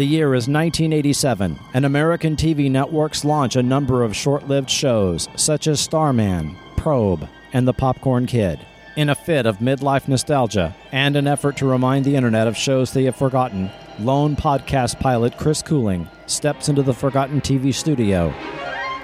The 0.00 0.06
year 0.06 0.28
is 0.28 0.48
1987, 0.48 1.58
and 1.74 1.84
American 1.84 2.34
TV 2.34 2.70
networks 2.70 3.22
launch 3.22 3.54
a 3.54 3.62
number 3.62 4.02
of 4.02 4.16
short 4.16 4.48
lived 4.48 4.70
shows, 4.70 5.28
such 5.36 5.66
as 5.66 5.78
Starman, 5.78 6.56
Probe, 6.78 7.28
and 7.52 7.68
The 7.68 7.74
Popcorn 7.74 8.24
Kid. 8.24 8.64
In 8.96 9.10
a 9.10 9.14
fit 9.14 9.44
of 9.44 9.58
midlife 9.58 10.08
nostalgia 10.08 10.74
and 10.90 11.16
an 11.16 11.26
effort 11.26 11.58
to 11.58 11.66
remind 11.66 12.06
the 12.06 12.16
internet 12.16 12.46
of 12.46 12.56
shows 12.56 12.94
they 12.94 13.04
have 13.04 13.16
forgotten, 13.16 13.70
lone 13.98 14.36
podcast 14.36 14.98
pilot 15.00 15.36
Chris 15.36 15.60
Cooling 15.60 16.08
steps 16.24 16.70
into 16.70 16.82
the 16.82 16.94
forgotten 16.94 17.42
TV 17.42 17.74
studio 17.74 18.32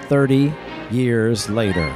30 0.07 0.51
years 0.89 1.47
later. 1.47 1.95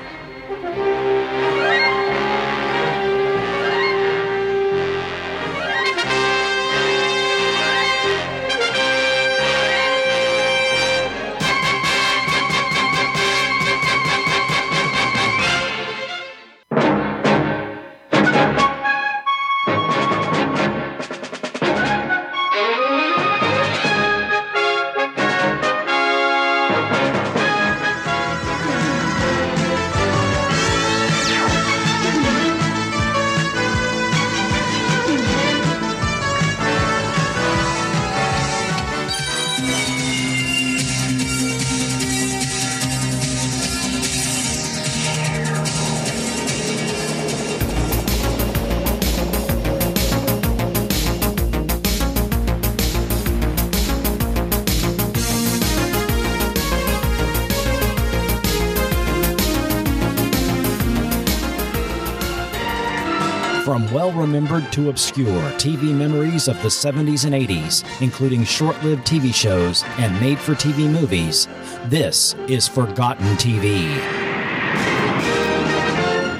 To 64.71 64.89
obscure 64.89 65.41
TV 65.59 65.93
memories 65.93 66.47
of 66.47 66.55
the 66.61 66.69
70s 66.69 67.25
and 67.25 67.33
80s, 67.33 67.83
including 68.01 68.43
short 68.45 68.81
lived 68.83 69.05
TV 69.05 69.33
shows 69.33 69.83
and 69.99 70.19
made 70.21 70.39
for 70.39 70.53
TV 70.53 70.89
movies, 70.89 71.47
this 71.85 72.35
is 72.47 72.67
Forgotten 72.67 73.27
TV. 73.35 73.97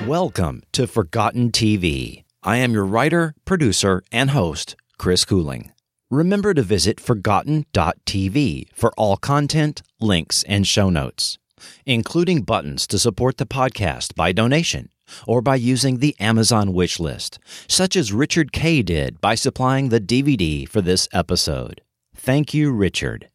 Welcome 0.08 0.64
to 0.72 0.88
Forgotten 0.88 1.52
TV. 1.52 2.24
I 2.42 2.58
am 2.58 2.74
your 2.74 2.86
writer, 2.86 3.36
producer, 3.44 4.02
and 4.12 4.30
host, 4.30 4.76
Chris 4.98 5.26
Cooling. 5.26 5.72
Remember 6.10 6.54
to 6.54 6.62
visit 6.62 7.00
forgotten.tv 7.00 8.68
for 8.74 8.92
all 8.98 9.18
content, 9.18 9.82
links, 10.00 10.44
and 10.44 10.66
show 10.66 10.90
notes, 10.90 11.38
including 11.86 12.44
buttons 12.44 12.88
to 12.88 12.98
support 12.98 13.38
the 13.38 13.46
podcast 13.46 14.16
by 14.16 14.32
donation 14.32 14.90
or 15.28 15.42
by 15.42 15.56
using 15.56 15.98
the 15.98 16.16
Amazon 16.20 16.74
wish 16.74 17.00
list, 17.00 17.40
such 17.68 17.96
as 17.96 18.14
Richard 18.14 18.52
K. 18.52 18.82
did 18.82 19.22
by 19.22 19.36
supplying 19.36 19.90
the 19.90 20.02
DVD 20.02 20.68
for 20.68 20.82
this 20.82 21.08
episode. 21.14 21.82
Thank 22.16 22.54
you, 22.54 22.72
Richard. 22.72 23.30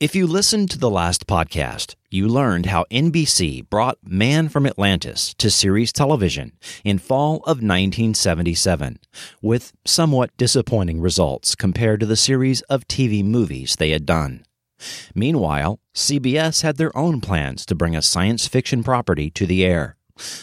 If 0.00 0.14
you 0.14 0.28
listened 0.28 0.70
to 0.70 0.78
the 0.78 0.88
last 0.88 1.26
podcast, 1.26 1.96
you 2.08 2.28
learned 2.28 2.66
how 2.66 2.84
NBC 2.88 3.68
brought 3.68 3.98
Man 4.04 4.48
from 4.48 4.64
Atlantis 4.64 5.34
to 5.38 5.50
series 5.50 5.92
television 5.92 6.52
in 6.84 6.98
fall 6.98 7.38
of 7.38 7.62
1977, 7.62 9.00
with 9.42 9.72
somewhat 9.84 10.36
disappointing 10.36 11.00
results 11.00 11.56
compared 11.56 11.98
to 11.98 12.06
the 12.06 12.14
series 12.14 12.60
of 12.62 12.86
TV 12.86 13.24
movies 13.24 13.74
they 13.74 13.90
had 13.90 14.06
done. 14.06 14.44
Meanwhile, 15.16 15.80
CBS 15.96 16.62
had 16.62 16.76
their 16.76 16.96
own 16.96 17.20
plans 17.20 17.66
to 17.66 17.74
bring 17.74 17.96
a 17.96 18.02
science 18.02 18.46
fiction 18.46 18.84
property 18.84 19.30
to 19.30 19.46
the 19.46 19.64
air 19.64 19.97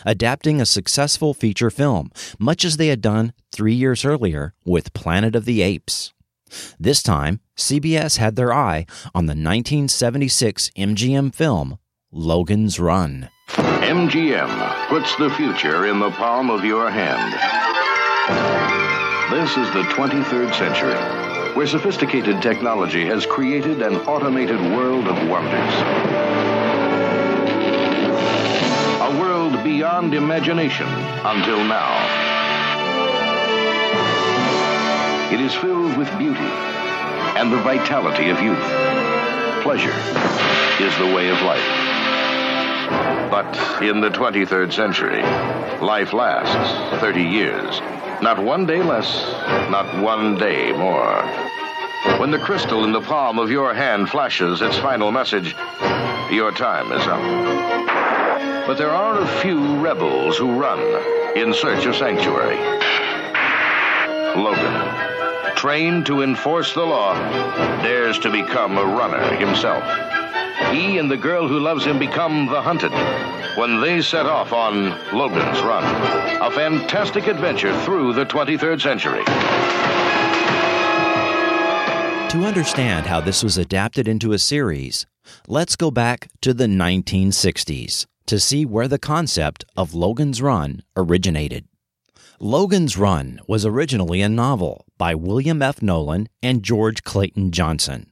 adapting 0.06 0.60
a 0.60 0.66
successful 0.66 1.34
feature 1.34 1.70
film, 1.70 2.12
much 2.40 2.66
as 2.66 2.78
they 2.78 2.88
had 2.88 3.02
done 3.02 3.34
three 3.52 3.74
years 3.74 4.06
earlier 4.06 4.54
with 4.66 4.94
Planet 4.94 5.36
of 5.36 5.46
the 5.46 5.62
Apes. 5.62 6.14
This 6.80 7.02
time, 7.02 7.40
CBS 7.58 8.18
had 8.18 8.36
their 8.36 8.54
eye 8.54 8.86
on 9.14 9.26
the 9.26 9.32
1976 9.32 10.72
MGM 10.78 11.34
film 11.34 11.78
Logan's 12.12 12.80
Run. 12.80 13.30
MGM 13.50 14.88
puts 14.88 15.16
the 15.18 15.30
future 15.32 15.88
in 15.88 16.00
the 16.00 16.12
palm 16.12 16.50
of 16.50 16.64
your 16.64 16.90
hand. 16.90 17.34
This 19.32 19.52
is 19.58 19.72
the 19.74 19.84
23rd 19.94 20.54
century, 20.56 21.56
where 21.56 21.68
sophisticated 21.68 22.42
technology 22.42 23.06
has 23.06 23.26
created 23.26 23.82
an 23.82 23.96
automated 24.08 24.60
world 24.60 25.08
of 25.08 25.30
wonders. 25.30 26.55
A 29.06 29.20
world 29.20 29.64
beyond 29.64 30.16
imagination 30.16 30.88
until 30.88 31.64
now. 31.64 31.94
It 35.32 35.40
is 35.40 35.54
filled 35.54 35.96
with 35.96 36.10
beauty 36.18 36.50
and 37.38 37.54
the 37.54 37.58
vitality 37.58 38.30
of 38.32 38.42
youth. 38.42 38.58
Pleasure 39.62 39.94
is 40.84 40.98
the 40.98 41.14
way 41.16 41.30
of 41.30 41.40
life. 41.44 43.30
But 43.30 43.84
in 43.84 44.02
the 44.02 44.10
23rd 44.10 44.74
century, 44.74 45.22
life 45.86 46.12
lasts 46.12 47.00
30 47.00 47.22
years. 47.22 47.80
Not 48.24 48.44
one 48.44 48.66
day 48.66 48.82
less, 48.82 49.24
not 49.70 50.02
one 50.02 50.36
day 50.40 50.72
more. 50.72 51.22
When 52.20 52.32
the 52.32 52.40
crystal 52.40 52.84
in 52.84 52.92
the 52.92 53.02
palm 53.02 53.38
of 53.38 53.52
your 53.52 53.72
hand 53.76 54.10
flashes 54.10 54.64
its 54.64 54.80
final 54.80 55.12
message, 55.12 55.56
your 56.32 56.52
time 56.52 56.92
is 56.92 57.06
up. 57.06 57.95
But 58.68 58.80
there 58.80 58.90
are 58.90 59.22
a 59.22 59.28
few 59.42 59.78
rebels 59.78 60.40
who 60.40 60.60
run 60.60 60.80
in 61.38 61.54
search 61.54 61.86
of 61.86 61.96
sanctuary. 61.96 62.58
Logan, 64.36 65.56
trained 65.56 66.08
to 66.08 66.24
enforce 66.24 66.74
the 66.74 66.82
law, 66.82 67.14
dares 67.84 68.18
to 68.20 68.32
become 68.32 68.80
a 68.80 68.84
runner 68.84 69.36
himself. 69.36 69.84
He 70.72 70.98
and 70.98 71.12
the 71.12 71.18
girl 71.18 71.48
who 71.48 71.60
loves 71.60 71.86
him 71.86 72.00
become 72.00 72.48
the 72.48 72.60
hunted 72.60 72.92
when 73.56 73.82
they 73.82 74.02
set 74.02 74.26
off 74.26 74.52
on 74.52 74.90
Logan's 75.16 75.62
Run, 75.62 75.84
a 76.42 76.50
fantastic 76.50 77.28
adventure 77.28 77.80
through 77.82 78.14
the 78.14 78.26
23rd 78.26 78.82
century. 78.82 79.24
To 82.32 82.48
understand 82.48 83.06
how 83.06 83.22
this 83.22 83.44
was 83.44 83.60
adapted 83.60 84.08
into 84.08 84.34
a 84.34 84.40
series, 84.40 85.06
let's 85.48 85.76
go 85.76 85.92
back 85.92 86.30
to 86.42 86.52
the 86.52 86.66
1960s 86.66 88.08
to 88.28 88.40
see 88.40 88.66
where 88.66 88.88
the 88.88 89.00
concept 89.00 89.66
of 89.78 89.94
Logan's 89.94 90.42
Run 90.42 90.84
originated. 90.96 91.68
Logan's 92.40 92.98
Run 92.98 93.40
was 93.48 93.66
originally 93.66 94.22
a 94.22 94.30
novel 94.30 94.86
by 94.98 95.16
William 95.16 95.62
F. 95.62 95.82
Nolan 95.82 96.28
and 96.44 96.64
George 96.64 97.04
Clayton 97.04 97.52
Johnson. 97.52 98.12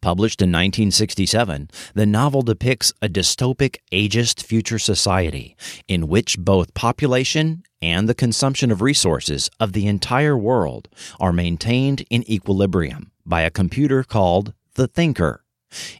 Published 0.00 0.40
in 0.40 0.50
1967, 0.50 1.70
the 1.94 2.06
novel 2.06 2.42
depicts 2.42 2.92
a 3.02 3.08
dystopic, 3.08 3.76
ageist 3.92 4.42
future 4.42 4.78
society 4.78 5.56
in 5.88 6.08
which 6.08 6.38
both 6.38 6.74
population 6.74 7.64
and 7.82 8.08
the 8.08 8.14
consumption 8.14 8.70
of 8.70 8.82
resources 8.82 9.50
of 9.58 9.72
the 9.72 9.86
entire 9.86 10.36
world 10.36 10.88
are 11.18 11.32
maintained 11.32 12.04
in 12.10 12.28
equilibrium 12.30 13.10
by 13.26 13.40
a 13.40 13.50
computer 13.50 14.04
called 14.04 14.52
the 14.74 14.86
Thinker, 14.86 15.44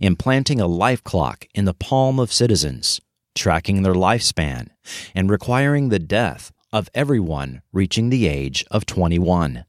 implanting 0.01 0.61
a 0.61 0.67
life 0.67 1.03
clock 1.03 1.47
in 1.55 1.65
the 1.65 1.75
palm 1.75 2.21
of 2.21 2.33
citizens 2.33 3.01
tracking 3.35 3.83
their 3.83 3.95
lifespan, 3.95 4.69
and 5.15 5.31
requiring 5.31 5.89
the 5.89 5.99
death 5.99 6.53
of 6.73 6.89
everyone 6.95 7.63
reaching 7.73 8.11
the 8.11 8.27
age 8.27 8.65
of 8.71 8.87
21. 8.87 9.65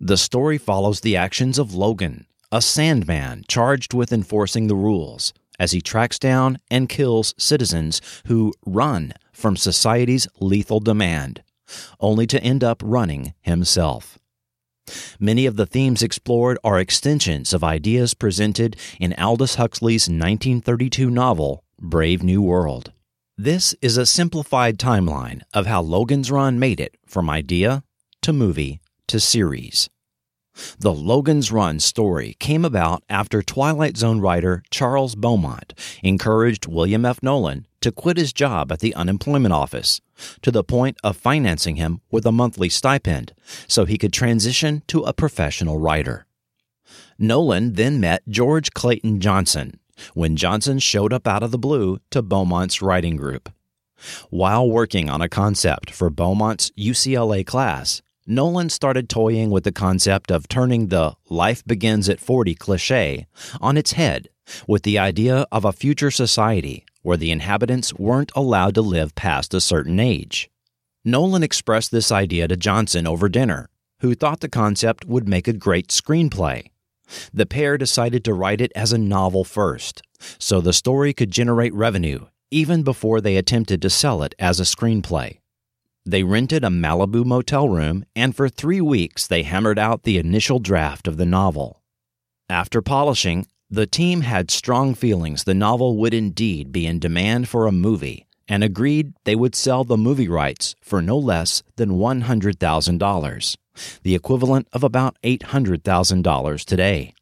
The 0.00 0.16
story 0.16 0.58
follows 0.58 1.00
the 1.00 1.16
actions 1.16 1.58
of 1.58 1.74
Logan, 1.74 2.26
a 2.50 2.60
Sandman 2.60 3.44
charged 3.46 3.94
with 3.94 4.12
enforcing 4.12 4.66
the 4.66 4.74
rules, 4.74 5.32
as 5.58 5.72
he 5.72 5.80
tracks 5.80 6.18
down 6.18 6.58
and 6.70 6.88
kills 6.88 7.34
citizens 7.38 8.00
who 8.26 8.52
run 8.66 9.12
from 9.32 9.56
society's 9.56 10.26
lethal 10.40 10.80
demand, 10.80 11.42
only 12.00 12.26
to 12.26 12.42
end 12.42 12.64
up 12.64 12.82
running 12.84 13.34
himself. 13.42 14.18
Many 15.20 15.46
of 15.46 15.56
the 15.56 15.66
themes 15.66 16.02
explored 16.02 16.58
are 16.64 16.80
extensions 16.80 17.52
of 17.52 17.62
ideas 17.62 18.14
presented 18.14 18.76
in 18.98 19.14
Aldous 19.14 19.54
Huxley's 19.54 20.08
1932 20.08 21.10
novel, 21.10 21.62
Brave 21.78 22.22
New 22.22 22.42
World. 22.42 22.92
This 23.42 23.74
is 23.80 23.96
a 23.96 24.04
simplified 24.04 24.78
timeline 24.78 25.40
of 25.54 25.64
how 25.64 25.80
Logan's 25.80 26.30
Run 26.30 26.58
made 26.58 26.78
it 26.78 26.98
from 27.06 27.30
idea 27.30 27.82
to 28.20 28.34
movie 28.34 28.82
to 29.06 29.18
series. 29.18 29.88
The 30.78 30.92
Logan's 30.92 31.50
Run 31.50 31.80
story 31.80 32.36
came 32.38 32.66
about 32.66 33.02
after 33.08 33.40
Twilight 33.40 33.96
Zone 33.96 34.20
writer 34.20 34.62
Charles 34.70 35.14
Beaumont 35.14 35.72
encouraged 36.02 36.66
William 36.66 37.06
F. 37.06 37.22
Nolan 37.22 37.66
to 37.80 37.90
quit 37.90 38.18
his 38.18 38.34
job 38.34 38.70
at 38.70 38.80
the 38.80 38.94
unemployment 38.94 39.54
office, 39.54 40.02
to 40.42 40.50
the 40.50 40.62
point 40.62 40.98
of 41.02 41.16
financing 41.16 41.76
him 41.76 42.02
with 42.10 42.26
a 42.26 42.32
monthly 42.32 42.68
stipend 42.68 43.32
so 43.66 43.86
he 43.86 43.96
could 43.96 44.12
transition 44.12 44.82
to 44.88 45.00
a 45.04 45.14
professional 45.14 45.78
writer. 45.78 46.26
Nolan 47.18 47.72
then 47.72 48.00
met 48.00 48.22
George 48.28 48.72
Clayton 48.74 49.18
Johnson 49.18 49.79
when 50.14 50.36
Johnson 50.36 50.78
showed 50.78 51.12
up 51.12 51.26
out 51.26 51.42
of 51.42 51.50
the 51.50 51.58
blue 51.58 52.00
to 52.10 52.22
Beaumont's 52.22 52.82
writing 52.82 53.16
group. 53.16 53.50
While 54.30 54.68
working 54.68 55.10
on 55.10 55.20
a 55.20 55.28
concept 55.28 55.90
for 55.90 56.10
Beaumont's 56.10 56.70
UCLA 56.78 57.46
class, 57.46 58.02
Nolan 58.26 58.70
started 58.70 59.08
toying 59.08 59.50
with 59.50 59.64
the 59.64 59.72
concept 59.72 60.30
of 60.30 60.48
turning 60.48 60.88
the 60.88 61.16
life 61.28 61.64
begins 61.64 62.08
at 62.08 62.20
40 62.20 62.54
cliche 62.54 63.26
on 63.60 63.76
its 63.76 63.92
head 63.92 64.28
with 64.66 64.82
the 64.82 64.98
idea 64.98 65.46
of 65.50 65.64
a 65.64 65.72
future 65.72 66.10
society 66.10 66.84
where 67.02 67.16
the 67.16 67.30
inhabitants 67.30 67.94
weren't 67.94 68.32
allowed 68.34 68.74
to 68.74 68.82
live 68.82 69.14
past 69.14 69.54
a 69.54 69.60
certain 69.60 69.98
age. 69.98 70.50
Nolan 71.04 71.42
expressed 71.42 71.90
this 71.90 72.12
idea 72.12 72.46
to 72.46 72.56
Johnson 72.56 73.06
over 73.06 73.28
dinner, 73.28 73.68
who 74.00 74.14
thought 74.14 74.40
the 74.40 74.48
concept 74.48 75.06
would 75.06 75.28
make 75.28 75.48
a 75.48 75.52
great 75.52 75.88
screenplay. 75.88 76.66
The 77.32 77.46
pair 77.46 77.78
decided 77.78 78.24
to 78.24 78.34
write 78.34 78.60
it 78.60 78.72
as 78.74 78.92
a 78.92 78.98
novel 78.98 79.44
first, 79.44 80.02
so 80.38 80.60
the 80.60 80.72
story 80.72 81.12
could 81.12 81.30
generate 81.30 81.74
revenue 81.74 82.26
even 82.50 82.82
before 82.82 83.20
they 83.20 83.36
attempted 83.36 83.80
to 83.80 83.88
sell 83.88 84.22
it 84.22 84.34
as 84.38 84.58
a 84.58 84.64
screenplay. 84.64 85.38
They 86.04 86.24
rented 86.24 86.64
a 86.64 86.68
Malibu 86.68 87.24
motel 87.24 87.68
room, 87.68 88.04
and 88.16 88.34
for 88.34 88.48
three 88.48 88.80
weeks 88.80 89.26
they 89.26 89.44
hammered 89.44 89.78
out 89.78 90.02
the 90.02 90.18
initial 90.18 90.58
draft 90.58 91.06
of 91.06 91.16
the 91.16 91.26
novel. 91.26 91.80
After 92.48 92.82
polishing, 92.82 93.46
the 93.70 93.86
team 93.86 94.22
had 94.22 94.50
strong 94.50 94.94
feelings 94.94 95.44
the 95.44 95.54
novel 95.54 95.96
would 95.98 96.12
indeed 96.12 96.72
be 96.72 96.86
in 96.86 96.98
demand 96.98 97.48
for 97.48 97.66
a 97.66 97.72
movie 97.72 98.26
and 98.50 98.64
agreed 98.64 99.12
they 99.22 99.36
would 99.36 99.54
sell 99.54 99.84
the 99.84 99.96
movie 99.96 100.28
rights 100.28 100.74
for 100.82 101.00
no 101.00 101.16
less 101.16 101.62
than 101.76 101.90
$100,000, 101.90 103.56
the 104.02 104.14
equivalent 104.14 104.68
of 104.72 104.84
about 104.84 105.16
$800,000 105.22 106.64
today. 106.64 107.14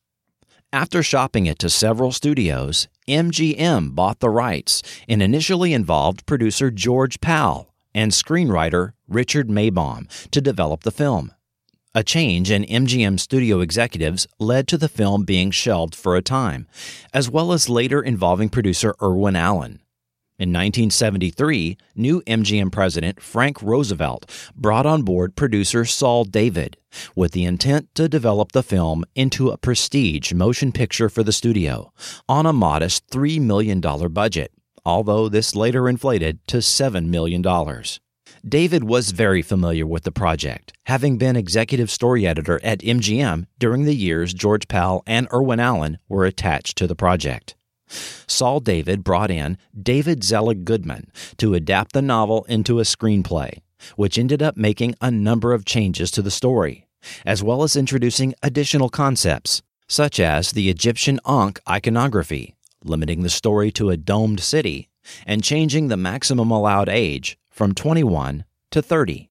After 0.73 1.03
shopping 1.03 1.47
it 1.47 1.59
to 1.61 1.71
several 1.71 2.13
studios, 2.13 2.89
MGM 3.09 3.95
bought 3.95 4.21
the 4.21 4.29
rights 4.29 4.83
and 5.09 5.23
initially 5.23 5.73
involved 5.73 6.27
producer 6.27 6.71
George 6.71 7.21
Pal 7.21 7.73
and 7.95 8.13
screenwriter 8.13 8.93
Richard 9.09 9.49
Maibaum 9.49 10.09
to 10.31 10.41
develop 10.41 10.83
the 10.83 10.91
film. 10.91 11.33
A 11.95 12.05
change 12.05 12.51
in 12.51 12.65
MGM 12.65 13.19
studio 13.19 13.61
executives 13.61 14.27
led 14.39 14.69
to 14.69 14.77
the 14.77 14.91
film 14.91 15.25
being 15.25 15.51
shelved 15.51 15.95
for 15.95 16.17
a 16.17 16.23
time, 16.23 16.69
as 17.15 17.31
well 17.31 17.51
as 17.51 17.71
later 17.71 18.03
involving 18.03 18.51
producer 18.51 18.95
Irwin 19.03 19.37
Allen. 19.37 19.81
In 20.41 20.51
1973, 20.51 21.77
new 21.97 22.23
MGM 22.23 22.71
president 22.71 23.21
Frank 23.21 23.61
Rosenfelt 23.61 24.31
brought 24.55 24.87
on 24.87 25.03
board 25.03 25.35
producer 25.35 25.85
Saul 25.85 26.23
David 26.23 26.77
with 27.17 27.33
the 27.33 27.45
intent 27.45 27.93
to 27.97 28.09
develop 28.09 28.53
the 28.53 28.63
film 28.63 29.05
into 29.17 29.51
a 29.51 29.59
prestige 29.59 30.33
motion 30.33 30.71
picture 30.71 31.09
for 31.09 31.25
the 31.25 31.33
studio 31.33 31.93
on 32.29 32.47
a 32.47 32.53
modest 32.53 33.09
$3 33.09 33.41
million 33.41 33.81
budget, 33.81 34.53
although 34.87 35.29
this 35.29 35.57
later 35.57 35.89
inflated 35.89 36.39
to 36.47 36.59
$7 36.59 37.07
million. 37.09 37.43
David 38.49 38.85
was 38.85 39.11
very 39.11 39.43
familiar 39.43 39.89
with 39.89 40.05
the 40.05 40.13
project, 40.13 40.73
having 40.87 41.19
been 41.19 41.35
executive 41.35 41.91
story 41.91 42.29
editor 42.29 42.61
at 42.63 42.79
MGM 42.79 43.47
during 43.59 43.87
the 43.87 43.97
years 43.97 44.33
George 44.33 44.69
Pal 44.69 45.03
and 45.05 45.27
Irwin 45.33 45.59
Allen 45.59 45.99
were 46.09 46.25
attached 46.25 46.79
to 46.79 46.87
the 46.87 46.95
project. 46.95 47.57
Saul 47.89 48.61
David 48.61 49.05
brought 49.05 49.31
in 49.31 49.59
David 49.81 50.23
Zelig 50.23 50.65
Goodman 50.65 51.11
to 51.39 51.55
adapt 51.55 51.93
the 51.93 52.03
novel 52.03 52.45
into 52.49 52.79
a 52.79 52.85
screenplay, 52.85 53.61
which 53.97 54.19
ended 54.19 54.43
up 54.43 54.57
making 54.57 54.95
a 55.01 55.11
number 55.11 55.53
of 55.53 55.65
changes 55.65 56.11
to 56.13 56.23
the 56.23 56.31
story, 56.31 56.87
as 57.25 57.43
well 57.43 57.63
as 57.63 57.77
introducing 57.77 58.35
additional 58.43 58.89
concepts, 58.89 59.63
such 59.89 60.21
as 60.21 60.53
the 60.53 60.69
Egyptian 60.69 61.19
Ankh 61.27 61.61
iconography, 61.69 62.55
limiting 62.85 63.23
the 63.23 63.31
story 63.31 63.71
to 63.73 63.91
a 63.91 63.97
domed 63.97 64.41
city, 64.41 64.89
and 65.27 65.43
changing 65.43 65.89
the 65.89 65.97
maximum 65.97 66.51
allowed 66.51 66.89
age 66.89 67.39
from 67.51 67.75
21 67.75 68.45
to 68.71 68.83
30. 68.83 69.31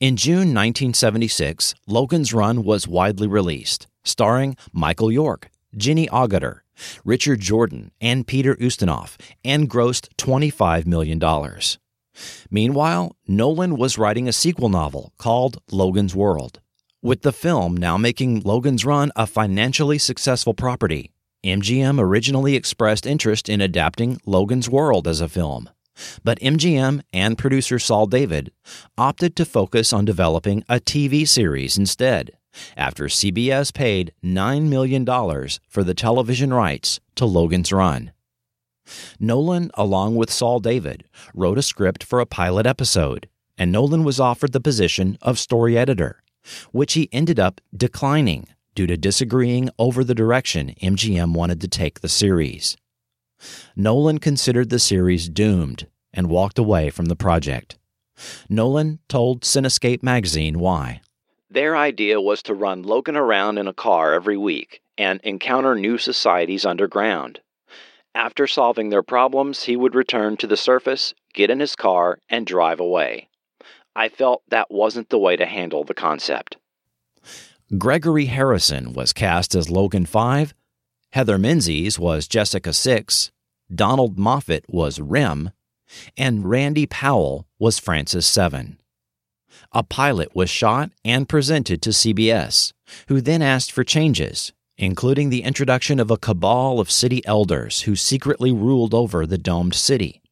In 0.00 0.16
June 0.16 0.54
1976, 0.54 1.74
Logan's 1.88 2.32
Run 2.32 2.62
was 2.62 2.86
widely 2.86 3.26
released, 3.26 3.88
starring 4.04 4.56
Michael 4.72 5.10
York, 5.10 5.50
Jenny 5.76 6.06
Agutter, 6.06 6.60
Richard 7.04 7.40
Jordan, 7.40 7.90
and 8.00 8.26
Peter 8.26 8.54
Ustinov, 8.56 9.16
and 9.44 9.68
grossed 9.68 10.08
$25 10.16 10.86
million. 10.86 11.20
Meanwhile, 12.50 13.16
Nolan 13.26 13.76
was 13.76 13.98
writing 13.98 14.28
a 14.28 14.32
sequel 14.32 14.68
novel 14.68 15.12
called 15.18 15.62
Logan's 15.70 16.14
World. 16.14 16.60
With 17.00 17.22
the 17.22 17.32
film 17.32 17.76
now 17.76 17.96
making 17.96 18.40
Logan's 18.40 18.84
Run 18.84 19.12
a 19.14 19.26
financially 19.26 19.98
successful 19.98 20.54
property, 20.54 21.12
MGM 21.44 22.00
originally 22.00 22.56
expressed 22.56 23.06
interest 23.06 23.48
in 23.48 23.60
adapting 23.60 24.20
Logan's 24.26 24.68
World 24.68 25.06
as 25.06 25.20
a 25.20 25.28
film. 25.28 25.70
But 26.24 26.40
MGM 26.40 27.02
and 27.12 27.38
producer 27.38 27.78
Saul 27.78 28.06
David 28.06 28.52
opted 28.96 29.36
to 29.36 29.44
focus 29.44 29.92
on 29.92 30.04
developing 30.04 30.64
a 30.68 30.80
TV 30.80 31.26
series 31.26 31.78
instead 31.78 32.32
after 32.76 33.04
CBS 33.04 33.72
paid 33.72 34.12
$9 34.24 34.68
million 34.68 35.04
for 35.68 35.84
the 35.84 35.94
television 35.94 36.52
rights 36.52 37.00
to 37.14 37.24
Logan's 37.24 37.72
Run. 37.72 38.12
Nolan, 39.20 39.70
along 39.74 40.16
with 40.16 40.30
Saul 40.30 40.60
David, 40.60 41.04
wrote 41.34 41.58
a 41.58 41.62
script 41.62 42.02
for 42.02 42.20
a 42.20 42.26
pilot 42.26 42.66
episode, 42.66 43.28
and 43.56 43.70
Nolan 43.70 44.04
was 44.04 44.20
offered 44.20 44.52
the 44.52 44.60
position 44.60 45.18
of 45.20 45.38
story 45.38 45.76
editor, 45.76 46.22
which 46.72 46.94
he 46.94 47.08
ended 47.12 47.38
up 47.38 47.60
declining 47.76 48.46
due 48.74 48.86
to 48.86 48.96
disagreeing 48.96 49.68
over 49.78 50.04
the 50.04 50.14
direction 50.14 50.74
MGM 50.80 51.34
wanted 51.34 51.60
to 51.60 51.68
take 51.68 52.00
the 52.00 52.08
series. 52.08 52.76
Nolan 53.76 54.18
considered 54.18 54.70
the 54.70 54.78
series 54.78 55.28
doomed 55.28 55.86
and 56.12 56.28
walked 56.28 56.58
away 56.58 56.90
from 56.90 57.06
the 57.06 57.16
project. 57.16 57.78
Nolan 58.48 58.98
told 59.08 59.42
Cinescape 59.42 60.02
magazine 60.02 60.58
why. 60.58 61.00
Their 61.50 61.76
idea 61.76 62.20
was 62.20 62.42
to 62.42 62.54
run 62.54 62.82
Logan 62.82 63.16
around 63.16 63.56
in 63.56 63.66
a 63.66 63.72
car 63.72 64.12
every 64.12 64.36
week 64.36 64.82
and 64.98 65.18
encounter 65.22 65.74
new 65.74 65.96
societies 65.96 66.66
underground. 66.66 67.40
After 68.14 68.46
solving 68.46 68.90
their 68.90 69.02
problems, 69.02 69.62
he 69.62 69.74
would 69.74 69.94
return 69.94 70.36
to 70.38 70.46
the 70.46 70.58
surface, 70.58 71.14
get 71.32 71.48
in 71.48 71.60
his 71.60 71.74
car, 71.74 72.18
and 72.28 72.46
drive 72.46 72.80
away. 72.80 73.28
I 73.96 74.10
felt 74.10 74.42
that 74.48 74.70
wasn't 74.70 75.08
the 75.08 75.18
way 75.18 75.36
to 75.36 75.46
handle 75.46 75.84
the 75.84 75.94
concept. 75.94 76.56
Gregory 77.78 78.26
Harrison 78.26 78.92
was 78.92 79.12
cast 79.12 79.54
as 79.54 79.70
Logan 79.70 80.04
5, 80.04 80.54
Heather 81.12 81.38
Menzies 81.38 81.98
was 81.98 82.28
Jessica 82.28 82.74
6, 82.74 83.30
Donald 83.74 84.18
Moffat 84.18 84.64
was 84.68 85.00
Rem, 85.00 85.50
and 86.16 86.48
Randy 86.48 86.86
Powell 86.86 87.46
was 87.58 87.78
Francis 87.78 88.26
7 88.26 88.78
a 89.72 89.82
pilot 89.82 90.34
was 90.34 90.50
shot 90.50 90.90
and 91.04 91.28
presented 91.28 91.82
to 91.82 91.90
CBS, 91.90 92.72
who 93.08 93.20
then 93.20 93.42
asked 93.42 93.72
for 93.72 93.84
changes, 93.84 94.52
including 94.76 95.30
the 95.30 95.42
introduction 95.42 95.98
of 95.98 96.10
a 96.10 96.16
cabal 96.16 96.80
of 96.80 96.90
city 96.90 97.24
elders 97.26 97.82
who 97.82 97.96
secretly 97.96 98.52
ruled 98.52 98.94
over 98.94 99.26
the 99.26 99.38
domed 99.38 99.74
city. 99.74 100.22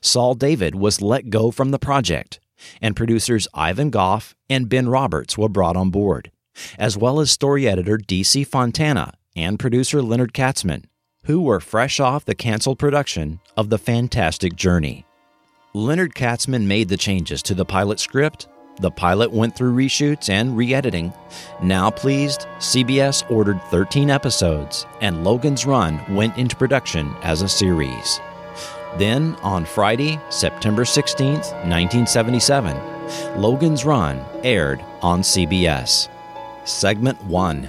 Saul 0.00 0.34
David 0.34 0.74
was 0.74 1.02
let 1.02 1.30
go 1.30 1.50
from 1.50 1.70
the 1.70 1.78
project, 1.78 2.40
and 2.80 2.96
producers 2.96 3.48
Ivan 3.54 3.90
Goff 3.90 4.34
and 4.48 4.68
Ben 4.68 4.88
Roberts 4.88 5.36
were 5.36 5.48
brought 5.48 5.76
on 5.76 5.90
board, 5.90 6.30
as 6.78 6.96
well 6.96 7.20
as 7.20 7.30
story 7.30 7.68
editor 7.68 7.96
D.C. 7.96 8.44
Fontana 8.44 9.14
and 9.34 9.58
producer 9.58 10.02
Leonard 10.02 10.32
Katzman, 10.32 10.84
who 11.24 11.40
were 11.40 11.60
fresh 11.60 12.00
off 12.00 12.24
the 12.24 12.34
canceled 12.34 12.78
production 12.78 13.40
of 13.56 13.70
The 13.70 13.78
Fantastic 13.78 14.56
Journey. 14.56 15.06
Leonard 15.74 16.14
Katzman 16.14 16.66
made 16.66 16.90
the 16.90 16.98
changes 16.98 17.42
to 17.42 17.54
the 17.54 17.64
pilot 17.64 17.98
script 17.98 18.46
the 18.80 18.90
pilot 18.90 19.30
went 19.30 19.54
through 19.54 19.74
reshoots 19.74 20.30
and 20.30 20.56
re 20.56 20.74
editing. 20.74 21.12
Now 21.62 21.90
pleased, 21.90 22.46
CBS 22.58 23.30
ordered 23.30 23.62
13 23.64 24.10
episodes, 24.10 24.86
and 25.00 25.24
Logan's 25.24 25.66
Run 25.66 26.00
went 26.14 26.36
into 26.38 26.56
production 26.56 27.14
as 27.22 27.42
a 27.42 27.48
series. 27.48 28.20
Then, 28.96 29.36
on 29.42 29.64
Friday, 29.64 30.18
September 30.30 30.84
16, 30.84 31.34
1977, 31.34 33.40
Logan's 33.40 33.84
Run 33.84 34.24
aired 34.42 34.82
on 35.02 35.20
CBS. 35.20 36.08
Segment 36.64 37.22
1 37.24 37.68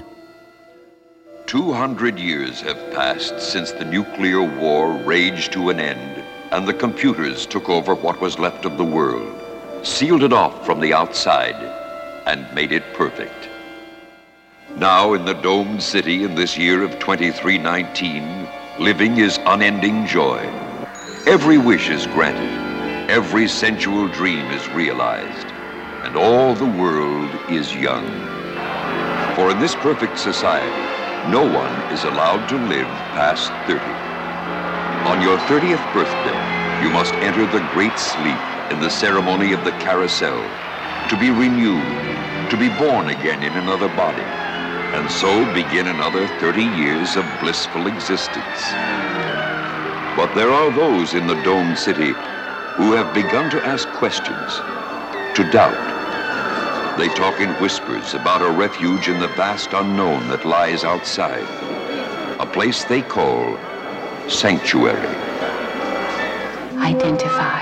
200 1.45 2.17
years 2.17 2.62
have 2.62 2.77
passed 2.93 3.39
since 3.39 3.72
the 3.74 3.86
nuclear 3.86 4.41
war 4.41 4.93
raged 5.03 5.51
to 5.51 5.69
an 5.69 5.79
end 5.79 6.23
and 6.53 6.67
the 6.67 6.74
computers 6.74 7.45
took 7.45 7.67
over 7.67 7.93
what 7.95 8.22
was 8.22 8.39
left 8.39 8.65
of 8.65 8.77
the 8.77 8.83
world 8.83 9.43
sealed 9.83 10.24
it 10.24 10.31
off 10.31 10.65
from 10.65 10.79
the 10.79 10.93
outside, 10.93 11.55
and 12.25 12.53
made 12.55 12.72
it 12.72 12.93
perfect. 12.93 13.50
Now, 14.77 15.13
in 15.13 15.25
the 15.25 15.33
domed 15.33 15.83
city 15.83 16.24
in 16.24 16.36
this 16.36 16.57
year 16.57 16.83
of 16.83 16.98
2319, 17.00 18.48
living 18.79 19.17
is 19.17 19.39
unending 19.45 20.07
joy. 20.07 20.39
Every 21.27 21.57
wish 21.57 21.89
is 21.89 22.07
granted, 22.07 23.12
every 23.12 23.48
sensual 23.48 24.07
dream 24.07 24.45
is 24.51 24.69
realized, 24.69 25.48
and 26.03 26.15
all 26.15 26.55
the 26.55 26.65
world 26.65 27.29
is 27.50 27.75
young. 27.75 28.07
For 29.36 29.51
in 29.51 29.60
this 29.60 29.75
perfect 29.75 30.17
society, 30.17 31.29
no 31.29 31.43
one 31.43 31.74
is 31.91 32.05
allowed 32.05 32.48
to 32.50 32.55
live 32.55 32.88
past 33.12 33.51
30. 33.67 34.02
On 35.05 35.22
your 35.22 35.38
30th 35.38 35.83
birthday, 35.93 36.81
you 36.81 36.89
must 36.89 37.13
enter 37.15 37.45
the 37.45 37.60
great 37.74 38.00
sleep 38.00 38.39
in 38.72 38.79
the 38.79 38.89
ceremony 38.89 39.51
of 39.51 39.65
the 39.65 39.74
carousel, 39.74 40.41
to 41.10 41.17
be 41.19 41.29
renewed, 41.29 42.50
to 42.50 42.55
be 42.55 42.69
born 42.69 43.10
again 43.10 43.43
in 43.43 43.51
another 43.53 43.89
body, 43.89 44.24
and 44.95 45.12
so 45.12 45.45
begin 45.53 45.88
another 45.88 46.25
30 46.39 46.63
years 46.63 47.17
of 47.17 47.25
blissful 47.41 47.88
existence. 47.88 48.72
But 50.15 50.33
there 50.36 50.51
are 50.51 50.72
those 50.72 51.15
in 51.15 51.27
the 51.27 51.41
domed 51.43 51.77
city 51.77 52.13
who 52.77 52.93
have 52.93 53.13
begun 53.13 53.50
to 53.51 53.65
ask 53.65 53.89
questions, 53.89 54.62
to 55.36 55.43
doubt. 55.51 56.98
They 56.98 57.10
talk 57.10 57.41
in 57.41 57.50
whispers 57.62 58.13
about 58.13 58.41
a 58.41 58.50
refuge 58.50 59.10
in 59.10 59.19
the 59.19 59.27
vast 59.36 59.74
unknown 59.74 60.29
that 60.29 60.45
lies 60.45 60.86
outside, 60.86 61.45
a 62.39 62.45
place 62.45 62.86
they 62.86 63.01
call 63.01 63.57
Sanctuary. 64.30 65.08
Identify. 66.77 67.62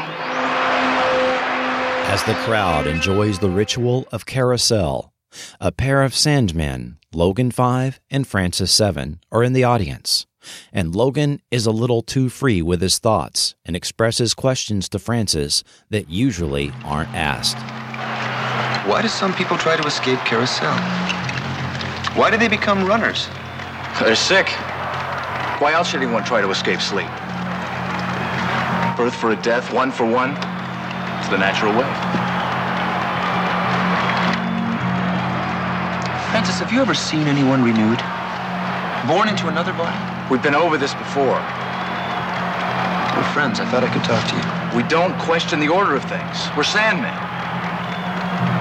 As 2.11 2.23
the 2.23 2.35
crowd 2.45 2.87
enjoys 2.87 3.39
the 3.39 3.49
ritual 3.49 4.07
of 4.11 4.25
carousel, 4.25 5.13
a 5.59 5.71
pair 5.71 6.03
of 6.03 6.13
Sandmen, 6.13 6.97
Logan 7.13 7.51
5 7.51 7.99
and 8.11 8.27
Francis 8.27 8.71
7, 8.71 9.19
are 9.31 9.43
in 9.43 9.53
the 9.53 9.63
audience. 9.63 10.27
And 10.71 10.95
Logan 10.95 11.41
is 11.51 11.65
a 11.65 11.71
little 11.71 12.01
too 12.01 12.29
free 12.29 12.61
with 12.61 12.81
his 12.81 12.99
thoughts 12.99 13.55
and 13.65 13.75
expresses 13.75 14.33
questions 14.33 14.89
to 14.89 14.99
Francis 14.99 15.63
that 15.89 16.09
usually 16.09 16.71
aren't 16.83 17.13
asked. 17.13 17.57
Why 18.87 19.01
do 19.01 19.07
some 19.07 19.33
people 19.33 19.57
try 19.57 19.77
to 19.77 19.87
escape 19.87 20.19
carousel? 20.19 20.75
Why 22.15 22.29
do 22.29 22.37
they 22.37 22.47
become 22.47 22.85
runners? 22.85 23.27
They're 23.99 24.15
sick. 24.15 24.47
Why 25.61 25.73
else 25.73 25.89
should 25.89 26.01
anyone 26.01 26.23
try 26.23 26.41
to 26.41 26.49
escape 26.49 26.81
sleep? 26.81 27.05
Birth 28.97 29.13
for 29.13 29.29
a 29.29 29.35
death, 29.43 29.71
one 29.71 29.91
for 29.91 30.09
one. 30.09 30.31
It's 30.31 31.29
the 31.29 31.37
natural 31.37 31.69
way. 31.69 31.85
Francis, 36.33 36.57
have 36.57 36.73
you 36.73 36.81
ever 36.81 36.95
seen 36.95 37.27
anyone 37.27 37.61
renewed? 37.61 38.01
Born 39.05 39.29
into 39.29 39.49
another 39.49 39.71
body? 39.73 39.93
We've 40.31 40.41
been 40.41 40.55
over 40.55 40.79
this 40.79 40.95
before. 40.95 41.37
We're 43.13 43.29
friends. 43.29 43.59
I 43.61 43.69
thought 43.69 43.85
I 43.85 43.93
could 43.93 44.03
talk 44.03 44.25
to 44.33 44.35
you. 44.35 44.81
We 44.81 44.81
don't 44.89 45.13
question 45.19 45.59
the 45.59 45.69
order 45.69 45.93
of 45.93 46.01
things. 46.05 46.49
We're 46.57 46.65
Sandmen. 46.65 47.13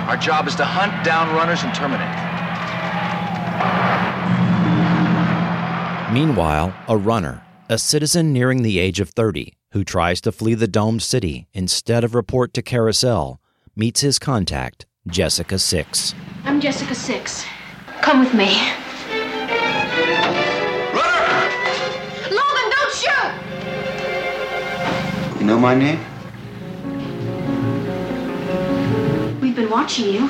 Our 0.04 0.19
job 0.19 0.47
is 0.47 0.54
to 0.57 0.66
hunt 0.66 1.02
down 1.02 1.35
runners 1.35 1.62
and 1.62 1.75
terminate. 1.75 2.29
Meanwhile, 6.12 6.75
a 6.88 6.97
runner, 6.97 7.40
a 7.69 7.79
citizen 7.79 8.33
nearing 8.33 8.62
the 8.62 8.81
age 8.81 8.99
of 8.99 9.11
30, 9.11 9.52
who 9.71 9.85
tries 9.85 10.21
to 10.23 10.33
flee 10.33 10.55
the 10.55 10.67
domed 10.67 11.02
city 11.02 11.47
instead 11.55 12.02
of 12.02 12.17
report 12.17 12.52
to 12.55 12.62
Carousel, 12.62 13.40
meets 13.76 14.00
his 14.00 14.19
contact, 14.19 14.87
Jessica 15.07 15.57
Six. 15.57 16.12
I'm 16.43 16.61
Jessica 16.61 16.97
Six. 16.97 17.45
Come 18.02 18.19
with 18.19 18.35
me. 18.35 18.47
Logan, 22.29 22.71
don't 22.75 22.93
shoot! 22.93 23.33
You 25.38 25.47
know 25.47 25.61
my 25.61 25.76
name? 25.76 26.00
We've 29.40 29.55
been 29.55 29.71
watching 29.71 30.12
you. 30.12 30.29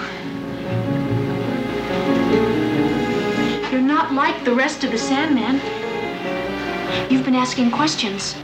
Not 4.01 4.15
like 4.15 4.45
the 4.47 4.55
rest 4.55 4.83
of 4.83 4.91
the 4.91 4.97
Sandman. 4.97 5.57
You've 7.11 7.23
been 7.23 7.35
asking 7.35 7.71
questions. 7.71 8.35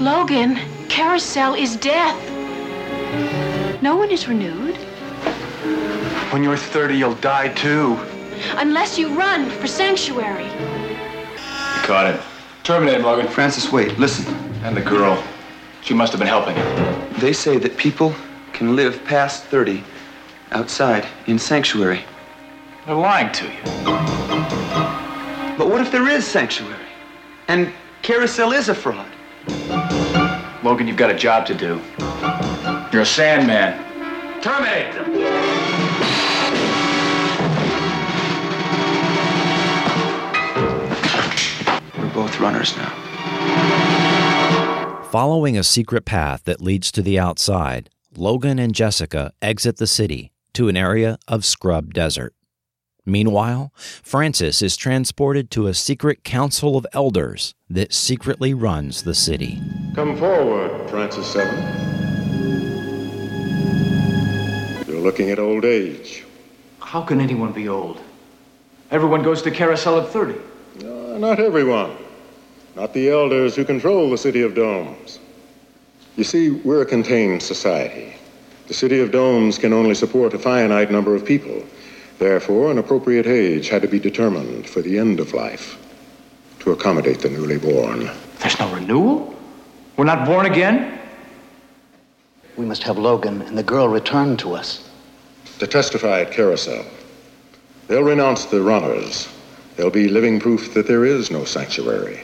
Logan, 0.00 0.58
Carousel 0.88 1.52
is 1.54 1.76
death. 1.76 2.18
No 3.82 3.96
one 3.96 4.10
is 4.10 4.28
renewed 4.28 4.76
When 6.32 6.42
you're 6.42 6.56
30, 6.56 6.96
you'll 6.96 7.16
die 7.16 7.48
too. 7.48 7.98
unless 8.56 8.98
you 8.98 9.08
run 9.14 9.50
for 9.50 9.66
sanctuary. 9.66 10.48
Caught 11.82 12.14
him. 12.14 12.20
Terminate 12.62 12.94
him, 12.94 13.02
Logan. 13.02 13.28
Francis, 13.28 13.70
wait, 13.70 13.98
listen. 13.98 14.24
And 14.64 14.74
the 14.74 14.80
girl. 14.80 15.22
She 15.82 15.92
must 15.92 16.12
have 16.12 16.18
been 16.18 16.28
helping 16.28 16.56
him. 16.56 17.20
They 17.20 17.34
say 17.34 17.58
that 17.58 17.76
people 17.76 18.14
can 18.54 18.74
live 18.74 19.04
past 19.04 19.44
30 19.44 19.84
outside 20.52 21.06
in 21.26 21.38
sanctuary. 21.38 22.04
They're 22.86 22.94
lying 22.94 23.30
to 23.32 23.44
you. 23.44 24.83
But 25.56 25.68
what 25.68 25.80
if 25.80 25.92
there 25.92 26.08
is 26.08 26.26
sanctuary? 26.26 26.74
And 27.46 27.72
carousel 28.02 28.52
is 28.52 28.68
a 28.68 28.74
fraud? 28.74 29.06
Logan, 30.64 30.88
you've 30.88 30.96
got 30.96 31.10
a 31.10 31.14
job 31.14 31.46
to 31.46 31.54
do. 31.54 31.80
You're 32.92 33.02
a 33.02 33.06
Sandman. 33.06 33.78
Terminate 34.42 34.92
them. 34.94 35.12
We're 41.98 42.12
both 42.12 42.40
runners 42.40 42.76
now. 42.76 42.90
Following 45.12 45.56
a 45.56 45.62
secret 45.62 46.04
path 46.04 46.42
that 46.44 46.60
leads 46.60 46.90
to 46.90 47.00
the 47.00 47.18
outside, 47.20 47.90
Logan 48.16 48.58
and 48.58 48.74
Jessica 48.74 49.32
exit 49.40 49.76
the 49.76 49.86
city 49.86 50.32
to 50.54 50.68
an 50.68 50.76
area 50.76 51.16
of 51.28 51.44
scrub 51.44 51.94
desert. 51.94 52.34
Meanwhile, 53.06 53.70
Francis 54.02 54.62
is 54.62 54.78
transported 54.78 55.50
to 55.50 55.66
a 55.66 55.74
secret 55.74 56.24
council 56.24 56.76
of 56.76 56.86
elders 56.94 57.54
that 57.68 57.92
secretly 57.92 58.54
runs 58.54 59.02
the 59.02 59.14
city. 59.14 59.60
Come 59.94 60.16
forward, 60.16 60.88
Francis 60.88 61.26
Seven. 61.26 61.54
You're 64.88 65.02
looking 65.02 65.30
at 65.30 65.38
old 65.38 65.66
age. 65.66 66.24
How 66.80 67.02
can 67.02 67.20
anyone 67.20 67.52
be 67.52 67.68
old? 67.68 68.00
Everyone 68.90 69.22
goes 69.22 69.42
to 69.42 69.50
carousel 69.50 70.00
at 70.00 70.08
30. 70.08 70.38
Uh, 70.80 71.18
not 71.18 71.40
everyone. 71.40 71.94
Not 72.74 72.94
the 72.94 73.10
elders 73.10 73.54
who 73.54 73.64
control 73.66 74.10
the 74.10 74.18
City 74.18 74.40
of 74.40 74.54
Domes. 74.54 75.18
You 76.16 76.24
see, 76.24 76.50
we're 76.50 76.82
a 76.82 76.86
contained 76.86 77.42
society. 77.42 78.14
The 78.66 78.74
City 78.74 79.00
of 79.00 79.10
Domes 79.10 79.58
can 79.58 79.74
only 79.74 79.94
support 79.94 80.32
a 80.32 80.38
finite 80.38 80.90
number 80.90 81.14
of 81.14 81.24
people. 81.24 81.62
Therefore, 82.18 82.70
an 82.70 82.78
appropriate 82.78 83.26
age 83.26 83.68
had 83.68 83.82
to 83.82 83.88
be 83.88 83.98
determined 83.98 84.68
for 84.68 84.82
the 84.82 84.98
end 84.98 85.20
of 85.20 85.34
life 85.34 85.78
to 86.60 86.72
accommodate 86.72 87.20
the 87.20 87.28
newly 87.28 87.58
born. 87.58 88.10
There's 88.38 88.58
no 88.58 88.72
renewal? 88.74 89.34
We're 89.96 90.04
not 90.04 90.26
born 90.26 90.46
again? 90.46 90.98
We 92.56 92.64
must 92.64 92.82
have 92.84 92.98
Logan 92.98 93.42
and 93.42 93.58
the 93.58 93.62
girl 93.62 93.88
returned 93.88 94.38
to 94.40 94.54
us. 94.54 94.88
To 95.58 95.66
testify 95.66 96.20
at 96.20 96.32
Carousel, 96.32 96.84
they'll 97.88 98.02
renounce 98.02 98.44
the 98.46 98.62
runners. 98.62 99.28
They'll 99.76 99.90
be 99.90 100.08
living 100.08 100.40
proof 100.40 100.72
that 100.74 100.86
there 100.86 101.04
is 101.04 101.30
no 101.30 101.44
sanctuary, 101.44 102.20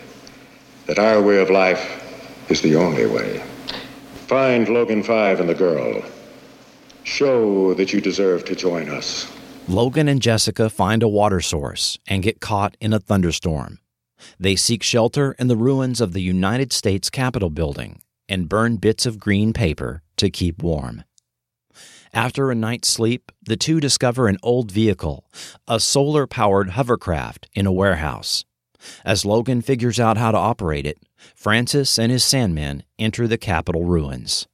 that 0.86 0.98
our 0.98 1.20
way 1.20 1.40
of 1.40 1.50
life 1.50 2.48
is 2.48 2.60
the 2.60 2.76
only 2.76 3.06
way. 3.06 3.42
Find 4.26 4.68
Logan 4.68 5.02
5 5.02 5.40
and 5.40 5.48
the 5.48 5.54
girl. 5.54 6.02
Show 7.02 7.74
that 7.74 7.92
you 7.92 8.00
deserve 8.00 8.44
to 8.44 8.54
join 8.54 8.88
us. 8.88 9.30
Logan 9.70 10.08
and 10.08 10.20
Jessica 10.20 10.68
find 10.68 11.00
a 11.00 11.06
water 11.06 11.40
source 11.40 11.96
and 12.08 12.24
get 12.24 12.40
caught 12.40 12.76
in 12.80 12.92
a 12.92 12.98
thunderstorm. 12.98 13.78
They 14.36 14.56
seek 14.56 14.82
shelter 14.82 15.36
in 15.38 15.46
the 15.46 15.56
ruins 15.56 16.00
of 16.00 16.12
the 16.12 16.20
United 16.20 16.72
States 16.72 17.08
Capitol 17.08 17.50
building 17.50 18.02
and 18.28 18.48
burn 18.48 18.78
bits 18.78 19.06
of 19.06 19.20
green 19.20 19.52
paper 19.52 20.02
to 20.16 20.28
keep 20.28 20.60
warm. 20.60 21.04
After 22.12 22.50
a 22.50 22.56
night's 22.56 22.88
sleep, 22.88 23.30
the 23.44 23.56
two 23.56 23.78
discover 23.78 24.26
an 24.26 24.38
old 24.42 24.72
vehicle, 24.72 25.24
a 25.68 25.78
solar 25.78 26.26
powered 26.26 26.70
hovercraft, 26.70 27.48
in 27.54 27.64
a 27.64 27.72
warehouse. 27.72 28.44
As 29.04 29.24
Logan 29.24 29.62
figures 29.62 30.00
out 30.00 30.16
how 30.16 30.32
to 30.32 30.38
operate 30.38 30.84
it, 30.84 30.98
Francis 31.36 31.96
and 31.96 32.10
his 32.10 32.24
Sandmen 32.24 32.82
enter 32.98 33.28
the 33.28 33.38
Capitol 33.38 33.84
ruins. 33.84 34.48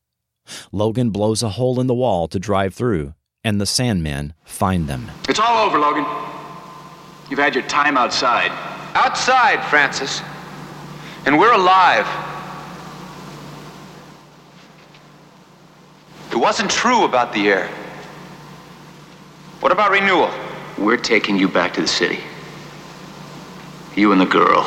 Logan 0.72 1.08
blows 1.08 1.42
a 1.42 1.56
hole 1.56 1.80
in 1.80 1.86
the 1.86 1.94
wall 1.94 2.28
to 2.28 2.38
drive 2.38 2.74
through, 2.74 3.14
and 3.46 3.60
the 3.60 3.64
Sandman 3.64 4.34
find 4.44 4.88
them. 4.88 5.08
It's 5.28 5.38
all 5.38 5.64
over, 5.64 5.78
Logan. 5.78 6.04
You've 7.30 7.38
had 7.38 7.54
your 7.54 7.62
time 7.68 7.96
outside. 7.96 8.50
Outside, 8.96 9.64
Francis. 9.70 10.20
And 11.26 11.38
we're 11.38 11.52
alive. 11.52 12.08
It 16.32 16.36
wasn't 16.36 16.72
true 16.72 17.04
about 17.04 17.32
the 17.32 17.48
air. 17.48 17.68
What 19.60 19.70
about 19.70 19.92
renewal? 19.92 20.32
We're 20.76 20.96
taking 20.96 21.36
you 21.36 21.48
back 21.48 21.72
to 21.74 21.80
the 21.80 21.86
city. 21.86 22.18
You 23.94 24.10
and 24.10 24.20
the 24.20 24.26
girl. 24.26 24.64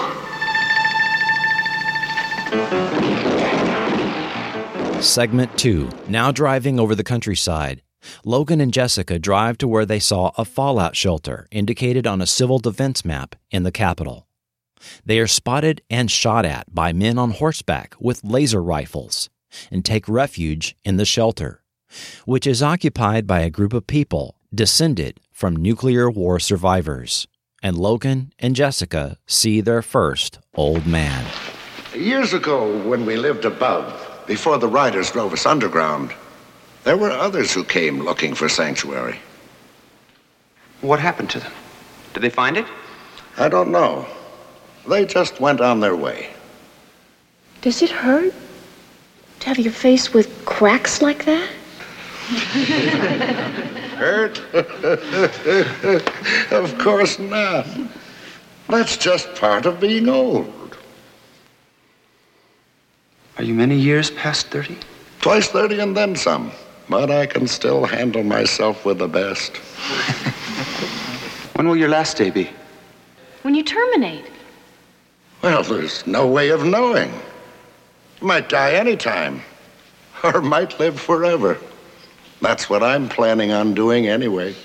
Segment 5.01 5.57
2. 5.57 5.89
Now 6.07 6.31
driving 6.31 6.79
over 6.79 6.95
the 6.95 7.03
countryside. 7.03 7.81
Logan 8.25 8.61
and 8.61 8.73
Jessica 8.73 9.19
drive 9.19 9.57
to 9.59 9.67
where 9.67 9.85
they 9.85 9.99
saw 9.99 10.31
a 10.37 10.45
fallout 10.45 10.95
shelter 10.95 11.47
indicated 11.51 12.05
on 12.07 12.21
a 12.21 12.27
civil 12.27 12.59
defense 12.59 13.03
map 13.03 13.35
in 13.51 13.63
the 13.63 13.71
capital. 13.71 14.27
They 15.05 15.19
are 15.19 15.27
spotted 15.27 15.81
and 15.89 16.09
shot 16.09 16.45
at 16.45 16.73
by 16.73 16.93
men 16.93 17.17
on 17.17 17.31
horseback 17.31 17.95
with 17.99 18.23
laser 18.23 18.63
rifles 18.63 19.29
and 19.71 19.83
take 19.83 20.07
refuge 20.07 20.75
in 20.83 20.97
the 20.97 21.05
shelter, 21.05 21.63
which 22.25 22.47
is 22.47 22.63
occupied 22.63 23.27
by 23.27 23.41
a 23.41 23.49
group 23.49 23.73
of 23.73 23.87
people 23.87 24.35
descended 24.53 25.19
from 25.31 25.55
nuclear 25.55 26.09
war 26.09 26.39
survivors. 26.39 27.27
And 27.61 27.77
Logan 27.77 28.31
and 28.39 28.55
Jessica 28.55 29.17
see 29.27 29.59
their 29.59 29.81
first 29.81 30.39
old 30.53 30.87
man. 30.87 31.25
Years 31.93 32.33
ago, 32.33 32.77
when 32.87 33.05
we 33.05 33.17
lived 33.17 33.45
above, 33.45 34.23
before 34.27 34.57
the 34.57 34.67
riders 34.67 35.11
drove 35.11 35.33
us 35.33 35.45
underground, 35.45 36.13
there 36.89 36.97
were 36.97 37.11
others 37.11 37.53
who 37.53 37.63
came 37.63 38.01
looking 38.01 38.33
for 38.33 38.49
sanctuary. 38.49 39.19
What 40.81 40.99
happened 40.99 41.29
to 41.29 41.39
them? 41.39 41.51
Did 42.15 42.21
they 42.21 42.31
find 42.31 42.57
it? 42.57 42.65
I 43.37 43.47
don't 43.47 43.69
know. 43.69 44.07
They 44.87 45.05
just 45.05 45.39
went 45.39 45.61
on 45.61 45.81
their 45.81 45.95
way. 45.95 46.31
Does 47.61 47.83
it 47.83 47.91
hurt 47.91 48.33
to 49.41 49.47
have 49.49 49.59
your 49.59 49.71
face 49.71 50.15
with 50.15 50.43
cracks 50.45 50.99
like 50.99 51.25
that? 51.25 51.47
Hurt? 53.99 54.39
of 56.51 56.75
course 56.79 57.19
not. 57.19 57.67
That's 58.67 58.97
just 58.97 59.35
part 59.35 59.67
of 59.67 59.79
being 59.79 60.09
old. 60.09 60.75
Are 63.37 63.43
you 63.43 63.53
many 63.53 63.75
years 63.75 64.09
past 64.09 64.47
30? 64.47 64.75
Twice 65.21 65.49
30 65.49 65.81
and 65.81 65.95
then 65.95 66.15
some. 66.15 66.51
But 66.89 67.11
I 67.11 67.27
can 67.27 67.47
still 67.47 67.85
handle 67.85 68.23
myself 68.23 68.83
with 68.83 68.97
the 68.97 69.07
best. 69.07 69.57
when 71.55 71.67
will 71.67 71.77
your 71.77 71.89
last 71.89 72.17
day 72.17 72.31
be? 72.31 72.49
When 73.43 73.53
you 73.53 73.63
terminate. 73.63 74.25
Well, 75.41 75.63
there's 75.63 76.05
no 76.07 76.27
way 76.27 76.49
of 76.49 76.65
knowing. 76.65 77.13
You 78.19 78.27
might 78.27 78.49
die 78.49 78.73
any 78.73 78.97
time, 78.97 79.41
or 80.23 80.41
might 80.41 80.79
live 80.79 80.99
forever. 80.99 81.57
That's 82.41 82.69
what 82.69 82.83
I'm 82.83 83.07
planning 83.07 83.51
on 83.51 83.73
doing 83.73 84.07
anyway. 84.07 84.55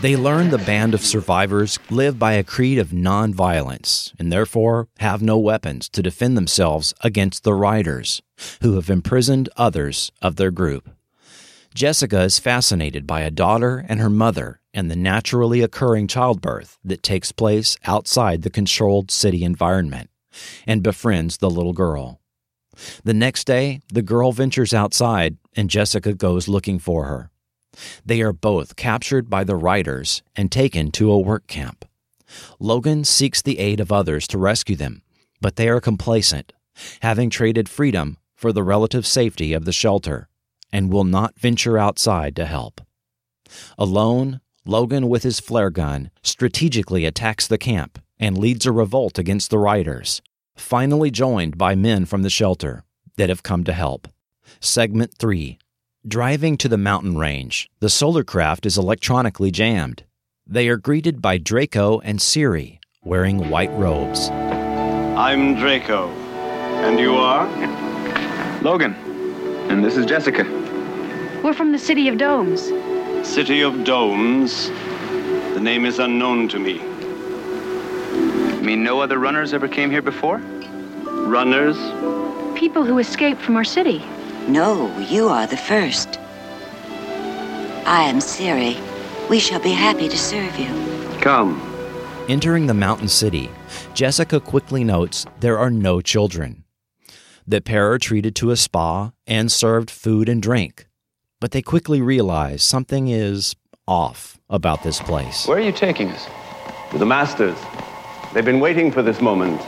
They 0.00 0.16
learn 0.16 0.50
the 0.50 0.58
band 0.58 0.94
of 0.94 1.02
survivors 1.02 1.78
live 1.90 2.18
by 2.18 2.32
a 2.32 2.44
creed 2.44 2.78
of 2.78 2.88
nonviolence 2.88 4.12
and 4.18 4.32
therefore 4.32 4.88
have 4.98 5.22
no 5.22 5.38
weapons 5.38 5.88
to 5.90 6.02
defend 6.02 6.36
themselves 6.36 6.94
against 7.02 7.44
the 7.44 7.54
riders, 7.54 8.20
who 8.62 8.74
have 8.74 8.90
imprisoned 8.90 9.48
others 9.56 10.10
of 10.20 10.36
their 10.36 10.50
group. 10.50 10.90
Jessica 11.74 12.20
is 12.22 12.38
fascinated 12.38 13.06
by 13.06 13.22
a 13.22 13.30
daughter 13.30 13.84
and 13.88 13.98
her 13.98 14.10
mother 14.10 14.60
and 14.74 14.90
the 14.90 14.96
naturally 14.96 15.62
occurring 15.62 16.06
childbirth 16.06 16.78
that 16.84 17.02
takes 17.02 17.32
place 17.32 17.76
outside 17.84 18.42
the 18.42 18.50
controlled 18.50 19.10
city 19.10 19.42
environment 19.42 20.10
and 20.66 20.82
befriends 20.82 21.38
the 21.38 21.50
little 21.50 21.72
girl. 21.72 22.20
The 23.04 23.14
next 23.14 23.44
day, 23.44 23.80
the 23.92 24.02
girl 24.02 24.32
ventures 24.32 24.74
outside 24.74 25.36
and 25.56 25.70
Jessica 25.70 26.14
goes 26.14 26.48
looking 26.48 26.78
for 26.78 27.04
her. 27.04 27.30
They 28.04 28.20
are 28.20 28.32
both 28.32 28.76
captured 28.76 29.30
by 29.30 29.44
the 29.44 29.56
riders 29.56 30.22
and 30.36 30.52
taken 30.52 30.90
to 30.92 31.10
a 31.10 31.18
work 31.18 31.46
camp. 31.46 31.86
Logan 32.58 33.04
seeks 33.04 33.40
the 33.40 33.58
aid 33.58 33.80
of 33.80 33.92
others 33.92 34.26
to 34.28 34.38
rescue 34.38 34.76
them, 34.76 35.02
but 35.40 35.56
they 35.56 35.68
are 35.68 35.80
complacent, 35.80 36.52
having 37.00 37.30
traded 37.30 37.68
freedom 37.68 38.18
for 38.34 38.52
the 38.52 38.62
relative 38.62 39.06
safety 39.06 39.52
of 39.52 39.64
the 39.64 39.72
shelter, 39.72 40.28
and 40.72 40.92
will 40.92 41.04
not 41.04 41.38
venture 41.38 41.78
outside 41.78 42.34
to 42.36 42.46
help. 42.46 42.80
Alone, 43.78 44.40
Logan, 44.64 45.08
with 45.08 45.22
his 45.22 45.40
flare 45.40 45.70
gun, 45.70 46.10
strategically 46.22 47.04
attacks 47.04 47.46
the 47.46 47.58
camp 47.58 47.98
and 48.18 48.38
leads 48.38 48.64
a 48.64 48.72
revolt 48.72 49.18
against 49.18 49.50
the 49.50 49.58
riders, 49.58 50.22
finally 50.56 51.10
joined 51.10 51.58
by 51.58 51.74
men 51.74 52.04
from 52.04 52.22
the 52.22 52.30
shelter 52.30 52.84
that 53.16 53.28
have 53.28 53.42
come 53.42 53.64
to 53.64 53.72
help. 53.72 54.08
Segment 54.60 55.12
3 55.18 55.58
Driving 56.06 56.56
to 56.56 56.68
the 56.68 56.78
mountain 56.78 57.16
range, 57.18 57.70
the 57.80 57.90
solar 57.90 58.24
craft 58.24 58.66
is 58.66 58.78
electronically 58.78 59.50
jammed. 59.50 60.04
They 60.46 60.68
are 60.68 60.76
greeted 60.76 61.22
by 61.22 61.38
Draco 61.38 62.00
and 62.00 62.20
Siri, 62.20 62.80
wearing 63.04 63.50
white 63.50 63.72
robes. 63.72 64.28
I'm 64.30 65.54
Draco. 65.56 66.08
And 66.08 66.98
you 66.98 67.14
are? 67.14 67.46
Logan. 68.62 68.94
And 69.70 69.84
this 69.84 69.96
is 69.96 70.06
Jessica. 70.06 70.61
We're 71.42 71.54
from 71.54 71.72
the 71.72 71.78
City 71.78 72.06
of 72.06 72.18
Domes. 72.18 72.70
City 73.28 73.62
of 73.62 73.82
Domes. 73.82 74.68
The 75.54 75.60
name 75.60 75.84
is 75.84 75.98
unknown 75.98 76.46
to 76.50 76.58
me. 76.60 76.74
You 78.54 78.62
mean 78.62 78.84
no 78.84 79.00
other 79.00 79.18
runners 79.18 79.52
ever 79.52 79.66
came 79.66 79.90
here 79.90 80.02
before? 80.02 80.38
Runners? 80.38 81.76
People 82.56 82.84
who 82.84 82.98
escaped 82.98 83.40
from 83.42 83.56
our 83.56 83.64
city. 83.64 84.04
No, 84.46 84.96
you 85.00 85.28
are 85.28 85.48
the 85.48 85.56
first. 85.56 86.20
I 87.86 88.04
am 88.04 88.20
Siri. 88.20 88.76
We 89.28 89.40
shall 89.40 89.60
be 89.60 89.72
happy 89.72 90.08
to 90.08 90.16
serve 90.16 90.56
you. 90.56 90.68
Come. 91.20 91.60
Entering 92.28 92.68
the 92.68 92.74
mountain 92.74 93.08
city, 93.08 93.50
Jessica 93.94 94.38
quickly 94.38 94.84
notes 94.84 95.26
there 95.40 95.58
are 95.58 95.70
no 95.70 96.00
children. 96.00 96.62
The 97.48 97.60
pair 97.60 97.90
are 97.90 97.98
treated 97.98 98.36
to 98.36 98.52
a 98.52 98.56
spa 98.56 99.10
and 99.26 99.50
served 99.50 99.90
food 99.90 100.28
and 100.28 100.40
drink, 100.40 100.86
but 101.42 101.50
they 101.50 101.60
quickly 101.60 102.00
realize 102.00 102.62
something 102.62 103.08
is 103.08 103.56
off 103.88 104.38
about 104.48 104.84
this 104.84 105.00
place. 105.00 105.44
Where 105.44 105.58
are 105.58 105.60
you 105.60 105.72
taking 105.72 106.08
us? 106.12 106.28
To 106.92 106.98
the 106.98 107.04
masters. 107.04 107.58
They've 108.32 108.44
been 108.44 108.60
waiting 108.60 108.92
for 108.92 109.02
this 109.02 109.20
moment. 109.20 109.60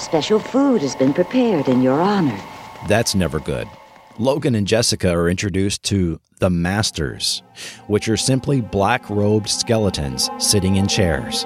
Special 0.00 0.40
food 0.40 0.82
has 0.82 0.96
been 0.96 1.14
prepared 1.14 1.68
in 1.68 1.82
your 1.82 2.00
honor. 2.00 2.36
That's 2.88 3.14
never 3.14 3.38
good. 3.38 3.68
Logan 4.18 4.56
and 4.56 4.66
Jessica 4.66 5.12
are 5.12 5.28
introduced 5.30 5.84
to 5.84 6.18
the 6.40 6.50
Masters, 6.50 7.44
which 7.86 8.08
are 8.08 8.16
simply 8.16 8.60
black 8.60 9.08
robed 9.08 9.48
skeletons 9.48 10.28
sitting 10.38 10.74
in 10.74 10.88
chairs. 10.88 11.44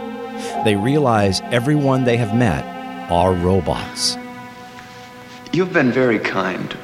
They 0.64 0.76
realize 0.76 1.42
everyone 1.52 2.04
they 2.04 2.16
have 2.16 2.34
met 2.34 2.64
are 3.10 3.34
robots. 3.34 4.16
You've 5.52 5.74
been 5.74 5.92
very 5.92 6.18
kind, 6.18 6.74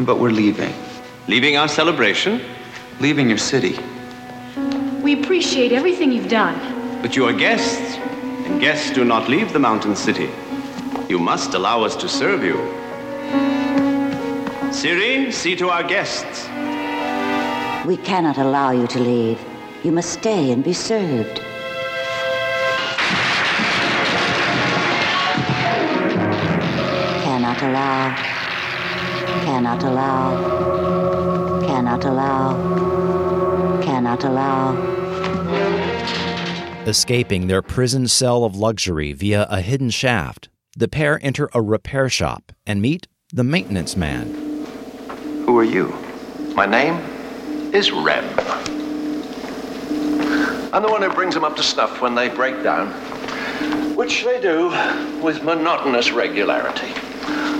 but 0.00 0.18
we're 0.18 0.30
leaving. 0.30 0.74
Leaving 1.28 1.58
our 1.58 1.68
celebration? 1.68 2.40
Leaving 3.00 3.28
your 3.28 3.36
city. 3.36 3.78
We 5.02 5.22
appreciate 5.22 5.72
everything 5.72 6.10
you've 6.10 6.30
done. 6.30 6.56
But 7.02 7.16
you 7.16 7.26
are 7.26 7.34
guests, 7.34 7.98
and 8.46 8.58
guests 8.58 8.90
do 8.92 9.04
not 9.04 9.28
leave 9.28 9.52
the 9.52 9.58
mountain 9.58 9.94
city. 9.94 10.30
You 11.06 11.18
must 11.18 11.52
allow 11.52 11.82
us 11.84 11.96
to 11.96 12.08
serve 12.08 12.42
you. 12.42 12.56
Siri, 14.72 15.30
see 15.30 15.54
to 15.56 15.68
our 15.68 15.82
guests. 15.82 16.46
We 17.86 17.98
cannot 17.98 18.38
allow 18.38 18.70
you 18.70 18.86
to 18.86 18.98
leave. 18.98 19.38
You 19.84 19.92
must 19.92 20.10
stay 20.10 20.50
and 20.50 20.64
be 20.64 20.72
served. 20.72 21.42
Cannot 27.22 27.62
allow. 27.62 28.37
Cannot 29.48 29.82
allow. 29.82 31.66
Cannot 31.66 32.04
allow. 32.04 33.80
Cannot 33.82 34.22
allow. 34.24 34.76
Escaping 36.86 37.46
their 37.46 37.62
prison 37.62 38.08
cell 38.08 38.44
of 38.44 38.54
luxury 38.54 39.14
via 39.14 39.46
a 39.48 39.62
hidden 39.62 39.88
shaft, 39.88 40.50
the 40.76 40.86
pair 40.86 41.18
enter 41.22 41.48
a 41.54 41.62
repair 41.62 42.10
shop 42.10 42.52
and 42.66 42.82
meet 42.82 43.08
the 43.32 43.42
maintenance 43.42 43.96
man. 43.96 44.26
Who 45.46 45.56
are 45.56 45.64
you? 45.64 45.96
My 46.54 46.66
name 46.66 46.96
is 47.72 47.90
Rem. 47.90 48.28
I'm 50.74 50.82
the 50.82 50.90
one 50.90 51.00
who 51.00 51.08
brings 51.08 51.32
them 51.32 51.44
up 51.44 51.56
to 51.56 51.62
snuff 51.62 52.02
when 52.02 52.14
they 52.14 52.28
break 52.28 52.62
down, 52.62 52.88
which 53.96 54.24
they 54.24 54.42
do 54.42 54.68
with 55.22 55.42
monotonous 55.42 56.10
regularity. 56.10 56.92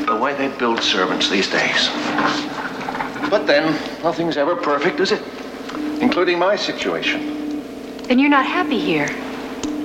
The 0.08 0.16
way 0.16 0.34
they 0.34 0.48
build 0.56 0.82
servants 0.82 1.28
these 1.28 1.50
days. 1.50 1.88
But 3.28 3.46
then, 3.46 3.74
nothing's 4.02 4.38
ever 4.38 4.56
perfect, 4.56 5.00
is 5.00 5.12
it? 5.12 5.22
Including 6.00 6.38
my 6.38 6.56
situation. 6.56 7.62
Then 8.04 8.18
you're 8.18 8.30
not 8.30 8.46
happy 8.46 8.78
here. 8.80 9.06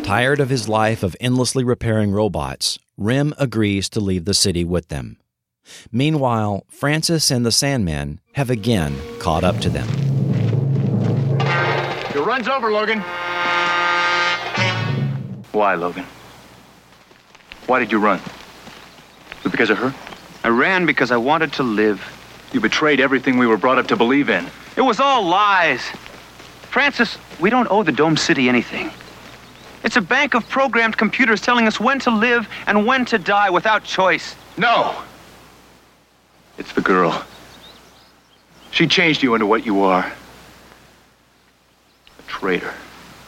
Tired 0.01 0.39
of 0.39 0.49
his 0.49 0.69
life 0.69 1.03
of 1.03 1.17
endlessly 1.19 1.65
repairing 1.65 2.11
robots, 2.11 2.79
Rem 2.95 3.33
agrees 3.37 3.89
to 3.89 3.99
leave 3.99 4.23
the 4.23 4.33
city 4.33 4.63
with 4.63 4.87
them. 4.87 5.17
Meanwhile, 5.91 6.63
Francis 6.69 7.29
and 7.29 7.45
the 7.45 7.49
Sandmen 7.49 8.19
have 8.33 8.49
again 8.49 8.95
caught 9.19 9.43
up 9.43 9.59
to 9.59 9.69
them. 9.69 9.89
Your 12.13 12.23
run's 12.23 12.47
over, 12.47 12.71
Logan. 12.71 13.01
Why, 15.51 15.75
Logan? 15.75 16.05
Why 17.67 17.79
did 17.79 17.91
you 17.91 17.99
run? 17.99 18.21
Was 19.43 19.47
it 19.47 19.51
because 19.51 19.69
of 19.69 19.77
her? 19.79 19.93
I 20.43 20.49
ran 20.49 20.85
because 20.85 21.11
I 21.11 21.17
wanted 21.17 21.53
to 21.53 21.63
live. 21.63 22.01
You 22.51 22.59
betrayed 22.59 22.99
everything 22.99 23.37
we 23.37 23.47
were 23.47 23.57
brought 23.57 23.77
up 23.77 23.87
to 23.87 23.95
believe 23.95 24.29
in. 24.29 24.45
It 24.75 24.81
was 24.81 24.99
all 24.99 25.23
lies. 25.23 25.81
Francis, 26.69 27.17
we 27.39 27.49
don't 27.49 27.67
owe 27.71 27.83
the 27.83 27.91
Dome 27.91 28.17
City 28.17 28.49
anything. 28.49 28.91
It's 29.83 29.95
a 29.95 30.01
bank 30.01 30.33
of 30.33 30.47
programmed 30.49 30.97
computers 30.97 31.41
telling 31.41 31.67
us 31.67 31.79
when 31.79 31.99
to 31.99 32.11
live 32.11 32.47
and 32.67 32.85
when 32.85 33.05
to 33.05 33.17
die 33.17 33.49
without 33.49 33.83
choice. 33.83 34.35
No! 34.57 34.95
It's 36.57 36.73
the 36.73 36.81
girl. 36.81 37.25
She 38.71 38.87
changed 38.87 39.23
you 39.23 39.35
into 39.35 39.45
what 39.45 39.65
you 39.65 39.81
are. 39.81 40.11
A 42.19 42.21
traitor. 42.27 42.73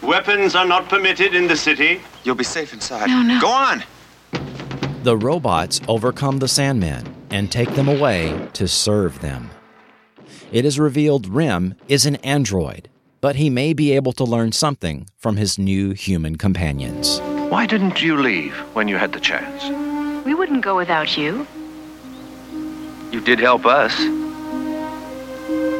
Weapons 0.01 0.55
are 0.55 0.65
not 0.65 0.89
permitted 0.89 1.33
in 1.35 1.47
the 1.47 1.55
city. 1.55 2.01
You'll 2.23 2.35
be 2.35 2.43
safe 2.43 2.73
inside. 2.73 3.07
No, 3.07 3.21
no. 3.21 3.39
Go 3.39 3.47
on! 3.47 3.83
The 5.05 5.15
robots 5.15 5.81
overcome 5.87 6.39
the 6.39 6.47
Sandmen 6.47 7.05
and 7.29 7.51
take 7.51 7.69
them 7.75 7.87
away 7.87 8.49
to 8.53 8.67
serve 8.67 9.21
them. 9.21 9.51
It 10.51 10.65
is 10.65 10.79
revealed 10.79 11.27
Rem 11.27 11.75
is 11.87 12.07
an 12.07 12.15
android, 12.25 12.89
but 13.21 13.35
he 13.35 13.51
may 13.51 13.73
be 13.73 13.91
able 13.91 14.13
to 14.13 14.23
learn 14.23 14.51
something 14.51 15.07
from 15.15 15.37
his 15.37 15.59
new 15.59 15.91
human 15.91 16.37
companions. 16.37 17.19
Why 17.51 17.67
didn't 17.67 18.01
you 18.01 18.17
leave 18.17 18.55
when 18.73 18.87
you 18.87 18.97
had 18.97 19.13
the 19.13 19.19
chance? 19.19 19.63
We 20.25 20.33
wouldn't 20.33 20.63
go 20.63 20.75
without 20.75 21.15
you. 21.15 21.45
You 23.11 23.21
did 23.21 23.37
help 23.37 23.67
us. 23.67 23.95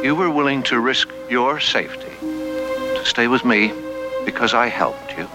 You 0.04 0.14
were 0.16 0.30
willing 0.30 0.62
to 0.70 0.78
risk 0.78 1.08
your 1.28 1.58
safety 1.58 2.14
to 2.20 3.02
stay 3.04 3.26
with 3.26 3.44
me 3.44 3.72
because 4.24 4.54
I 4.54 4.68
helped 4.68 5.18
you. 5.18 5.26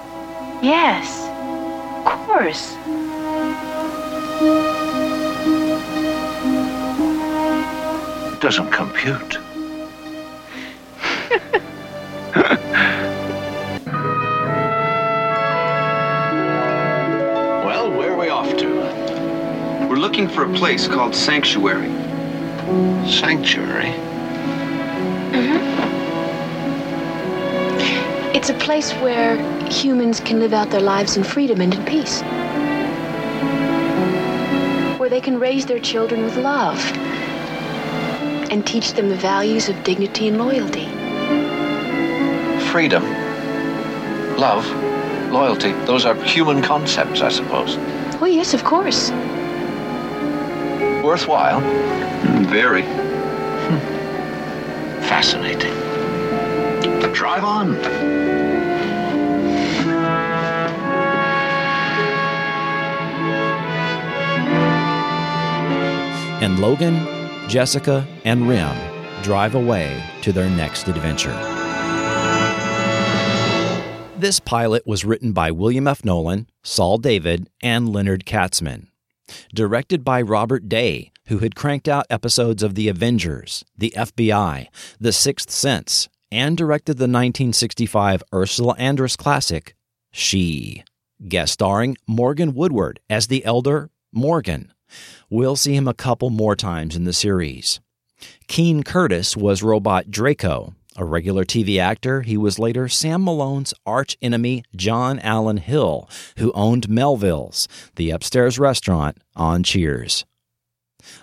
Yes, 0.62 1.28
of 2.06 2.26
course. 2.26 2.78
It 8.34 8.40
doesn't 8.42 8.72
compute. 8.72 9.38
well, 17.64 17.92
where 17.92 18.12
are 18.12 18.18
we 18.18 18.30
off 18.30 18.58
to? 18.58 18.68
We're 19.88 19.98
looking 19.98 20.28
for 20.28 20.44
a 20.44 20.54
place 20.54 20.88
called 20.88 21.14
Sanctuary. 21.14 21.92
Sanctuary? 23.08 23.94
Mm-hmm. 25.32 25.72
It's 28.36 28.50
a 28.50 28.56
place 28.56 28.92
where 28.94 29.38
humans 29.70 30.20
can 30.20 30.40
live 30.40 30.54
out 30.54 30.72
their 30.72 30.82
lives 30.82 31.16
in 31.16 31.24
freedom 31.24 31.62
and 31.62 31.76
in 31.76 31.86
peace. 31.86 32.24
Where 35.12 35.20
they 35.20 35.26
can 35.26 35.42
raise 35.42 35.66
their 35.66 35.78
children 35.78 36.24
with 36.24 36.38
love 36.38 36.80
and 38.50 38.66
teach 38.66 38.94
them 38.94 39.10
the 39.10 39.18
values 39.18 39.68
of 39.68 39.84
dignity 39.84 40.30
and 40.30 40.38
loyalty. 40.38 40.86
Freedom. 42.72 43.04
Love. 44.38 44.66
Loyalty. 45.30 45.74
Those 45.84 46.06
are 46.06 46.16
human 46.16 46.62
concepts, 46.62 47.20
I 47.20 47.28
suppose. 47.28 47.76
Oh, 48.22 48.26
yes, 48.26 48.54
of 48.54 48.64
course. 48.64 49.12
Worthwhile. 51.04 51.60
Mm, 51.60 52.46
very. 52.46 52.84
Hmm. 53.68 53.80
Fascinating. 55.10 55.74
Drive 57.12 57.44
on. 57.44 58.21
And 66.42 66.60
Logan, 66.60 67.08
Jessica, 67.48 68.08
and 68.26 68.50
Rem 68.50 68.76
drive 69.24 69.54
away 69.54 70.04
to 70.24 70.32
their 70.32 70.50
next 70.50 70.88
adventure. 70.88 71.38
This 74.18 74.40
pilot 74.40 74.86
was 74.86 75.06
written 75.06 75.32
by 75.32 75.52
William 75.52 75.88
F. 75.88 76.04
Nolan, 76.04 76.48
Saul 76.64 76.98
David, 76.98 77.50
and 77.62 77.90
Leonard 77.90 78.26
Katzman. 78.26 78.88
Directed 79.54 80.04
by 80.04 80.22
Robert 80.22 80.68
Day, 80.68 81.12
who 81.28 81.40
had 81.40 81.56
cranked 81.56 81.88
out 81.88 82.06
episodes 82.10 82.64
of 82.64 82.76
The 82.76 82.88
Avengers, 82.88 83.64
The 83.78 83.94
FBI, 83.96 84.68
The 85.00 85.12
Sixth 85.12 85.50
Sense, 85.50 86.10
and 86.32 86.58
directed 86.58 86.98
the 86.98 87.04
1965 87.04 88.24
Ursula 88.34 88.76
Andress 88.78 89.18
classic, 89.18 89.76
She. 90.12 90.84
Guest 91.28 91.54
starring 91.54 91.98
Morgan 92.08 92.54
Woodward 92.54 93.00
as 93.10 93.28
the 93.28 93.46
elder 93.46 93.92
Morgan. 94.12 94.72
We'll 95.30 95.56
see 95.56 95.76
him 95.76 95.88
a 95.88 95.94
couple 95.94 96.30
more 96.30 96.56
times 96.56 96.96
in 96.96 97.04
the 97.04 97.14
series. 97.14 97.80
Keene 98.48 98.84
Curtis 98.84 99.36
was 99.38 99.64
robot 99.64 100.12
Draco. 100.12 100.74
A 100.98 101.06
regular 101.06 101.46
TV 101.46 101.80
actor, 101.80 102.22
he 102.22 102.36
was 102.36 102.60
later 102.60 102.90
Sam 102.90 103.24
Malone's 103.24 103.74
arch 103.86 104.18
enemy 104.22 104.64
John 104.76 105.20
Allen 105.20 105.58
Hill, 105.58 106.10
who 106.38 106.52
owned 106.52 106.90
Melville's, 106.90 107.70
the 107.96 108.12
upstairs 108.12 108.60
restaurant 108.60 109.18
on 109.34 109.64
Cheers. 109.64 110.26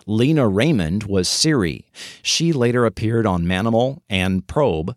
Lina 0.07 0.49
Raymond 0.49 1.05
was 1.05 1.29
Siri. 1.29 1.87
She 2.23 2.53
later 2.53 2.87
appeared 2.87 3.27
on 3.27 3.45
Manimal 3.45 3.99
and 4.09 4.47
Probe. 4.47 4.97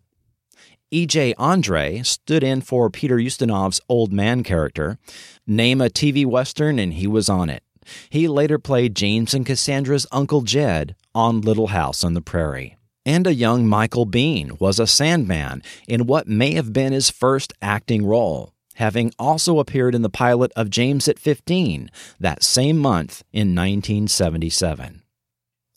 E.J. 0.90 1.34
Andre 1.38 2.02
stood 2.02 2.42
in 2.42 2.60
for 2.60 2.90
Peter 2.90 3.16
Ustinov's 3.16 3.80
old 3.88 4.12
man 4.12 4.42
character. 4.42 4.98
Name 5.46 5.80
a 5.80 5.86
TV 5.86 6.26
Western 6.26 6.78
and 6.78 6.94
he 6.94 7.06
was 7.06 7.28
on 7.28 7.48
it. 7.48 7.62
He 8.10 8.28
later 8.28 8.58
played 8.58 8.96
James 8.96 9.34
and 9.34 9.46
Cassandra's 9.46 10.06
Uncle 10.12 10.42
Jed 10.42 10.94
on 11.14 11.40
Little 11.40 11.68
House 11.68 12.04
on 12.04 12.14
the 12.14 12.20
Prairie. 12.20 12.76
And 13.04 13.26
a 13.26 13.34
young 13.34 13.66
Michael 13.66 14.06
Biehn 14.06 14.60
was 14.60 14.78
a 14.78 14.86
Sandman 14.86 15.62
in 15.88 16.06
what 16.06 16.28
may 16.28 16.54
have 16.54 16.72
been 16.72 16.92
his 16.92 17.10
first 17.10 17.52
acting 17.60 18.06
role, 18.06 18.52
having 18.74 19.12
also 19.18 19.58
appeared 19.58 19.94
in 19.94 20.02
the 20.02 20.08
pilot 20.08 20.52
of 20.54 20.70
James 20.70 21.08
at 21.08 21.18
15 21.18 21.90
that 22.20 22.42
same 22.42 22.78
month 22.78 23.22
in 23.32 23.54
1977. 23.54 25.02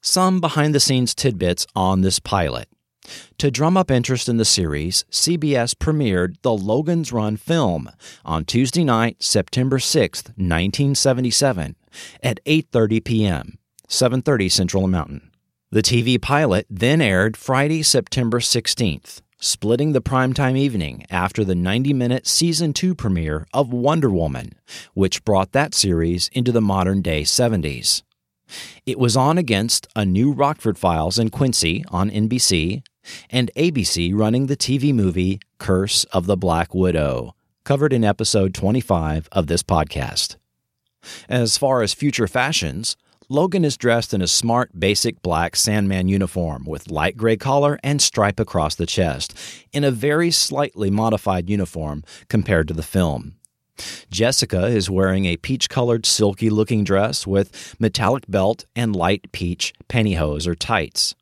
Some 0.02 0.40
behind 0.40 0.76
the 0.76 0.80
scenes 0.80 1.16
tidbits 1.16 1.66
on 1.76 2.02
this 2.02 2.20
pilot. 2.20 2.70
To 3.40 3.52
drum 3.52 3.78
up 3.78 3.92
interest 3.92 4.30
in 4.30 4.38
the 4.38 4.46
series, 4.46 5.06
CBS 5.12 5.74
premiered 5.76 6.36
the 6.42 6.54
Logan's 6.54 7.12
Run 7.12 7.38
film 7.38 7.90
on 8.24 8.46
Tuesday 8.46 8.84
night, 8.84 9.22
September 9.22 9.80
6, 9.80 10.24
1977, 10.24 11.76
at 12.22 12.40
8:30 12.46 13.04
p.m., 13.04 13.58
7:30 13.88 14.52
Central 14.52 14.88
Mountain. 14.88 15.32
The 15.72 15.82
TV 15.82 16.22
pilot 16.22 16.68
then 16.70 17.02
aired 17.02 17.36
Friday, 17.36 17.84
September 17.84 18.40
16th, 18.40 19.22
splitting 19.40 19.92
the 19.92 20.02
primetime 20.02 20.58
evening 20.58 21.06
after 21.10 21.44
the 21.44 21.56
90-minute 21.56 22.26
season 22.28 22.72
2 22.72 22.96
premiere 22.96 23.46
of 23.54 23.74
Wonder 23.74 24.10
Woman, 24.10 24.54
which 24.94 25.26
brought 25.26 25.52
that 25.52 25.74
series 25.74 26.30
into 26.30 26.52
the 26.52 26.62
modern-day 26.62 27.24
70s. 27.24 28.04
It 28.86 29.00
was 29.00 29.18
on 29.18 29.38
against 29.38 29.88
A 29.96 30.06
New 30.06 30.32
Rockford 30.32 30.78
Files 30.78 31.18
and 31.18 31.32
Quincy 31.32 31.84
on 31.90 32.10
NBC 32.10 32.84
and 33.30 33.52
ABC 33.56 34.12
running 34.16 34.46
the 34.46 34.58
TV 34.58 34.94
movie 34.94 35.40
Curse 35.58 36.06
of 36.06 36.26
the 36.26 36.38
Black 36.38 36.74
Widow, 36.74 37.36
covered 37.64 37.92
in 37.92 38.04
episode 38.04 38.54
25 38.54 39.28
of 39.32 39.48
this 39.48 39.64
podcast. 39.64 40.38
As 41.30 41.58
far 41.58 41.82
as 41.82 41.94
future 41.94 42.28
fashions, 42.28 42.96
Logan 43.28 43.66
is 43.66 43.76
dressed 43.76 44.14
in 44.14 44.22
a 44.22 44.28
smart, 44.28 44.80
basic 44.80 45.22
black 45.24 45.56
Sandman 45.56 46.08
uniform 46.08 46.64
with 46.66 46.92
light 46.92 47.18
gray 47.18 47.38
collar 47.38 47.80
and 47.84 48.00
stripe 48.00 48.40
across 48.40 48.76
the 48.76 48.86
chest, 48.86 49.36
in 49.74 49.84
a 49.84 49.90
very 49.90 50.30
slightly 50.30 50.92
modified 50.92 51.50
uniform 51.50 52.04
compared 52.30 52.68
to 52.68 52.74
the 52.74 52.84
film. 52.84 53.36
Jessica 54.10 54.68
is 54.68 54.90
wearing 54.90 55.26
a 55.26 55.38
peach 55.38 55.70
colored, 55.70 56.06
silky 56.06 56.50
looking 56.50 56.84
dress 56.84 57.26
with 57.26 57.76
metallic 57.80 58.24
belt 58.28 58.66
and 58.76 58.96
light 58.96 59.32
peach 59.32 59.74
pantyhose 59.90 60.48
or 60.48 60.56
tights. 60.56 61.16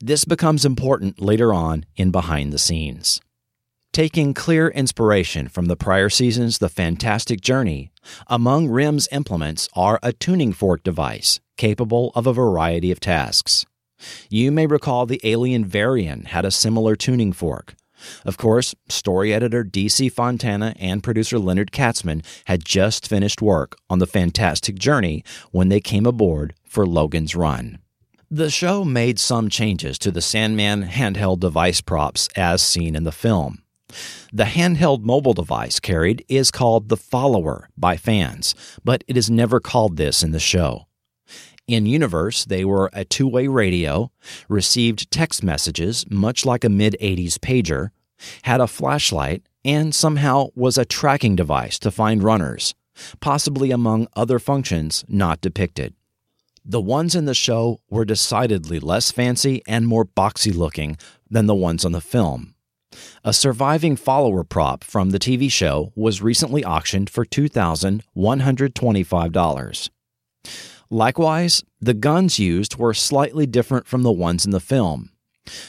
This 0.00 0.24
becomes 0.24 0.64
important 0.64 1.20
later 1.20 1.52
on 1.52 1.84
in 1.94 2.10
Behind 2.10 2.52
the 2.52 2.58
Scenes. 2.58 3.20
Taking 3.92 4.34
clear 4.34 4.68
inspiration 4.68 5.48
from 5.48 5.66
the 5.66 5.74
prior 5.74 6.08
season's 6.08 6.58
The 6.58 6.68
Fantastic 6.68 7.40
Journey, 7.40 7.90
among 8.28 8.68
Rem's 8.68 9.08
implements 9.10 9.68
are 9.74 9.98
a 10.00 10.12
tuning 10.12 10.52
fork 10.52 10.84
device 10.84 11.40
capable 11.56 12.12
of 12.14 12.24
a 12.24 12.32
variety 12.32 12.92
of 12.92 13.00
tasks. 13.00 13.66
You 14.28 14.52
may 14.52 14.68
recall 14.68 15.06
the 15.06 15.20
alien 15.24 15.64
Varian 15.64 16.26
had 16.26 16.44
a 16.44 16.52
similar 16.52 16.94
tuning 16.94 17.32
fork. 17.32 17.74
Of 18.24 18.36
course, 18.36 18.76
story 18.88 19.34
editor 19.34 19.64
D.C. 19.64 20.08
Fontana 20.08 20.72
and 20.78 21.02
producer 21.02 21.40
Leonard 21.40 21.72
Katzman 21.72 22.24
had 22.44 22.64
just 22.64 23.08
finished 23.08 23.42
work 23.42 23.76
on 23.90 23.98
The 23.98 24.06
Fantastic 24.06 24.78
Journey 24.78 25.24
when 25.50 25.68
they 25.68 25.80
came 25.80 26.06
aboard 26.06 26.54
for 26.64 26.86
Logan's 26.86 27.34
Run. 27.34 27.80
The 28.30 28.50
show 28.50 28.84
made 28.84 29.18
some 29.18 29.48
changes 29.48 29.98
to 29.98 30.12
the 30.12 30.22
Sandman 30.22 30.84
handheld 30.84 31.40
device 31.40 31.80
props 31.80 32.28
as 32.36 32.62
seen 32.62 32.94
in 32.94 33.02
the 33.02 33.10
film. 33.10 33.64
The 34.32 34.44
handheld 34.44 35.02
mobile 35.02 35.34
device 35.34 35.80
carried 35.80 36.24
is 36.28 36.50
called 36.50 36.88
the 36.88 36.96
Follower 36.96 37.68
by 37.76 37.96
fans, 37.96 38.54
but 38.84 39.04
it 39.08 39.16
is 39.16 39.30
never 39.30 39.60
called 39.60 39.96
this 39.96 40.22
in 40.22 40.30
the 40.32 40.40
show. 40.40 40.86
In 41.66 41.86
universe, 41.86 42.44
they 42.44 42.64
were 42.64 42.90
a 42.92 43.04
two 43.04 43.28
way 43.28 43.46
radio, 43.46 44.10
received 44.48 45.10
text 45.10 45.42
messages 45.42 46.04
much 46.10 46.44
like 46.44 46.64
a 46.64 46.68
mid 46.68 46.96
80s 47.00 47.38
pager, 47.38 47.90
had 48.42 48.60
a 48.60 48.66
flashlight, 48.66 49.42
and 49.64 49.94
somehow 49.94 50.48
was 50.54 50.76
a 50.76 50.84
tracking 50.84 51.36
device 51.36 51.78
to 51.78 51.90
find 51.90 52.22
runners, 52.22 52.74
possibly 53.20 53.70
among 53.70 54.08
other 54.16 54.38
functions 54.38 55.04
not 55.08 55.40
depicted. 55.40 55.94
The 56.64 56.80
ones 56.80 57.14
in 57.14 57.24
the 57.24 57.34
show 57.34 57.80
were 57.88 58.04
decidedly 58.04 58.80
less 58.80 59.10
fancy 59.10 59.62
and 59.66 59.86
more 59.86 60.04
boxy 60.04 60.54
looking 60.54 60.96
than 61.30 61.46
the 61.46 61.54
ones 61.54 61.84
on 61.84 61.92
the 61.92 62.00
film. 62.00 62.54
A 63.24 63.32
surviving 63.32 63.96
follower 63.96 64.44
prop 64.44 64.84
from 64.84 65.10
the 65.10 65.18
TV 65.18 65.50
show 65.50 65.92
was 65.94 66.22
recently 66.22 66.64
auctioned 66.64 67.10
for 67.10 67.24
$2,125. 67.24 69.90
Likewise, 70.92 71.62
the 71.80 71.94
guns 71.94 72.40
used 72.40 72.76
were 72.76 72.92
slightly 72.92 73.46
different 73.46 73.86
from 73.86 74.02
the 74.02 74.10
ones 74.10 74.44
in 74.44 74.50
the 74.50 74.58
film. 74.58 75.10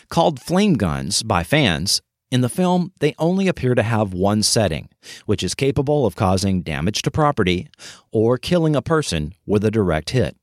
Called 0.09 0.39
flame 0.39 0.73
guns 0.73 1.23
by 1.23 1.43
fans, 1.43 2.01
in 2.31 2.41
the 2.41 2.49
film 2.49 2.93
they 2.99 3.13
only 3.19 3.47
appear 3.47 3.75
to 3.75 3.83
have 3.83 4.13
one 4.13 4.41
setting, 4.41 4.89
which 5.25 5.43
is 5.43 5.53
capable 5.53 6.05
of 6.05 6.15
causing 6.15 6.61
damage 6.61 7.01
to 7.03 7.11
property 7.11 7.67
or 8.11 8.37
killing 8.37 8.75
a 8.75 8.81
person 8.81 9.33
with 9.45 9.63
a 9.63 9.71
direct 9.71 10.11
hit. 10.11 10.35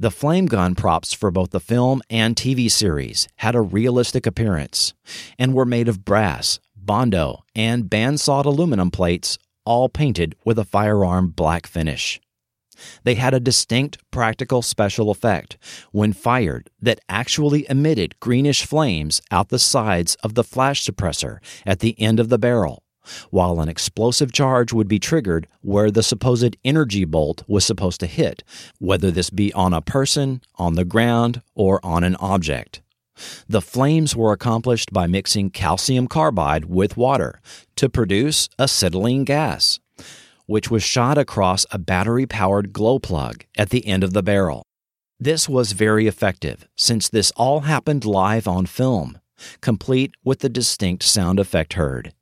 The 0.00 0.10
flame 0.10 0.46
gun 0.46 0.76
props 0.76 1.12
for 1.12 1.30
both 1.30 1.50
the 1.50 1.60
film 1.60 2.00
and 2.08 2.34
TV 2.34 2.70
series 2.70 3.28
had 3.36 3.54
a 3.54 3.60
realistic 3.60 4.26
appearance 4.26 4.94
and 5.38 5.52
were 5.52 5.66
made 5.66 5.88
of 5.88 6.06
brass, 6.06 6.58
bondo, 6.74 7.44
and 7.54 7.90
bandsawed 7.90 8.46
aluminum 8.46 8.90
plates, 8.90 9.36
all 9.66 9.90
painted 9.90 10.36
with 10.42 10.58
a 10.58 10.64
firearm 10.64 11.28
black 11.28 11.66
finish. 11.66 12.18
They 13.04 13.16
had 13.16 13.34
a 13.34 13.40
distinct 13.40 13.98
practical 14.10 14.62
special 14.62 15.10
effect 15.10 15.58
when 15.92 16.14
fired 16.14 16.70
that 16.80 17.00
actually 17.10 17.66
emitted 17.68 18.18
greenish 18.20 18.64
flames 18.64 19.20
out 19.30 19.50
the 19.50 19.58
sides 19.58 20.14
of 20.22 20.32
the 20.32 20.44
flash 20.44 20.82
suppressor 20.82 21.40
at 21.66 21.80
the 21.80 21.94
end 22.00 22.18
of 22.18 22.30
the 22.30 22.38
barrel 22.38 22.82
while 23.30 23.60
an 23.60 23.68
explosive 23.68 24.32
charge 24.32 24.72
would 24.72 24.88
be 24.88 24.98
triggered 24.98 25.48
where 25.62 25.90
the 25.90 26.02
supposed 26.02 26.56
energy 26.64 27.04
bolt 27.04 27.42
was 27.48 27.64
supposed 27.64 28.00
to 28.00 28.06
hit, 28.06 28.42
whether 28.78 29.10
this 29.10 29.30
be 29.30 29.52
on 29.52 29.72
a 29.72 29.80
person, 29.80 30.40
on 30.56 30.74
the 30.74 30.84
ground, 30.84 31.42
or 31.54 31.84
on 31.84 32.04
an 32.04 32.16
object. 32.16 32.82
The 33.48 33.60
flames 33.60 34.16
were 34.16 34.32
accomplished 34.32 34.92
by 34.92 35.06
mixing 35.06 35.50
calcium 35.50 36.06
carbide 36.06 36.66
with 36.66 36.96
water 36.96 37.40
to 37.76 37.88
produce 37.88 38.48
acetylene 38.58 39.24
gas, 39.24 39.78
which 40.46 40.70
was 40.70 40.82
shot 40.82 41.18
across 41.18 41.66
a 41.70 41.78
battery 41.78 42.26
powered 42.26 42.72
glow 42.72 42.98
plug 42.98 43.44
at 43.56 43.70
the 43.70 43.86
end 43.86 44.02
of 44.02 44.12
the 44.12 44.22
barrel. 44.22 44.62
This 45.18 45.48
was 45.48 45.72
very 45.72 46.06
effective 46.06 46.66
since 46.76 47.08
this 47.08 47.30
all 47.36 47.60
happened 47.60 48.06
live 48.06 48.48
on 48.48 48.64
film, 48.64 49.18
complete 49.60 50.12
with 50.24 50.38
the 50.38 50.48
distinct 50.48 51.02
sound 51.02 51.38
effect 51.38 51.74
heard. 51.74 52.14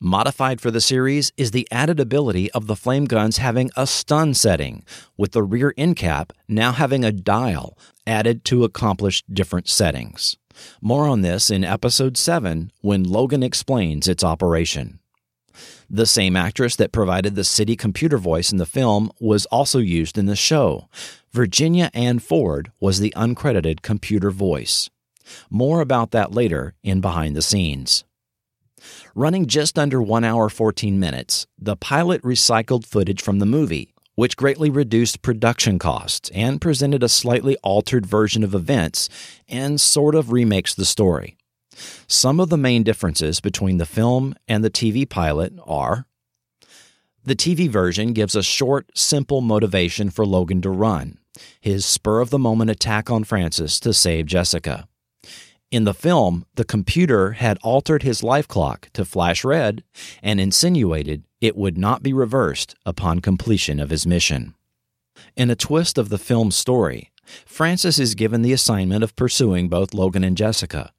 Modified 0.00 0.60
for 0.60 0.70
the 0.70 0.80
series 0.80 1.32
is 1.36 1.50
the 1.50 1.66
added 1.72 1.98
ability 1.98 2.48
of 2.52 2.68
the 2.68 2.76
flame 2.76 3.06
guns 3.06 3.38
having 3.38 3.68
a 3.76 3.84
stun 3.84 4.32
setting, 4.32 4.84
with 5.16 5.32
the 5.32 5.42
rear 5.42 5.74
end 5.76 5.96
cap 5.96 6.32
now 6.46 6.70
having 6.70 7.04
a 7.04 7.10
dial 7.10 7.76
added 8.06 8.44
to 8.44 8.62
accomplish 8.62 9.24
different 9.24 9.68
settings. 9.68 10.36
More 10.80 11.08
on 11.08 11.22
this 11.22 11.50
in 11.50 11.64
episode 11.64 12.16
7 12.16 12.70
when 12.80 13.02
Logan 13.02 13.42
explains 13.42 14.06
its 14.06 14.22
operation. 14.22 15.00
The 15.90 16.06
same 16.06 16.36
actress 16.36 16.76
that 16.76 16.92
provided 16.92 17.34
the 17.34 17.42
city 17.42 17.74
computer 17.74 18.18
voice 18.18 18.52
in 18.52 18.58
the 18.58 18.66
film 18.66 19.10
was 19.18 19.46
also 19.46 19.80
used 19.80 20.16
in 20.16 20.26
the 20.26 20.36
show. 20.36 20.88
Virginia 21.32 21.90
Ann 21.92 22.20
Ford 22.20 22.70
was 22.78 23.00
the 23.00 23.12
uncredited 23.16 23.82
computer 23.82 24.30
voice. 24.30 24.88
More 25.50 25.80
about 25.80 26.12
that 26.12 26.32
later 26.32 26.74
in 26.84 27.00
Behind 27.00 27.34
the 27.34 27.42
Scenes. 27.42 28.04
Running 29.14 29.46
just 29.46 29.78
under 29.78 30.02
1 30.02 30.24
hour 30.24 30.48
14 30.48 30.98
minutes, 30.98 31.46
the 31.58 31.76
pilot 31.76 32.22
recycled 32.22 32.86
footage 32.86 33.22
from 33.22 33.38
the 33.38 33.46
movie, 33.46 33.92
which 34.14 34.36
greatly 34.36 34.70
reduced 34.70 35.22
production 35.22 35.78
costs 35.78 36.30
and 36.34 36.60
presented 36.60 37.02
a 37.02 37.08
slightly 37.08 37.56
altered 37.62 38.06
version 38.06 38.42
of 38.42 38.54
events 38.54 39.08
and 39.48 39.80
sort 39.80 40.14
of 40.14 40.32
remakes 40.32 40.74
the 40.74 40.84
story. 40.84 41.36
Some 42.06 42.40
of 42.40 42.48
the 42.48 42.56
main 42.56 42.82
differences 42.82 43.40
between 43.40 43.78
the 43.78 43.86
film 43.86 44.34
and 44.48 44.64
the 44.64 44.70
TV 44.70 45.08
pilot 45.08 45.52
are 45.64 46.06
the 47.24 47.36
TV 47.36 47.68
version 47.68 48.12
gives 48.12 48.34
a 48.34 48.42
short, 48.42 48.90
simple 48.96 49.40
motivation 49.40 50.10
for 50.10 50.24
Logan 50.24 50.62
to 50.62 50.70
run 50.70 51.18
his 51.60 51.86
spur 51.86 52.20
of 52.20 52.30
the 52.30 52.38
moment 52.38 52.70
attack 52.70 53.10
on 53.10 53.22
Francis 53.22 53.78
to 53.80 53.92
save 53.92 54.26
Jessica. 54.26 54.87
In 55.70 55.84
the 55.84 55.92
film, 55.92 56.46
the 56.54 56.64
computer 56.64 57.32
had 57.32 57.58
altered 57.62 58.02
his 58.02 58.22
life 58.22 58.48
clock 58.48 58.88
to 58.94 59.04
flash 59.04 59.44
red 59.44 59.84
and 60.22 60.40
insinuated 60.40 61.24
it 61.42 61.56
would 61.56 61.76
not 61.76 62.02
be 62.02 62.12
reversed 62.12 62.74
upon 62.86 63.20
completion 63.20 63.78
of 63.78 63.90
his 63.90 64.06
mission. 64.06 64.54
In 65.36 65.50
a 65.50 65.56
twist 65.56 65.98
of 65.98 66.08
the 66.08 66.16
film's 66.16 66.56
story, 66.56 67.12
Francis 67.44 67.98
is 67.98 68.14
given 68.14 68.40
the 68.40 68.54
assignment 68.54 69.04
of 69.04 69.14
pursuing 69.14 69.68
both 69.68 69.92
Logan 69.92 70.24
and 70.24 70.38
Jessica. 70.38 70.92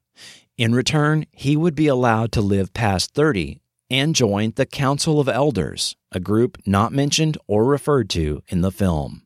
In 0.56 0.72
return, 0.72 1.26
he 1.32 1.56
would 1.56 1.74
be 1.74 1.88
allowed 1.88 2.30
to 2.32 2.40
live 2.40 2.72
past 2.72 3.12
30 3.12 3.60
and 3.90 4.14
join 4.14 4.52
the 4.54 4.66
Council 4.66 5.18
of 5.18 5.28
Elders, 5.28 5.96
a 6.12 6.20
group 6.20 6.58
not 6.64 6.92
mentioned 6.92 7.36
or 7.48 7.64
referred 7.64 8.08
to 8.10 8.44
in 8.46 8.60
the 8.60 8.70
film. 8.70 9.22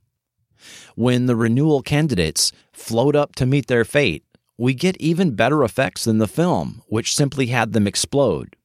When 0.94 1.26
the 1.26 1.36
renewal 1.36 1.82
candidates 1.82 2.50
float 2.72 3.14
up 3.14 3.34
to 3.36 3.44
meet 3.44 3.66
their 3.66 3.84
fate, 3.84 4.23
we 4.56 4.74
get 4.74 4.96
even 4.98 5.34
better 5.34 5.64
effects 5.64 6.04
than 6.04 6.18
the 6.18 6.28
film, 6.28 6.82
which 6.86 7.14
simply 7.14 7.46
had 7.46 7.72
them 7.72 7.86
explode. 7.86 8.56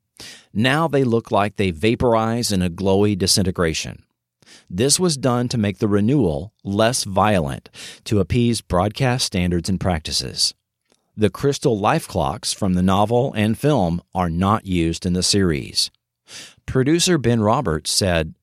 Now 0.54 0.88
they 0.88 1.04
look 1.04 1.32
like 1.32 1.56
they 1.56 1.72
vaporize 1.72 2.52
in 2.52 2.62
a 2.62 2.70
glowy 2.70 3.18
disintegration. 3.18 4.04
This 4.70 5.00
was 5.00 5.18
done 5.18 5.48
to 5.50 5.58
make 5.58 5.80
the 5.80 5.88
renewal 5.88 6.54
less 6.64 7.04
violent 7.04 7.70
to 8.06 8.20
appease 8.20 8.62
broadcast 8.62 9.26
standards 9.26 9.70
and 9.70 9.80
practices. 9.80 10.54
The 11.16 11.30
crystal 11.30 11.78
life 11.78 12.08
clocks 12.08 12.54
from 12.54 12.74
the 12.74 12.82
novel 12.82 13.34
and 13.34 13.58
film 13.58 14.02
are 14.14 14.30
not 14.30 14.66
used 14.66 15.06
in 15.06 15.14
the 15.14 15.24
series. 15.24 15.92
Producer 16.66 17.18
Ben 17.18 17.42
Roberts 17.42 17.92
said, 17.92 18.36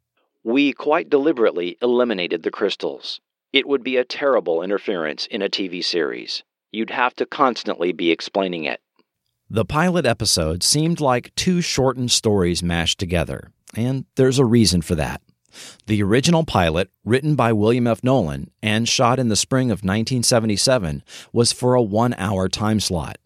We 0.43 0.73
quite 0.73 1.09
deliberately 1.09 1.79
eliminated 1.81 2.43
the 2.43 2.51
crystals. 2.51 3.21
It 3.53 3.67
would 3.67 3.83
be 3.83 3.97
a 3.97 4.05
terrible 4.05 4.63
interference 4.63 5.27
in 5.27 5.43
a 5.43 5.49
TV 5.49 5.83
series 5.83 6.43
you'd 6.77 6.91
have 6.91 7.15
to 7.17 7.27
constantly 7.27 7.93
be 7.93 8.11
explaining 8.11 8.65
it. 8.65 8.81
The 9.49 9.65
pilot 9.65 10.05
episode 10.05 10.63
seemed 10.63 11.01
like 11.01 11.35
two 11.35 11.61
shortened 11.61 12.11
stories 12.11 12.63
mashed 12.63 12.99
together, 12.99 13.53
and 13.75 14.05
there's 14.17 14.39
a 14.39 14.45
reason 14.45 14.83
for 14.83 14.95
that. 14.97 15.23
The 15.87 16.03
original 16.03 16.45
pilot, 16.45 16.91
written 17.05 17.35
by 17.35 17.53
William 17.53 17.87
F. 17.87 18.05
Nolan 18.05 18.51
and 18.63 18.89
shot 18.89 19.19
in 19.19 19.29
the 19.29 19.37
spring 19.37 19.71
of 19.71 19.79
1977, 19.79 21.03
was 21.33 21.53
for 21.53 21.75
a 21.75 21.83
one 21.83 22.15
hour 22.19 22.49
time 22.49 22.81
slot, 22.81 23.19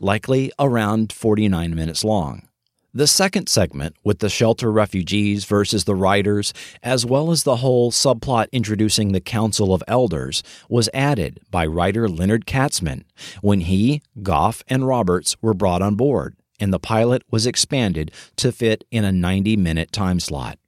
likely 0.00 0.52
around 0.58 1.12
49 1.12 1.74
minutes 1.74 2.04
long. 2.04 2.48
The 2.92 3.06
second 3.06 3.48
segment, 3.48 3.94
with 4.02 4.18
the 4.18 4.28
shelter 4.28 4.72
refugees 4.72 5.44
versus 5.44 5.84
the 5.84 5.94
riders, 5.94 6.52
as 6.82 7.06
well 7.06 7.30
as 7.30 7.44
the 7.44 7.56
whole 7.56 7.92
subplot 7.92 8.48
introducing 8.50 9.12
the 9.12 9.20
Council 9.20 9.72
of 9.72 9.84
Elders, 9.86 10.42
was 10.68 10.88
added 10.92 11.38
by 11.52 11.66
writer 11.66 12.08
Leonard 12.08 12.46
Katzman 12.46 13.04
when 13.42 13.60
he, 13.60 14.02
Goff, 14.24 14.64
and 14.66 14.88
Roberts 14.88 15.36
were 15.40 15.54
brought 15.54 15.82
on 15.82 15.94
board, 15.94 16.34
and 16.58 16.72
the 16.72 16.80
pilot 16.80 17.22
was 17.30 17.46
expanded 17.46 18.10
to 18.34 18.50
fit 18.50 18.82
in 18.90 19.04
a 19.04 19.12
90 19.12 19.56
minute 19.56 19.92
time 19.92 20.18
slot. 20.18 20.58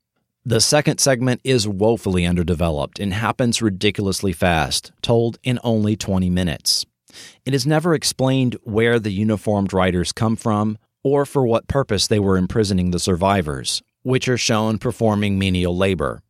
The 0.45 0.61
second 0.61 0.99
segment 0.99 1.41
is 1.43 1.67
woefully 1.67 2.25
underdeveloped 2.25 3.01
and 3.01 3.15
happens 3.15 3.61
ridiculously 3.61 4.33
fast, 4.33 4.93
told 5.03 5.39
in 5.43 5.59
only 5.65 5.97
20 5.97 6.31
minutes. 6.31 6.87
It 7.45 7.53
is 7.53 7.67
never 7.67 7.95
explained 7.95 8.57
where 8.63 9.01
the 9.01 9.11
uniformed 9.11 9.73
riders 9.73 10.13
come 10.13 10.37
from, 10.37 10.79
or 11.03 11.27
for 11.27 11.47
what 11.47 11.69
purpose 11.69 12.07
they 12.07 12.19
were 12.19 12.37
imprisoning 12.37 12.91
the 12.91 12.99
survivors, 12.99 13.83
which 14.03 14.29
are 14.29 14.39
shown 14.39 14.79
performing 14.79 15.39
menial 15.39 15.77
labor. 15.77 16.23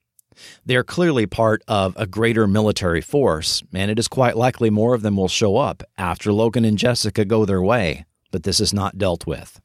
They 0.65 0.77
are 0.77 0.85
clearly 0.85 1.27
part 1.27 1.63
of 1.69 1.95
a 1.97 2.07
greater 2.07 2.47
military 2.47 3.01
force, 3.01 3.63
and 3.75 3.91
it 3.91 3.99
is 3.99 4.09
quite 4.09 4.37
likely 4.37 4.71
more 4.71 4.95
of 4.95 5.03
them 5.03 5.17
will 5.17 5.29
show 5.29 5.57
up 5.57 5.83
after 5.99 6.33
Logan 6.33 6.65
and 6.65 6.79
Jessica 6.79 7.25
go 7.25 7.45
their 7.45 7.63
way, 7.63 8.07
but 8.31 8.43
this 8.43 8.61
is 8.61 8.73
not 8.73 8.99
dealt 8.99 9.27
with. 9.27 9.61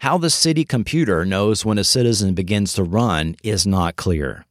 How 0.00 0.18
the 0.18 0.30
city 0.30 0.64
computer 0.64 1.24
knows 1.24 1.64
when 1.64 1.78
a 1.78 1.84
citizen 1.84 2.34
begins 2.34 2.74
to 2.74 2.82
run 2.82 3.36
is 3.42 3.66
not 3.66 3.96
clear. 3.96 4.44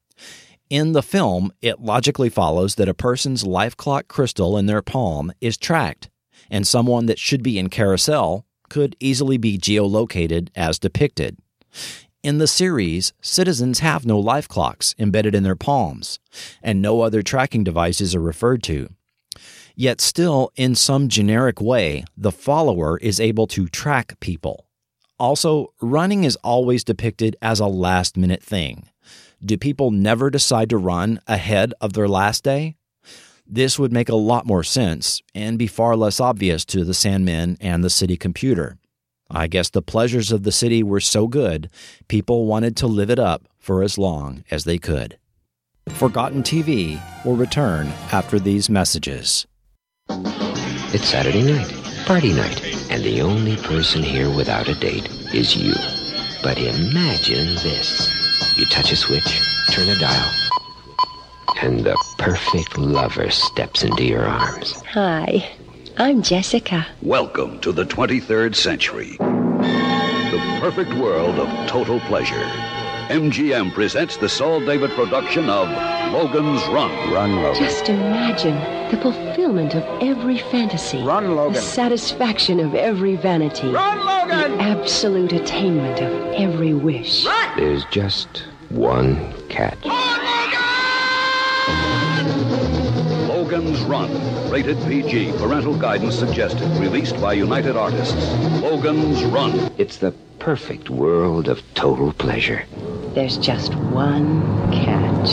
In 0.69 0.93
the 0.93 1.03
film, 1.03 1.51
it 1.62 1.81
logically 1.81 2.29
follows 2.29 2.75
that 2.75 2.89
a 2.89 2.95
person's 2.95 3.45
life 3.45 3.77
clock 3.77 4.07
crystal 4.07 4.57
in 4.57 4.65
their 4.65 4.81
palm 4.81 5.31
is 5.41 5.57
tracked, 5.57 6.09
and 6.49 6.65
someone 6.65 7.05
that 7.05 7.19
should 7.19 7.43
be 7.43 7.59
in 7.59 7.69
carousel 7.69 8.45
could 8.69 8.95
easily 8.99 9.38
be 9.38 9.58
geolocated 9.58 10.49
as 10.56 10.80
depicted. 10.80 11.38
In 12.23 12.38
the 12.38 12.47
series, 12.47 13.12
citizens 13.21 13.80
have 13.80 14.06
no 14.06 14.17
life 14.17 14.47
clocks 14.47 14.95
embedded 14.97 15.36
in 15.36 15.43
their 15.43 15.56
palms, 15.56 16.19
and 16.62 16.82
no 16.82 17.02
other 17.02 17.21
tracking 17.21 17.63
devices 17.63 18.15
are 18.15 18.21
referred 18.21 18.63
to. 18.63 18.89
Yet, 19.76 19.99
still, 19.99 20.52
in 20.56 20.76
some 20.76 21.10
generic 21.10 21.60
way, 21.60 22.06
the 22.15 22.32
follower 22.32 22.97
is 22.99 23.19
able 23.19 23.47
to 23.47 23.67
track 23.67 24.19
people. 24.19 24.67
Also, 25.19 25.73
running 25.82 26.23
is 26.23 26.38
always 26.38 26.84
depicted 26.84 27.36
as 27.41 27.60
a 27.60 27.67
last 27.67 28.15
minute 28.15 28.43
thing. 28.43 28.88
Do 29.43 29.58
people 29.58 29.91
never 29.91 30.30
decide 30.30 30.69
to 30.69 30.78
run 30.78 31.19
ahead 31.28 31.73
of 31.82 31.93
their 31.93 32.08
last 32.08 32.43
day? 32.43 32.78
This 33.45 33.77
would 33.77 33.91
make 33.91 34.10
a 34.10 34.15
lot 34.15 34.45
more 34.45 34.63
sense 34.63 35.21
and 35.36 35.60
be 35.60 35.67
far 35.67 35.95
less 35.95 36.19
obvious 36.19 36.63
to 36.65 36.84
the 36.84 36.93
Sandmen 36.93 37.58
and 37.60 37.84
the 37.84 37.89
city 37.89 38.15
computer. 38.15 38.77
I 39.29 39.47
guess 39.47 39.69
the 39.69 39.82
pleasures 39.82 40.32
of 40.32 40.43
the 40.43 40.51
city 40.51 40.84
were 40.84 40.99
so 40.99 41.27
good, 41.27 41.69
people 42.08 42.45
wanted 42.45 42.77
to 42.77 42.88
live 42.88 43.10
it 43.10 43.19
up 43.19 43.47
for 43.60 43.84
as 43.84 43.97
long 43.97 44.43
as 44.51 44.63
they 44.63 44.77
could. 44.77 45.17
Forgotten 45.89 46.43
TV 46.43 47.01
will 47.25 47.36
return 47.36 47.88
after 48.12 48.39
these 48.39 48.69
messages. 48.69 49.45
It's 50.10 51.08
Saturday 51.08 51.41
night, 51.41 51.71
party 52.06 52.32
night, 52.32 52.63
and 52.89 53.03
the 53.03 53.21
only 53.21 53.58
person 53.58 54.03
here 54.03 54.34
without 54.34 54.69
a 54.69 54.75
date 54.75 55.10
is 55.34 55.56
you. 55.58 55.73
But 56.43 56.58
imagine 56.58 57.56
this. 57.56 58.10
You 58.58 58.65
touch 58.67 58.91
a 58.91 58.95
switch, 58.95 59.41
turn 59.71 59.89
a 59.89 59.99
dial, 59.99 60.32
and 61.62 61.84
the 61.84 61.97
perfect 62.17 62.77
lover 62.77 63.29
steps 63.29 63.84
into 63.84 64.03
your 64.03 64.25
arms. 64.25 64.73
Hi, 64.93 65.49
I'm 65.97 66.21
Jessica. 66.21 66.86
Welcome 67.01 67.60
to 67.62 67.71
the 67.71 67.86
23rd 67.86 68.56
century. 68.56 69.17
The 69.19 70.58
perfect 70.60 70.93
world 70.95 71.39
of 71.39 71.67
total 71.67 71.99
pleasure. 72.01 72.49
MGM 73.10 73.73
presents 73.73 74.17
the 74.17 74.29
Saul 74.29 74.60
David 74.62 74.89
production 74.91 75.49
of 75.49 75.67
Logan's 76.13 76.65
Run. 76.67 76.91
Run, 77.12 77.43
Logan. 77.43 77.62
Just 77.62 77.89
imagine 77.89 78.56
the 78.89 78.97
fulfillment 79.01 79.75
of 79.75 79.84
every 80.01 80.38
fantasy. 80.38 81.03
Run, 81.03 81.36
Logan. 81.36 81.53
The 81.53 81.62
satisfaction 81.62 82.60
of 82.60 82.75
every 82.75 83.15
vanity. 83.15 83.69
Run, 83.69 84.06
Logan! 84.06 84.58
The 84.58 84.63
absolute 84.63 85.34
attainment 85.34 85.99
of 85.99 86.12
every 86.34 86.73
wish. 86.73 87.25
Run! 87.25 87.58
There's 87.58 87.86
just 87.86 88.43
one 88.69 89.34
catch. 89.49 89.77
Oh, 89.84 90.42
Logan's 93.28 93.82
Run. 93.82 94.10
Rated 94.49 94.78
PG. 94.84 95.34
Parental 95.34 95.78
guidance 95.78 96.17
suggested. 96.17 96.67
Released 96.80 97.19
by 97.21 97.34
United 97.34 97.76
Artists. 97.76 98.15
Logan's 98.62 99.23
Run. 99.26 99.71
It's 99.78 99.97
the 99.97 100.12
perfect 100.39 100.89
world 100.89 101.47
of 101.47 101.62
total 101.73 102.13
pleasure. 102.13 102.65
There's 103.13 103.38
just 103.38 103.76
one 103.76 104.41
catch. 104.71 105.30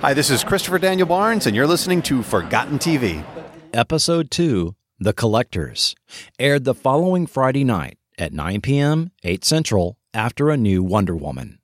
Hi, 0.00 0.14
this 0.14 0.30
is 0.30 0.44
Christopher 0.44 0.78
Daniel 0.78 1.08
Barnes, 1.08 1.46
and 1.46 1.56
you're 1.56 1.66
listening 1.66 2.02
to 2.02 2.22
Forgotten 2.22 2.78
TV. 2.78 3.24
Episode 3.72 4.30
2 4.30 4.76
The 5.00 5.12
Collectors 5.12 5.96
aired 6.38 6.64
the 6.64 6.74
following 6.74 7.26
Friday 7.26 7.64
night 7.64 7.98
at 8.16 8.32
9 8.32 8.60
p.m., 8.60 9.10
8 9.24 9.44
Central, 9.44 9.98
after 10.14 10.50
a 10.50 10.56
new 10.56 10.82
Wonder 10.82 11.16
Woman. 11.16 11.57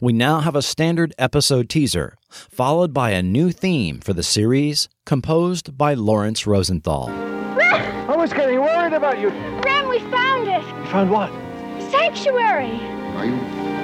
We 0.00 0.12
now 0.12 0.40
have 0.40 0.56
a 0.56 0.62
standard 0.62 1.14
episode 1.18 1.68
teaser, 1.68 2.16
followed 2.30 2.92
by 2.92 3.10
a 3.10 3.22
new 3.22 3.50
theme 3.52 4.00
for 4.00 4.12
the 4.12 4.22
series, 4.22 4.88
composed 5.06 5.76
by 5.76 5.94
Laurence 5.94 6.46
Rosenthal. 6.46 7.08
I 7.60 8.14
was 8.16 8.32
getting 8.32 8.60
worried 8.60 8.92
about 8.92 9.18
you. 9.18 9.28
Rem, 9.28 9.88
we 9.88 9.98
found 10.10 10.48
it. 10.48 10.62
You 10.62 10.86
found 10.90 11.10
what? 11.10 11.30
Sanctuary. 11.90 12.80
Are 13.16 13.24
you 13.24 13.36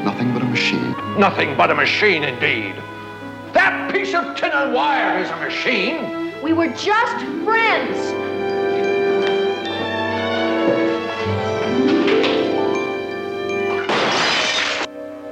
nothing 0.04 0.33
but 0.33 0.42
a 0.42 0.46
machine? 0.46 0.92
Nothing 1.18 1.57
but 1.57 1.70
a 1.70 1.74
machine, 1.74 2.24
indeed. 2.24 2.74
That 3.52 3.92
piece 3.92 4.14
of 4.14 4.37
tin 4.37 4.50
and 4.52 4.74
wire 4.74 5.18
is 5.18 5.30
a 5.30 5.37
machine. 5.37 6.33
We 6.42 6.52
were 6.52 6.68
just 6.68 7.24
friends. 7.44 8.33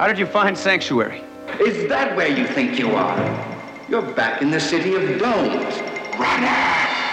How 0.03 0.09
did 0.09 0.19
you 0.19 0.27
find 0.27 0.59
Sanctuary? 0.59 1.23
Is 1.61 1.89
that 1.89 2.17
where 2.17 2.27
you 2.27 2.45
think 2.45 2.77
you 2.77 2.91
are? 2.97 3.17
You're 3.89 4.03
back 4.03 4.43
in 4.43 4.51
the 4.51 4.59
city 4.59 4.97
of 4.97 5.21
domes. 5.21 5.79
Runner! 6.19 7.12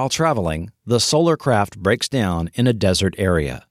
While 0.00 0.08
traveling, 0.08 0.72
the 0.86 0.98
solar 0.98 1.36
craft 1.36 1.78
breaks 1.78 2.08
down 2.08 2.48
in 2.54 2.66
a 2.66 2.72
desert 2.72 3.14
area. 3.18 3.66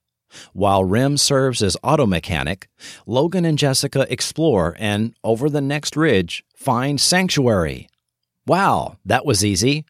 While 0.54 0.84
Rem 0.84 1.18
serves 1.18 1.64
as 1.64 1.76
auto 1.82 2.06
mechanic, 2.06 2.68
Logan 3.08 3.46
and 3.46 3.58
Jessica 3.58 4.06
explore 4.14 4.76
and, 4.78 5.16
over 5.24 5.50
the 5.50 5.60
next 5.60 5.98
ridge, 5.98 6.44
find 6.56 7.02
Sanctuary. 7.02 7.90
Wow, 8.46 8.98
that 9.04 9.26
was 9.26 9.44
easy. 9.44 9.86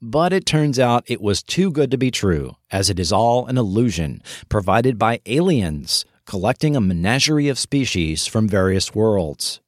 But 0.00 0.32
it 0.32 0.46
turns 0.46 0.78
out 0.78 1.04
it 1.06 1.20
was 1.20 1.42
too 1.42 1.70
good 1.70 1.90
to 1.90 1.98
be 1.98 2.10
true, 2.10 2.56
as 2.70 2.88
it 2.88 2.98
is 2.98 3.12
all 3.12 3.44
an 3.44 3.58
illusion 3.58 4.22
provided 4.48 4.98
by 4.98 5.20
aliens 5.26 6.06
collecting 6.24 6.76
a 6.76 6.80
menagerie 6.80 7.48
of 7.48 7.58
species 7.58 8.26
from 8.26 8.48
various 8.48 8.94
worlds. 8.94 9.60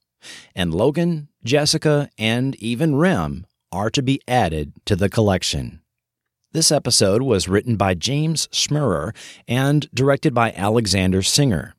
And 0.55 0.73
Logan, 0.73 1.27
Jessica, 1.43 2.09
and 2.17 2.55
even 2.55 2.95
Rem 2.95 3.45
are 3.71 3.91
to 3.91 4.01
be 4.01 4.19
added 4.27 4.73
to 4.85 4.95
the 4.95 5.07
collection. 5.07 5.80
This 6.53 6.69
episode 6.69 7.21
was 7.21 7.47
written 7.47 7.77
by 7.77 7.93
James 7.93 8.47
Schmerer 8.47 9.15
and 9.47 9.89
directed 9.93 10.33
by 10.33 10.51
Alexander 10.51 11.21
Singer. 11.21 11.75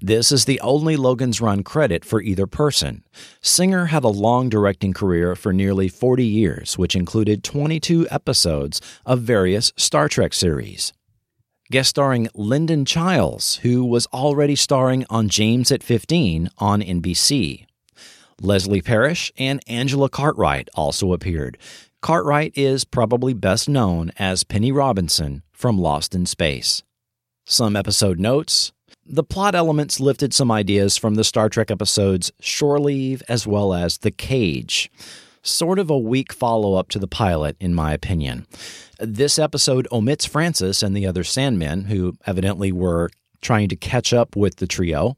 This 0.00 0.32
is 0.32 0.46
the 0.46 0.58
only 0.62 0.96
Logan's 0.96 1.42
Run 1.42 1.62
credit 1.62 2.06
for 2.06 2.22
either 2.22 2.46
person. 2.46 3.04
Singer 3.42 3.86
had 3.86 4.02
a 4.02 4.08
long 4.08 4.48
directing 4.48 4.94
career 4.94 5.36
for 5.36 5.52
nearly 5.52 5.88
40 5.88 6.24
years, 6.24 6.78
which 6.78 6.96
included 6.96 7.44
22 7.44 8.06
episodes 8.10 8.80
of 9.04 9.20
various 9.20 9.74
Star 9.76 10.08
Trek 10.08 10.32
series. 10.32 10.94
Guest 11.70 11.90
starring 11.90 12.30
Linden 12.34 12.86
Chiles, 12.86 13.56
who 13.56 13.84
was 13.84 14.06
already 14.06 14.56
starring 14.56 15.04
on 15.10 15.28
James 15.28 15.70
at 15.70 15.82
15 15.82 16.48
on 16.56 16.80
NBC. 16.80 17.66
Leslie 18.40 18.82
Parrish 18.82 19.30
and 19.36 19.62
Angela 19.66 20.08
Cartwright 20.08 20.70
also 20.74 21.12
appeared. 21.12 21.58
Cartwright 22.04 22.52
is 22.54 22.84
probably 22.84 23.32
best 23.32 23.66
known 23.66 24.12
as 24.18 24.44
Penny 24.44 24.70
Robinson 24.70 25.42
from 25.54 25.78
Lost 25.78 26.14
in 26.14 26.26
Space. 26.26 26.82
Some 27.46 27.76
episode 27.76 28.20
notes. 28.20 28.72
The 29.06 29.24
plot 29.24 29.54
elements 29.54 30.00
lifted 30.00 30.34
some 30.34 30.50
ideas 30.50 30.98
from 30.98 31.14
the 31.14 31.24
Star 31.24 31.48
Trek 31.48 31.70
episodes 31.70 32.30
Shore 32.40 32.78
Leave 32.78 33.22
as 33.26 33.46
well 33.46 33.72
as 33.72 33.96
The 33.96 34.10
Cage. 34.10 34.90
Sort 35.42 35.78
of 35.78 35.88
a 35.88 35.96
weak 35.96 36.34
follow 36.34 36.74
up 36.74 36.90
to 36.90 36.98
the 36.98 37.08
pilot, 37.08 37.56
in 37.58 37.74
my 37.74 37.94
opinion. 37.94 38.46
This 38.98 39.38
episode 39.38 39.88
omits 39.90 40.26
Francis 40.26 40.82
and 40.82 40.94
the 40.94 41.06
other 41.06 41.22
Sandmen, 41.22 41.86
who 41.86 42.18
evidently 42.26 42.70
were 42.70 43.08
trying 43.40 43.70
to 43.70 43.76
catch 43.76 44.12
up 44.12 44.36
with 44.36 44.56
the 44.56 44.66
trio. 44.66 45.16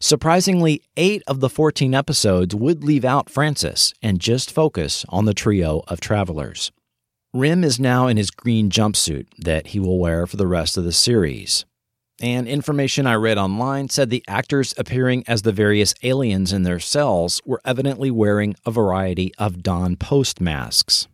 Surprisingly, 0.00 0.82
eight 0.96 1.22
of 1.26 1.40
the 1.40 1.48
14 1.48 1.94
episodes 1.94 2.54
would 2.54 2.84
leave 2.84 3.04
out 3.04 3.30
Francis 3.30 3.92
and 4.02 4.20
just 4.20 4.52
focus 4.52 5.04
on 5.08 5.24
the 5.24 5.34
trio 5.34 5.82
of 5.88 6.00
travelers. 6.00 6.72
Rem 7.34 7.62
is 7.62 7.78
now 7.78 8.06
in 8.06 8.16
his 8.16 8.30
green 8.30 8.70
jumpsuit 8.70 9.26
that 9.38 9.68
he 9.68 9.80
will 9.80 9.98
wear 9.98 10.26
for 10.26 10.36
the 10.36 10.46
rest 10.46 10.76
of 10.76 10.84
the 10.84 10.92
series. 10.92 11.64
And 12.20 12.48
information 12.48 13.06
I 13.06 13.14
read 13.14 13.38
online 13.38 13.90
said 13.90 14.10
the 14.10 14.24
actors 14.26 14.74
appearing 14.76 15.24
as 15.28 15.42
the 15.42 15.52
various 15.52 15.94
aliens 16.02 16.52
in 16.52 16.64
their 16.64 16.80
cells 16.80 17.40
were 17.44 17.60
evidently 17.64 18.10
wearing 18.10 18.56
a 18.66 18.70
variety 18.70 19.32
of 19.38 19.62
Don 19.62 19.94
Post 19.94 20.40
masks. 20.40 21.06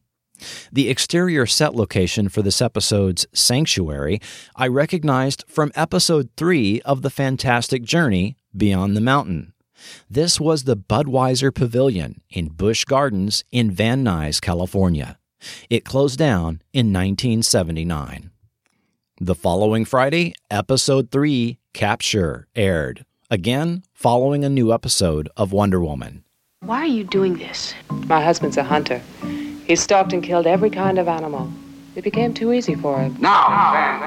The 0.73 0.89
exterior 0.89 1.47
set 1.47 1.75
location 1.75 2.29
for 2.29 2.43
this 2.43 2.61
episode's 2.61 3.27
Sanctuary 3.33 4.21
I 4.57 4.67
recognized 4.67 5.45
from 5.49 5.73
episode 5.75 6.31
3 6.37 6.81
of 6.83 7.03
The 7.03 7.11
Fantastic 7.11 7.83
Journey 7.83 8.37
Beyond 8.57 8.97
the 8.97 9.01
Mountain. 9.01 9.53
This 10.11 10.41
was 10.41 10.65
the 10.65 10.77
Budweiser 10.77 11.55
Pavilion 11.55 12.21
in 12.31 12.49
Busch 12.49 12.85
Gardens 12.85 13.45
in 13.53 13.71
Van 13.71 14.05
Nuys, 14.05 14.41
California. 14.41 15.19
It 15.69 15.85
closed 15.85 16.19
down 16.19 16.63
in 16.73 16.93
1979. 16.93 18.31
The 19.21 19.35
following 19.35 19.85
Friday, 19.85 20.35
episode 20.51 21.11
3, 21.11 21.59
Capture, 21.73 22.49
aired. 22.57 23.05
Again, 23.31 23.83
following 23.93 24.45
a 24.45 24.49
new 24.49 24.73
episode 24.73 25.29
of 25.37 25.53
Wonder 25.53 25.81
Woman. 25.81 26.25
Why 26.61 26.79
are 26.79 26.87
you 26.87 27.05
doing 27.05 27.37
this? 27.37 27.75
My 27.91 28.23
husband's 28.23 28.57
a 28.57 28.65
hunter. 28.65 29.03
He 29.67 29.77
stalked 29.77 30.13
and 30.13 30.23
killed 30.23 30.47
every 30.47 30.69
kind 30.69 30.99
of 30.99 31.09
animal. 31.09 31.51
It 31.95 32.05
became 32.05 32.35
too 32.35 32.53
easy 32.53 32.75
for 32.75 33.01
him. 33.01 33.17
Now, 33.19 33.47
Sam, 33.73 34.03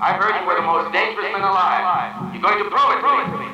I 0.00 0.12
heard 0.12 0.40
you 0.40 0.46
were 0.46 0.54
the 0.54 0.62
most 0.62 0.92
dangerous 0.92 1.32
man 1.32 1.40
alive. 1.40 2.32
You're 2.32 2.42
going 2.42 2.62
to 2.62 2.70
prove 2.70 2.90
it 2.92 3.00
to 3.32 3.38
me. 3.38 3.48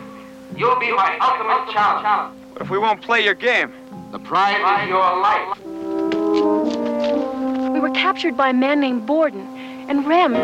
You'll 0.59 0.79
be 0.79 0.93
my 0.93 1.17
ultimate 1.21 1.73
challenge. 1.73 2.35
What 2.53 2.63
if 2.63 2.71
we 2.71 2.79
won't 2.79 3.01
play 3.01 3.25
your 3.25 3.35
game? 3.35 3.73
The 4.11 4.19
prize 4.19 4.57
is 4.83 4.89
your 4.89 5.21
life. 5.21 5.59
We 7.73 7.81
were 7.81 7.91
captured 7.91 8.37
by 8.37 8.51
a 8.51 8.53
man 8.55 8.81
named 8.81 9.07
Borden, 9.07 9.47
and 9.89 10.07
Rem, 10.07 10.35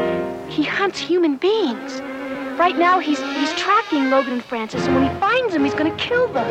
he 0.49 0.63
hunts 0.63 0.99
human 0.99 1.37
beings. 1.37 2.01
Right 2.59 2.79
now, 2.79 3.01
he's 3.01 3.21
he's 3.21 3.53
tracking 3.55 4.09
Logan 4.11 4.35
and 4.35 4.45
Francis, 4.45 4.87
and 4.87 4.95
when 4.95 5.11
he 5.13 5.21
finds 5.21 5.53
them, 5.53 5.65
he's 5.65 5.75
going 5.75 5.91
to 5.91 5.97
kill 5.97 6.29
them. 6.29 6.47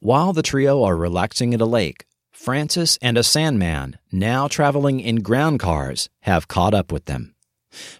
While 0.00 0.32
the 0.32 0.42
trio 0.42 0.82
are 0.82 0.96
relaxing 0.96 1.54
at 1.54 1.60
a 1.60 1.66
lake, 1.66 2.04
Francis 2.38 3.00
and 3.02 3.18
a 3.18 3.24
Sandman, 3.24 3.98
now 4.12 4.46
traveling 4.46 5.00
in 5.00 5.16
ground 5.16 5.58
cars, 5.58 6.08
have 6.20 6.46
caught 6.46 6.72
up 6.72 6.92
with 6.92 7.06
them. 7.06 7.34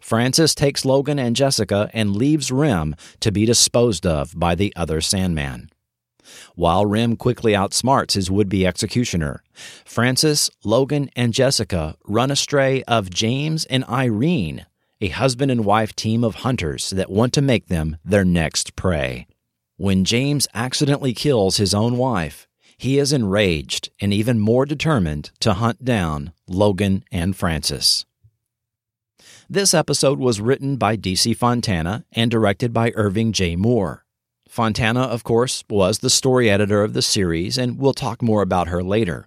Francis 0.00 0.54
takes 0.54 0.84
Logan 0.84 1.18
and 1.18 1.34
Jessica 1.34 1.90
and 1.92 2.14
leaves 2.14 2.52
Rem 2.52 2.94
to 3.18 3.32
be 3.32 3.44
disposed 3.44 4.06
of 4.06 4.38
by 4.38 4.54
the 4.54 4.72
other 4.76 5.00
Sandman. 5.00 5.70
While 6.54 6.86
Rem 6.86 7.16
quickly 7.16 7.52
outsmarts 7.52 8.12
his 8.12 8.30
would 8.30 8.48
be 8.48 8.64
executioner, 8.64 9.42
Francis, 9.84 10.50
Logan, 10.64 11.10
and 11.16 11.34
Jessica 11.34 11.96
run 12.06 12.30
astray 12.30 12.84
of 12.84 13.10
James 13.10 13.64
and 13.64 13.84
Irene, 13.86 14.66
a 15.00 15.08
husband 15.08 15.50
and 15.50 15.64
wife 15.64 15.96
team 15.96 16.22
of 16.22 16.36
hunters 16.36 16.90
that 16.90 17.10
want 17.10 17.32
to 17.32 17.42
make 17.42 17.66
them 17.66 17.96
their 18.04 18.24
next 18.24 18.76
prey. 18.76 19.26
When 19.76 20.04
James 20.04 20.46
accidentally 20.54 21.12
kills 21.12 21.56
his 21.56 21.74
own 21.74 21.98
wife, 21.98 22.47
he 22.78 22.98
is 22.98 23.12
enraged 23.12 23.90
and 24.00 24.14
even 24.14 24.38
more 24.38 24.64
determined 24.64 25.32
to 25.40 25.54
hunt 25.54 25.84
down 25.84 26.32
Logan 26.46 27.04
and 27.10 27.36
Francis. 27.36 28.06
This 29.50 29.74
episode 29.74 30.18
was 30.18 30.40
written 30.40 30.76
by 30.76 30.96
DC 30.96 31.36
Fontana 31.36 32.04
and 32.12 32.30
directed 32.30 32.72
by 32.72 32.92
Irving 32.94 33.32
J. 33.32 33.56
Moore. 33.56 34.04
Fontana, 34.48 35.00
of 35.00 35.24
course, 35.24 35.64
was 35.68 35.98
the 35.98 36.10
story 36.10 36.48
editor 36.48 36.84
of 36.84 36.92
the 36.92 37.02
series, 37.02 37.58
and 37.58 37.78
we'll 37.78 37.92
talk 37.92 38.22
more 38.22 38.42
about 38.42 38.68
her 38.68 38.82
later. 38.82 39.26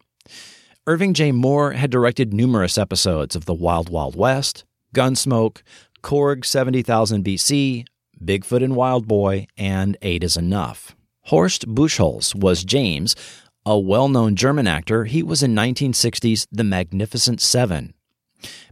Irving 0.87 1.13
J. 1.13 1.31
Moore 1.31 1.73
had 1.73 1.91
directed 1.91 2.33
numerous 2.33 2.77
episodes 2.77 3.35
of 3.35 3.45
The 3.45 3.53
Wild 3.53 3.89
Wild 3.89 4.15
West, 4.15 4.63
Gunsmoke, 4.95 5.61
Korg 6.01 6.45
70,000 6.45 7.23
BC, 7.23 7.85
Bigfoot 8.23 8.63
and 8.63 8.75
Wild 8.75 9.07
Boy, 9.07 9.47
and 9.57 9.97
Eight 10.01 10.23
is 10.23 10.37
Enough. 10.37 10.95
Horst 11.25 11.67
Buchholz 11.67 12.33
was 12.35 12.63
James, 12.63 13.15
a 13.65 13.77
well 13.77 14.09
known 14.09 14.35
German 14.35 14.67
actor. 14.67 15.05
He 15.05 15.23
was 15.23 15.43
in 15.43 15.55
1960's 15.55 16.47
The 16.51 16.63
Magnificent 16.63 17.41
Seven. 17.41 17.93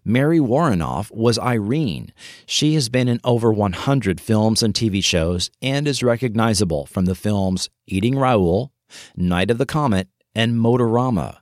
Mary 0.04 0.40
Woronov 0.40 1.12
was 1.12 1.38
Irene. 1.38 2.12
She 2.46 2.74
has 2.74 2.90
been 2.90 3.08
in 3.08 3.20
over 3.24 3.54
100 3.54 4.20
films 4.20 4.64
and 4.64 4.74
TV 4.74 5.04
shows 5.04 5.52
and 5.62 5.88
is 5.88 6.02
recognizable 6.02 6.86
from 6.86 7.06
the 7.06 7.16
films 7.16 7.70
Eating 7.86 8.18
Raoul, 8.18 8.72
Night 9.16 9.52
of 9.52 9.58
the 9.60 9.66
Comet, 9.66 10.08
and 10.34 10.56
Motorama, 10.56 11.38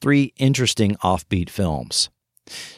three 0.00 0.32
interesting 0.36 0.96
offbeat 0.96 1.48
films. 1.48 2.10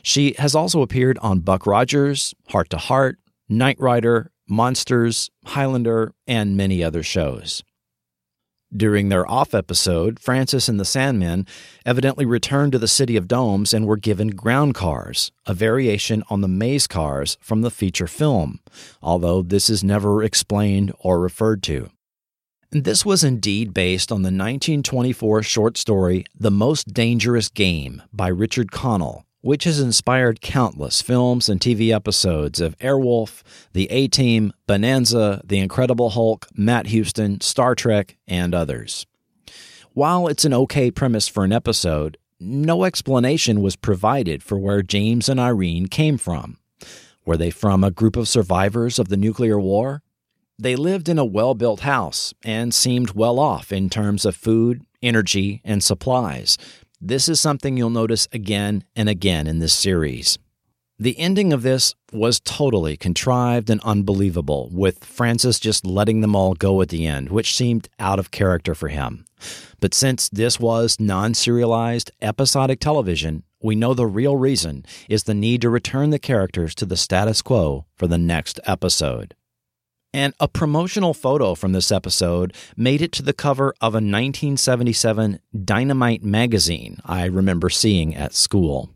She 0.02 0.34
has 0.38 0.54
also 0.54 0.82
appeared 0.82 1.18
on 1.18 1.40
Buck 1.40 1.66
Rogers, 1.66 2.34
Hart 2.48 2.70
to 2.70 2.76
Hart, 2.76 3.18
Knight 3.48 3.80
Rider, 3.80 4.30
Monsters, 4.48 5.30
Highlander, 5.46 6.14
and 6.26 6.56
many 6.56 6.84
other 6.84 7.02
shows. 7.02 7.62
During 8.74 9.10
their 9.10 9.30
off 9.30 9.52
episode, 9.52 10.18
Francis 10.18 10.66
and 10.66 10.80
the 10.80 10.84
Sandmen 10.84 11.46
evidently 11.84 12.24
returned 12.24 12.72
to 12.72 12.78
the 12.78 12.88
City 12.88 13.16
of 13.16 13.28
Domes 13.28 13.74
and 13.74 13.86
were 13.86 13.98
given 13.98 14.28
ground 14.28 14.74
cars, 14.74 15.30
a 15.46 15.52
variation 15.52 16.22
on 16.30 16.40
the 16.40 16.48
maze 16.48 16.86
cars 16.86 17.36
from 17.40 17.60
the 17.60 17.70
feature 17.70 18.06
film, 18.06 18.60
although 19.02 19.42
this 19.42 19.68
is 19.68 19.84
never 19.84 20.22
explained 20.22 20.90
or 21.00 21.20
referred 21.20 21.62
to. 21.64 21.90
And 22.72 22.84
this 22.84 23.04
was 23.04 23.22
indeed 23.22 23.74
based 23.74 24.10
on 24.10 24.22
the 24.22 24.28
1924 24.28 25.42
short 25.42 25.76
story 25.76 26.24
The 26.34 26.50
Most 26.50 26.94
Dangerous 26.94 27.50
Game 27.50 28.02
by 28.10 28.28
Richard 28.28 28.72
Connell, 28.72 29.26
which 29.43 29.64
has 29.64 29.80
inspired 29.80 30.40
countless 30.40 31.03
films 31.03 31.49
and 31.49 31.61
TV 31.61 31.95
episodes 31.95 32.61
of 32.61 32.78
Airwolf, 32.78 33.43
The 33.72 33.90
A 33.90 34.09
Team, 34.09 34.53
Bonanza, 34.66 35.43
The 35.45 35.59
Incredible 35.59 36.11
Hulk, 36.11 36.47
Matt 36.55 36.86
Houston, 36.86 37.40
Star 37.40 37.74
Trek, 37.74 38.16
and 38.26 38.55
others. 38.55 39.05
While 39.93 40.28
it's 40.28 40.47
an 40.47 40.55
okay 40.55 40.90
premise 40.90 41.28
for 41.28 41.45
an 41.45 41.53
episode, 41.53 42.16
no 42.40 42.84
explanation 42.84 43.61
was 43.61 43.76
provided 43.76 44.43
for 44.43 44.59
where 44.59 44.82
James 44.82 45.28
and 45.28 45.38
Irene 45.38 45.88
came 45.88 46.16
from. 46.16 46.59
Were 47.24 47.36
they 47.36 47.51
from 47.51 47.84
a 47.84 47.90
group 47.90 48.16
of 48.16 48.28
survivors 48.28 48.99
of 48.99 49.09
the 49.09 49.16
nuclear 49.16 49.61
war? 49.61 50.03
They 50.59 50.76
lived 50.76 51.09
in 51.09 51.18
a 51.18 51.24
well 51.24 51.55
built 51.55 51.80
house 51.80 52.32
and 52.45 52.74
seemed 52.74 53.11
well 53.11 53.38
off 53.38 53.72
in 53.72 53.90
terms 53.90 54.24
of 54.24 54.36
food, 54.36 54.84
energy, 55.03 55.61
and 55.64 55.82
supplies, 55.82 56.57
this 57.05 57.28
is 57.28 57.40
something 57.40 57.76
you'll 57.76 57.90
notice 57.90 58.28
again 58.32 58.84
and 58.94 59.09
again 59.09 59.48
in 59.48 59.59
this 59.59 59.74
series. 59.74 60.38
The 61.00 61.18
ending 61.18 61.53
of 61.53 61.62
this 61.62 61.96
was 62.12 62.38
totally 62.38 62.96
contrived 62.96 63.70
and 63.70 63.80
unbelievable, 63.82 64.68
with 64.72 65.05
Francis 65.05 65.59
just 65.59 65.84
letting 65.84 66.20
them 66.20 66.36
all 66.36 66.55
go 66.55 66.80
at 66.80 66.90
the 66.90 67.05
end, 67.07 67.30
which 67.30 67.57
seemed 67.57 67.88
out 67.98 68.20
of 68.20 68.30
character 68.30 68.72
for 68.72 68.86
him. 68.86 69.24
But 69.80 69.94
since 69.94 70.28
this 70.28 70.61
was 70.61 71.00
non 71.00 71.34
serialized, 71.34 72.12
episodic 72.22 72.78
television, 72.78 73.42
we 73.61 73.74
know 73.74 73.94
the 73.94 74.07
real 74.07 74.36
reason 74.36 74.86
is 75.09 75.24
the 75.24 75.34
need 75.34 75.61
to 75.62 75.70
return 75.70 76.11
the 76.11 76.20
characters 76.20 76.72
to 76.76 76.86
the 76.86 76.96
status 76.96 77.42
quo 77.42 77.84
for 77.96 78.07
the 78.07 78.18
next 78.18 78.61
episode. 78.64 79.34
And 80.14 80.34
a 80.38 80.46
promotional 80.46 81.14
photo 81.14 81.54
from 81.54 81.72
this 81.72 81.90
episode 81.90 82.54
made 82.76 83.00
it 83.00 83.12
to 83.12 83.22
the 83.22 83.32
cover 83.32 83.70
of 83.80 83.94
a 83.94 83.96
1977 83.96 85.38
Dynamite 85.64 86.22
magazine 86.22 86.98
I 87.04 87.24
remember 87.24 87.70
seeing 87.70 88.14
at 88.14 88.34
school. 88.34 88.90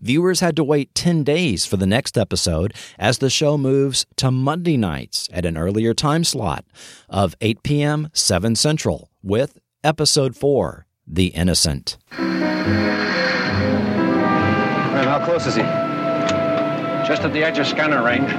Viewers 0.00 0.40
had 0.40 0.56
to 0.56 0.64
wait 0.64 0.92
10 0.96 1.22
days 1.22 1.64
for 1.64 1.76
the 1.76 1.86
next 1.86 2.18
episode 2.18 2.74
as 2.98 3.18
the 3.18 3.30
show 3.30 3.56
moves 3.56 4.04
to 4.16 4.32
Monday 4.32 4.76
nights 4.76 5.28
at 5.32 5.46
an 5.46 5.56
earlier 5.56 5.94
time 5.94 6.24
slot 6.24 6.64
of 7.08 7.36
8 7.40 7.62
p.m., 7.62 8.10
7 8.12 8.56
Central, 8.56 9.10
with 9.22 9.58
Episode 9.84 10.34
4 10.36 10.86
The 11.06 11.28
Innocent. 11.28 11.96
How 15.04 15.24
close 15.24 15.46
is 15.46 15.54
he? 15.54 15.62
Just 17.06 17.22
at 17.22 17.32
the 17.32 17.44
edge 17.44 17.58
of 17.58 17.66
scanner 17.68 18.02
range. 18.02 18.32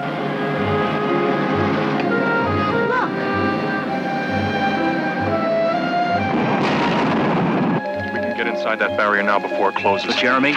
Get 8.45 8.57
inside 8.57 8.77
that 8.77 8.95
barrier 8.95 9.23
now 9.23 9.39
before 9.39 9.69
it 9.69 9.75
closes. 9.77 10.05
But 10.05 10.17
Jeremy? 10.17 10.51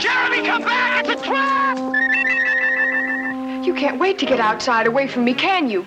Jeremy, 0.00 0.46
come 0.46 0.62
back! 0.62 1.06
It's 1.06 1.20
a 1.20 1.24
trap! 1.26 1.76
You 3.66 3.74
can't 3.74 3.98
wait 3.98 4.18
to 4.20 4.24
get 4.24 4.40
outside 4.40 4.86
away 4.86 5.06
from 5.06 5.26
me, 5.26 5.34
can 5.34 5.68
you? 5.68 5.82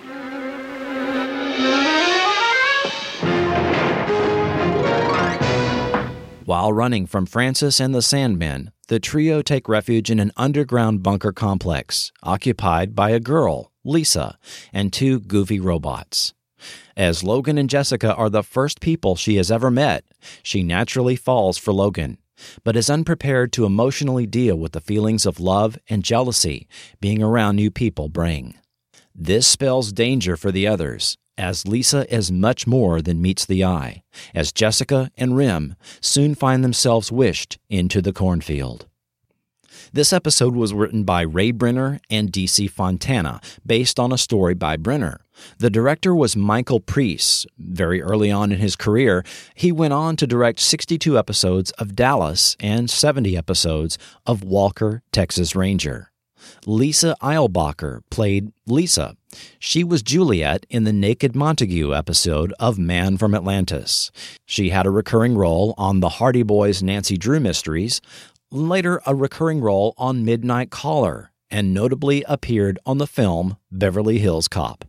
While 6.44 6.72
running 6.72 7.08
from 7.08 7.26
Francis 7.26 7.80
and 7.80 7.92
the 7.92 7.98
Sandmen, 7.98 8.70
the 8.86 9.00
trio 9.00 9.42
take 9.42 9.68
refuge 9.68 10.12
in 10.12 10.20
an 10.20 10.30
underground 10.36 11.02
bunker 11.02 11.32
complex 11.32 12.12
occupied 12.22 12.94
by 12.94 13.10
a 13.10 13.18
girl, 13.18 13.72
Lisa, 13.84 14.38
and 14.72 14.92
two 14.92 15.18
goofy 15.18 15.58
robots. 15.58 16.34
As 16.98 17.22
Logan 17.22 17.58
and 17.58 17.70
Jessica 17.70 18.12
are 18.16 18.28
the 18.28 18.42
first 18.42 18.80
people 18.80 19.14
she 19.14 19.36
has 19.36 19.52
ever 19.52 19.70
met, 19.70 20.04
she 20.42 20.64
naturally 20.64 21.14
falls 21.14 21.56
for 21.56 21.72
Logan, 21.72 22.18
but 22.64 22.74
is 22.74 22.90
unprepared 22.90 23.52
to 23.52 23.64
emotionally 23.64 24.26
deal 24.26 24.56
with 24.56 24.72
the 24.72 24.80
feelings 24.80 25.24
of 25.24 25.38
love 25.38 25.78
and 25.88 26.02
jealousy 26.02 26.66
being 27.00 27.22
around 27.22 27.54
new 27.54 27.70
people 27.70 28.08
bring. 28.08 28.54
This 29.14 29.46
spells 29.46 29.92
danger 29.92 30.36
for 30.36 30.50
the 30.50 30.66
others, 30.66 31.16
as 31.36 31.68
Lisa 31.68 32.12
is 32.12 32.32
much 32.32 32.66
more 32.66 33.00
than 33.00 33.22
meets 33.22 33.46
the 33.46 33.64
eye, 33.64 34.02
as 34.34 34.50
Jessica 34.50 35.12
and 35.16 35.36
Rem 35.36 35.76
soon 36.00 36.34
find 36.34 36.64
themselves 36.64 37.12
wished 37.12 37.60
into 37.70 38.02
the 38.02 38.12
cornfield. 38.12 38.88
This 39.92 40.12
episode 40.12 40.54
was 40.54 40.74
written 40.74 41.04
by 41.04 41.22
Ray 41.22 41.50
Brenner 41.50 41.98
and 42.10 42.30
DC 42.30 42.70
Fontana, 42.70 43.40
based 43.64 43.98
on 43.98 44.12
a 44.12 44.18
story 44.18 44.54
by 44.54 44.76
Brenner. 44.76 45.20
The 45.58 45.70
director 45.70 46.14
was 46.14 46.36
Michael 46.36 46.80
Preece. 46.80 47.46
Very 47.58 48.02
early 48.02 48.30
on 48.30 48.52
in 48.52 48.58
his 48.58 48.76
career, 48.76 49.24
he 49.54 49.72
went 49.72 49.94
on 49.94 50.16
to 50.16 50.26
direct 50.26 50.60
62 50.60 51.18
episodes 51.18 51.70
of 51.72 51.96
Dallas 51.96 52.54
and 52.60 52.90
70 52.90 53.36
episodes 53.36 53.96
of 54.26 54.44
Walker, 54.44 55.02
Texas 55.10 55.56
Ranger. 55.56 56.10
Lisa 56.66 57.16
Eilbacher 57.22 58.02
played 58.10 58.52
Lisa. 58.66 59.16
She 59.58 59.84
was 59.84 60.02
Juliet 60.02 60.66
in 60.70 60.84
the 60.84 60.92
Naked 60.92 61.34
Montague 61.34 61.94
episode 61.94 62.52
of 62.58 62.78
Man 62.78 63.16
from 63.16 63.34
Atlantis. 63.34 64.10
She 64.46 64.70
had 64.70 64.86
a 64.86 64.90
recurring 64.90 65.36
role 65.36 65.74
on 65.76 66.00
the 66.00 66.08
Hardy 66.08 66.42
Boys 66.42 66.82
Nancy 66.82 67.16
Drew 67.16 67.40
Mysteries, 67.40 68.00
later 68.50 69.00
a 69.06 69.14
recurring 69.14 69.60
role 69.60 69.94
on 69.96 70.24
Midnight 70.24 70.70
Caller, 70.70 71.32
and 71.50 71.74
notably 71.74 72.22
appeared 72.28 72.78
on 72.86 72.98
the 72.98 73.06
film 73.06 73.56
Beverly 73.70 74.18
Hills 74.18 74.48
Cop. 74.48 74.84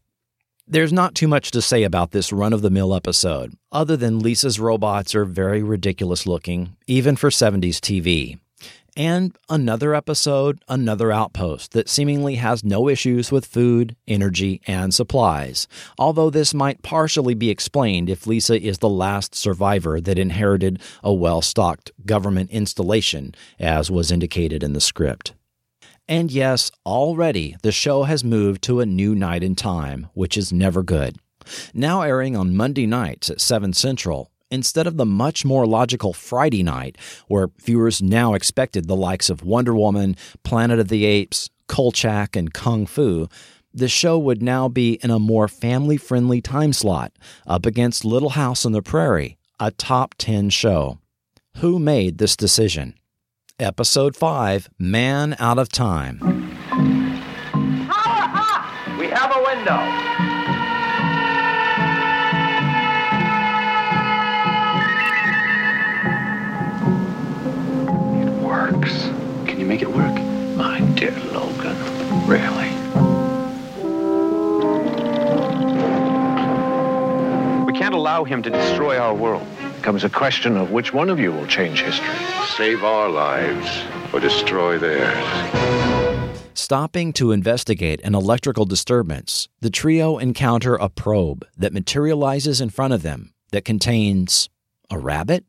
There's 0.68 0.94
not 0.94 1.16
too 1.16 1.28
much 1.28 1.52
to 1.52 1.62
say 1.62 1.84
about 1.84 2.12
this 2.12 2.32
run 2.32 2.54
of 2.54 2.62
the 2.62 2.70
mill 2.70 2.94
episode, 2.94 3.56
other 3.72 3.98
than 3.98 4.20
Lisa's 4.20 4.60
robots 4.60 5.16
are 5.16 5.26
very 5.26 5.64
ridiculous 5.64 6.28
looking, 6.28 6.76
even 6.86 7.16
for 7.16 7.30
70s 7.30 7.78
TV. 7.78 8.40
And 9.00 9.34
another 9.48 9.96
episode, 9.96 10.62
another 10.68 11.10
outpost 11.10 11.72
that 11.72 11.88
seemingly 11.88 12.36
has 12.36 12.66
no 12.66 12.90
issues 12.90 13.32
with 13.32 13.46
food, 13.46 13.96
energy, 14.10 14.60
and 14.68 14.94
supplies. 14.94 15.70
Although 15.98 16.30
this 16.30 16.54
might 16.54 16.82
partially 16.82 17.34
be 17.34 17.50
explained 17.50 18.10
if 18.10 18.28
Lisa 18.28 18.62
is 18.62 18.80
the 18.80 18.90
last 18.90 19.36
survivor 19.36 20.02
that 20.02 20.20
inherited 20.20 20.82
a 21.02 21.14
well 21.14 21.42
stocked 21.42 21.94
government 22.06 22.52
installation, 22.52 23.34
as 23.58 23.90
was 23.90 24.12
indicated 24.12 24.64
in 24.64 24.74
the 24.74 24.82
script. 24.82 25.32
And 26.10 26.30
yes, 26.30 26.70
already 26.86 27.56
the 27.62 27.72
show 27.72 28.04
has 28.04 28.26
moved 28.26 28.62
to 28.64 28.82
a 28.82 28.86
new 28.86 29.16
night 29.16 29.46
and 29.46 29.58
time, 29.58 30.08
which 30.14 30.36
is 30.36 30.52
never 30.52 30.84
good. 30.84 31.16
Now 31.74 32.02
airing 32.02 32.36
on 32.36 32.54
Monday 32.54 32.86
nights 32.86 33.30
at 33.30 33.40
7 33.40 33.72
Central, 33.72 34.30
instead 34.52 34.88
of 34.88 34.98
the 34.98 35.06
much 35.06 35.46
more 35.46 35.66
logical 35.66 36.14
Friday 36.14 36.64
night, 36.64 36.98
where 37.28 37.50
viewers 37.60 38.02
now 38.02 38.34
expected 38.34 38.88
the 38.88 38.96
likes 38.96 39.30
of 39.30 39.44
Wonder 39.44 39.76
Woman, 39.76 40.16
Planet 40.44 40.80
of 40.80 40.88
the 40.88 41.06
Apes, 41.06 41.50
Kolchak, 41.68 42.36
and 42.36 42.54
Kung 42.54 42.86
Fu, 42.86 43.28
the 43.74 43.88
show 43.88 44.18
would 44.18 44.42
now 44.42 44.68
be 44.68 44.94
in 45.04 45.12
a 45.12 45.20
more 45.20 45.48
family 45.48 45.98
friendly 45.98 46.42
time 46.42 46.74
slot, 46.74 47.14
up 47.46 47.66
against 47.66 48.04
Little 48.04 48.30
House 48.30 48.66
on 48.66 48.72
the 48.72 48.82
Prairie, 48.82 49.38
a 49.60 49.72
top 49.72 50.16
10 50.18 50.50
show. 50.50 50.98
Who 51.58 51.78
made 51.78 52.18
this 52.18 52.36
decision? 52.36 52.96
Episode 53.60 54.16
5 54.16 54.70
Man 54.80 55.36
Out 55.40 55.60
of 55.60 55.70
Time. 55.70 56.20
Power 57.90 58.32
up! 58.34 58.98
We 58.98 59.08
have 59.08 59.36
a 59.36 59.44
window. 59.44 60.29
Works. 68.72 69.10
Can 69.46 69.60
you 69.60 69.66
make 69.66 69.82
it 69.82 69.90
work? 69.90 70.16
My 70.56 70.80
dear 70.96 71.18
Logan, 71.32 71.78
really? 72.28 72.70
We 77.66 77.74
can't 77.74 77.96
allow 77.96 78.24
him 78.24 78.44
to 78.44 78.50
destroy 78.50 78.98
our 78.98 79.14
world. 79.14 79.48
It 79.62 79.76
becomes 79.78 80.04
a 80.04 80.10
question 80.10 80.58
of 80.58 80.72
which 80.72 80.94
one 80.94 81.10
of 81.10 81.20
you 81.20 81.32
will 81.32 81.48
change 81.48 81.82
history. 81.82 82.14
Save 82.58 82.84
our 82.84 83.10
lives 83.10 83.84
or 84.14 84.20
destroy 84.20 84.78
theirs. 84.78 85.18
Stopping 86.54 87.14
to 87.14 87.32
investigate 87.32 88.02
an 88.04 88.14
electrical 88.14 88.66
disturbance, 88.66 89.48
the 89.62 89.70
trio 89.70 90.18
encounter 90.18 90.76
a 90.76 90.90
probe 90.90 91.46
that 91.58 91.74
materializes 91.74 92.62
in 92.62 92.70
front 92.70 92.94
of 92.94 93.02
them 93.02 93.34
that 93.52 93.66
contains 93.66 94.50
a 94.92 95.00
rabbit? 95.00 95.46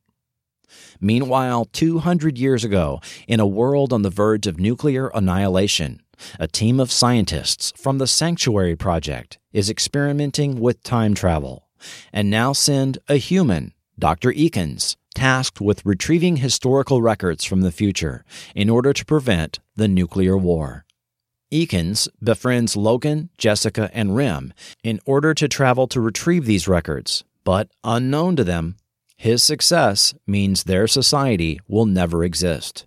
Meanwhile, 1.00 1.66
200 1.72 2.36
years 2.36 2.62
ago, 2.62 3.00
in 3.26 3.40
a 3.40 3.46
world 3.46 3.92
on 3.92 4.02
the 4.02 4.10
verge 4.10 4.46
of 4.46 4.60
nuclear 4.60 5.08
annihilation, 5.08 6.02
a 6.38 6.46
team 6.46 6.78
of 6.78 6.92
scientists 6.92 7.72
from 7.76 7.98
the 7.98 8.06
Sanctuary 8.06 8.76
Project 8.76 9.38
is 9.52 9.70
experimenting 9.70 10.60
with 10.60 10.82
time 10.82 11.14
travel 11.14 11.68
and 12.12 12.28
now 12.28 12.52
send 12.52 12.98
a 13.08 13.16
human, 13.16 13.72
Dr. 13.98 14.32
Eakins, 14.32 14.96
tasked 15.14 15.60
with 15.60 15.84
retrieving 15.86 16.36
historical 16.36 17.00
records 17.02 17.44
from 17.44 17.62
the 17.62 17.72
future 17.72 18.24
in 18.54 18.68
order 18.68 18.92
to 18.92 19.04
prevent 19.04 19.58
the 19.76 19.88
nuclear 19.88 20.36
war. 20.36 20.84
Eakins 21.50 22.08
befriends 22.22 22.76
Logan, 22.76 23.30
Jessica, 23.36 23.90
and 23.92 24.14
Rem 24.14 24.52
in 24.84 25.00
order 25.04 25.34
to 25.34 25.48
travel 25.48 25.88
to 25.88 26.00
retrieve 26.00 26.44
these 26.44 26.68
records, 26.68 27.24
but 27.42 27.68
unknown 27.82 28.36
to 28.36 28.44
them, 28.44 28.76
his 29.20 29.42
success 29.42 30.14
means 30.26 30.64
their 30.64 30.86
society 30.86 31.60
will 31.68 31.84
never 31.84 32.24
exist. 32.24 32.86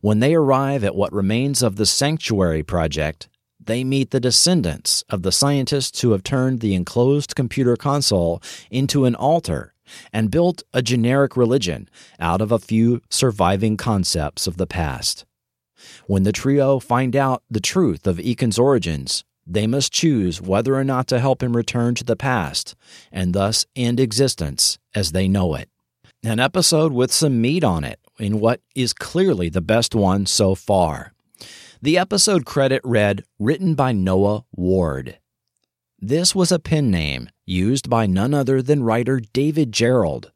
When 0.00 0.20
they 0.20 0.36
arrive 0.36 0.84
at 0.84 0.94
what 0.94 1.12
remains 1.12 1.64
of 1.64 1.74
the 1.74 1.84
Sanctuary 1.84 2.62
Project, 2.62 3.28
they 3.58 3.82
meet 3.82 4.12
the 4.12 4.20
descendants 4.20 5.02
of 5.10 5.22
the 5.22 5.32
scientists 5.32 6.00
who 6.00 6.12
have 6.12 6.22
turned 6.22 6.60
the 6.60 6.76
enclosed 6.76 7.34
computer 7.34 7.74
console 7.74 8.40
into 8.70 9.04
an 9.04 9.16
altar 9.16 9.74
and 10.12 10.30
built 10.30 10.62
a 10.72 10.80
generic 10.80 11.36
religion 11.36 11.88
out 12.20 12.40
of 12.40 12.52
a 12.52 12.60
few 12.60 13.02
surviving 13.10 13.76
concepts 13.76 14.46
of 14.46 14.58
the 14.58 14.66
past. 14.66 15.26
When 16.06 16.22
the 16.22 16.30
trio 16.30 16.78
find 16.78 17.16
out 17.16 17.42
the 17.50 17.58
truth 17.58 18.06
of 18.06 18.18
Eakins' 18.18 18.60
origins, 18.60 19.24
they 19.44 19.66
must 19.66 19.92
choose 19.92 20.42
whether 20.42 20.76
or 20.76 20.84
not 20.84 21.06
to 21.08 21.18
help 21.18 21.42
him 21.42 21.56
return 21.56 21.94
to 21.96 22.04
the 22.04 22.16
past 22.16 22.76
and 23.10 23.32
thus 23.32 23.66
end 23.74 23.98
existence 23.98 24.78
as 24.98 25.12
they 25.12 25.28
know 25.28 25.54
it. 25.54 25.70
An 26.24 26.40
episode 26.40 26.92
with 26.92 27.12
some 27.12 27.40
meat 27.40 27.62
on 27.62 27.84
it 27.84 28.00
in 28.18 28.40
what 28.40 28.60
is 28.74 28.92
clearly 28.92 29.48
the 29.48 29.60
best 29.60 29.94
one 29.94 30.26
so 30.26 30.56
far. 30.56 31.12
The 31.80 31.96
episode 31.96 32.44
credit 32.44 32.80
read 32.82 33.22
Written 33.38 33.76
by 33.76 33.92
Noah 33.92 34.44
Ward. 34.52 35.18
This 36.00 36.34
was 36.34 36.50
a 36.50 36.58
pen 36.58 36.90
name 36.90 37.30
used 37.46 37.88
by 37.88 38.06
none 38.06 38.34
other 38.34 38.60
than 38.60 38.82
writer 38.82 39.20
David 39.20 39.70
Gerrold, 39.70 40.32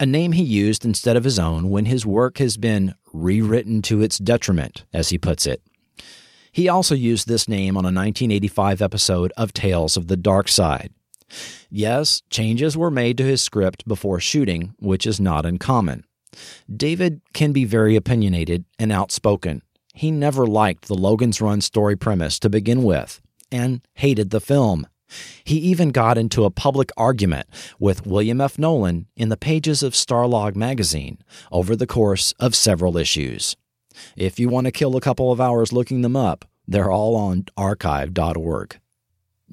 a 0.00 0.06
name 0.06 0.32
he 0.32 0.42
used 0.42 0.84
instead 0.84 1.16
of 1.16 1.22
his 1.22 1.38
own 1.38 1.70
when 1.70 1.84
his 1.84 2.04
work 2.04 2.38
has 2.38 2.56
been 2.56 2.96
rewritten 3.12 3.82
to 3.82 4.02
its 4.02 4.18
detriment, 4.18 4.84
as 4.92 5.10
he 5.10 5.18
puts 5.18 5.46
it. 5.46 5.62
He 6.50 6.68
also 6.68 6.96
used 6.96 7.28
this 7.28 7.48
name 7.48 7.76
on 7.76 7.84
a 7.84 7.94
1985 7.94 8.82
episode 8.82 9.32
of 9.36 9.52
Tales 9.52 9.96
of 9.96 10.08
the 10.08 10.16
Dark 10.16 10.48
Side. 10.48 10.92
Yes, 11.70 12.22
changes 12.30 12.76
were 12.76 12.90
made 12.90 13.16
to 13.18 13.24
his 13.24 13.42
script 13.42 13.86
before 13.86 14.20
shooting, 14.20 14.74
which 14.78 15.06
is 15.06 15.20
not 15.20 15.46
uncommon. 15.46 16.04
David 16.74 17.20
can 17.32 17.52
be 17.52 17.64
very 17.64 17.96
opinionated 17.96 18.64
and 18.78 18.90
outspoken. 18.90 19.62
He 19.94 20.10
never 20.10 20.46
liked 20.46 20.88
the 20.88 20.94
Logan's 20.94 21.40
Run 21.40 21.60
story 21.60 21.96
premise 21.96 22.38
to 22.40 22.50
begin 22.50 22.82
with 22.82 23.20
and 23.50 23.82
hated 23.94 24.30
the 24.30 24.40
film. 24.40 24.86
He 25.44 25.56
even 25.58 25.90
got 25.90 26.16
into 26.16 26.44
a 26.44 26.50
public 26.50 26.90
argument 26.96 27.46
with 27.78 28.06
William 28.06 28.40
F. 28.40 28.58
Nolan 28.58 29.06
in 29.14 29.28
the 29.28 29.36
pages 29.36 29.82
of 29.82 29.92
Starlog 29.92 30.56
magazine 30.56 31.18
over 31.50 31.76
the 31.76 31.86
course 31.86 32.32
of 32.40 32.54
several 32.54 32.96
issues. 32.96 33.56
If 34.16 34.40
you 34.40 34.48
want 34.48 34.66
to 34.66 34.72
kill 34.72 34.96
a 34.96 35.02
couple 35.02 35.30
of 35.30 35.40
hours 35.40 35.72
looking 35.72 36.00
them 36.00 36.16
up, 36.16 36.46
they're 36.66 36.90
all 36.90 37.14
on 37.14 37.44
archive.org. 37.56 38.80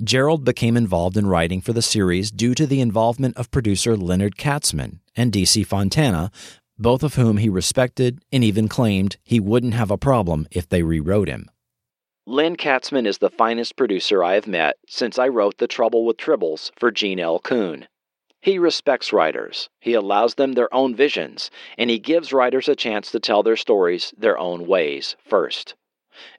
Gerrold 0.02 0.46
became 0.46 0.78
involved 0.78 1.18
in 1.18 1.28
writing 1.28 1.60
for 1.60 1.74
the 1.74 1.82
series 1.82 2.32
due 2.32 2.56
to 2.56 2.66
the 2.66 2.80
involvement 2.80 3.36
of 3.36 3.52
producer 3.52 3.98
Leonard 3.98 4.38
Katzman 4.38 5.00
and 5.14 5.30
DC 5.30 5.66
Fontana, 5.66 6.32
both 6.78 7.04
of 7.04 7.16
whom 7.16 7.36
he 7.36 7.50
respected 7.50 8.24
and 8.32 8.42
even 8.42 8.70
claimed 8.70 9.18
he 9.24 9.42
wouldn't 9.42 9.74
have 9.74 9.92
a 9.92 9.98
problem 9.98 10.48
if 10.52 10.70
they 10.70 10.84
rewrote 10.84 11.28
him. 11.28 11.50
Len 12.26 12.56
Katzman 12.56 13.06
is 13.06 13.18
the 13.18 13.30
finest 13.30 13.76
producer 13.76 14.24
I 14.24 14.36
have 14.36 14.48
met 14.48 14.78
since 14.88 15.20
I 15.20 15.28
wrote 15.28 15.58
The 15.58 15.68
Trouble 15.68 16.06
with 16.06 16.16
Tribbles 16.16 16.72
for 16.78 16.92
Gene 16.92 17.20
L. 17.20 17.40
Coon. 17.40 17.86
He 18.40 18.58
respects 18.58 19.12
writers, 19.12 19.70
he 19.82 19.96
allows 19.96 20.36
them 20.36 20.54
their 20.54 20.74
own 20.74 20.96
visions, 20.96 21.52
and 21.78 21.90
he 21.90 22.00
gives 22.00 22.32
writers 22.32 22.70
a 22.70 22.76
chance 22.76 23.12
to 23.12 23.20
tell 23.20 23.44
their 23.44 23.58
stories 23.58 24.14
their 24.18 24.38
own 24.38 24.66
ways 24.66 25.18
first. 25.28 25.76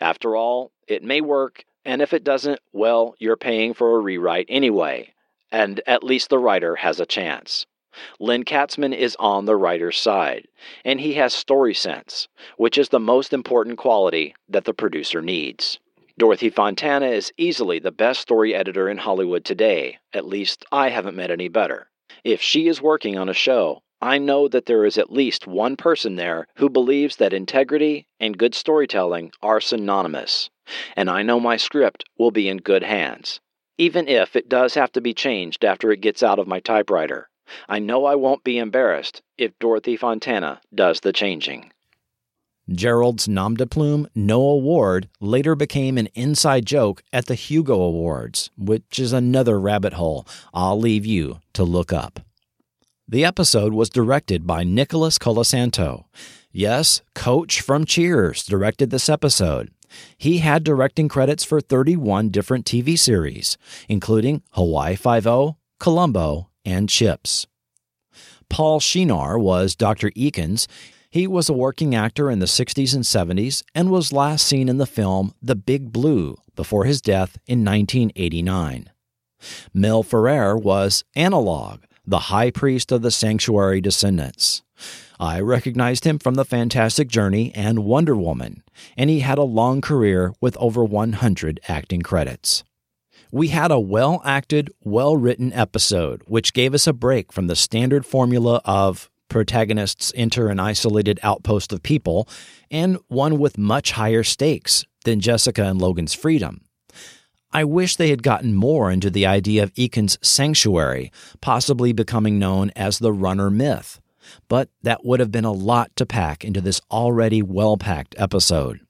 After 0.00 0.34
all, 0.34 0.72
it 0.88 1.02
may 1.02 1.20
work, 1.20 1.64
and 1.84 2.02
if 2.02 2.12
it 2.12 2.24
doesn't, 2.24 2.60
well, 2.72 3.14
you're 3.18 3.36
paying 3.36 3.74
for 3.74 3.96
a 3.96 4.00
rewrite 4.00 4.46
anyway, 4.48 5.12
and 5.50 5.80
at 5.86 6.04
least 6.04 6.28
the 6.28 6.38
writer 6.38 6.76
has 6.76 7.00
a 7.00 7.06
chance. 7.06 7.66
Len 8.20 8.44
Katzman 8.44 8.94
is 8.94 9.16
on 9.18 9.46
the 9.46 9.56
writer's 9.56 9.98
side, 9.98 10.46
and 10.84 11.00
he 11.00 11.14
has 11.14 11.34
story 11.34 11.74
sense, 11.74 12.28
which 12.56 12.78
is 12.78 12.90
the 12.90 13.00
most 13.00 13.32
important 13.32 13.78
quality 13.78 14.34
that 14.48 14.64
the 14.64 14.74
producer 14.74 15.20
needs. 15.20 15.78
Dorothy 16.16 16.50
Fontana 16.50 17.06
is 17.06 17.32
easily 17.36 17.78
the 17.78 17.90
best 17.90 18.20
story 18.20 18.54
editor 18.54 18.88
in 18.88 18.98
Hollywood 18.98 19.44
today, 19.44 19.98
at 20.12 20.26
least 20.26 20.64
I 20.70 20.90
haven't 20.90 21.16
met 21.16 21.30
any 21.30 21.48
better. 21.48 21.88
If 22.22 22.42
she 22.42 22.68
is 22.68 22.82
working 22.82 23.16
on 23.16 23.28
a 23.28 23.34
show, 23.34 23.82
I 24.02 24.18
know 24.18 24.46
that 24.48 24.66
there 24.66 24.84
is 24.84 24.96
at 24.96 25.12
least 25.12 25.46
one 25.46 25.76
person 25.76 26.16
there 26.16 26.46
who 26.56 26.70
believes 26.70 27.16
that 27.16 27.32
integrity 27.32 28.06
and 28.18 28.38
good 28.38 28.54
storytelling 28.54 29.32
are 29.42 29.60
synonymous, 29.60 30.48
and 30.96 31.10
I 31.10 31.22
know 31.22 31.40
my 31.40 31.56
script 31.56 32.04
will 32.18 32.30
be 32.30 32.48
in 32.48 32.58
good 32.58 32.82
hands. 32.82 33.40
Even 33.78 34.08
if 34.08 34.36
it 34.36 34.48
does 34.48 34.74
have 34.74 34.92
to 34.92 35.00
be 35.00 35.14
changed 35.14 35.64
after 35.64 35.90
it 35.90 36.00
gets 36.00 36.22
out 36.22 36.38
of 36.38 36.46
my 36.46 36.60
typewriter, 36.60 37.28
I 37.68 37.78
know 37.78 38.04
I 38.04 38.14
won't 38.14 38.44
be 38.44 38.58
embarrassed 38.58 39.22
if 39.38 39.58
Dorothy 39.58 39.96
Fontana 39.96 40.60
does 40.74 41.00
the 41.00 41.12
changing. 41.12 41.72
Gerrold's 42.72 43.26
nom 43.26 43.56
de 43.56 43.66
plume, 43.66 44.06
no 44.14 44.42
award, 44.42 45.08
later 45.18 45.56
became 45.56 45.98
an 45.98 46.08
inside 46.14 46.66
joke 46.66 47.02
at 47.12 47.26
the 47.26 47.34
Hugo 47.34 47.80
Awards, 47.80 48.50
which 48.56 48.98
is 48.98 49.12
another 49.12 49.58
rabbit 49.58 49.94
hole 49.94 50.26
I'll 50.54 50.78
leave 50.78 51.04
you 51.04 51.40
to 51.54 51.64
look 51.64 51.92
up. 51.92 52.20
The 53.08 53.24
episode 53.24 53.72
was 53.72 53.90
directed 53.90 54.46
by 54.46 54.62
Nicholas 54.62 55.18
Colasanto. 55.18 56.04
Yes, 56.52 57.02
Coach 57.14 57.60
from 57.60 57.84
Cheers 57.84 58.44
directed 58.44 58.90
this 58.90 59.08
episode. 59.08 59.70
He 60.18 60.38
had 60.38 60.64
directing 60.64 61.08
credits 61.08 61.44
for 61.44 61.60
31 61.60 62.30
different 62.30 62.64
TV 62.64 62.98
series, 62.98 63.56
including 63.88 64.42
Hawaii 64.52 64.96
Five-O, 64.96 65.56
Columbo, 65.78 66.48
and 66.64 66.88
Chips. 66.88 67.46
Paul 68.48 68.80
Shenar 68.80 69.40
was 69.40 69.76
Dr. 69.76 70.10
Eakins. 70.10 70.66
He 71.08 71.28
was 71.28 71.48
a 71.48 71.52
working 71.54 71.94
actor 71.94 72.30
in 72.30 72.40
the 72.40 72.46
60s 72.46 72.94
and 72.94 73.04
70s 73.04 73.62
and 73.72 73.90
was 73.90 74.12
last 74.12 74.44
seen 74.44 74.68
in 74.68 74.78
the 74.78 74.86
film 74.86 75.34
The 75.40 75.56
Big 75.56 75.92
Blue 75.92 76.36
before 76.56 76.84
his 76.84 77.00
death 77.00 77.38
in 77.46 77.64
1989. 77.64 78.90
Mel 79.72 80.02
Ferrer 80.02 80.56
was 80.56 81.04
Analog, 81.14 81.84
the 82.04 82.18
high 82.18 82.50
priest 82.50 82.90
of 82.90 83.02
the 83.02 83.12
sanctuary 83.12 83.80
descendants. 83.80 84.62
I 85.20 85.38
recognized 85.40 86.04
him 86.04 86.18
from 86.18 86.36
The 86.36 86.46
Fantastic 86.46 87.06
Journey 87.08 87.52
and 87.54 87.84
Wonder 87.84 88.16
Woman, 88.16 88.62
and 88.96 89.10
he 89.10 89.20
had 89.20 89.36
a 89.36 89.42
long 89.42 89.82
career 89.82 90.32
with 90.40 90.56
over 90.56 90.82
100 90.82 91.60
acting 91.68 92.00
credits. 92.00 92.64
We 93.30 93.48
had 93.48 93.70
a 93.70 93.78
well 93.78 94.22
acted, 94.24 94.72
well 94.82 95.18
written 95.18 95.52
episode, 95.52 96.22
which 96.26 96.54
gave 96.54 96.72
us 96.72 96.86
a 96.86 96.94
break 96.94 97.34
from 97.34 97.48
the 97.48 97.54
standard 97.54 98.06
formula 98.06 98.62
of 98.64 99.10
protagonists 99.28 100.10
enter 100.16 100.48
an 100.48 100.58
isolated 100.58 101.20
outpost 101.22 101.70
of 101.70 101.82
people, 101.82 102.26
and 102.70 102.96
one 103.08 103.38
with 103.38 103.58
much 103.58 103.92
higher 103.92 104.22
stakes 104.22 104.86
than 105.04 105.20
Jessica 105.20 105.64
and 105.64 105.82
Logan's 105.82 106.14
freedom. 106.14 106.62
I 107.52 107.64
wish 107.64 107.96
they 107.96 108.08
had 108.08 108.22
gotten 108.22 108.54
more 108.54 108.90
into 108.90 109.10
the 109.10 109.26
idea 109.26 109.64
of 109.64 109.74
Eakins' 109.74 110.16
sanctuary, 110.24 111.12
possibly 111.42 111.92
becoming 111.92 112.38
known 112.38 112.72
as 112.74 112.98
the 112.98 113.12
runner 113.12 113.50
myth, 113.50 114.00
but 114.48 114.68
that 114.82 115.04
would 115.04 115.20
have 115.20 115.32
been 115.32 115.44
a 115.44 115.52
lot 115.52 115.94
to 115.96 116.06
pack 116.06 116.44
into 116.44 116.60
this 116.60 116.80
already 116.90 117.42
well 117.42 117.76
packed 117.76 118.14
episode. 118.18 118.80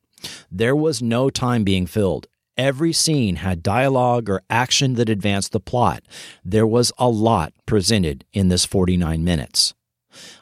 There 0.50 0.76
was 0.76 1.02
no 1.02 1.30
time 1.30 1.64
being 1.64 1.86
filled. 1.86 2.26
Every 2.56 2.92
scene 2.92 3.36
had 3.36 3.62
dialogue 3.62 4.28
or 4.28 4.42
action 4.50 4.94
that 4.94 5.08
advanced 5.08 5.52
the 5.52 5.60
plot. 5.60 6.02
There 6.44 6.66
was 6.66 6.92
a 6.98 7.08
lot 7.08 7.54
presented 7.64 8.24
in 8.32 8.48
this 8.48 8.66
49 8.66 9.24
minutes. 9.24 9.74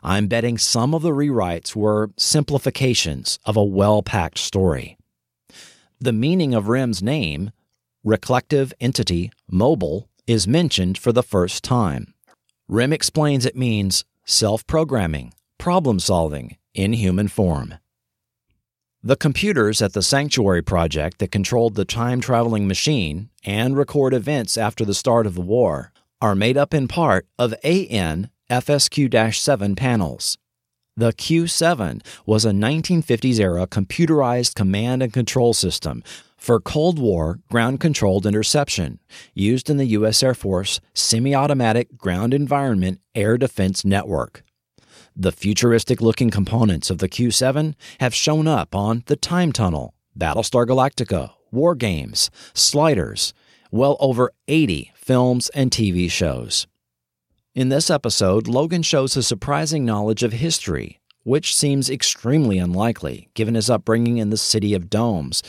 I'm 0.02 0.26
betting 0.26 0.58
some 0.58 0.94
of 0.94 1.02
the 1.02 1.10
rewrites 1.10 1.76
were 1.76 2.10
simplifications 2.16 3.38
of 3.44 3.56
a 3.56 3.64
well 3.64 4.02
packed 4.02 4.38
story. 4.38 4.96
The 6.00 6.12
meaning 6.12 6.54
of 6.54 6.68
Rem's 6.68 7.02
name, 7.02 7.50
Reclective 8.04 8.72
Entity 8.80 9.30
Mobile, 9.50 10.08
is 10.26 10.46
mentioned 10.46 10.98
for 10.98 11.12
the 11.12 11.22
first 11.22 11.62
time. 11.62 12.14
Rim 12.68 12.92
explains 12.92 13.46
it 13.46 13.56
means 13.56 14.04
self 14.28 14.66
programming, 14.66 15.32
problem 15.56 15.98
solving 15.98 16.58
in 16.74 16.92
human 16.92 17.28
form. 17.28 17.74
The 19.02 19.16
computers 19.16 19.80
at 19.80 19.94
the 19.94 20.02
Sanctuary 20.02 20.60
Project 20.60 21.18
that 21.18 21.30
controlled 21.30 21.76
the 21.76 21.86
time 21.86 22.20
traveling 22.20 22.68
machine 22.68 23.30
and 23.42 23.74
record 23.74 24.12
events 24.12 24.58
after 24.58 24.84
the 24.84 24.92
start 24.92 25.26
of 25.26 25.34
the 25.34 25.40
war 25.40 25.92
are 26.20 26.34
made 26.34 26.58
up 26.58 26.74
in 26.74 26.88
part 26.88 27.26
of 27.38 27.54
AN 27.64 28.28
FSQ 28.50 29.34
7 29.34 29.74
panels. 29.74 30.36
The 30.94 31.14
Q7 31.14 32.04
was 32.26 32.44
a 32.44 32.50
1950s 32.50 33.40
era 33.40 33.66
computerized 33.66 34.54
command 34.54 35.02
and 35.02 35.12
control 35.12 35.54
system 35.54 36.02
for 36.38 36.60
Cold 36.60 36.98
War 36.98 37.40
ground 37.50 37.80
controlled 37.80 38.24
interception 38.24 39.00
used 39.34 39.68
in 39.68 39.76
the 39.76 39.86
U.S. 39.86 40.22
Air 40.22 40.34
Force 40.34 40.80
Semi 40.94 41.34
Automatic 41.34 41.98
Ground 41.98 42.32
Environment 42.32 43.00
Air 43.14 43.36
Defense 43.36 43.84
Network. 43.84 44.42
The 45.14 45.32
futuristic 45.32 46.00
looking 46.00 46.30
components 46.30 46.90
of 46.90 46.98
the 46.98 47.08
Q7 47.08 47.74
have 48.00 48.14
shown 48.14 48.46
up 48.46 48.74
on 48.74 49.02
The 49.06 49.16
Time 49.16 49.52
Tunnel, 49.52 49.92
Battlestar 50.16 50.64
Galactica, 50.64 51.32
War 51.50 51.74
Games, 51.74 52.30
Sliders, 52.54 53.34
well 53.70 53.96
over 53.98 54.32
80 54.46 54.92
films 54.94 55.48
and 55.50 55.70
TV 55.70 56.10
shows. 56.10 56.66
In 57.54 57.68
this 57.68 57.90
episode, 57.90 58.46
Logan 58.46 58.82
shows 58.82 59.16
a 59.16 59.22
surprising 59.22 59.84
knowledge 59.84 60.22
of 60.22 60.32
history, 60.34 61.00
which 61.24 61.54
seems 61.54 61.90
extremely 61.90 62.58
unlikely 62.58 63.28
given 63.34 63.56
his 63.56 63.68
upbringing 63.68 64.18
in 64.18 64.30
the 64.30 64.36
city 64.36 64.74
of 64.74 64.88
domes, 64.88 65.42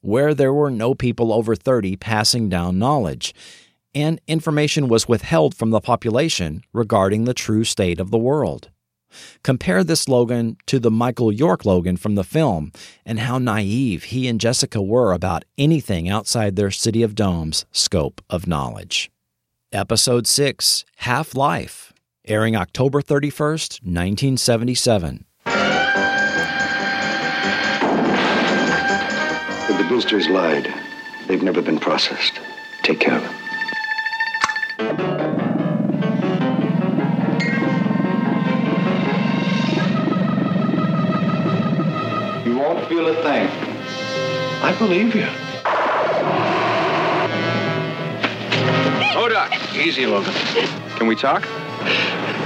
where 0.00 0.34
there 0.34 0.52
were 0.52 0.70
no 0.70 0.94
people 0.94 1.32
over 1.32 1.54
30 1.54 1.96
passing 1.96 2.48
down 2.48 2.78
knowledge, 2.78 3.34
and 3.94 4.20
information 4.26 4.88
was 4.88 5.08
withheld 5.08 5.54
from 5.54 5.70
the 5.70 5.80
population 5.80 6.62
regarding 6.72 7.24
the 7.24 7.34
true 7.34 7.64
state 7.64 8.00
of 8.00 8.10
the 8.10 8.18
world. 8.18 8.70
Compare 9.42 9.82
this 9.82 10.08
Logan 10.08 10.56
to 10.66 10.78
the 10.78 10.90
Michael 10.90 11.32
York 11.32 11.64
Logan 11.64 11.96
from 11.96 12.14
the 12.14 12.24
film 12.24 12.72
and 13.04 13.18
how 13.18 13.38
naive 13.38 14.04
he 14.04 14.28
and 14.28 14.40
Jessica 14.40 14.80
were 14.80 15.12
about 15.12 15.44
anything 15.58 16.08
outside 16.08 16.56
their 16.56 16.70
City 16.70 17.02
of 17.02 17.14
Domes 17.14 17.66
scope 17.72 18.20
of 18.30 18.46
knowledge. 18.46 19.10
Episode 19.72 20.26
6 20.26 20.84
Half 20.96 21.34
Life, 21.34 21.92
airing 22.24 22.56
October 22.56 23.02
31st, 23.02 23.82
1977. 23.82 25.24
The 29.80 29.88
boosters 29.88 30.28
lied. 30.28 30.70
They've 31.26 31.42
never 31.42 31.62
been 31.62 31.78
processed. 31.78 32.38
Take 32.82 33.00
care 33.00 33.16
of 33.16 33.22
them. 33.22 33.34
You 42.44 42.58
won't 42.58 42.86
feel 42.90 43.08
a 43.08 43.14
thing. 43.22 43.48
I 44.62 44.76
believe 44.78 45.14
you. 45.14 45.24
Hold 49.14 49.32
up. 49.32 49.50
Easy, 49.74 50.04
Logan. 50.04 50.34
Can 50.98 51.06
we 51.06 51.16
talk? 51.16 51.48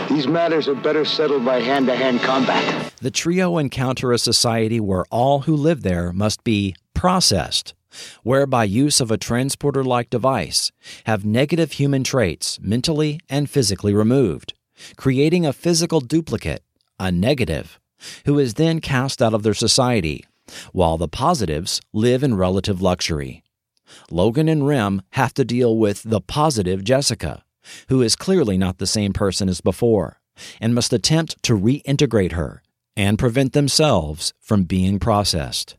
These 0.09 0.28
matters 0.28 0.68
are 0.68 0.76
better 0.76 1.05
settled 1.05 1.45
by 1.45 1.59
hand 1.59 1.89
to 1.89 1.97
hand 1.97 2.20
combat. 2.20 2.93
The 2.99 3.11
trio 3.11 3.59
encounter 3.59 4.12
a 4.12 4.18
society 4.18 4.78
where 4.78 5.05
all 5.11 5.41
who 5.41 5.57
live 5.57 5.82
there 5.82 6.12
must 6.12 6.45
be 6.45 6.76
processed, 6.95 7.75
whereby 8.23 8.65
use 8.65 9.01
of 9.01 9.11
a 9.11 9.19
transporter 9.19 9.85
like 9.85 10.11
device 10.11 10.73
have 11.05 11.25
negative 11.25 11.73
human 11.73 12.05
traits 12.05 12.59
mentally 12.61 13.21
and 13.29 13.51
physically 13.51 13.95
removed, 13.95 14.55
creating 14.97 15.47
a 15.47 15.53
physical 15.53 16.01
duplicate, 16.01 16.63
a 16.99 17.11
negative, 17.13 17.79
who 18.27 18.39
is 18.39 18.55
then 18.55 18.81
cast 18.81 19.23
out 19.23 19.35
of 19.35 19.43
their 19.43 19.55
society, 19.55 20.25
while 20.73 20.99
the 20.99 21.09
positives 21.09 21.81
live 21.93 22.23
in 22.23 22.35
relative 22.35 22.83
luxury. 22.83 23.43
Logan 24.11 24.49
and 24.49 24.67
Rem 24.67 25.03
have 25.11 25.35
to 25.35 25.45
deal 25.45 25.77
with 25.77 26.03
the 26.03 26.21
positive 26.21 26.85
Jessica, 26.85 27.45
who 27.89 28.03
is 28.03 28.17
clearly 28.17 28.59
not 28.59 28.79
the 28.79 28.87
same 28.87 29.13
person 29.13 29.49
as 29.49 29.61
before, 29.61 30.21
and 30.61 30.75
must 30.75 30.93
attempt 30.93 31.43
to 31.45 31.59
reintegrate 31.59 32.33
her 32.33 32.63
and 32.97 33.19
prevent 33.19 33.53
themselves 33.53 34.33
from 34.41 34.65
being 34.65 34.99
processed. 34.99 35.77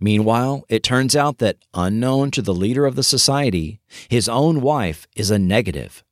Meanwhile, 0.00 0.64
it 0.68 0.82
turns 0.82 1.14
out 1.16 1.38
that, 1.38 1.56
unknown 1.74 2.30
to 2.32 2.42
the 2.42 2.54
leader 2.54 2.86
of 2.86 2.96
the 2.96 3.02
society, 3.02 3.80
his 4.08 4.28
own 4.28 4.60
wife 4.60 5.06
is 5.16 5.30
a 5.30 5.38
negative, 5.38 6.04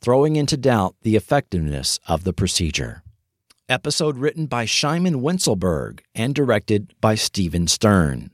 throwing 0.00 0.36
into 0.36 0.56
doubt 0.56 0.94
the 1.02 1.16
effectiveness 1.16 1.98
of 2.06 2.24
the 2.24 2.32
procedure. 2.32 3.02
Episode 3.68 4.16
written 4.16 4.46
by 4.46 4.64
Shimon 4.64 5.20
Wincelberg 5.20 6.00
and 6.14 6.34
directed 6.34 6.94
by 7.00 7.14
Stephen 7.14 7.66
Stern. 7.66 8.30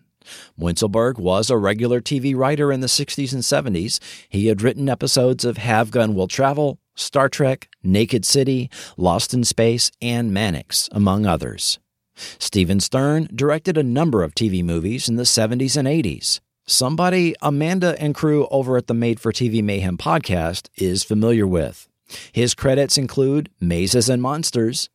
Wincelberg 0.59 1.19
was 1.19 1.51
a 1.51 1.57
regular 1.57 2.01
TV 2.01 2.37
writer 2.37 2.73
in 2.73 2.81
the 2.81 2.87
60s 2.87 3.33
and 3.33 3.43
70s. 3.43 3.99
He 4.29 4.47
had 4.47 4.63
written 4.63 4.89
episodes 4.89 5.45
of 5.45 5.59
Have 5.59 5.91
Gun 5.91 6.15
Will 6.15 6.29
Travel, 6.29 6.79
Star 6.95 7.29
Trek, 7.29 7.69
Naked 7.83 8.25
City, 8.25 8.71
Lost 8.97 9.35
in 9.35 9.45
Space, 9.45 9.91
and 10.01 10.33
Mannix, 10.33 10.89
among 10.93 11.27
others. 11.27 11.79
Stephen 12.17 12.81
Stern 12.81 13.29
directed 13.35 13.77
a 13.77 13.83
number 13.83 14.23
of 14.23 14.35
TV 14.35 14.65
movies 14.65 15.09
in 15.09 15.17
the 15.17 15.25
70s 15.25 15.77
and 15.77 15.89
80s. 15.89 16.41
Somebody 16.67 17.35
Amanda 17.43 18.01
and 18.01 18.15
crew 18.15 18.47
over 18.51 18.77
at 18.77 18.87
the 18.87 18.95
Made 18.95 19.21
for 19.21 19.33
TV 19.33 19.63
Mayhem 19.63 19.99
podcast 19.99 20.69
is 20.77 21.05
familiar 21.05 21.47
with. 21.47 21.89
His 22.33 22.55
credits 22.55 22.97
include 22.97 23.51
Mazes 23.61 24.09
and 24.09 24.23
Monsters, 24.23 24.89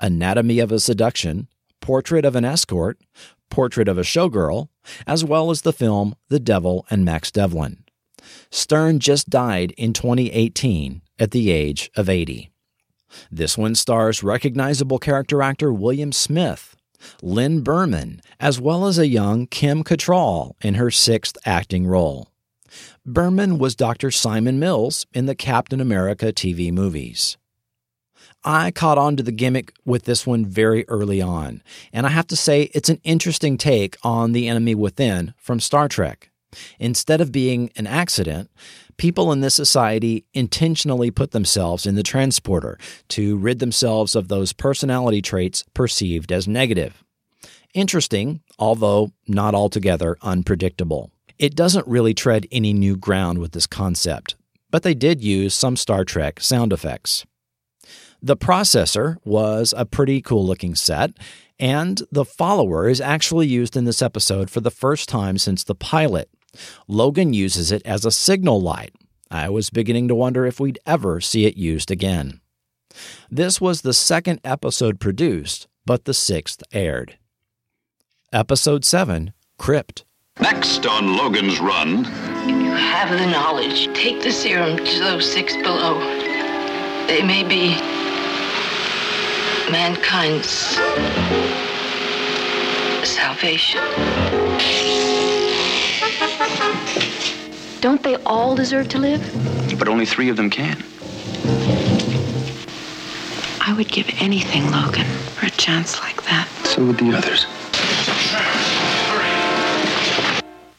Anatomy 0.00 0.60
of 0.60 0.70
a 0.70 0.78
Seduction, 0.78 1.48
Portrait 1.80 2.24
of 2.24 2.36
an 2.36 2.44
Escort, 2.44 2.98
Portrait 3.50 3.88
of 3.88 3.98
a 3.98 4.02
Showgirl, 4.02 4.68
as 5.06 5.24
well 5.24 5.50
as 5.50 5.62
the 5.62 5.72
film 5.72 6.14
The 6.28 6.40
Devil 6.40 6.86
and 6.90 7.04
Max 7.04 7.30
Devlin. 7.30 7.84
Stern 8.50 8.98
just 8.98 9.30
died 9.30 9.72
in 9.72 9.92
2018 9.92 11.02
at 11.18 11.30
the 11.30 11.50
age 11.50 11.90
of 11.96 12.08
80. 12.08 12.50
This 13.30 13.58
one 13.58 13.74
stars 13.74 14.22
recognizable 14.22 14.98
character 14.98 15.42
actor 15.42 15.72
William 15.72 16.12
Smith, 16.12 16.76
Lynn 17.22 17.62
Birman, 17.62 18.20
as 18.40 18.60
well 18.60 18.86
as 18.86 18.98
a 18.98 19.06
young 19.06 19.46
Kim 19.46 19.84
Cattrall 19.84 20.54
in 20.62 20.74
her 20.74 20.90
sixth 20.90 21.36
acting 21.44 21.86
role. 21.86 22.28
Birman 23.06 23.58
was 23.58 23.74
Dr. 23.74 24.10
Simon 24.10 24.58
Mills 24.58 25.06
in 25.14 25.26
the 25.26 25.34
Captain 25.34 25.80
America 25.80 26.32
TV 26.32 26.72
movies. 26.72 27.36
I 28.44 28.70
caught 28.70 28.98
on 28.98 29.16
to 29.16 29.22
the 29.22 29.32
gimmick 29.32 29.72
with 29.84 30.04
this 30.04 30.26
one 30.26 30.46
very 30.46 30.86
early 30.88 31.20
on, 31.20 31.62
and 31.92 32.06
I 32.06 32.10
have 32.10 32.26
to 32.28 32.36
say 32.36 32.70
it's 32.74 32.88
an 32.88 33.00
interesting 33.02 33.58
take 33.58 33.96
on 34.02 34.32
the 34.32 34.46
enemy 34.48 34.74
within 34.74 35.34
from 35.36 35.60
Star 35.60 35.88
Trek. 35.88 36.30
Instead 36.78 37.20
of 37.20 37.32
being 37.32 37.70
an 37.76 37.86
accident, 37.86 38.50
people 38.98 39.32
in 39.32 39.40
this 39.40 39.54
society 39.54 40.26
intentionally 40.34 41.10
put 41.10 41.30
themselves 41.30 41.86
in 41.86 41.94
the 41.94 42.02
transporter 42.02 42.78
to 43.08 43.36
rid 43.38 43.60
themselves 43.60 44.14
of 44.14 44.28
those 44.28 44.52
personality 44.52 45.22
traits 45.22 45.64
perceived 45.72 46.30
as 46.30 46.46
negative. 46.46 47.02
Interesting, 47.72 48.42
although 48.58 49.12
not 49.26 49.54
altogether 49.54 50.16
unpredictable. 50.20 51.10
It 51.38 51.54
doesn't 51.54 51.86
really 51.86 52.14
tread 52.14 52.46
any 52.50 52.72
new 52.72 52.96
ground 52.96 53.38
with 53.38 53.52
this 53.52 53.66
concept, 53.66 54.34
but 54.70 54.82
they 54.82 54.94
did 54.94 55.22
use 55.22 55.54
some 55.54 55.76
Star 55.76 56.04
Trek 56.04 56.40
sound 56.40 56.72
effects. 56.72 57.24
The 58.20 58.36
processor 58.36 59.18
was 59.24 59.72
a 59.76 59.86
pretty 59.86 60.20
cool 60.20 60.44
looking 60.44 60.74
set, 60.74 61.12
and 61.60 62.02
the 62.10 62.24
follower 62.24 62.88
is 62.88 63.00
actually 63.00 63.46
used 63.46 63.76
in 63.76 63.84
this 63.84 64.02
episode 64.02 64.50
for 64.50 64.60
the 64.60 64.72
first 64.72 65.08
time 65.08 65.38
since 65.38 65.62
the 65.62 65.76
pilot. 65.76 66.28
Logan 66.86 67.32
uses 67.32 67.70
it 67.72 67.82
as 67.84 68.04
a 68.04 68.10
signal 68.10 68.60
light. 68.60 68.94
I 69.30 69.48
was 69.48 69.70
beginning 69.70 70.08
to 70.08 70.14
wonder 70.14 70.46
if 70.46 70.58
we'd 70.58 70.78
ever 70.86 71.20
see 71.20 71.44
it 71.44 71.56
used 71.56 71.90
again. 71.90 72.40
This 73.30 73.60
was 73.60 73.82
the 73.82 73.92
second 73.92 74.40
episode 74.42 74.98
produced, 75.00 75.68
but 75.84 76.04
the 76.04 76.14
sixth 76.14 76.62
aired. 76.72 77.18
Episode 78.32 78.84
7 78.84 79.32
Crypt. 79.58 80.04
Next 80.40 80.86
on 80.86 81.16
Logan's 81.16 81.60
Run. 81.60 82.04
You 82.48 82.70
have 82.70 83.10
the 83.10 83.26
knowledge. 83.26 83.86
Take 83.94 84.22
the 84.22 84.30
serum 84.30 84.76
to 84.76 84.98
those 85.00 85.30
six 85.30 85.56
below. 85.56 85.98
They 87.08 87.22
may 87.22 87.42
be 87.42 87.74
mankind's 89.70 90.76
salvation. 93.08 93.82
Don't 97.80 98.02
they 98.02 98.16
all 98.24 98.56
deserve 98.56 98.88
to 98.88 98.98
live? 98.98 99.22
But 99.78 99.86
only 99.86 100.04
three 100.04 100.28
of 100.28 100.36
them 100.36 100.50
can. 100.50 100.82
I 103.60 103.72
would 103.76 103.88
give 103.88 104.10
anything, 104.18 104.70
Logan, 104.70 105.06
for 105.06 105.46
a 105.46 105.50
chance 105.50 106.00
like 106.00 106.22
that. 106.24 106.48
So 106.64 106.84
would 106.84 106.98
the 106.98 107.16
others. 107.16 107.46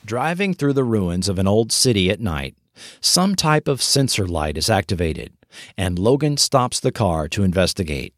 Driving 0.05 0.53
through 0.53 0.73
the 0.73 0.83
ruins 0.83 1.29
of 1.29 1.39
an 1.39 1.47
old 1.47 1.71
city 1.71 2.09
at 2.09 2.19
night, 2.19 2.55
some 2.99 3.35
type 3.35 3.67
of 3.67 3.81
sensor 3.81 4.27
light 4.27 4.57
is 4.57 4.69
activated, 4.69 5.31
and 5.77 5.99
Logan 5.99 6.35
stops 6.35 6.79
the 6.79 6.91
car 6.91 7.29
to 7.29 7.43
investigate. 7.43 8.13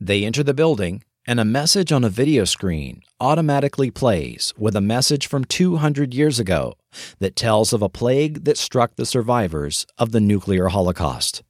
They 0.00 0.24
enter 0.24 0.42
the 0.42 0.54
building, 0.54 1.04
and 1.26 1.38
a 1.38 1.44
message 1.44 1.92
on 1.92 2.04
a 2.04 2.08
video 2.08 2.44
screen 2.44 3.02
automatically 3.20 3.90
plays 3.90 4.54
with 4.56 4.74
a 4.74 4.80
message 4.80 5.26
from 5.26 5.44
200 5.44 6.14
years 6.14 6.38
ago 6.38 6.74
that 7.18 7.36
tells 7.36 7.72
of 7.72 7.82
a 7.82 7.88
plague 7.88 8.44
that 8.44 8.56
struck 8.56 8.96
the 8.96 9.06
survivors 9.06 9.86
of 9.98 10.12
the 10.12 10.20
nuclear 10.20 10.68
holocaust. 10.68 11.42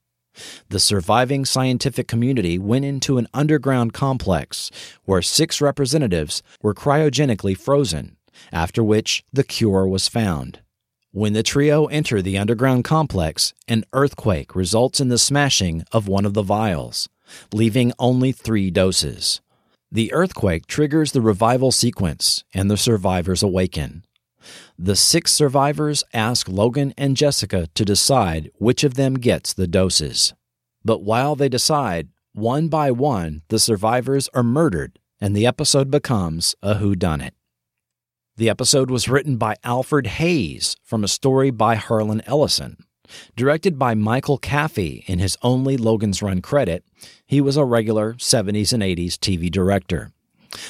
The 0.69 0.81
surviving 0.81 1.45
scientific 1.45 2.09
community 2.09 2.59
went 2.59 2.85
into 2.85 3.19
an 3.19 3.29
underground 3.33 3.93
complex 3.93 4.71
where 5.05 5.23
six 5.23 5.61
representatives 5.61 6.43
were 6.63 6.75
cryogenically 6.75 7.57
frozen, 7.57 8.17
after 8.53 8.83
which 8.83 9.25
the 9.33 9.45
cure 9.45 9.87
was 9.87 10.09
found. 10.09 10.61
When 11.13 11.33
the 11.33 11.43
trio 11.43 11.87
enter 11.87 12.23
the 12.23 12.39
underground 12.39 12.85
complex, 12.85 13.53
an 13.67 13.85
earthquake 13.93 14.55
results 14.55 15.01
in 15.01 15.09
the 15.09 15.19
smashing 15.19 15.85
of 15.93 16.07
one 16.07 16.25
of 16.25 16.35
the 16.35 16.43
vials 16.43 17.09
leaving 17.53 17.93
only 17.99 18.33
three 18.33 18.71
doses. 18.71 19.41
The 19.93 20.13
earthquake 20.13 20.67
triggers 20.67 21.13
the 21.13 21.21
revival 21.21 21.73
sequence, 21.73 22.45
and 22.55 22.71
the 22.71 22.77
survivors 22.77 23.43
awaken. 23.43 24.05
The 24.79 24.97
six 24.97 25.33
survivors 25.33 26.05
ask 26.15 26.49
Logan 26.49 26.95
and 26.97 27.17
Jessica 27.17 27.69
to 27.75 27.85
decide 27.85 28.51
which 28.59 28.85
of 28.85 28.95
them 28.95 29.15
gets 29.15 29.53
the 29.53 29.67
doses. 29.67 30.33
But 30.85 31.03
while 31.03 31.35
they 31.35 31.49
decide, 31.49 32.09
one 32.33 32.69
by 32.69 32.91
one, 32.93 33.43
the 33.49 33.59
survivors 33.59 34.29
are 34.33 34.45
murdered, 34.45 34.99
and 35.21 35.37
the 35.37 35.47
episode 35.47 35.91
becomes 35.91 36.55
a 36.63 36.77
whodunit. 36.77 37.33
The 38.37 38.49
episode 38.49 38.91
was 38.91 39.09
written 39.09 39.37
by 39.37 39.57
Alfred 39.65 40.07
Hayes 40.07 40.77
from 40.83 41.05
a 41.05 41.09
story 41.09 41.51
by 41.51 41.75
Harlan 41.75 42.23
Ellison. 42.27 42.85
Directed 43.37 43.79
by 43.79 43.95
Michael 43.95 44.39
Caffey 44.39 45.05
in 45.07 45.19
his 45.19 45.37
only 45.43 45.77
Logan's 45.77 46.23
Run 46.23 46.43
credit, 46.43 46.85
he 47.27 47.41
was 47.41 47.57
a 47.57 47.65
regular 47.65 48.15
70s 48.15 48.73
and 48.73 48.83
80s 48.83 49.15
TV 49.15 49.51
director. 49.51 50.13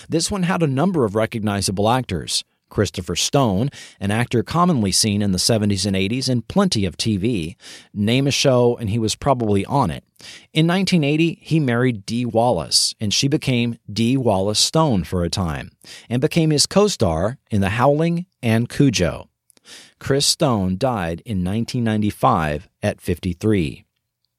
This 0.09 0.31
one 0.31 0.45
had 0.45 0.63
a 0.63 0.67
number 0.67 1.05
of 1.05 1.15
recognizable 1.15 1.89
actors. 1.89 2.45
Christopher 2.71 3.17
Stone, 3.17 3.71
an 3.99 4.11
actor 4.11 4.43
commonly 4.43 4.93
seen 4.93 5.21
in 5.21 5.33
the 5.33 5.39
70s 5.39 5.85
and 5.85 5.97
80s 5.97 6.29
in 6.29 6.43
plenty 6.43 6.87
of 6.87 6.97
TV. 6.97 7.57
Name 7.93 8.27
a 8.27 8.31
show, 8.31 8.77
and 8.79 8.89
he 8.89 8.99
was 8.99 9.17
probably 9.17 9.67
on 9.67 9.91
it. 9.91 10.05
In 10.53 10.67
1980, 10.67 11.41
he 11.43 11.61
married 11.61 12.07
Dee 12.07 12.25
Wallace, 12.25 12.95
and 13.01 13.13
she 13.13 13.29
became 13.29 13.79
Dee 13.93 14.17
Wallace 14.17 14.61
Stone 14.61 15.05
for 15.05 15.25
a 15.25 15.31
time, 15.31 15.73
and 16.09 16.23
became 16.23 16.51
his 16.51 16.67
co 16.67 16.87
star 16.87 17.39
in 17.51 17.61
The 17.61 17.71
Howling 17.71 18.27
and 18.43 18.69
Cujo. 18.69 19.30
Chris 20.01 20.27
Stone 20.27 20.79
died 20.79 21.21
in 21.27 21.45
1995 21.45 22.69
at 22.83 23.01
53. 23.01 23.85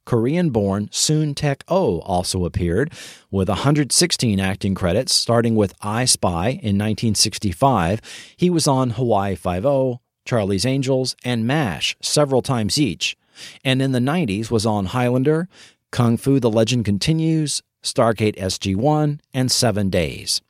Korean 0.06 0.50
born 0.50 0.90
Soon 0.92 1.36
Tek 1.36 1.64
Oh 1.68 2.00
also 2.00 2.44
appeared, 2.44 2.92
with 3.30 3.48
116 3.48 4.40
acting 4.40 4.74
credits, 4.74 5.14
starting 5.14 5.56
with 5.56 5.76
I 5.82 6.06
Spy 6.06 6.50
in 6.50 6.78
1965. 6.78 8.02
He 8.36 8.50
was 8.50 8.68
on 8.68 8.90
Hawaii 8.92 9.36
Five-O, 9.36 10.02
Charlie's 10.26 10.66
Angels, 10.66 11.16
and 11.24 11.46
MASH 11.46 11.96
several 12.02 12.42
times 12.42 12.80
each, 12.80 13.16
and 13.64 13.82
in 13.82 13.92
the 13.92 14.00
90s 14.00 14.50
was 14.50 14.66
on 14.66 14.88
Highlander, 14.88 15.48
Kung 15.92 16.18
Fu 16.18 16.40
The 16.40 16.50
Legend 16.50 16.84
Continues, 16.84 17.62
Stargate 17.84 18.38
SG 18.38 18.76
1, 18.76 19.22
and 19.34 19.52
Seven 19.52 19.92
Days. 19.92 20.42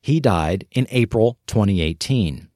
He 0.00 0.20
died 0.20 0.66
in 0.72 0.86
April 0.90 1.38
2018. 1.46 2.48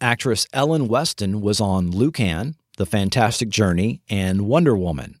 Actress 0.00 0.46
Ellen 0.52 0.86
Weston 0.86 1.40
was 1.40 1.60
on 1.60 1.90
Lucan, 1.90 2.54
The 2.76 2.86
Fantastic 2.86 3.48
Journey, 3.48 4.00
and 4.08 4.42
Wonder 4.42 4.76
Woman. 4.76 5.18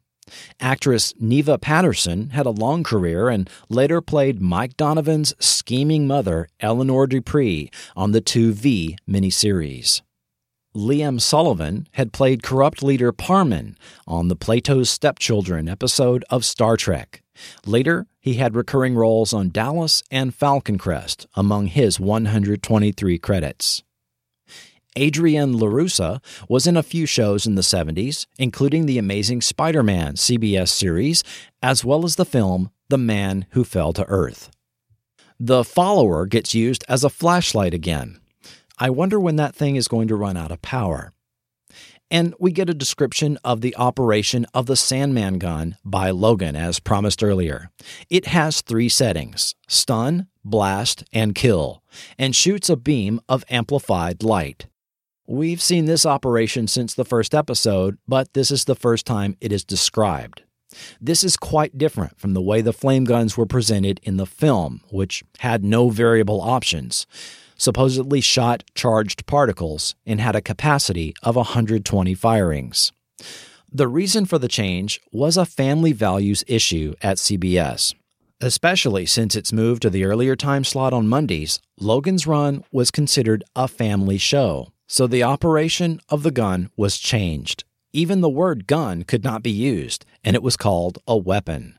Actress 0.60 1.14
Neva 1.18 1.58
Patterson 1.58 2.30
had 2.30 2.46
a 2.46 2.50
long 2.50 2.84
career 2.84 3.28
and 3.28 3.48
later 3.68 4.00
played 4.00 4.40
Mike 4.40 4.76
Donovan's 4.76 5.34
scheming 5.40 6.06
mother, 6.06 6.48
Eleanor 6.60 7.06
Dupres, 7.06 7.70
on 7.96 8.12
the 8.12 8.20
2V 8.20 8.96
miniseries. 9.08 10.02
Liam 10.76 11.20
Sullivan 11.20 11.88
had 11.92 12.12
played 12.12 12.42
corrupt 12.42 12.82
leader 12.82 13.10
Parmen 13.10 13.74
on 14.06 14.28
the 14.28 14.36
Plato's 14.36 14.90
Stepchildren 14.90 15.68
episode 15.68 16.24
of 16.30 16.44
Star 16.44 16.76
Trek. 16.76 17.22
Later, 17.66 18.06
he 18.20 18.34
had 18.34 18.54
recurring 18.54 18.94
roles 18.94 19.32
on 19.32 19.50
Dallas 19.50 20.02
and 20.10 20.34
Falcon 20.34 20.78
Crest 20.78 21.26
among 21.34 21.68
his 21.68 21.98
123 21.98 23.18
credits. 23.18 23.82
Adrienne 24.98 25.54
LaRussa 25.54 26.20
was 26.48 26.66
in 26.66 26.76
a 26.76 26.82
few 26.82 27.06
shows 27.06 27.46
in 27.46 27.54
the 27.54 27.62
70s, 27.62 28.26
including 28.38 28.86
the 28.86 28.98
Amazing 28.98 29.42
Spider 29.42 29.82
Man 29.82 30.14
CBS 30.14 30.68
series, 30.68 31.22
as 31.62 31.84
well 31.84 32.04
as 32.04 32.16
the 32.16 32.24
film 32.24 32.70
The 32.88 32.98
Man 32.98 33.46
Who 33.50 33.62
Fell 33.64 33.92
to 33.92 34.04
Earth. 34.06 34.50
The 35.38 35.62
follower 35.62 36.26
gets 36.26 36.52
used 36.54 36.84
as 36.88 37.04
a 37.04 37.10
flashlight 37.10 37.72
again. 37.72 38.18
I 38.78 38.90
wonder 38.90 39.20
when 39.20 39.36
that 39.36 39.54
thing 39.54 39.76
is 39.76 39.86
going 39.86 40.08
to 40.08 40.16
run 40.16 40.36
out 40.36 40.50
of 40.50 40.62
power. 40.62 41.12
And 42.10 42.34
we 42.40 42.52
get 42.52 42.70
a 42.70 42.74
description 42.74 43.38
of 43.44 43.60
the 43.60 43.76
operation 43.76 44.46
of 44.54 44.66
the 44.66 44.76
Sandman 44.76 45.38
gun 45.38 45.76
by 45.84 46.10
Logan, 46.10 46.56
as 46.56 46.80
promised 46.80 47.22
earlier. 47.22 47.70
It 48.08 48.26
has 48.26 48.62
three 48.62 48.88
settings 48.88 49.54
stun, 49.68 50.26
blast, 50.44 51.04
and 51.12 51.34
kill, 51.34 51.82
and 52.18 52.34
shoots 52.34 52.68
a 52.68 52.76
beam 52.76 53.20
of 53.28 53.44
amplified 53.50 54.22
light. 54.22 54.66
We've 55.30 55.60
seen 55.60 55.84
this 55.84 56.06
operation 56.06 56.68
since 56.68 56.94
the 56.94 57.04
first 57.04 57.34
episode, 57.34 57.98
but 58.08 58.32
this 58.32 58.50
is 58.50 58.64
the 58.64 58.74
first 58.74 59.04
time 59.04 59.36
it 59.42 59.52
is 59.52 59.62
described. 59.62 60.40
This 61.02 61.22
is 61.22 61.36
quite 61.36 61.76
different 61.76 62.18
from 62.18 62.32
the 62.32 62.40
way 62.40 62.62
the 62.62 62.72
flame 62.72 63.04
guns 63.04 63.36
were 63.36 63.44
presented 63.44 64.00
in 64.02 64.16
the 64.16 64.24
film, 64.24 64.80
which 64.90 65.22
had 65.40 65.62
no 65.62 65.90
variable 65.90 66.40
options, 66.40 67.06
supposedly 67.58 68.22
shot 68.22 68.64
charged 68.74 69.26
particles, 69.26 69.94
and 70.06 70.18
had 70.18 70.34
a 70.34 70.40
capacity 70.40 71.14
of 71.22 71.36
120 71.36 72.14
firings. 72.14 72.90
The 73.70 73.86
reason 73.86 74.24
for 74.24 74.38
the 74.38 74.48
change 74.48 74.98
was 75.12 75.36
a 75.36 75.44
family 75.44 75.92
values 75.92 76.42
issue 76.46 76.94
at 77.02 77.18
CBS. 77.18 77.94
Especially 78.40 79.04
since 79.04 79.36
its 79.36 79.52
move 79.52 79.78
to 79.80 79.90
the 79.90 80.06
earlier 80.06 80.36
time 80.36 80.64
slot 80.64 80.94
on 80.94 81.06
Mondays, 81.06 81.60
Logan's 81.78 82.26
Run 82.26 82.64
was 82.72 82.90
considered 82.90 83.44
a 83.54 83.68
family 83.68 84.16
show, 84.16 84.72
so 84.88 85.06
the 85.06 85.22
operation 85.22 86.00
of 86.08 86.22
the 86.24 86.30
gun 86.30 86.70
was 86.76 86.98
changed. 86.98 87.62
Even 87.92 88.20
the 88.20 88.28
word 88.28 88.66
gun 88.66 89.04
could 89.04 89.22
not 89.22 89.42
be 89.42 89.50
used, 89.50 90.04
and 90.24 90.34
it 90.34 90.42
was 90.42 90.56
called 90.56 90.98
a 91.06 91.16
weapon. 91.16 91.78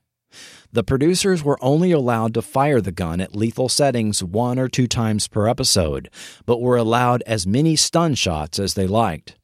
The 0.72 0.84
producers 0.84 1.44
were 1.44 1.58
only 1.62 1.92
allowed 1.92 2.36
to 2.36 2.44
fire 2.44 2.80
the 2.80 2.92
gun 2.92 3.20
at 3.20 3.36
lethal 3.36 3.68
settings 3.68 4.24
one 4.24 4.60
or 4.60 4.68
two 4.68 4.88
times 4.88 5.28
per 5.28 5.48
episode, 5.48 6.10
but 6.46 6.62
were 6.62 6.78
allowed 6.78 7.24
as 7.26 7.48
many 7.48 7.76
stun 7.76 8.14
shots 8.14 8.60
as 8.60 8.76
they 8.76 8.86
liked. 8.86 9.36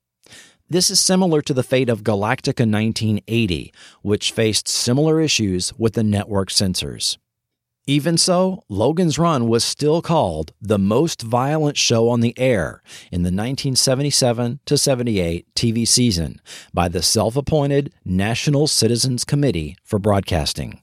This 0.70 0.91
is 0.91 0.99
similar 0.99 1.41
to 1.43 1.53
the 1.53 1.63
fate 1.63 1.89
of 1.89 2.03
Galactica 2.03 2.70
1980, 2.72 3.74
which 4.03 4.32
faced 4.32 4.68
similar 4.68 5.20
issues 5.20 5.74
with 5.78 5.93
the 5.93 6.03
network 6.03 6.51
censors. 6.51 7.18
Even 7.88 8.17
so, 8.17 8.63
Logan's 8.67 9.19
Run 9.19 9.47
was 9.47 9.63
still 9.63 10.01
called 10.01 10.53
the 10.59 10.79
most 10.79 11.21
violent 11.21 11.77
show 11.77 12.09
on 12.09 12.19
the 12.19 12.33
air 12.36 12.81
in 13.11 13.21
the 13.21 13.27
1977 13.27 14.59
to 14.65 14.75
78 14.75 15.45
TV 15.53 15.88
season 15.88 16.41
by 16.73 16.89
the 16.89 17.03
self 17.03 17.36
appointed 17.36 17.93
National 18.03 18.65
Citizens 18.65 19.23
Committee 19.23 19.77
for 19.83 19.99
Broadcasting. 19.99 20.79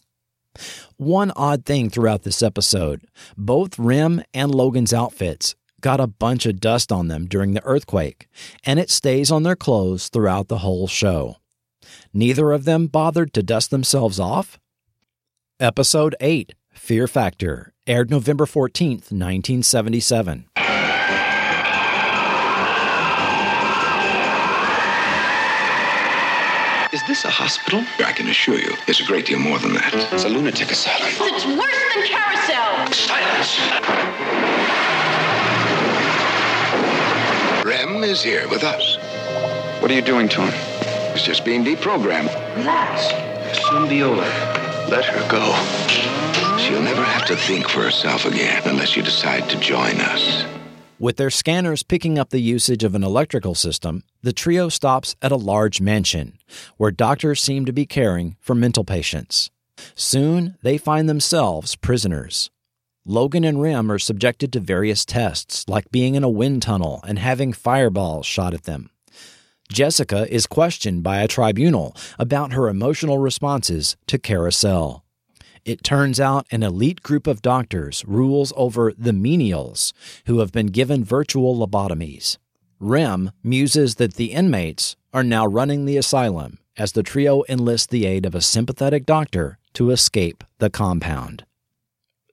One 0.97 1.33
odd 1.35 1.65
thing 1.67 1.91
throughout 1.91 2.23
this 2.23 2.41
episode 2.41 3.03
both 3.37 3.81
Rem 3.81 4.23
and 4.33 4.55
Logan's 4.55 4.93
outfits 4.93 5.57
got 5.81 5.99
a 5.99 6.07
bunch 6.07 6.47
of 6.47 6.61
dust 6.61 6.93
on 6.93 7.09
them 7.09 7.27
during 7.27 7.55
the 7.55 7.65
earthquake, 7.65 8.29
and 8.65 8.79
it 8.79 8.91
stays 8.91 9.33
on 9.33 9.43
their 9.43 9.57
clothes 9.57 10.09
throughout 10.09 10.47
the 10.47 10.59
whole 10.59 10.87
show. 10.87 11.39
Neither 12.15 12.53
of 12.53 12.65
them 12.65 12.87
bothered 12.87 13.33
to 13.35 13.43
dust 13.43 13.73
themselves 13.73 14.21
off? 14.21 14.61
Episode 15.59 16.15
8 16.21 16.53
Fear 16.73 17.07
Factor 17.07 17.73
aired 17.87 18.11
November 18.11 18.45
14th, 18.47 19.13
1977. 19.13 20.47
Is 26.93 27.01
this 27.07 27.25
a 27.25 27.31
hospital? 27.31 27.81
I 28.05 28.13
can 28.13 28.29
assure 28.29 28.59
you, 28.59 28.75
it's 28.87 29.01
a 29.01 29.05
great 29.05 29.25
deal 29.27 29.39
more 29.39 29.59
than 29.59 29.73
that. 29.75 29.95
It's 30.13 30.25
a 30.25 30.29
lunatic 30.29 30.71
asylum. 30.71 31.09
It's 31.21 31.47
worse 31.47 31.95
than 31.95 32.07
carousel. 32.07 32.93
Silence! 32.93 33.59
Rem 37.65 38.05
is 38.05 38.23
here 38.23 38.47
with 38.49 38.63
us. 38.63 38.97
What 39.81 39.91
are 39.91 39.95
you 39.95 40.03
doing 40.03 40.29
to 40.31 40.43
him? 40.43 41.13
He's 41.13 41.23
just 41.23 41.45
being 41.45 41.65
deprogrammed. 41.65 42.35
Relax. 42.57 43.11
It'll 43.57 43.71
soon 43.71 43.89
be 43.89 44.03
over. 44.03 44.62
Let 44.93 45.07
her 45.07 45.27
go. 45.27 46.59
She'll 46.59 46.83
never 46.83 47.03
have 47.03 47.25
to 47.25 47.35
think 47.35 47.67
for 47.67 47.81
herself 47.81 48.27
again 48.27 48.61
unless 48.67 48.95
you 48.95 49.03
decide 49.03 49.49
to 49.49 49.59
join 49.59 49.99
us. 50.03 50.45
With 50.99 51.17
their 51.17 51.31
scanners 51.31 51.83
picking 51.83 52.19
up 52.19 52.29
the 52.29 52.43
usage 52.43 52.85
of 52.85 52.95
an 52.95 53.03
electrical 53.03 53.55
system, 53.55 54.03
the 54.21 54.35
trio 54.35 54.69
stops 54.69 55.17
at 55.23 55.33
a 55.33 55.37
large 55.37 55.81
mansion 55.81 56.37
where 56.77 56.91
doctors 56.91 57.41
seem 57.41 57.65
to 57.65 57.73
be 57.73 57.87
caring 57.87 58.37
for 58.39 58.55
mental 58.55 58.85
patients. 58.85 59.51
Soon, 59.95 60.59
they 60.63 60.77
find 60.77 61.09
themselves 61.09 61.75
prisoners. 61.75 62.51
Logan 63.07 63.45
and 63.45 63.63
Rem 63.63 63.91
are 63.91 63.99
subjected 63.99 64.53
to 64.53 64.61
various 64.61 65.07
tests, 65.07 65.67
like 65.67 65.91
being 65.91 66.17
in 66.17 66.23
a 66.23 66.29
wind 66.29 66.61
tunnel 66.61 67.01
and 67.09 67.19
having 67.19 67.55
fireballs 67.55 68.27
shot 68.27 68.53
at 68.53 68.65
them. 68.65 68.91
Jessica 69.73 70.33
is 70.33 70.47
questioned 70.47 71.03
by 71.03 71.19
a 71.19 71.29
tribunal 71.29 71.97
about 72.19 72.53
her 72.53 72.69
emotional 72.69 73.19
responses 73.19 73.97
to 74.07 74.19
Carousel. 74.19 75.03
It 75.65 75.83
turns 75.83 76.21
out 76.21 76.47
an 76.51 76.63
elite 76.63 77.03
group 77.03 77.27
of 77.27 77.41
doctors 77.41 78.05
rules 78.07 78.53
over 78.57 78.93
the 78.99 79.13
menials 79.13 79.93
who 80.27 80.41
have 80.41 80.53
been 80.53 80.67
given 80.67 81.05
virtual 81.05 81.57
lobotomies. 81.57 82.37
Rem 82.81 83.31
muses 83.43 83.95
that 83.95 84.15
the 84.15 84.33
inmates 84.33 84.97
are 85.15 85.25
now 85.25 85.47
running 85.47 85.85
the 85.85 85.97
asylum 85.97 86.59
as 86.77 86.93
the 86.93 87.03
trio 87.03 87.45
enlists 87.49 87.87
the 87.87 88.07
aid 88.07 88.27
of 88.27 88.35
a 88.35 88.41
sympathetic 88.41 89.07
doctor 89.07 89.59
to 89.75 89.91
escape 89.91 90.43
the 90.59 90.71
compound. 90.71 91.45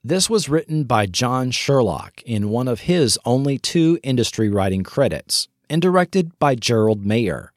This 0.03 0.29
was 0.29 0.49
written 0.49 0.85
by 0.85 1.05
John 1.05 1.51
Sherlock 1.51 2.21
in 2.23 2.49
one 2.49 2.67
of 2.67 2.81
his 2.81 3.19
only 3.25 3.57
two 3.57 3.99
industry 4.01 4.49
writing 4.49 4.81
credits 4.81 5.47
and 5.70 5.82
directed 5.82 6.38
by 6.39 6.55
Gerald 6.55 7.05
Mayer. 7.05 7.53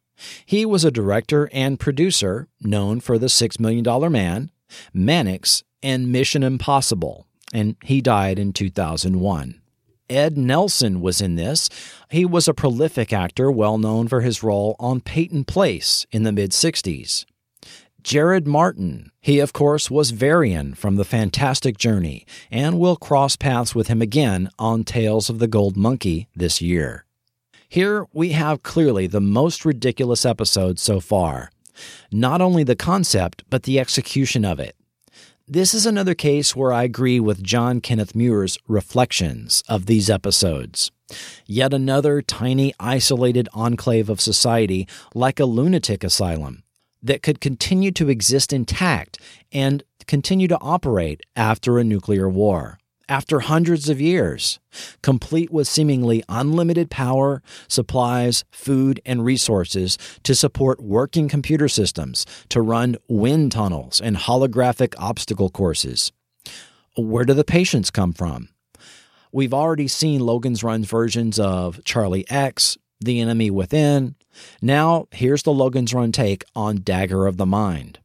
He 0.47 0.65
was 0.65 0.85
a 0.85 0.91
director 0.91 1.49
and 1.53 1.81
producer 1.81 2.49
known 2.61 3.01
for 3.01 3.19
The 3.19 3.29
Six 3.29 3.59
Million 3.59 3.83
Dollar 3.83 4.11
Man, 4.11 4.51
Mannix, 4.93 5.63
and 5.83 6.13
Mission 6.13 6.43
Impossible, 6.43 7.27
and 7.53 7.77
he 7.83 8.01
died 8.01 8.39
in 8.39 8.53
2001. 8.53 9.61
Ed 10.09 10.37
Nelson 10.37 11.01
was 11.01 11.21
in 11.21 11.37
this. 11.37 11.71
He 12.11 12.25
was 12.25 12.47
a 12.47 12.55
prolific 12.55 13.13
actor, 13.13 13.51
well 13.51 13.79
known 13.79 14.09
for 14.09 14.21
his 14.21 14.43
role 14.43 14.77
on 14.79 15.01
Peyton 15.01 15.45
Place 15.45 16.07
in 16.13 16.23
the 16.23 16.33
mid 16.33 16.51
60s. 16.51 17.25
Jared 18.03 18.49
Martin, 18.49 19.13
he 19.21 19.39
of 19.39 19.53
course 19.53 19.91
was 19.91 20.11
Varian 20.11 20.75
from 20.75 20.97
The 20.97 21.05
Fantastic 21.05 21.79
Journey, 21.79 22.27
and 22.51 22.79
will 22.79 22.97
cross 22.97 23.37
paths 23.37 23.75
with 23.75 23.87
him 23.87 24.03
again 24.03 24.51
on 24.59 24.83
Tales 24.83 25.31
of 25.31 25.39
the 25.39 25.47
Gold 25.47 25.77
Monkey 25.77 26.29
this 26.35 26.61
year. 26.61 27.05
Here 27.73 28.07
we 28.13 28.33
have 28.33 28.63
clearly 28.63 29.07
the 29.07 29.19
most 29.19 29.65
ridiculous 29.65 30.27
episode 30.27 30.79
so 30.79 31.01
far. 31.01 31.51
Not 32.13 32.43
only 32.43 32.65
the 32.65 32.77
concept, 32.77 33.45
but 33.49 33.63
the 33.63 33.81
execution 33.81 34.45
of 34.45 34.61
it. 34.61 34.77
This 35.49 35.73
is 35.73 35.87
another 35.87 36.15
case 36.15 36.55
where 36.55 36.71
I 36.71 36.83
agree 36.83 37.19
with 37.19 37.43
John 37.43 37.81
Kenneth 37.81 38.15
Muir's 38.15 38.59
reflections 38.69 39.63
of 39.71 39.87
these 39.87 40.11
episodes. 40.11 40.91
Yet 41.47 41.73
another 41.73 42.21
tiny, 42.21 42.75
isolated 42.79 43.49
enclave 43.55 44.11
of 44.11 44.21
society, 44.21 44.87
like 45.15 45.41
a 45.41 45.47
lunatic 45.47 46.05
asylum, 46.05 46.65
that 47.03 47.23
could 47.23 47.41
continue 47.41 47.91
to 47.93 48.11
exist 48.11 48.53
intact 48.53 49.19
and 49.51 49.83
continue 50.07 50.47
to 50.47 50.61
operate 50.61 51.23
after 51.37 51.79
a 51.79 51.85
nuclear 51.85 52.29
war 52.29 52.79
after 53.13 53.41
hundreds 53.41 53.91
of 53.91 54.01
years, 54.01 54.59
complete 55.03 55.51
with 55.51 55.69
seemingly 55.69 56.25
unlimited 56.31 56.89
power, 56.89 57.43
supplies, 57.69 58.43
food, 58.51 58.99
and 59.05 59.23
resources 59.23 59.99
to 60.23 60.35
support 60.35 60.83
working 60.83 61.29
computer 61.29 61.69
systems, 61.69 62.25
to 62.49 62.63
run 62.63 62.97
wind 63.09 63.53
tunnels 63.53 64.01
and 64.01 64.17
holographic 64.17 64.95
obstacle 64.97 65.51
courses. 65.51 66.11
Where 66.97 67.27
do 67.27 67.35
the 67.35 67.45
patients 67.45 67.91
come 67.91 68.15
from? 68.15 68.49
We've 69.31 69.53
already 69.53 69.89
seen 69.89 70.21
Logan's 70.21 70.65
Run 70.65 70.83
versions 70.83 71.39
of 71.39 71.85
Charlie 71.85 72.25
X, 72.31 72.79
The 73.03 73.21
Enemy 73.21 73.51
Within. 73.51 74.15
Now, 74.63 75.07
here's 75.11 75.43
the 75.43 75.53
Logan's 75.53 75.93
Run 75.93 76.13
take 76.13 76.45
on 76.57 76.77
Dagger 76.79 77.27
of 77.27 77.37
the 77.37 77.45
Mind. 77.45 77.99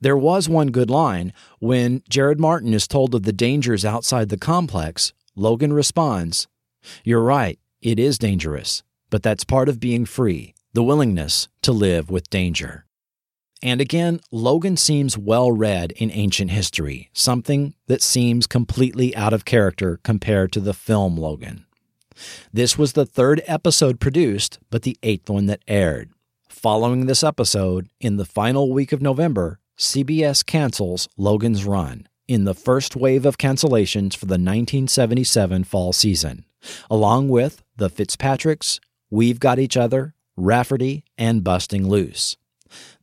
There 0.00 0.16
was 0.16 0.48
one 0.48 0.68
good 0.68 0.90
line. 0.90 1.32
When 1.58 2.02
Jared 2.08 2.40
Martin 2.40 2.74
is 2.74 2.88
told 2.88 3.14
of 3.14 3.24
the 3.24 3.32
dangers 3.32 3.84
outside 3.84 4.28
the 4.28 4.38
complex, 4.38 5.12
Logan 5.36 5.72
responds, 5.72 6.46
You're 7.04 7.22
right, 7.22 7.58
it 7.80 7.98
is 7.98 8.18
dangerous, 8.18 8.82
but 9.10 9.22
that's 9.22 9.44
part 9.44 9.68
of 9.68 9.80
being 9.80 10.04
free, 10.04 10.54
the 10.72 10.82
willingness 10.82 11.48
to 11.62 11.72
live 11.72 12.10
with 12.10 12.30
danger. 12.30 12.84
And 13.62 13.80
again, 13.80 14.20
Logan 14.30 14.76
seems 14.76 15.18
well 15.18 15.50
read 15.50 15.92
in 15.92 16.12
ancient 16.12 16.52
history, 16.52 17.10
something 17.12 17.74
that 17.88 18.02
seems 18.02 18.46
completely 18.46 19.14
out 19.16 19.32
of 19.32 19.44
character 19.44 19.98
compared 20.04 20.52
to 20.52 20.60
the 20.60 20.74
film 20.74 21.16
Logan. 21.16 21.64
This 22.52 22.78
was 22.78 22.92
the 22.92 23.06
third 23.06 23.42
episode 23.46 24.00
produced, 24.00 24.58
but 24.70 24.82
the 24.82 24.96
eighth 25.02 25.28
one 25.28 25.46
that 25.46 25.62
aired. 25.66 26.10
Following 26.62 27.06
this 27.06 27.22
episode, 27.22 27.88
in 28.00 28.16
the 28.16 28.24
final 28.24 28.72
week 28.72 28.90
of 28.90 29.00
November, 29.00 29.60
CBS 29.78 30.44
cancels 30.44 31.08
Logan's 31.16 31.64
Run 31.64 32.08
in 32.26 32.46
the 32.46 32.54
first 32.54 32.96
wave 32.96 33.24
of 33.24 33.38
cancellations 33.38 34.16
for 34.16 34.26
the 34.26 34.32
1977 34.32 35.62
fall 35.62 35.92
season, 35.92 36.44
along 36.90 37.28
with 37.28 37.62
The 37.76 37.88
Fitzpatricks, 37.88 38.80
We've 39.08 39.38
Got 39.38 39.60
Each 39.60 39.76
Other, 39.76 40.14
Rafferty, 40.36 41.04
and 41.16 41.44
Busting 41.44 41.88
Loose. 41.88 42.36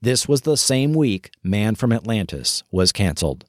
This 0.02 0.28
was 0.28 0.42
the 0.42 0.58
same 0.58 0.92
week 0.92 1.32
Man 1.42 1.76
from 1.76 1.94
Atlantis 1.94 2.64
was 2.72 2.92
canceled. 2.92 3.46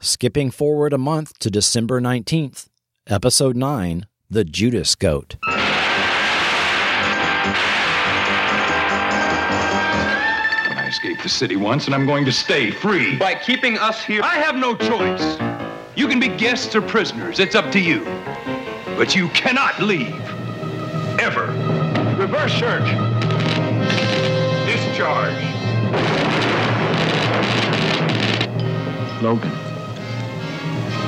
Skipping 0.00 0.50
forward 0.50 0.94
a 0.94 0.98
month 0.98 1.38
to 1.40 1.50
December 1.50 2.00
19th, 2.00 2.68
Episode 3.06 3.56
9 3.56 4.06
The 4.30 4.44
Judas 4.44 4.94
Goat. 4.94 5.36
Escaped 10.98 11.22
the 11.22 11.28
city 11.28 11.54
once, 11.54 11.86
and 11.86 11.94
I'm 11.94 12.06
going 12.06 12.24
to 12.24 12.32
stay 12.32 12.72
free. 12.72 13.16
By 13.16 13.36
keeping 13.36 13.78
us 13.78 14.02
here, 14.02 14.20
I 14.24 14.34
have 14.38 14.56
no 14.56 14.74
choice. 14.74 15.38
You 15.94 16.08
can 16.08 16.18
be 16.18 16.26
guests 16.26 16.74
or 16.74 16.82
prisoners. 16.82 17.38
It's 17.38 17.54
up 17.54 17.70
to 17.70 17.78
you. 17.78 18.04
But 18.96 19.14
you 19.14 19.28
cannot 19.28 19.80
leave. 19.80 20.20
Ever. 21.20 21.46
Reverse 22.18 22.52
search. 22.54 22.88
Discharge. 24.66 25.38
Logan, 29.22 29.52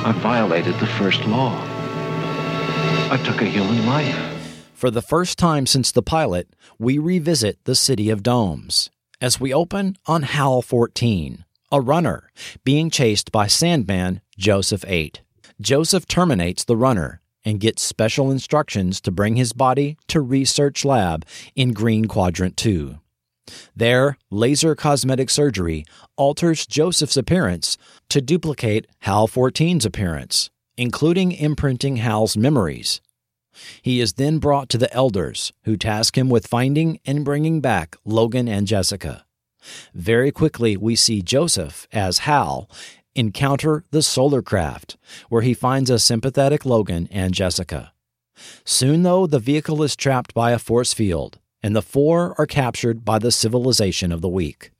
I 0.05 0.13
violated 0.21 0.75
the 0.75 0.87
first 0.87 1.25
law. 1.25 1.61
I 3.11 3.21
took 3.25 3.41
a 3.41 3.45
human 3.45 3.85
life. 3.85 4.15
For 4.73 4.89
the 4.89 5.01
first 5.01 5.37
time 5.37 5.65
since 5.65 5.91
the 5.91 6.01
pilot, 6.01 6.47
we 6.79 6.97
revisit 6.97 7.61
the 7.65 7.75
City 7.75 8.09
of 8.09 8.23
Domes 8.23 8.89
as 9.21 9.39
we 9.39 9.53
open 9.53 9.95
on 10.07 10.23
HAL 10.23 10.63
14, 10.63 11.45
a 11.71 11.79
runner 11.79 12.31
being 12.63 12.89
chased 12.89 13.31
by 13.31 13.45
Sandman 13.45 14.19
Joseph 14.37 14.83
8. 14.87 15.21
Joseph 15.61 16.07
terminates 16.07 16.63
the 16.63 16.75
runner 16.75 17.21
and 17.45 17.59
gets 17.59 17.83
special 17.83 18.31
instructions 18.31 18.99
to 19.01 19.11
bring 19.11 19.35
his 19.35 19.53
body 19.53 19.97
to 20.07 20.19
Research 20.19 20.83
Lab 20.83 21.25
in 21.55 21.71
Green 21.71 22.05
Quadrant 22.05 22.57
2. 22.57 22.97
There, 23.75 24.17
laser 24.29 24.75
cosmetic 24.75 25.29
surgery 25.29 25.85
alters 26.17 26.65
Joseph's 26.65 27.17
appearance 27.17 27.77
to 28.09 28.21
duplicate 28.21 28.87
HAL 28.99 29.27
14's 29.27 29.85
appearance, 29.85 30.49
including 30.77 31.31
imprinting 31.31 31.97
HAL's 31.97 32.35
memories. 32.35 33.01
He 33.81 33.99
is 33.99 34.13
then 34.13 34.39
brought 34.39 34.69
to 34.69 34.77
the 34.77 34.93
elders, 34.93 35.53
who 35.63 35.77
task 35.77 36.17
him 36.17 36.29
with 36.29 36.47
finding 36.47 36.99
and 37.05 37.25
bringing 37.25 37.61
back 37.61 37.95
Logan 38.05 38.47
and 38.47 38.67
Jessica. 38.67 39.25
Very 39.93 40.31
quickly, 40.31 40.75
we 40.75 40.95
see 40.95 41.21
Joseph, 41.21 41.87
as 41.91 42.19
Hal, 42.19 42.69
encounter 43.15 43.83
the 43.91 44.01
solar 44.01 44.41
craft, 44.41 44.97
where 45.29 45.41
he 45.41 45.53
finds 45.53 45.89
a 45.89 45.99
sympathetic 45.99 46.65
Logan 46.65 47.07
and 47.11 47.33
Jessica. 47.33 47.93
Soon, 48.65 49.03
though, 49.03 49.27
the 49.27 49.39
vehicle 49.39 49.83
is 49.83 49.95
trapped 49.95 50.33
by 50.33 50.51
a 50.51 50.59
force 50.59 50.93
field, 50.93 51.39
and 51.61 51.75
the 51.75 51.81
four 51.81 52.33
are 52.37 52.47
captured 52.47 53.05
by 53.05 53.19
the 53.19 53.31
civilization 53.31 54.11
of 54.11 54.21
the 54.21 54.29
week. 54.29 54.71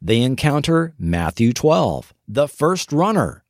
They 0.00 0.22
encounter 0.22 0.94
Matthew 0.98 1.52
12, 1.52 2.14
the 2.28 2.48
first 2.48 2.92
runner. 2.92 3.44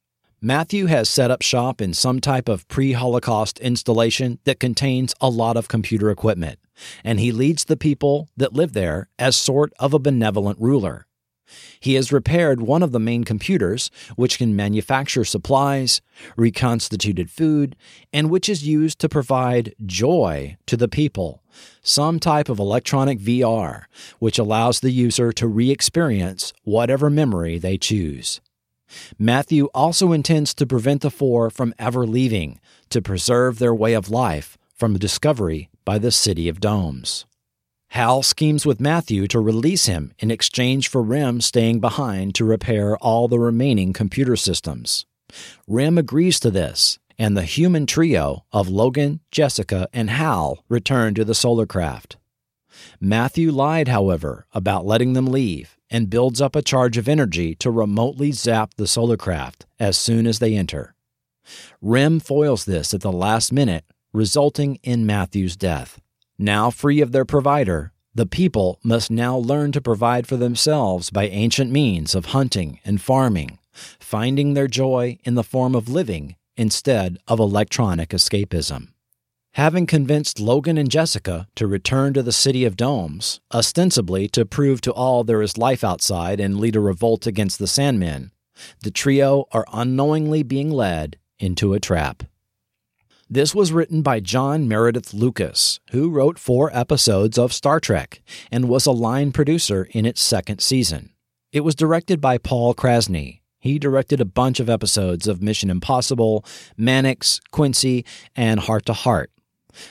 Matthew 0.46 0.86
has 0.86 1.08
set 1.08 1.32
up 1.32 1.42
shop 1.42 1.82
in 1.82 1.92
some 1.92 2.20
type 2.20 2.48
of 2.48 2.68
pre 2.68 2.92
Holocaust 2.92 3.58
installation 3.58 4.38
that 4.44 4.60
contains 4.60 5.12
a 5.20 5.28
lot 5.28 5.56
of 5.56 5.66
computer 5.66 6.08
equipment, 6.08 6.60
and 7.02 7.18
he 7.18 7.32
leads 7.32 7.64
the 7.64 7.76
people 7.76 8.28
that 8.36 8.52
live 8.52 8.72
there 8.72 9.08
as 9.18 9.36
sort 9.36 9.72
of 9.80 9.92
a 9.92 9.98
benevolent 9.98 10.60
ruler. 10.60 11.08
He 11.80 11.94
has 11.94 12.12
repaired 12.12 12.60
one 12.60 12.84
of 12.84 12.92
the 12.92 13.00
main 13.00 13.24
computers, 13.24 13.90
which 14.14 14.38
can 14.38 14.54
manufacture 14.54 15.24
supplies, 15.24 16.00
reconstituted 16.36 17.28
food, 17.28 17.74
and 18.12 18.30
which 18.30 18.48
is 18.48 18.64
used 18.64 19.00
to 19.00 19.08
provide 19.08 19.74
joy 19.84 20.58
to 20.66 20.76
the 20.76 20.86
people, 20.86 21.42
some 21.82 22.20
type 22.20 22.48
of 22.48 22.60
electronic 22.60 23.18
VR, 23.18 23.86
which 24.20 24.38
allows 24.38 24.78
the 24.78 24.92
user 24.92 25.32
to 25.32 25.48
re 25.48 25.72
experience 25.72 26.52
whatever 26.62 27.10
memory 27.10 27.58
they 27.58 27.76
choose. 27.76 28.40
Matthew 29.18 29.66
also 29.74 30.12
intends 30.12 30.54
to 30.54 30.66
prevent 30.66 31.02
the 31.02 31.10
four 31.10 31.50
from 31.50 31.74
ever 31.78 32.06
leaving 32.06 32.60
to 32.90 33.02
preserve 33.02 33.58
their 33.58 33.74
way 33.74 33.94
of 33.94 34.10
life 34.10 34.56
from 34.74 34.98
discovery 34.98 35.68
by 35.84 35.98
the 35.98 36.12
City 36.12 36.48
of 36.48 36.60
Domes. 36.60 37.24
Hal 37.90 38.22
schemes 38.22 38.66
with 38.66 38.80
Matthew 38.80 39.26
to 39.28 39.40
release 39.40 39.86
him 39.86 40.12
in 40.18 40.30
exchange 40.30 40.88
for 40.88 41.02
Rem 41.02 41.40
staying 41.40 41.80
behind 41.80 42.34
to 42.34 42.44
repair 42.44 42.96
all 42.98 43.28
the 43.28 43.38
remaining 43.38 43.92
computer 43.92 44.36
systems. 44.36 45.06
Rem 45.66 45.96
agrees 45.96 46.38
to 46.40 46.50
this, 46.50 46.98
and 47.18 47.36
the 47.36 47.42
human 47.42 47.86
trio 47.86 48.44
of 48.52 48.68
Logan, 48.68 49.20
Jessica, 49.30 49.88
and 49.92 50.10
Hal 50.10 50.62
return 50.68 51.14
to 51.14 51.24
the 51.24 51.34
solar 51.34 51.66
craft. 51.66 52.16
Matthew 53.00 53.50
lied, 53.50 53.88
however, 53.88 54.46
about 54.52 54.84
letting 54.84 55.14
them 55.14 55.26
leave 55.26 55.75
and 55.90 56.10
builds 56.10 56.40
up 56.40 56.56
a 56.56 56.62
charge 56.62 56.96
of 56.96 57.08
energy 57.08 57.54
to 57.56 57.70
remotely 57.70 58.32
zap 58.32 58.74
the 58.76 58.86
solar 58.86 59.16
craft 59.16 59.66
as 59.78 59.96
soon 59.96 60.26
as 60.26 60.38
they 60.38 60.56
enter. 60.56 60.94
Rem 61.80 62.20
foils 62.20 62.64
this 62.64 62.92
at 62.92 63.00
the 63.00 63.12
last 63.12 63.52
minute, 63.52 63.84
resulting 64.12 64.76
in 64.82 65.06
Matthew's 65.06 65.56
death. 65.56 66.00
Now 66.38 66.70
free 66.70 67.00
of 67.00 67.12
their 67.12 67.24
provider, 67.24 67.92
the 68.14 68.26
people 68.26 68.78
must 68.82 69.10
now 69.10 69.36
learn 69.36 69.72
to 69.72 69.80
provide 69.80 70.26
for 70.26 70.36
themselves 70.36 71.10
by 71.10 71.28
ancient 71.28 71.70
means 71.70 72.14
of 72.14 72.26
hunting 72.26 72.80
and 72.84 73.00
farming, 73.00 73.58
finding 73.72 74.54
their 74.54 74.68
joy 74.68 75.18
in 75.24 75.34
the 75.34 75.44
form 75.44 75.74
of 75.74 75.88
living 75.88 76.36
instead 76.56 77.18
of 77.28 77.38
electronic 77.38 78.10
escapism. 78.10 78.88
Having 79.56 79.86
convinced 79.86 80.38
Logan 80.38 80.76
and 80.76 80.90
Jessica 80.90 81.48
to 81.54 81.66
return 81.66 82.12
to 82.12 82.22
the 82.22 82.30
City 82.30 82.66
of 82.66 82.76
Domes, 82.76 83.40
ostensibly 83.54 84.28
to 84.28 84.44
prove 84.44 84.82
to 84.82 84.92
all 84.92 85.24
there 85.24 85.40
is 85.40 85.56
life 85.56 85.82
outside 85.82 86.40
and 86.40 86.60
lead 86.60 86.76
a 86.76 86.80
revolt 86.80 87.26
against 87.26 87.58
the 87.58 87.64
Sandmen, 87.64 88.32
the 88.82 88.90
trio 88.90 89.46
are 89.52 89.64
unknowingly 89.72 90.42
being 90.42 90.70
led 90.70 91.16
into 91.38 91.72
a 91.72 91.80
trap. 91.80 92.24
This 93.30 93.54
was 93.54 93.72
written 93.72 94.02
by 94.02 94.20
John 94.20 94.68
Meredith 94.68 95.14
Lucas, 95.14 95.80
who 95.90 96.10
wrote 96.10 96.38
four 96.38 96.70
episodes 96.76 97.38
of 97.38 97.54
Star 97.54 97.80
Trek 97.80 98.20
and 98.52 98.68
was 98.68 98.84
a 98.84 98.92
line 98.92 99.32
producer 99.32 99.88
in 99.92 100.04
its 100.04 100.20
second 100.20 100.60
season. 100.60 101.14
It 101.50 101.60
was 101.60 101.74
directed 101.74 102.20
by 102.20 102.36
Paul 102.36 102.74
Krasny. 102.74 103.40
He 103.58 103.78
directed 103.78 104.20
a 104.20 104.26
bunch 104.26 104.60
of 104.60 104.68
episodes 104.68 105.26
of 105.26 105.42
Mission 105.42 105.70
Impossible, 105.70 106.44
Mannix, 106.76 107.40
Quincy, 107.52 108.04
and 108.36 108.60
Hart 108.60 108.84
to 108.84 108.92
Hart. 108.92 109.30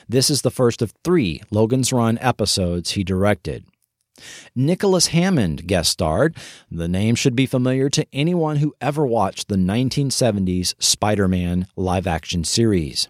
This 0.08 0.30
is 0.30 0.42
the 0.42 0.50
first 0.50 0.82
of 0.82 0.92
three 1.04 1.42
Logan's 1.50 1.92
Run 1.92 2.18
episodes 2.20 2.92
he 2.92 3.04
directed. 3.04 3.64
Nicholas 4.54 5.08
Hammond 5.08 5.66
guest 5.66 5.90
starred. 5.92 6.36
The 6.70 6.88
name 6.88 7.14
should 7.14 7.36
be 7.36 7.46
familiar 7.46 7.90
to 7.90 8.06
anyone 8.12 8.56
who 8.56 8.74
ever 8.80 9.06
watched 9.06 9.48
the 9.48 9.56
1970s 9.56 10.74
Spider 10.82 11.28
Man 11.28 11.66
live 11.76 12.06
action 12.06 12.44
series. 12.44 13.08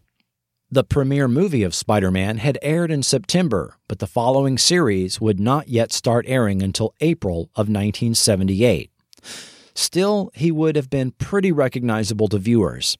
The 0.68 0.82
premiere 0.82 1.28
movie 1.28 1.62
of 1.62 1.76
Spider 1.76 2.10
Man 2.10 2.38
had 2.38 2.58
aired 2.60 2.90
in 2.90 3.04
September, 3.04 3.76
but 3.86 4.00
the 4.00 4.08
following 4.08 4.58
series 4.58 5.20
would 5.20 5.38
not 5.38 5.68
yet 5.68 5.92
start 5.92 6.24
airing 6.28 6.60
until 6.60 6.94
April 7.00 7.50
of 7.54 7.68
1978. 7.68 8.90
Still, 9.74 10.30
he 10.34 10.50
would 10.50 10.74
have 10.74 10.90
been 10.90 11.12
pretty 11.12 11.52
recognizable 11.52 12.26
to 12.28 12.38
viewers. 12.38 12.98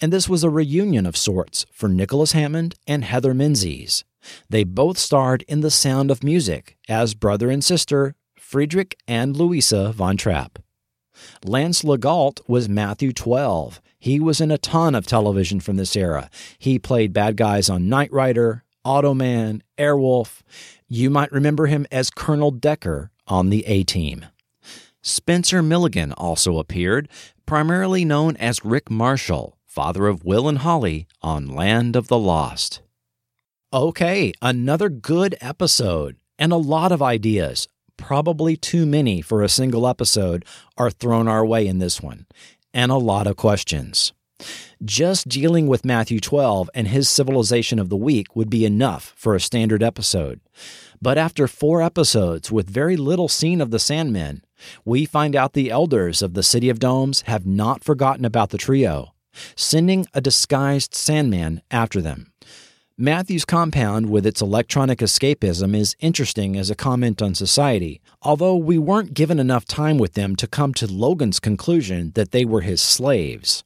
And 0.00 0.12
this 0.12 0.28
was 0.28 0.44
a 0.44 0.50
reunion 0.50 1.06
of 1.06 1.16
sorts 1.16 1.66
for 1.72 1.88
Nicholas 1.88 2.32
Hammond 2.32 2.74
and 2.86 3.04
Heather 3.04 3.34
Menzies. 3.34 4.04
They 4.48 4.64
both 4.64 4.98
starred 4.98 5.42
in 5.48 5.60
The 5.60 5.70
Sound 5.70 6.10
of 6.10 6.22
Music 6.22 6.76
as 6.88 7.14
brother 7.14 7.50
and 7.50 7.64
sister 7.64 8.14
Friedrich 8.38 8.96
and 9.08 9.36
Louisa 9.36 9.92
von 9.92 10.16
Trapp. 10.16 10.58
Lance 11.44 11.82
Legault 11.82 12.40
was 12.48 12.68
Matthew 12.68 13.12
12 13.12 13.80
he 14.02 14.18
was 14.18 14.40
in 14.40 14.50
a 14.50 14.58
ton 14.58 14.96
of 14.96 15.06
television 15.06 15.60
from 15.60 15.76
this 15.76 15.94
era. 15.94 16.28
He 16.58 16.76
played 16.76 17.12
bad 17.12 17.36
guys 17.36 17.70
on 17.70 17.88
Knight 17.88 18.12
Rider, 18.12 18.64
Automan, 18.84 19.60
Airwolf. 19.78 20.40
You 20.88 21.08
might 21.08 21.30
remember 21.30 21.66
him 21.66 21.86
as 21.92 22.10
Colonel 22.10 22.50
Decker 22.50 23.12
on 23.28 23.50
the 23.50 23.64
A 23.64 23.84
Team. 23.84 24.26
Spencer 25.02 25.62
Milligan 25.62 26.10
also 26.14 26.58
appeared, 26.58 27.08
primarily 27.46 28.04
known 28.04 28.36
as 28.38 28.64
Rick 28.64 28.90
Marshall, 28.90 29.56
father 29.72 30.06
of 30.06 30.22
Will 30.22 30.50
and 30.50 30.58
Holly 30.58 31.06
on 31.22 31.46
Land 31.46 31.96
of 31.96 32.08
the 32.08 32.18
Lost. 32.18 32.82
Okay, 33.72 34.34
another 34.42 34.90
good 34.90 35.34
episode 35.40 36.16
and 36.38 36.52
a 36.52 36.56
lot 36.56 36.92
of 36.92 37.00
ideas, 37.00 37.68
probably 37.96 38.54
too 38.54 38.84
many 38.84 39.22
for 39.22 39.42
a 39.42 39.48
single 39.48 39.88
episode, 39.88 40.44
are 40.76 40.90
thrown 40.90 41.26
our 41.26 41.42
way 41.46 41.66
in 41.66 41.78
this 41.78 42.02
one 42.02 42.26
and 42.74 42.92
a 42.92 42.96
lot 42.96 43.26
of 43.26 43.36
questions. 43.36 44.12
Just 44.84 45.26
dealing 45.26 45.66
with 45.68 45.86
Matthew 45.86 46.20
12 46.20 46.68
and 46.74 46.88
his 46.88 47.08
civilization 47.08 47.78
of 47.78 47.88
the 47.88 47.96
week 47.96 48.36
would 48.36 48.50
be 48.50 48.66
enough 48.66 49.14
for 49.16 49.34
a 49.34 49.40
standard 49.40 49.82
episode. 49.82 50.40
But 51.00 51.16
after 51.16 51.48
four 51.48 51.80
episodes 51.80 52.52
with 52.52 52.68
very 52.68 52.98
little 52.98 53.28
seen 53.28 53.62
of 53.62 53.70
the 53.70 53.78
Sandmen, 53.78 54.42
we 54.84 55.06
find 55.06 55.34
out 55.34 55.54
the 55.54 55.70
elders 55.70 56.20
of 56.20 56.34
the 56.34 56.42
City 56.42 56.68
of 56.68 56.78
Domes 56.78 57.22
have 57.22 57.46
not 57.46 57.82
forgotten 57.82 58.26
about 58.26 58.50
the 58.50 58.58
trio, 58.58 59.11
sending 59.56 60.06
a 60.14 60.20
disguised 60.20 60.94
Sandman 60.94 61.62
after 61.70 62.00
them. 62.00 62.32
Matthew's 62.98 63.44
compound, 63.44 64.10
with 64.10 64.26
its 64.26 64.42
electronic 64.42 64.98
escapism, 64.98 65.74
is 65.74 65.96
interesting 65.98 66.56
as 66.56 66.70
a 66.70 66.76
comment 66.76 67.22
on 67.22 67.34
society, 67.34 68.00
although 68.20 68.54
we 68.54 68.78
weren't 68.78 69.14
given 69.14 69.40
enough 69.40 69.64
time 69.64 69.98
with 69.98 70.12
them 70.12 70.36
to 70.36 70.46
come 70.46 70.74
to 70.74 70.86
Logan's 70.86 71.40
conclusion 71.40 72.12
that 72.14 72.32
they 72.32 72.44
were 72.44 72.60
his 72.60 72.82
slaves. 72.82 73.64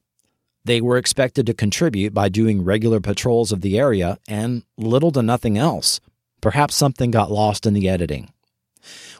They 0.65 0.81
were 0.81 0.97
expected 0.97 1.47
to 1.47 1.55
contribute 1.55 2.15
by 2.15 2.29
doing 2.29 2.65
regular 2.65 3.01
patrols 3.01 3.53
of 3.53 3.61
the 3.61 3.79
area 3.79 4.19
and 4.27 4.63
little 4.77 5.13
to 5.13 5.23
nothing 5.23 5.59
else. 5.59 6.01
Perhaps 6.41 6.75
something 6.75 7.11
got 7.11 7.31
lost 7.31 7.67
in 7.67 7.75
the 7.75 7.89
editing. 7.89 8.33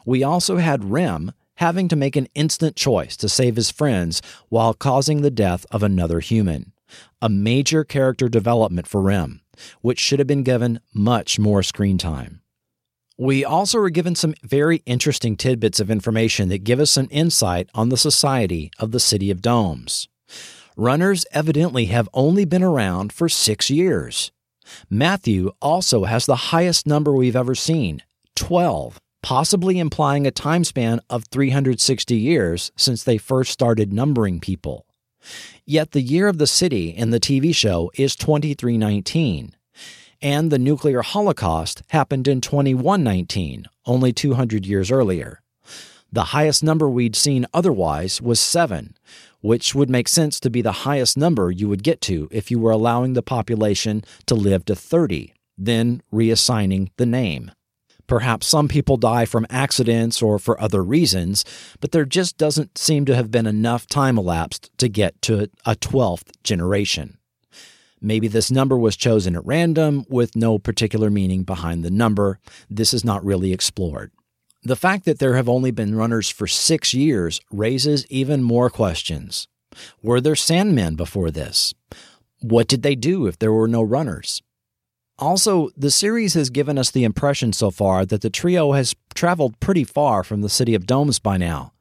We 0.05 0.23
also 0.23 0.57
had 0.57 0.91
Rem 0.91 1.31
having 1.57 1.87
to 1.87 1.95
make 1.95 2.15
an 2.15 2.27
instant 2.33 2.75
choice 2.75 3.15
to 3.17 3.29
save 3.29 3.55
his 3.55 3.69
friends 3.69 4.21
while 4.49 4.73
causing 4.73 5.21
the 5.21 5.31
death 5.31 5.65
of 5.71 5.83
another 5.83 6.19
human. 6.19 6.73
A 7.21 7.29
major 7.29 7.83
character 7.83 8.29
development 8.29 8.87
for 8.87 9.01
Rem, 9.01 9.41
which 9.81 9.99
should 9.99 10.19
have 10.19 10.27
been 10.27 10.43
given 10.43 10.79
much 10.93 11.37
more 11.37 11.61
screen 11.61 11.97
time. 11.97 12.41
We 13.17 13.43
also 13.43 13.79
were 13.79 13.89
given 13.89 14.13
some 14.13 14.35
very 14.43 14.83
interesting 14.85 15.35
tidbits 15.35 15.79
of 15.79 15.89
information 15.89 16.49
that 16.49 16.63
give 16.63 16.79
us 16.79 16.97
an 16.97 17.07
insight 17.07 17.67
on 17.73 17.89
the 17.89 17.97
society 17.97 18.71
of 18.77 18.91
the 18.91 18.99
City 18.99 19.31
of 19.31 19.41
Domes. 19.41 20.07
Runners 20.75 21.25
evidently 21.31 21.85
have 21.85 22.07
only 22.13 22.45
been 22.45 22.61
around 22.61 23.11
for 23.11 23.27
six 23.27 23.71
years. 23.71 24.31
Matthew 24.89 25.51
also 25.59 26.03
has 26.03 26.27
the 26.27 26.35
highest 26.35 26.85
number 26.85 27.11
we've 27.11 27.35
ever 27.35 27.55
seen 27.55 28.03
12, 28.35 28.99
possibly 29.21 29.79
implying 29.79 30.25
a 30.25 30.31
time 30.31 30.63
span 30.63 30.99
of 31.09 31.25
360 31.31 32.15
years 32.15 32.71
since 32.75 33.03
they 33.03 33.17
first 33.17 33.51
started 33.51 33.91
numbering 33.91 34.39
people. 34.39 34.85
Yet 35.65 35.91
the 35.91 36.01
year 36.01 36.27
of 36.27 36.37
the 36.37 36.47
city 36.47 36.89
in 36.89 37.09
the 37.09 37.19
TV 37.19 37.53
show 37.53 37.91
is 37.95 38.15
2319, 38.15 39.55
and 40.21 40.51
the 40.51 40.59
nuclear 40.59 41.01
holocaust 41.01 41.83
happened 41.89 42.27
in 42.27 42.41
2119, 42.41 43.65
only 43.85 44.13
200 44.13 44.65
years 44.65 44.91
earlier. 44.91 45.41
The 46.11 46.25
highest 46.25 46.63
number 46.63 46.89
we'd 46.89 47.15
seen 47.15 47.45
otherwise 47.53 48.21
was 48.21 48.39
7, 48.39 48.95
which 49.41 49.75
would 49.75 49.89
make 49.89 50.07
sense 50.07 50.39
to 50.39 50.49
be 50.49 50.61
the 50.61 50.83
highest 50.83 51.17
number 51.17 51.51
you 51.51 51.67
would 51.67 51.83
get 51.83 51.99
to 52.01 52.29
if 52.31 52.49
you 52.49 52.59
were 52.59 52.71
allowing 52.71 53.13
the 53.13 53.21
population 53.21 54.03
to 54.25 54.35
live 54.35 54.63
to 54.65 54.75
30, 54.75 55.33
then 55.57 56.01
reassigning 56.13 56.89
the 56.97 57.05
name. 57.05 57.51
Perhaps 58.07 58.47
some 58.47 58.67
people 58.67 58.97
die 58.97 59.25
from 59.25 59.45
accidents 59.49 60.21
or 60.21 60.39
for 60.39 60.59
other 60.61 60.83
reasons, 60.83 61.43
but 61.81 61.91
there 61.91 62.05
just 62.05 62.37
doesn't 62.37 62.77
seem 62.77 63.05
to 63.05 63.15
have 63.15 63.29
been 63.29 63.45
enough 63.45 63.85
time 63.85 64.17
elapsed 64.17 64.71
to 64.77 64.87
get 64.87 65.21
to 65.23 65.49
a 65.65 65.75
12th 65.75 66.31
generation. 66.43 67.17
Maybe 67.99 68.27
this 68.27 68.51
number 68.51 68.77
was 68.77 68.95
chosen 68.95 69.35
at 69.35 69.45
random 69.45 70.05
with 70.07 70.35
no 70.35 70.59
particular 70.59 71.09
meaning 71.09 71.43
behind 71.43 71.83
the 71.83 71.91
number. 71.91 72.39
This 72.69 72.93
is 72.93 73.03
not 73.03 73.25
really 73.25 73.51
explored. 73.51 74.11
The 74.63 74.75
fact 74.75 75.05
that 75.05 75.19
there 75.19 75.35
have 75.35 75.49
only 75.49 75.71
been 75.71 75.95
runners 75.95 76.29
for 76.29 76.47
six 76.47 76.93
years 76.93 77.41
raises 77.51 78.05
even 78.07 78.43
more 78.43 78.69
questions. 78.69 79.47
Were 80.01 80.21
there 80.21 80.33
Sandmen 80.33 80.95
before 80.95 81.31
this? 81.31 81.73
What 82.39 82.67
did 82.67 82.83
they 82.83 82.95
do 82.95 83.27
if 83.27 83.39
there 83.39 83.51
were 83.51 83.67
no 83.67 83.81
runners? 83.81 84.41
Also, 85.19 85.69
the 85.75 85.89
series 85.89 86.35
has 86.35 86.51
given 86.51 86.77
us 86.77 86.91
the 86.91 87.03
impression 87.03 87.51
so 87.51 87.71
far 87.71 88.05
that 88.05 88.21
the 88.21 88.29
trio 88.29 88.73
has 88.73 88.95
traveled 89.15 89.59
pretty 89.59 89.83
far 89.83 90.23
from 90.23 90.41
the 90.41 90.49
city 90.49 90.75
of 90.75 90.85
Domes 90.85 91.17
by 91.17 91.37
now. 91.37 91.73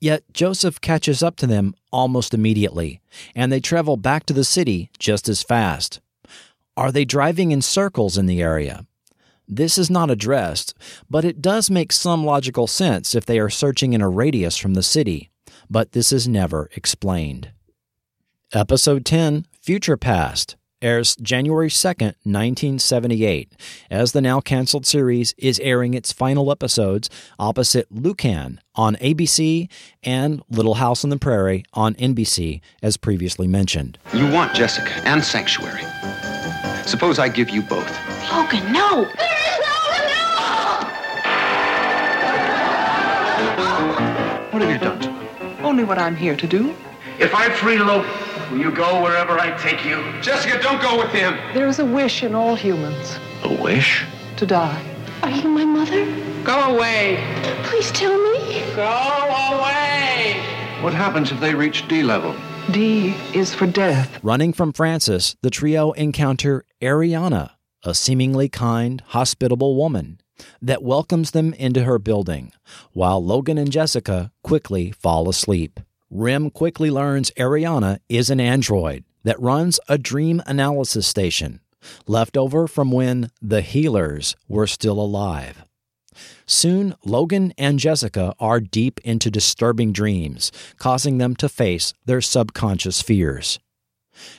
Yet 0.00 0.24
Joseph 0.34 0.82
catches 0.82 1.22
up 1.22 1.36
to 1.36 1.46
them 1.46 1.74
almost 1.90 2.34
immediately, 2.34 3.00
and 3.34 3.50
they 3.50 3.60
travel 3.60 3.96
back 3.96 4.26
to 4.26 4.34
the 4.34 4.44
city 4.44 4.90
just 4.98 5.30
as 5.30 5.42
fast. 5.42 6.00
Are 6.76 6.92
they 6.92 7.06
driving 7.06 7.52
in 7.52 7.62
circles 7.62 8.18
in 8.18 8.26
the 8.26 8.42
area? 8.42 8.84
This 9.48 9.78
is 9.78 9.88
not 9.88 10.10
addressed, 10.10 10.74
but 11.08 11.24
it 11.24 11.40
does 11.40 11.70
make 11.70 11.92
some 11.92 12.24
logical 12.24 12.66
sense 12.66 13.14
if 13.14 13.24
they 13.24 13.38
are 13.38 13.50
searching 13.50 13.94
in 13.94 14.02
a 14.02 14.08
radius 14.08 14.58
from 14.58 14.74
the 14.74 14.82
city, 14.82 15.30
but 15.70 15.92
this 15.92 16.12
is 16.12 16.28
never 16.28 16.68
explained. 16.76 17.50
Episode 18.52 19.06
10 19.06 19.46
Future 19.62 19.96
Past 19.96 20.56
airs 20.84 21.16
January 21.16 21.68
2nd, 21.68 22.14
1978, 22.24 23.50
as 23.90 24.12
the 24.12 24.20
now 24.20 24.40
canceled 24.40 24.84
series 24.84 25.34
is 25.38 25.58
airing 25.60 25.94
its 25.94 26.12
final 26.12 26.52
episodes 26.52 27.08
opposite 27.38 27.90
Lucan 27.90 28.60
on 28.74 28.94
ABC 28.96 29.68
and 30.02 30.42
Little 30.50 30.74
House 30.74 31.02
on 31.02 31.10
the 31.10 31.16
Prairie 31.16 31.64
on 31.72 31.94
NBC, 31.94 32.60
as 32.82 32.98
previously 32.98 33.48
mentioned. 33.48 33.98
You 34.12 34.30
want 34.30 34.54
Jessica 34.54 34.92
and 35.06 35.24
Sanctuary. 35.24 35.82
Suppose 36.84 37.18
I 37.18 37.28
give 37.28 37.48
you 37.48 37.62
both. 37.62 37.90
Logan, 38.30 38.70
no! 38.70 39.04
There 39.16 39.38
is 39.48 39.58
no 39.64 39.76
renewal. 39.96 40.84
What 44.52 44.62
have 44.62 44.70
you 44.70 44.78
done 44.78 45.00
to 45.00 45.08
them? 45.08 45.64
Only 45.64 45.84
what 45.84 45.98
I'm 45.98 46.14
here 46.14 46.36
to 46.36 46.46
do. 46.46 46.74
If 47.18 47.34
I 47.34 47.48
free 47.48 47.78
Logan, 47.78 48.10
will 48.50 48.58
you 48.58 48.70
go 48.70 49.02
wherever 49.02 49.38
I 49.38 49.56
take 49.58 49.84
you? 49.84 50.02
Jessica, 50.20 50.60
don't 50.62 50.80
go 50.82 50.96
with 50.98 51.10
him. 51.10 51.36
There 51.54 51.66
is 51.66 51.78
a 51.78 51.84
wish 51.84 52.22
in 52.22 52.34
all 52.34 52.54
humans 52.54 53.18
A 53.42 53.62
wish? 53.62 54.04
to 54.36 54.46
die. 54.46 54.82
Are 55.22 55.30
you 55.30 55.48
my 55.48 55.64
mother? 55.64 56.04
Go 56.44 56.74
away. 56.74 57.22
Please 57.64 57.90
tell 57.92 58.16
me. 58.32 58.62
Go 58.74 58.82
away. 58.82 60.42
What 60.82 60.92
happens 60.92 61.30
if 61.32 61.40
they 61.40 61.54
reach 61.54 61.86
D 61.88 62.02
level? 62.02 62.34
D 62.72 63.14
is 63.32 63.54
for 63.54 63.66
death. 63.66 64.18
Running 64.22 64.52
from 64.52 64.72
Francis, 64.72 65.36
the 65.42 65.50
trio 65.50 65.92
encounter 65.92 66.64
Ariana, 66.82 67.52
a 67.84 67.94
seemingly 67.94 68.48
kind, 68.48 69.02
hospitable 69.08 69.76
woman 69.76 70.18
that 70.60 70.82
welcomes 70.82 71.30
them 71.30 71.54
into 71.54 71.84
her 71.84 71.98
building, 71.98 72.52
while 72.92 73.24
Logan 73.24 73.56
and 73.56 73.70
Jessica 73.70 74.32
quickly 74.42 74.90
fall 74.90 75.28
asleep. 75.28 75.78
Rem 76.10 76.50
quickly 76.50 76.90
learns 76.90 77.30
Ariana 77.32 77.98
is 78.08 78.30
an 78.30 78.40
android 78.40 79.04
that 79.24 79.40
runs 79.40 79.80
a 79.88 79.98
dream 79.98 80.42
analysis 80.46 81.06
station, 81.06 81.60
left 82.06 82.36
over 82.36 82.66
from 82.66 82.92
when 82.92 83.30
the 83.40 83.62
healers 83.62 84.36
were 84.48 84.66
still 84.66 85.00
alive. 85.00 85.64
Soon, 86.46 86.94
Logan 87.04 87.52
and 87.58 87.78
Jessica 87.78 88.34
are 88.38 88.60
deep 88.60 89.00
into 89.02 89.30
disturbing 89.30 89.92
dreams, 89.92 90.52
causing 90.78 91.18
them 91.18 91.34
to 91.36 91.48
face 91.48 91.94
their 92.04 92.20
subconscious 92.20 93.02
fears. 93.02 93.58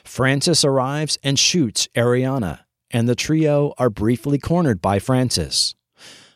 Francis 0.04 0.64
arrives 0.64 1.18
and 1.22 1.38
shoots 1.38 1.88
Ariana, 1.94 2.60
and 2.90 3.08
the 3.08 3.14
trio 3.14 3.74
are 3.76 3.90
briefly 3.90 4.38
cornered 4.38 4.80
by 4.80 4.98
Francis. 4.98 5.74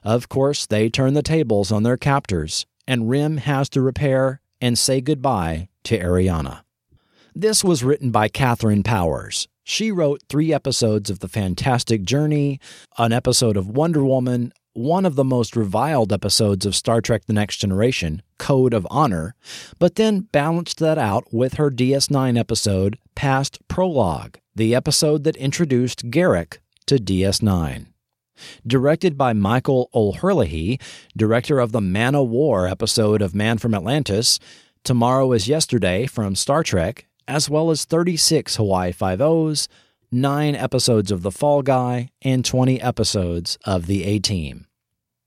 Of 0.02 0.28
course, 0.28 0.66
they 0.66 0.88
turn 0.88 1.14
the 1.14 1.22
tables 1.22 1.72
on 1.72 1.82
their 1.82 1.96
captors, 1.96 2.66
and 2.86 3.08
Rem 3.08 3.38
has 3.38 3.68
to 3.70 3.80
repair 3.80 4.40
and 4.60 4.78
say 4.78 5.00
goodbye 5.00 5.68
to 5.84 5.98
Ariana. 5.98 6.62
This 7.34 7.62
was 7.62 7.84
written 7.84 8.10
by 8.10 8.28
Katharyn 8.28 8.84
Powers. 8.84 9.48
She 9.62 9.92
wrote 9.92 10.22
three 10.28 10.52
episodes 10.52 11.10
of 11.10 11.20
The 11.20 11.28
Fantastic 11.28 12.02
Journey, 12.02 12.58
an 12.98 13.12
episode 13.12 13.56
of 13.56 13.68
Wonder 13.68 14.04
Woman, 14.04 14.52
one 14.72 15.04
of 15.04 15.14
the 15.14 15.24
most 15.24 15.56
reviled 15.56 16.12
episodes 16.12 16.66
of 16.66 16.74
Star 16.74 17.00
Trek 17.00 17.26
The 17.26 17.32
Next 17.32 17.58
Generation, 17.58 18.22
Code 18.38 18.74
of 18.74 18.86
Honor, 18.90 19.34
but 19.78 19.96
then 19.96 20.28
balanced 20.32 20.78
that 20.78 20.98
out 20.98 21.32
with 21.32 21.54
her 21.54 21.70
DS9 21.70 22.38
episode, 22.38 22.98
Past 23.14 23.58
Prologue, 23.68 24.38
the 24.54 24.74
episode 24.74 25.24
that 25.24 25.36
introduced 25.36 26.10
Garak 26.10 26.58
to 26.86 26.96
DS9. 26.96 27.89
Directed 28.66 29.16
by 29.16 29.32
Michael 29.32 29.90
O'Herlihy, 29.94 30.80
director 31.16 31.58
of 31.60 31.72
the 31.72 31.80
Man 31.80 32.14
o' 32.14 32.22
War 32.22 32.66
episode 32.66 33.22
of 33.22 33.34
Man 33.34 33.58
from 33.58 33.74
Atlantis, 33.74 34.38
Tomorrow 34.82 35.32
is 35.32 35.46
Yesterday 35.46 36.06
from 36.06 36.34
Star 36.34 36.62
Trek, 36.62 37.06
as 37.28 37.50
well 37.50 37.70
as 37.70 37.84
36 37.84 38.56
Hawaii 38.56 38.92
Five-O's, 38.92 39.68
9 40.10 40.56
episodes 40.56 41.10
of 41.10 41.22
The 41.22 41.30
Fall 41.30 41.62
Guy, 41.62 42.10
and 42.22 42.44
20 42.44 42.80
episodes 42.80 43.58
of 43.64 43.86
The 43.86 44.04
A-Team. 44.04 44.66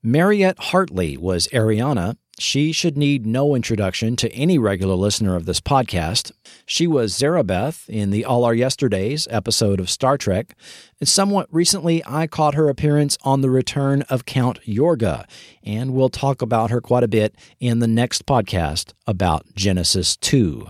Mariette 0.02 0.58
Hartley 0.58 1.16
was 1.16 1.48
Ariana. 1.48 2.16
She 2.38 2.72
should 2.72 2.96
need 2.96 3.26
no 3.26 3.54
introduction 3.54 4.16
to 4.16 4.32
any 4.32 4.58
regular 4.58 4.96
listener 4.96 5.36
of 5.36 5.46
this 5.46 5.60
podcast. 5.60 6.32
She 6.66 6.86
was 6.86 7.12
Zarabeth 7.12 7.88
in 7.88 8.10
the 8.10 8.24
All 8.24 8.44
Our 8.44 8.54
Yesterdays 8.54 9.28
episode 9.30 9.78
of 9.78 9.88
Star 9.88 10.18
Trek. 10.18 10.56
And 10.98 11.08
somewhat 11.08 11.48
recently, 11.52 12.02
I 12.04 12.26
caught 12.26 12.54
her 12.54 12.68
appearance 12.68 13.16
on 13.22 13.40
the 13.40 13.50
return 13.50 14.02
of 14.02 14.24
Count 14.24 14.58
Yorga, 14.66 15.26
and 15.62 15.94
we'll 15.94 16.08
talk 16.08 16.42
about 16.42 16.70
her 16.70 16.80
quite 16.80 17.04
a 17.04 17.08
bit 17.08 17.36
in 17.60 17.78
the 17.78 17.86
next 17.86 18.26
podcast 18.26 18.92
about 19.06 19.54
Genesis 19.54 20.16
2. 20.16 20.66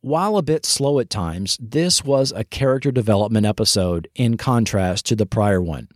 While 0.00 0.36
a 0.36 0.42
bit 0.42 0.66
slow 0.66 0.98
at 0.98 1.10
times, 1.10 1.56
this 1.60 2.04
was 2.04 2.32
a 2.32 2.42
character 2.42 2.90
development 2.90 3.46
episode 3.46 4.08
in 4.16 4.36
contrast 4.36 5.06
to 5.06 5.14
the 5.14 5.26
prior 5.26 5.62
one. 5.62 5.88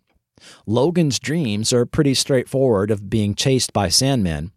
Logan's 0.64 1.18
dreams 1.18 1.72
are 1.72 1.86
pretty 1.86 2.14
straightforward 2.14 2.92
of 2.92 3.10
being 3.10 3.34
chased 3.34 3.72
by 3.72 3.88
Sandmen, 3.88 4.52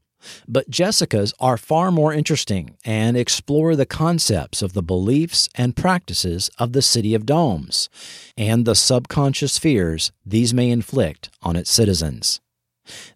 but 0.48 0.70
Jessica's 0.70 1.34
are 1.40 1.58
far 1.58 1.92
more 1.92 2.14
interesting 2.14 2.78
and 2.86 3.16
explore 3.16 3.76
the 3.76 3.86
concepts 3.86 4.62
of 4.62 4.74
the 4.74 4.84
beliefs 4.84 5.50
and 5.56 5.76
practices 5.76 6.50
of 6.58 6.74
the 6.74 6.82
City 6.82 7.14
of 7.14 7.26
Domes 7.26 7.90
and 8.38 8.66
the 8.66 8.76
subconscious 8.76 9.58
fears 9.58 10.12
these 10.26 10.54
may 10.54 10.70
inflict 10.70 11.30
on 11.42 11.56
its 11.56 11.72
citizens. 11.72 12.42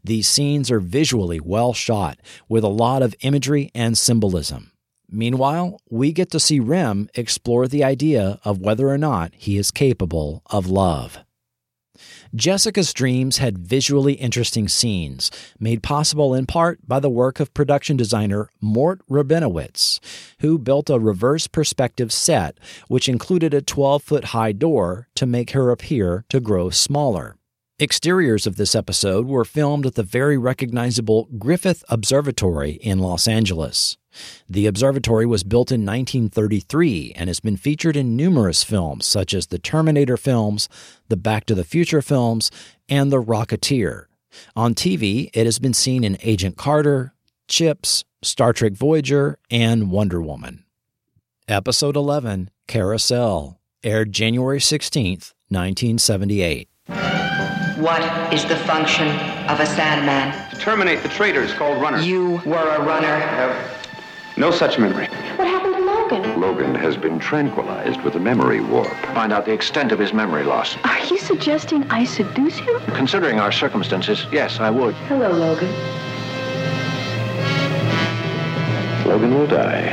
These 0.04 0.28
scenes 0.28 0.70
are 0.70 0.80
visually 0.80 1.40
well 1.40 1.74
shot 1.74 2.20
with 2.48 2.64
a 2.64 2.70
lot 2.70 3.02
of 3.02 3.16
imagery 3.22 3.72
and 3.74 3.98
symbolism. 3.98 4.72
Meanwhile, 5.10 5.80
we 5.90 6.12
get 6.12 6.32
to 6.32 6.40
see 6.40 6.60
Rem 6.60 7.10
explore 7.14 7.68
the 7.68 7.84
idea 7.84 8.40
of 8.44 8.60
whether 8.60 8.90
or 8.90 8.98
not 8.98 9.32
he 9.36 9.58
is 9.58 9.72
capable 9.72 10.42
of 10.48 10.68
love. 10.68 11.20
Jessica's 12.36 12.94
Dreams 12.94 13.38
had 13.38 13.60
visually 13.60 14.14
interesting 14.14 14.68
scenes, 14.68 15.30
made 15.60 15.84
possible 15.84 16.34
in 16.34 16.48
part 16.48 16.80
by 16.88 17.00
the 17.00 17.10
work 17.10 17.40
of 17.40 17.54
production 17.54 17.96
designer 17.96 18.50
Mort 18.60 19.02
Rabinowitz, 19.08 20.00
who 20.40 20.58
built 20.58 20.90
a 20.90 20.98
reverse 20.98 21.46
perspective 21.46 22.12
set 22.12 22.58
which 22.88 23.08
included 23.08 23.54
a 23.54 23.62
12 23.62 24.02
foot 24.02 24.26
high 24.26 24.52
door 24.52 25.10
to 25.14 25.28
make 25.28 25.52
her 25.52 25.70
appear 25.70 26.26
to 26.30 26.40
grow 26.40 26.72
smaller. 26.72 27.36
Exteriors 27.80 28.48
of 28.48 28.56
this 28.56 28.74
episode 28.74 29.28
were 29.28 29.46
filmed 29.46 29.86
at 29.86 29.94
the 29.94 30.02
very 30.02 30.38
recognizable 30.38 31.30
Griffith 31.38 31.84
Observatory 31.88 32.72
in 32.82 32.98
Los 32.98 33.28
Angeles. 33.28 33.98
The 34.50 34.68
observatory 34.68 35.26
was 35.26 35.44
built 35.44 35.72
in 35.72 35.82
1933 35.82 37.14
and 37.16 37.30
has 37.30 37.40
been 37.40 37.58
featured 37.58 37.96
in 37.96 38.16
numerous 38.16 38.64
films 38.64 39.06
such 39.06 39.34
as 39.34 39.48
the 39.48 39.60
Terminator 39.60 40.18
films, 40.18 40.70
the 41.10 41.18
Back 41.18 41.46
to 41.46 41.56
the 41.56 41.64
Future 41.64 42.02
films, 42.02 42.52
and 42.90 43.12
The 43.12 43.22
Rocketeer. 43.22 44.06
On 44.56 44.74
TV, 44.74 45.30
it 45.34 45.46
has 45.46 45.60
been 45.60 45.74
seen 45.74 46.04
in 46.04 46.18
Agent 46.22 46.58
Carter, 46.58 47.14
Chips, 47.48 48.04
Star 48.22 48.54
Trek 48.54 48.74
Voyager, 48.74 49.38
and 49.50 49.92
Wonder 49.92 50.22
Woman. 50.22 50.64
Episode 51.48 51.96
11, 51.96 52.50
Carousel, 52.68 53.60
aired 53.84 54.12
January 54.14 54.62
16, 54.62 55.20
1978. 55.50 56.70
What 57.78 58.34
is 58.34 58.46
the 58.46 58.56
function 58.58 59.08
of 59.50 59.60
a 59.60 59.66
Sandman? 59.66 60.50
To 60.52 60.56
terminate 60.58 61.04
the 61.04 61.10
traitors 61.10 61.54
called 61.54 61.82
runners. 61.82 62.08
You 62.08 62.42
were 62.46 62.70
a 62.76 62.82
runner. 62.82 63.83
No 64.36 64.50
such 64.50 64.80
memory. 64.80 65.06
What 65.36 65.48
happened 65.48 65.76
to 65.76 65.82
Logan? 65.86 66.42
Logan 66.42 66.74
has 66.74 66.98
been 66.98 67.20
tranquilized 67.20 68.02
with 68.02 68.16
a 68.16 68.20
memory 68.20 68.62
warp. 68.62 68.92
Find 69.14 69.32
out 69.32 69.46
the 69.46 69.54
extent 69.54 69.92
of 69.92 70.00
his 70.00 70.12
memory 70.12 70.44
loss. 70.44 70.76
Are 70.84 71.06
you 71.06 71.20
suggesting 71.20 71.84
I 71.92 72.04
seduce 72.04 72.58
him? 72.58 72.80
Considering 72.96 73.40
our 73.40 73.52
circumstances, 73.52 74.26
yes, 74.32 74.60
I 74.60 74.72
would. 74.72 74.96
Hello, 75.06 75.30
Logan. 75.30 75.70
Logan 79.08 79.36
will 79.36 79.46
die. 79.46 79.84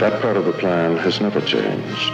That 0.00 0.20
part 0.20 0.36
of 0.36 0.44
the 0.44 0.52
plan 0.52 0.98
has 0.98 1.20
never 1.22 1.40
changed. 1.40 2.12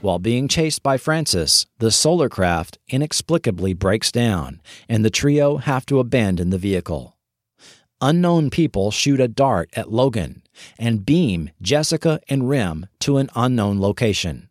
While 0.00 0.18
being 0.18 0.48
chased 0.48 0.82
by 0.82 0.96
Francis, 0.96 1.66
the 1.78 1.90
solar 1.92 2.28
craft 2.28 2.78
inexplicably 2.88 3.74
breaks 3.74 4.10
down, 4.10 4.60
and 4.88 5.04
the 5.04 5.10
trio 5.10 5.58
have 5.58 5.86
to 5.86 6.00
abandon 6.00 6.50
the 6.50 6.58
vehicle. 6.58 7.17
Unknown 8.00 8.48
people 8.48 8.92
shoot 8.92 9.18
a 9.18 9.26
dart 9.26 9.70
at 9.72 9.90
Logan 9.90 10.44
and 10.78 11.04
beam 11.04 11.50
Jessica 11.60 12.20
and 12.28 12.48
Rem 12.48 12.86
to 13.00 13.16
an 13.16 13.28
unknown 13.34 13.80
location. 13.80 14.48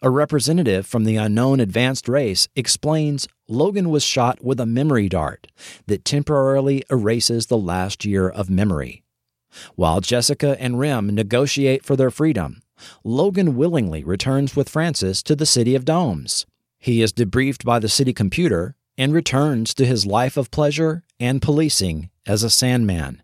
A 0.00 0.08
representative 0.08 0.86
from 0.86 1.02
the 1.02 1.16
unknown 1.16 1.58
advanced 1.58 2.08
race 2.08 2.48
explains 2.54 3.26
Logan 3.48 3.90
was 3.90 4.04
shot 4.04 4.44
with 4.44 4.60
a 4.60 4.66
memory 4.66 5.08
dart 5.08 5.48
that 5.86 6.04
temporarily 6.04 6.84
erases 6.88 7.46
the 7.46 7.58
last 7.58 8.04
year 8.04 8.28
of 8.28 8.48
memory. 8.48 9.02
While 9.74 10.00
Jessica 10.00 10.56
and 10.60 10.78
Rem 10.78 11.12
negotiate 11.12 11.84
for 11.84 11.96
their 11.96 12.12
freedom, 12.12 12.62
Logan 13.02 13.56
willingly 13.56 14.04
returns 14.04 14.54
with 14.54 14.68
Francis 14.68 15.20
to 15.24 15.34
the 15.34 15.46
City 15.46 15.74
of 15.74 15.84
Domes. 15.84 16.46
He 16.78 17.02
is 17.02 17.12
debriefed 17.12 17.64
by 17.64 17.80
the 17.80 17.88
city 17.88 18.12
computer 18.12 18.76
and 18.96 19.12
returns 19.12 19.74
to 19.74 19.84
his 19.84 20.06
life 20.06 20.36
of 20.36 20.52
pleasure 20.52 21.02
and 21.18 21.42
policing 21.42 22.10
as 22.28 22.42
a 22.42 22.50
Sandman, 22.50 23.22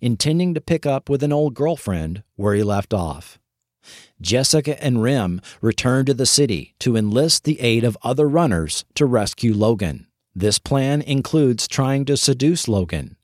intending 0.00 0.54
to 0.54 0.60
pick 0.60 0.86
up 0.86 1.08
with 1.08 1.22
an 1.22 1.32
old 1.32 1.54
girlfriend 1.54 2.22
where 2.36 2.54
he 2.54 2.62
left 2.62 2.92
off. 2.92 3.38
Jessica 4.20 4.82
and 4.82 5.02
Rem 5.02 5.40
return 5.60 6.04
to 6.06 6.14
the 6.14 6.26
city 6.26 6.74
to 6.80 6.96
enlist 6.96 7.44
the 7.44 7.60
aid 7.60 7.84
of 7.84 7.96
other 8.02 8.28
runners 8.28 8.84
to 8.94 9.06
rescue 9.06 9.54
Logan. 9.54 10.06
This 10.34 10.58
plan 10.58 11.02
includes 11.02 11.68
trying 11.68 12.04
to 12.06 12.16
seduce 12.16 12.68
Logan, 12.68 13.16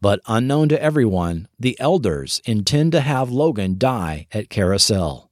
but 0.00 0.20
unknown 0.26 0.68
to 0.68 0.82
everyone, 0.82 1.48
the 1.58 1.78
elders 1.80 2.40
intend 2.44 2.92
to 2.92 3.00
have 3.00 3.30
Logan 3.30 3.76
die 3.78 4.26
at 4.32 4.50
Carousel. 4.50 5.30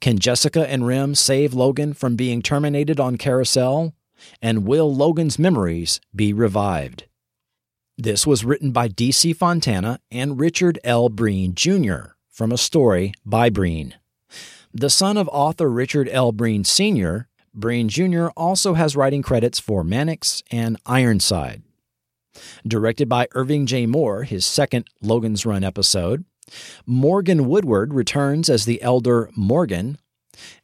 Can 0.00 0.18
Jessica 0.18 0.68
and 0.68 0.86
Rem 0.86 1.14
save 1.14 1.54
Logan 1.54 1.94
from 1.94 2.16
being 2.16 2.42
terminated 2.42 2.98
on 2.98 3.16
Carousel? 3.16 3.94
And 4.40 4.66
will 4.66 4.92
Logan's 4.94 5.38
memories 5.38 6.00
be 6.14 6.32
revived? 6.32 7.04
This 7.98 8.26
was 8.26 8.44
written 8.44 8.72
by 8.72 8.88
D.C. 8.88 9.34
Fontana 9.34 10.00
and 10.10 10.40
Richard 10.40 10.78
L. 10.82 11.10
Breen 11.10 11.54
Jr. 11.54 12.14
from 12.30 12.50
a 12.50 12.56
story 12.56 13.12
by 13.24 13.50
Breen. 13.50 13.94
The 14.72 14.88
son 14.88 15.18
of 15.18 15.28
author 15.28 15.70
Richard 15.70 16.08
L. 16.10 16.32
Breen 16.32 16.64
Sr., 16.64 17.28
Breen 17.54 17.90
Jr. 17.90 18.28
also 18.34 18.72
has 18.74 18.96
writing 18.96 19.20
credits 19.20 19.60
for 19.60 19.84
Mannix 19.84 20.42
and 20.50 20.78
Ironside. 20.86 21.62
Directed 22.66 23.10
by 23.10 23.28
Irving 23.32 23.66
J. 23.66 23.84
Moore, 23.84 24.22
his 24.22 24.46
second 24.46 24.86
Logan's 25.02 25.44
Run 25.44 25.62
episode, 25.62 26.24
Morgan 26.86 27.46
Woodward 27.46 27.92
returns 27.92 28.48
as 28.48 28.64
the 28.64 28.80
elder 28.80 29.28
Morgan, 29.36 29.98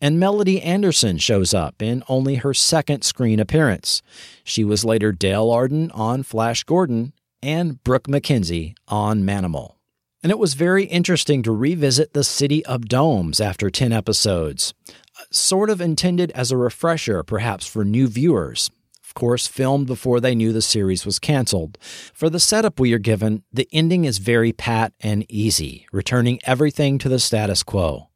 and 0.00 0.18
Melody 0.18 0.62
Anderson 0.62 1.18
shows 1.18 1.52
up 1.52 1.82
in 1.82 2.02
only 2.08 2.36
her 2.36 2.54
second 2.54 3.02
screen 3.02 3.38
appearance. 3.38 4.00
She 4.44 4.64
was 4.64 4.82
later 4.82 5.12
Dale 5.12 5.50
Arden 5.50 5.90
on 5.90 6.22
Flash 6.22 6.64
Gordon 6.64 7.12
and 7.42 7.82
Brooke 7.84 8.08
McKenzie 8.08 8.74
on 8.88 9.22
Manimal. 9.22 9.74
And 10.22 10.32
it 10.32 10.38
was 10.38 10.54
very 10.54 10.84
interesting 10.84 11.42
to 11.44 11.52
revisit 11.52 12.12
the 12.12 12.24
City 12.24 12.64
of 12.66 12.88
Domes 12.88 13.40
after 13.40 13.70
10 13.70 13.92
episodes, 13.92 14.74
uh, 14.88 15.24
sort 15.30 15.70
of 15.70 15.80
intended 15.80 16.32
as 16.32 16.50
a 16.50 16.56
refresher, 16.56 17.22
perhaps, 17.22 17.66
for 17.66 17.84
new 17.84 18.08
viewers. 18.08 18.70
Of 19.04 19.14
course, 19.14 19.46
filmed 19.46 19.86
before 19.86 20.20
they 20.20 20.34
knew 20.34 20.52
the 20.52 20.60
series 20.60 21.06
was 21.06 21.18
canceled. 21.18 21.78
For 22.12 22.28
the 22.28 22.40
setup 22.40 22.78
we 22.78 22.92
are 22.92 22.98
given, 22.98 23.42
the 23.52 23.68
ending 23.72 24.04
is 24.04 24.18
very 24.18 24.52
pat 24.52 24.92
and 25.00 25.24
easy, 25.30 25.86
returning 25.92 26.40
everything 26.44 26.98
to 26.98 27.08
the 27.08 27.18
status 27.18 27.62
quo. 27.62 28.08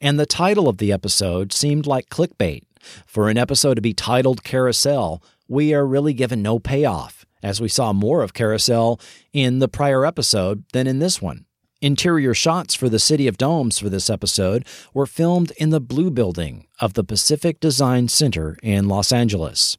And 0.00 0.18
the 0.20 0.26
title 0.26 0.68
of 0.68 0.78
the 0.78 0.92
episode 0.92 1.52
seemed 1.52 1.86
like 1.86 2.10
clickbait. 2.10 2.62
For 3.06 3.28
an 3.28 3.38
episode 3.38 3.74
to 3.74 3.80
be 3.80 3.94
titled 3.94 4.44
Carousel, 4.44 5.22
we 5.48 5.72
are 5.72 5.86
really 5.86 6.12
given 6.12 6.42
no 6.42 6.58
payoff, 6.58 7.23
as 7.44 7.60
we 7.60 7.68
saw 7.68 7.92
more 7.92 8.22
of 8.22 8.32
Carousel 8.32 8.98
in 9.32 9.58
the 9.58 9.68
prior 9.68 10.06
episode 10.06 10.64
than 10.72 10.86
in 10.86 10.98
this 10.98 11.20
one. 11.20 11.44
Interior 11.82 12.32
shots 12.32 12.74
for 12.74 12.88
the 12.88 12.98
City 12.98 13.28
of 13.28 13.36
Domes 13.36 13.78
for 13.78 13.90
this 13.90 14.08
episode 14.08 14.66
were 14.94 15.04
filmed 15.04 15.52
in 15.58 15.68
the 15.68 15.80
Blue 15.80 16.10
Building 16.10 16.66
of 16.80 16.94
the 16.94 17.04
Pacific 17.04 17.60
Design 17.60 18.08
Center 18.08 18.56
in 18.62 18.88
Los 18.88 19.12
Angeles. 19.12 19.76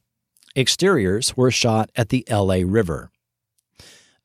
Exteriors 0.54 1.36
were 1.36 1.50
shot 1.50 1.90
at 1.96 2.10
the 2.10 2.24
LA 2.30 2.60
River. 2.64 3.10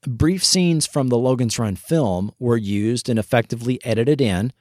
Brief 0.07 0.45
scenes 0.45 0.85
from 0.85 1.09
the 1.09 1.17
Logan's 1.17 1.57
Run 1.57 1.75
film 1.75 2.31
were 2.37 2.57
used 2.57 3.09
and 3.09 3.17
effectively 3.17 3.83
edited 3.83 4.21
in, 4.21 4.53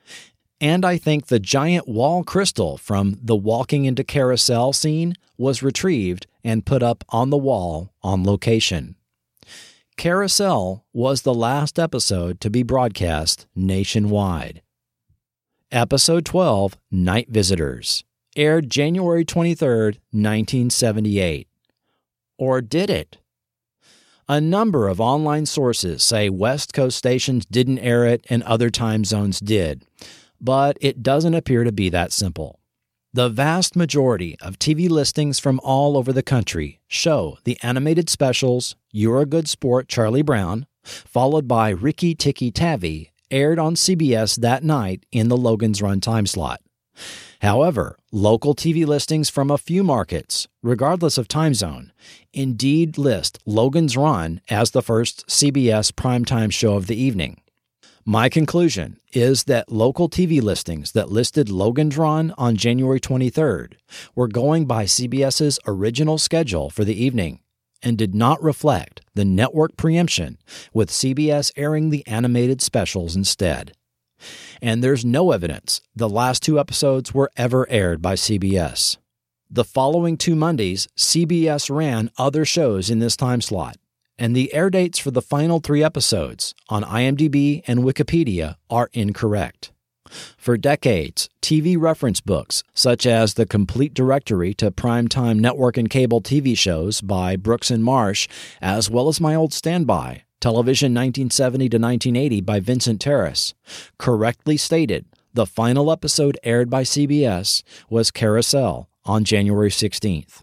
and 0.59 0.87
I 0.87 0.97
think 0.97 1.27
the 1.27 1.39
giant 1.39 1.87
wall 1.87 2.25
crystal 2.25 2.79
from 2.79 3.19
the 3.23 3.37
walking 3.37 3.85
into 3.85 4.05
carousel 4.05 4.73
scene 4.73 5.15
was 5.37 5.63
retrieved 5.63 6.27
and 6.45 6.67
put 6.67 6.83
up 6.83 7.05
on 7.09 7.31
the 7.31 7.37
wall 7.37 7.93
on 8.03 8.25
location. 8.25 8.97
Carousel 9.97 10.85
was 10.93 11.23
the 11.23 11.35
last 11.35 11.79
episode 11.79 12.41
to 12.41 12.49
be 12.49 12.63
broadcast 12.63 13.47
nationwide. 13.55 14.63
Episode 15.73 16.25
12, 16.25 16.77
Night 16.91 17.29
Visitors, 17.29 18.05
aired 18.35 18.71
January 18.71 19.25
23, 19.25 19.69
1978. 20.11 21.49
Or 22.39 22.61
did 22.61 22.89
it? 22.89 23.19
A 24.31 24.41
number 24.41 24.87
of 24.87 25.01
online 25.01 25.45
sources 25.45 26.05
say 26.05 26.31
West 26.31 26.73
Coast 26.73 26.97
stations 26.97 27.45
didn't 27.45 27.81
air 27.81 28.05
it 28.07 28.25
and 28.31 28.45
other 28.45 28.71
time 28.71 29.05
zones 29.05 29.41
did, 29.41 29.85
but 30.41 30.79
it 30.81 31.03
doesn't 31.03 31.35
appear 31.35 31.65
to 31.65 31.73
be 31.73 31.91
that 31.91 32.13
simple. 32.13 32.60
The 33.13 33.29
vast 33.29 33.75
majority 33.75 34.37
of 34.41 34.57
TV 34.61 34.89
listings 34.89 35.41
from 35.41 35.59
all 35.65 35.97
over 35.97 36.13
the 36.13 36.23
country 36.23 36.79
show 36.87 37.39
the 37.43 37.59
animated 37.61 38.09
specials 38.09 38.77
You're 38.93 39.21
a 39.21 39.27
Good 39.27 39.49
Sport 39.49 39.89
Charlie 39.89 40.23
Brown, 40.23 40.65
followed 40.85 41.49
by 41.49 41.71
Rikki 41.71 42.15
Tikki 42.15 42.53
Tavi, 42.53 43.11
aired 43.29 43.59
on 43.59 43.75
CBS 43.75 44.37
that 44.43 44.63
night 44.63 45.07
in 45.11 45.29
the 45.29 45.37
Logan's 45.37 45.83
Run 45.83 46.01
time 46.01 46.25
slot. 46.25 46.61
However, 47.41 47.99
local 48.13 48.55
TV 48.55 48.87
listings 48.87 49.29
from 49.29 49.51
a 49.51 49.59
few 49.59 49.83
markets, 49.83 50.47
regardless 50.63 51.19
of 51.19 51.27
time 51.27 51.55
zone, 51.55 51.91
indeed 52.33 52.97
list 52.97 53.41
Logan's 53.45 53.97
Run 53.97 54.41
as 54.49 54.71
the 54.71 54.83
first 54.83 55.27
CBS 55.27 55.91
primetime 55.91 56.53
show 56.53 56.77
of 56.77 56.87
the 56.87 57.03
evening. 57.03 57.41
My 58.05 58.29
conclusion 58.29 58.99
is 59.13 59.45
that 59.45 59.71
local 59.71 60.09
TV 60.09 60.43
listings 60.43 60.93
that 60.93 61.11
listed 61.11 61.49
Logan's 61.49 61.97
Run 61.97 62.33
on 62.39 62.57
January 62.57 63.01
23rd 63.01 63.75
were 64.15 64.29
going 64.29 64.65
by 64.67 64.85
CBS's 64.85 65.59
original 65.67 66.19
schedule 66.19 66.71
for 66.71 66.85
the 66.85 67.03
evening 67.03 67.41
and 67.83 67.97
did 67.97 68.15
not 68.15 68.43
reflect 68.43 69.01
the 69.15 69.25
network 69.25 69.77
preemption, 69.77 70.39
with 70.73 70.91
CBS 70.91 71.51
airing 71.57 71.91
the 71.91 72.07
animated 72.07 72.61
specials 72.61 73.17
instead 73.17 73.73
and 74.61 74.83
there's 74.83 75.05
no 75.05 75.33
evidence 75.33 75.81
the 75.95 76.09
last 76.09 76.43
two 76.43 76.59
episodes 76.59 77.15
were 77.15 77.31
ever 77.37 77.69
aired 77.71 78.03
by 78.03 78.15
CBS. 78.15 78.97
The 79.51 79.65
following 79.65 80.17
two 80.17 80.37
Mondays, 80.37 80.87
CBS 80.97 81.75
ran 81.75 82.11
other 82.17 82.45
shows 82.45 82.89
in 82.89 83.01
this 83.01 83.17
time 83.17 83.41
slot, 83.41 83.77
and 84.21 84.37
the 84.37 84.53
air 84.53 84.69
dates 84.69 84.99
for 84.99 85.11
the 85.11 85.23
final 85.23 85.59
three 85.59 85.83
episodes 85.83 86.55
on 86.69 86.85
IMDb 86.85 87.63
and 87.67 87.81
Wikipedia 87.81 88.57
are 88.69 88.91
incorrect. 88.93 89.73
For 90.37 90.57
decades, 90.57 91.29
TV 91.41 91.81
reference 91.81 92.21
books, 92.21 92.63
such 92.75 93.07
as 93.07 93.35
The 93.35 93.47
Complete 93.47 93.95
Directory 93.95 94.53
to 94.55 94.71
Primetime 94.71 95.39
Network 95.39 95.77
and 95.77 95.89
Cable 95.89 96.21
TV 96.21 96.57
Shows 96.57 97.01
by 97.01 97.37
Brooks 97.37 97.71
and 97.71 97.83
Marsh, 97.83 98.29
as 98.61 98.91
well 98.91 99.09
as 99.09 99.21
my 99.21 99.35
old 99.35 99.55
standby, 99.55 100.25
Television 100.41 100.93
1970 100.93 101.69
to 101.69 101.79
1980 101.79 102.41
by 102.43 102.61
Vincent 102.61 103.01
Terrace, 103.01 103.55
correctly 103.99 104.57
stated 104.57 105.07
the 105.33 105.47
final 105.47 105.91
episode 105.93 106.37
aired 106.43 106.69
by 106.69 106.83
CBS 106.83 107.63
was 107.89 108.11
Carousel 108.11 108.91
on 109.05 109.25
January 109.25 109.71
16th. 109.71 110.43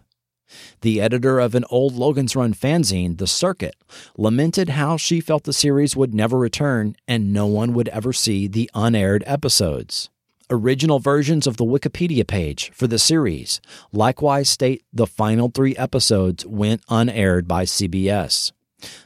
The 0.80 1.00
editor 1.00 1.38
of 1.38 1.54
an 1.54 1.64
old 1.70 1.94
Logan's 1.94 2.36
Run 2.36 2.54
fanzine, 2.54 3.18
The 3.18 3.26
Circuit, 3.26 3.76
lamented 4.16 4.70
how 4.70 4.96
she 4.96 5.20
felt 5.20 5.44
the 5.44 5.52
series 5.52 5.96
would 5.96 6.14
never 6.14 6.38
return 6.38 6.96
and 7.06 7.32
no 7.32 7.46
one 7.46 7.74
would 7.74 7.88
ever 7.88 8.12
see 8.12 8.46
the 8.46 8.70
unaired 8.74 9.24
episodes. 9.26 10.10
Original 10.50 10.98
versions 10.98 11.46
of 11.46 11.58
the 11.58 11.64
Wikipedia 11.64 12.26
page 12.26 12.70
for 12.72 12.86
the 12.86 12.98
series 12.98 13.60
likewise 13.92 14.48
state 14.48 14.82
the 14.92 15.06
final 15.06 15.50
three 15.54 15.76
episodes 15.76 16.46
went 16.46 16.82
unaired 16.88 17.46
by 17.46 17.64
CBS. 17.64 18.52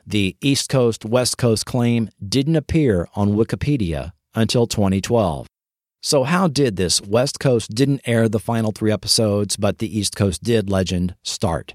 The 0.07 0.37
East 0.41 0.69
Coast 0.69 1.05
West 1.05 1.39
Coast 1.39 1.67
claim 1.67 2.11
didn't 2.27 2.57
appear 2.57 3.09
on 3.15 3.31
Wikipedia 3.31 4.13
until 4.35 4.67
2012. 4.67 5.47
So, 6.05 6.25
how 6.25 6.49
did 6.49 6.75
this 6.75 7.01
West 7.01 7.39
Coast 7.39 7.77
didn't 7.77 8.01
air 8.05 8.29
the 8.29 8.41
final 8.41 8.73
three 8.73 8.91
episodes, 8.91 9.57
but 9.57 9.79
the 9.79 9.97
East 9.99 10.17
Coast 10.17 10.43
did 10.43 10.69
legend 10.69 11.15
start? 11.23 11.75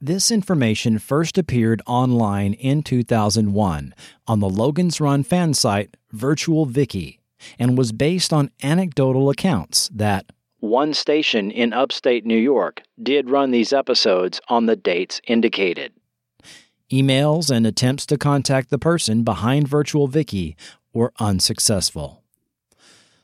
This 0.00 0.32
information 0.32 0.98
first 0.98 1.38
appeared 1.38 1.80
online 1.86 2.54
in 2.54 2.82
2001 2.82 3.94
on 4.26 4.40
the 4.40 4.48
Logan's 4.48 5.00
Run 5.00 5.22
fan 5.22 5.54
site 5.54 5.96
Virtual 6.10 6.66
Vicky 6.66 7.20
and 7.60 7.78
was 7.78 7.92
based 7.92 8.32
on 8.32 8.50
anecdotal 8.60 9.30
accounts 9.30 9.88
that 9.94 10.26
one 10.58 10.92
station 10.92 11.52
in 11.52 11.72
upstate 11.72 12.26
New 12.26 12.36
York 12.36 12.82
did 13.00 13.30
run 13.30 13.52
these 13.52 13.72
episodes 13.72 14.40
on 14.48 14.66
the 14.66 14.74
dates 14.74 15.20
indicated. 15.28 15.92
Emails 16.90 17.54
and 17.54 17.68
attempts 17.68 18.04
to 18.06 18.18
contact 18.18 18.70
the 18.70 18.78
person 18.78 19.22
behind 19.22 19.68
Virtual 19.68 20.08
Vicky 20.08 20.56
were 20.92 21.12
unsuccessful. 21.20 22.19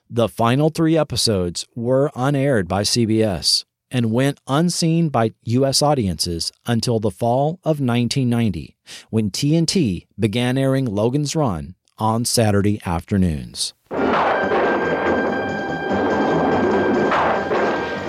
The 0.09 0.29
final 0.29 0.71
three 0.71 0.97
episodes 0.97 1.67
were 1.75 2.13
unaired 2.15 2.69
by 2.69 2.83
CBS 2.83 3.65
and 3.91 4.13
went 4.13 4.39
unseen 4.47 5.09
by 5.09 5.33
U.S. 5.43 5.83
audiences 5.83 6.53
until 6.65 7.01
the 7.01 7.11
fall 7.11 7.59
of 7.65 7.81
1990, 7.81 8.77
when 9.11 9.33
TNT 9.33 10.07
began 10.17 10.57
airing 10.57 10.85
Logan's 10.85 11.35
Run 11.35 11.75
on 11.99 12.25
Saturday 12.25 12.81
afternoons. 12.87 13.75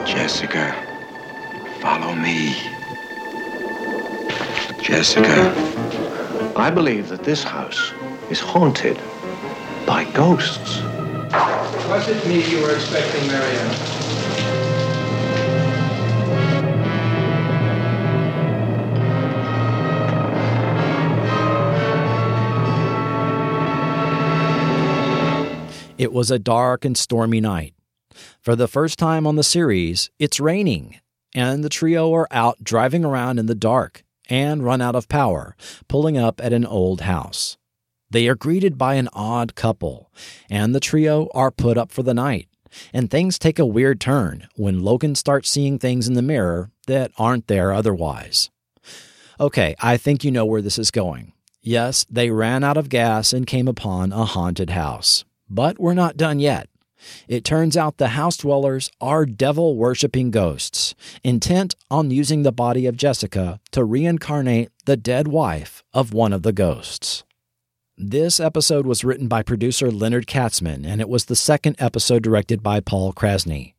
Jessica, 0.06 0.76
follow 1.82 2.14
me. 2.14 2.56
Jessica. 4.84 5.52
I 6.56 6.70
believe 6.70 7.10
that 7.10 7.24
this 7.24 7.44
house 7.44 7.92
is 8.30 8.40
haunted 8.40 9.00
by 9.88 10.04
ghosts. 10.14 10.84
Was 11.32 12.08
it 12.08 12.26
me 12.28 12.44
you 12.50 12.62
were 12.62 12.74
expecting, 12.74 13.28
Marianne? 13.28 13.98
It 25.98 26.14
was 26.14 26.30
a 26.30 26.38
dark 26.38 26.86
and 26.86 26.96
stormy 26.96 27.42
night. 27.42 27.74
For 28.42 28.56
the 28.56 28.68
first 28.68 29.00
time 29.00 29.26
on 29.26 29.36
the 29.36 29.44
series, 29.44 30.12
it's 30.20 30.40
raining, 30.40 31.00
and 31.34 31.64
the 31.64 31.70
trio 31.70 32.14
are 32.14 32.28
out 32.30 32.64
driving 32.64 33.04
around 33.04 33.40
in 33.40 33.48
the 33.48 33.56
dark 33.56 34.04
and 34.30 34.64
run 34.64 34.82
out 34.82 34.96
of 34.96 35.10
power, 35.10 35.56
pulling 35.88 36.18
up 36.18 36.40
at 36.44 36.54
an 36.54 36.66
old 36.66 37.02
house. 37.02 37.58
They 38.10 38.28
are 38.28 38.36
greeted 38.36 38.78
by 38.78 38.96
an 38.96 39.10
odd 39.14 39.56
couple, 39.56 40.12
and 40.50 40.74
the 40.74 40.80
trio 40.80 41.30
are 41.34 41.52
put 41.52 41.78
up 41.78 41.92
for 41.92 42.04
the 42.04 42.14
night. 42.14 42.48
And 42.94 43.10
things 43.10 43.40
take 43.40 43.60
a 43.60 43.66
weird 43.66 44.00
turn 44.00 44.48
when 44.56 44.84
Logan 44.84 45.16
starts 45.16 45.50
seeing 45.50 45.80
things 45.80 46.08
in 46.08 46.14
the 46.14 46.22
mirror 46.22 46.72
that 46.88 47.12
aren't 47.18 47.48
there 47.48 47.72
otherwise. 47.72 48.50
Okay, 49.40 49.76
I 49.80 49.98
think 49.98 50.24
you 50.24 50.32
know 50.32 50.46
where 50.46 50.62
this 50.62 50.80
is 50.80 50.92
going. 50.92 51.34
Yes, 51.62 52.06
they 52.10 52.30
ran 52.30 52.64
out 52.64 52.78
of 52.78 52.90
gas 52.90 53.34
and 53.34 53.46
came 53.46 53.68
upon 53.68 54.14
a 54.14 54.26
haunted 54.26 54.70
house. 54.70 55.26
But 55.50 55.80
we're 55.80 55.94
not 55.94 56.18
done 56.18 56.40
yet. 56.40 56.70
It 57.28 57.44
turns 57.44 57.78
out 57.78 57.98
the 57.98 58.10
house 58.10 58.38
dwellers 58.38 58.90
are 59.00 59.26
devil 59.26 59.76
worshipping 59.76 60.32
ghosts, 60.32 60.96
intent 61.24 61.76
on 61.92 62.10
using 62.12 62.44
the 62.44 62.52
body 62.52 62.86
of 62.86 62.98
Jessica 62.98 63.60
to 63.72 63.84
reincarnate 63.84 64.72
the 64.86 64.98
dead 64.98 65.28
wife 65.28 65.84
of 65.94 66.14
one 66.14 66.34
of 66.34 66.44
the 66.44 66.54
ghosts. 66.54 67.24
This 68.00 68.40
episode 68.40 68.86
was 68.86 69.04
written 69.04 69.28
by 69.28 69.42
producer 69.42 69.90
Leonard 69.90 70.28
Katzman, 70.28 70.86
and 70.86 71.02
it 71.02 71.10
was 71.10 71.26
the 71.26 71.36
second 71.36 71.78
episode 71.80 72.22
directed 72.22 72.62
by 72.62 72.80
Paul 72.80 73.12
Krasny. 73.12 73.74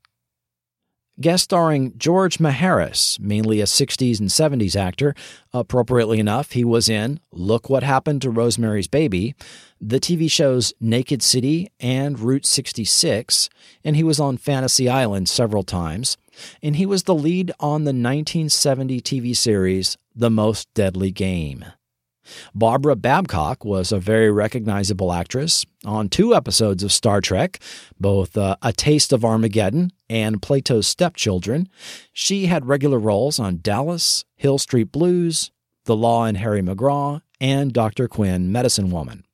Guest 1.21 1.45
starring 1.45 1.97
George 1.97 2.39
Maharis, 2.39 3.21
mainly 3.21 3.61
a 3.61 3.65
60s 3.65 4.19
and 4.19 4.29
70s 4.29 4.75
actor. 4.75 5.15
Appropriately 5.53 6.19
enough, 6.19 6.51
he 6.51 6.65
was 6.65 6.89
in 6.89 7.21
Look 7.31 7.71
What 7.71 7.85
Happened 7.85 8.21
to 8.23 8.31
Rosemary's 8.31 8.89
Baby, 8.89 9.37
the 9.81 10.01
TV 10.01 10.29
shows 10.29 10.73
Naked 10.81 11.23
City 11.23 11.69
and 11.79 12.19
Route 12.19 12.45
66, 12.45 13.49
and 13.85 13.95
he 13.95 14.03
was 14.03 14.19
on 14.19 14.37
Fantasy 14.37 14.89
Island 14.89 15.29
several 15.29 15.63
times. 15.63 16.17
And 16.61 16.75
he 16.75 16.87
was 16.87 17.05
the 17.05 17.15
lead 17.15 17.53
on 17.61 17.85
the 17.85 17.91
1970 17.91 19.01
TV 19.01 19.37
series 19.37 19.97
The 20.13 20.31
Most 20.31 20.75
Deadly 20.75 21.13
Game. 21.13 21.65
Barbara 22.55 22.97
Babcock 22.97 23.65
was 23.65 23.93
a 23.93 24.01
very 24.01 24.31
recognizable 24.31 25.13
actress 25.13 25.65
on 25.85 26.09
two 26.09 26.35
episodes 26.35 26.83
of 26.83 26.93
Star 26.93 27.21
Trek, 27.21 27.59
both 27.99 28.37
uh, 28.37 28.57
A 28.63 28.73
Taste 28.73 29.13
of 29.13 29.25
Armageddon 29.25 29.93
and 30.09 30.43
Plato's 30.43 30.87
Stepchildren. 30.87 31.69
She 32.13 32.47
had 32.47 32.67
regular 32.67 32.99
roles 32.99 33.39
on 33.39 33.61
Dallas, 33.63 34.25
Hill 34.37 34.59
Street 34.59 34.93
Blues, 34.93 35.51
The 35.85 35.97
Law 35.97 36.25
and 36.25 36.37
Harry 36.39 36.63
McGraw, 36.63 37.23
and 37.41 37.73
Dr. 37.73 38.09
Quinn, 38.09 38.51
Medicine 38.51 38.91
Woman. 38.91 39.25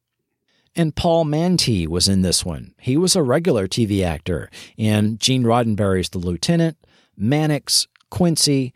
And 0.77 0.97
Paul 0.97 1.25
Mantee 1.25 1.87
was 1.87 2.09
in 2.09 2.23
this 2.23 2.45
one. 2.45 2.75
He 2.81 2.97
was 2.97 3.15
a 3.15 3.23
regular 3.23 3.69
TV 3.69 4.05
actor 4.05 4.51
in 4.77 5.19
Gene 5.19 5.45
Roddenberry's 5.45 6.09
The 6.09 6.19
Lieutenant, 6.19 6.77
Mannix, 7.17 7.87
Quincy, 8.11 8.73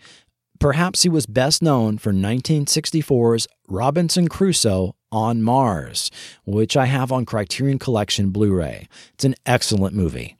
Perhaps 0.59 1.05
he 1.05 1.09
was 1.09 1.27
best 1.27 1.63
known 1.63 1.99
for 1.99 2.13
1964's 2.13 3.47
Robinson 3.69 4.27
Crusoe 4.27 4.97
on 5.13 5.41
Mars, 5.41 6.11
which 6.45 6.77
I 6.77 6.87
have 6.87 7.13
on 7.13 7.25
Criterion 7.25 7.79
Collection 7.79 8.31
Blu 8.31 8.53
ray. 8.53 8.89
It's 9.15 9.25
an 9.25 9.37
excellent 9.47 9.95
movie. 9.95 10.37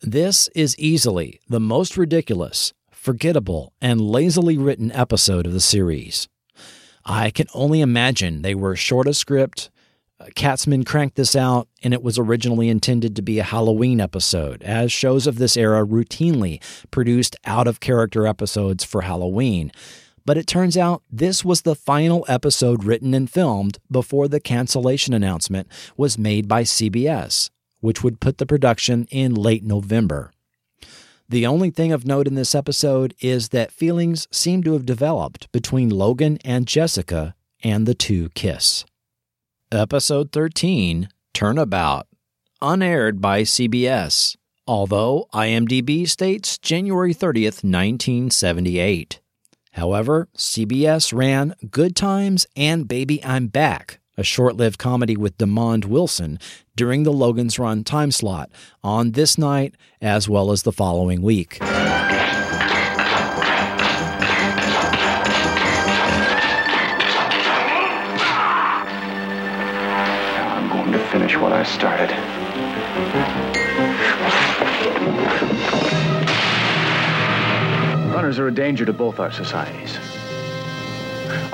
This 0.00 0.48
is 0.54 0.78
easily 0.78 1.40
the 1.48 1.60
most 1.60 1.98
ridiculous, 1.98 2.72
forgettable, 2.90 3.74
and 3.80 4.00
lazily 4.00 4.56
written 4.56 4.90
episode 4.92 5.46
of 5.46 5.52
the 5.52 5.60
series. 5.60 6.28
I 7.04 7.30
can 7.30 7.46
only 7.52 7.82
imagine 7.82 8.40
they 8.40 8.54
were 8.54 8.74
short 8.74 9.06
of 9.06 9.16
script, 9.16 9.70
Katzman 10.34 10.84
cranked 10.84 11.16
this 11.16 11.36
out, 11.36 11.68
and 11.82 11.94
it 11.94 12.02
was 12.02 12.18
originally 12.18 12.68
intended 12.68 13.14
to 13.16 13.22
be 13.22 13.38
a 13.38 13.44
Halloween 13.44 14.00
episode, 14.00 14.62
as 14.62 14.90
shows 14.90 15.26
of 15.26 15.38
this 15.38 15.56
era 15.56 15.86
routinely 15.86 16.62
produced 16.90 17.36
out 17.44 17.68
of 17.68 17.80
character 17.80 18.26
episodes 18.26 18.84
for 18.84 19.02
Halloween. 19.02 19.70
But 20.24 20.36
it 20.36 20.46
turns 20.46 20.76
out 20.76 21.02
this 21.10 21.44
was 21.44 21.62
the 21.62 21.76
final 21.76 22.24
episode 22.28 22.82
written 22.84 23.14
and 23.14 23.30
filmed 23.30 23.78
before 23.90 24.26
the 24.26 24.40
cancellation 24.40 25.14
announcement 25.14 25.68
was 25.96 26.18
made 26.18 26.48
by 26.48 26.64
CBS, 26.64 27.50
which 27.80 28.02
would 28.02 28.20
put 28.20 28.38
the 28.38 28.46
production 28.46 29.06
in 29.10 29.34
late 29.34 29.62
November. 29.62 30.32
The 31.28 31.46
only 31.46 31.70
thing 31.70 31.92
of 31.92 32.06
note 32.06 32.26
in 32.26 32.34
this 32.34 32.54
episode 32.54 33.14
is 33.20 33.50
that 33.50 33.72
feelings 33.72 34.28
seem 34.30 34.62
to 34.64 34.72
have 34.72 34.86
developed 34.86 35.50
between 35.52 35.90
Logan 35.90 36.38
and 36.44 36.66
Jessica, 36.66 37.34
and 37.62 37.86
the 37.86 37.94
two 37.94 38.28
kiss. 38.30 38.84
Episode 39.72 40.30
13 40.30 41.08
Turnabout, 41.34 42.06
unaired 42.62 43.20
by 43.20 43.42
CBS, 43.42 44.36
although 44.64 45.26
IMDb 45.34 46.08
states 46.08 46.56
January 46.56 47.12
30th, 47.12 47.64
1978. 47.64 49.20
However, 49.72 50.28
CBS 50.36 51.12
ran 51.12 51.56
Good 51.68 51.96
Times 51.96 52.46
and 52.54 52.86
Baby 52.86 53.22
I'm 53.24 53.48
Back, 53.48 53.98
a 54.16 54.22
short 54.22 54.56
lived 54.56 54.78
comedy 54.78 55.16
with 55.16 55.36
Demond 55.36 55.86
Wilson, 55.86 56.38
during 56.76 57.02
the 57.02 57.12
Logan's 57.12 57.58
Run 57.58 57.82
time 57.82 58.12
slot 58.12 58.52
on 58.84 59.12
this 59.12 59.36
night 59.36 59.74
as 60.00 60.28
well 60.28 60.52
as 60.52 60.62
the 60.62 60.70
following 60.70 61.22
week. 61.22 61.58
Finish 71.18 71.38
what 71.38 71.50
I 71.50 71.62
started. 71.62 72.10
Runners 78.12 78.38
are 78.38 78.48
a 78.48 78.52
danger 78.52 78.84
to 78.84 78.92
both 78.92 79.18
our 79.18 79.32
societies. 79.32 79.96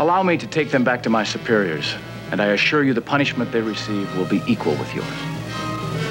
Allow 0.01 0.25
me 0.25 0.37
to 0.37 0.49
take 0.49 0.73
them 0.73 0.83
back 0.83 1.01
to 1.05 1.11
my 1.11 1.23
superiors, 1.23 1.95
and 2.33 2.43
I 2.43 2.47
assure 2.47 2.83
you 2.83 2.93
the 2.93 3.01
punishment 3.01 3.53
they 3.53 3.61
receive 3.61 4.13
will 4.17 4.25
be 4.25 4.43
equal 4.49 4.73
with 4.73 4.93
yours. 4.97 5.07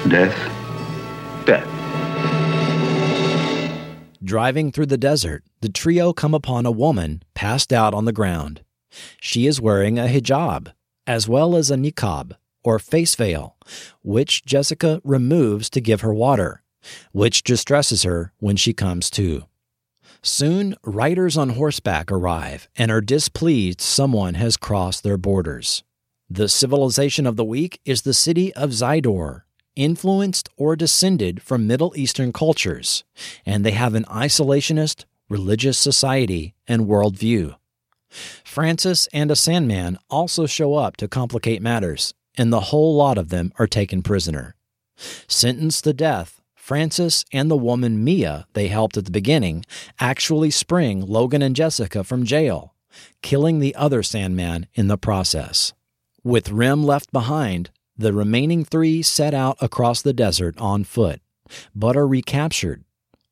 Death? 0.07 0.37
Death. 1.45 1.67
Driving 4.23 4.71
through 4.71 4.85
the 4.85 4.97
desert, 4.97 5.43
the 5.59 5.67
trio 5.67 6.13
come 6.13 6.33
upon 6.33 6.65
a 6.65 6.71
woman 6.71 7.21
passed 7.33 7.73
out 7.73 7.93
on 7.93 8.05
the 8.05 8.13
ground. 8.13 8.61
She 9.19 9.45
is 9.45 9.59
wearing 9.59 9.99
a 9.99 10.03
hijab, 10.03 10.71
as 11.05 11.27
well 11.27 11.57
as 11.57 11.69
a 11.69 11.75
niqab, 11.75 12.37
or 12.63 12.79
face 12.79 13.15
veil, 13.15 13.55
which 14.01 14.45
Jessica 14.45 15.01
removes 15.03 15.69
to 15.71 15.81
give 15.81 16.01
her 16.01 16.13
water, 16.13 16.63
which 17.11 17.43
distresses 17.43 18.03
her 18.03 18.33
when 18.39 18.55
she 18.55 18.73
comes 18.73 19.09
to. 19.11 19.45
Soon, 20.23 20.75
riders 20.83 21.35
on 21.35 21.49
horseback 21.49 22.11
arrive 22.11 22.69
and 22.75 22.91
are 22.91 23.01
displeased 23.01 23.81
someone 23.81 24.35
has 24.35 24.57
crossed 24.57 25.03
their 25.03 25.17
borders. 25.17 25.83
The 26.29 26.47
civilization 26.47 27.25
of 27.25 27.35
the 27.35 27.43
week 27.43 27.81
is 27.85 28.03
the 28.03 28.13
city 28.13 28.53
of 28.53 28.69
Zydor, 28.69 29.41
influenced 29.75 30.49
or 30.57 30.75
descended 30.75 31.41
from 31.41 31.67
Middle 31.67 31.93
Eastern 31.95 32.31
cultures, 32.31 33.03
and 33.45 33.65
they 33.65 33.71
have 33.71 33.95
an 33.95 34.05
isolationist, 34.05 35.05
religious 35.27 35.77
society 35.77 36.53
and 36.67 36.87
worldview. 36.87 37.55
Francis 38.43 39.07
and 39.13 39.31
a 39.31 39.35
Sandman 39.35 39.97
also 40.09 40.45
show 40.45 40.75
up 40.75 40.97
to 40.97 41.07
complicate 41.07 41.61
matters, 41.61 42.13
and 42.37 42.51
the 42.51 42.61
whole 42.71 42.95
lot 42.95 43.17
of 43.17 43.29
them 43.29 43.51
are 43.59 43.67
taken 43.67 44.01
prisoner. 44.01 44.55
Sentenced 45.27 45.83
to 45.83 45.93
death, 45.93 46.41
Francis 46.55 47.25
and 47.33 47.49
the 47.49 47.57
woman 47.57 48.03
Mia 48.03 48.45
they 48.53 48.67
helped 48.67 48.95
at 48.97 49.05
the 49.05 49.11
beginning 49.11 49.65
actually 49.99 50.51
spring 50.51 51.01
Logan 51.01 51.41
and 51.41 51.55
Jessica 51.55 52.03
from 52.03 52.23
jail, 52.23 52.75
killing 53.21 53.59
the 53.59 53.75
other 53.75 54.03
Sandman 54.03 54.67
in 54.73 54.87
the 54.87 54.97
process. 54.97 55.73
With 56.23 56.51
Rem 56.51 56.83
left 56.83 57.11
behind, 57.11 57.71
the 57.97 58.13
remaining 58.13 58.63
three 58.63 59.01
set 59.01 59.33
out 59.33 59.57
across 59.59 60.01
the 60.01 60.13
desert 60.13 60.55
on 60.59 60.83
foot, 60.83 61.19
but 61.75 61.97
are 61.97 62.07
recaptured, 62.07 62.83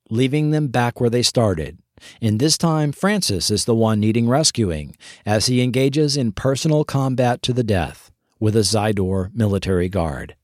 leaving 0.10 0.52
them 0.52 0.68
back 0.68 1.00
where 1.00 1.10
they 1.10 1.24
started. 1.24 1.78
And 2.22 2.40
this 2.40 2.58
time, 2.58 2.92
Francis 2.92 3.52
is 3.52 3.66
the 3.66 3.76
one 3.76 4.00
needing 4.00 4.28
rescuing 4.28 4.96
as 5.26 5.46
he 5.46 5.62
engages 5.62 6.18
in 6.18 6.32
personal 6.32 6.84
combat 6.84 7.42
to 7.44 7.54
the 7.54 7.64
death 7.64 8.10
with 8.40 8.56
a 8.56 8.60
Zydor 8.60 9.34
military 9.34 9.90
guard. 9.90 10.36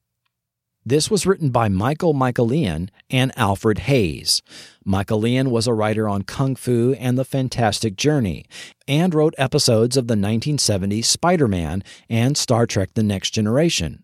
This 0.88 1.10
was 1.10 1.26
written 1.26 1.50
by 1.50 1.68
Michael 1.68 2.14
Michaelian 2.14 2.90
and 3.10 3.32
Alfred 3.36 3.80
Hayes. 3.80 4.44
Michaelian 4.86 5.50
was 5.50 5.66
a 5.66 5.74
writer 5.74 6.08
on 6.08 6.22
Kung 6.22 6.56
Fu 6.56 6.94
and 7.00 7.18
The 7.18 7.26
Fantastic 7.26 7.96
Journey, 7.96 8.46
and 8.88 9.16
wrote 9.16 9.34
episodes 9.40 9.98
of 9.98 10.08
the 10.08 10.14
1970s 10.14 11.06
Spider 11.06 11.48
Man 11.48 11.84
and 12.08 12.38
Star 12.38 12.68
Trek 12.68 12.92
The 12.94 13.02
Next 13.02 13.32
Generation. 13.32 14.04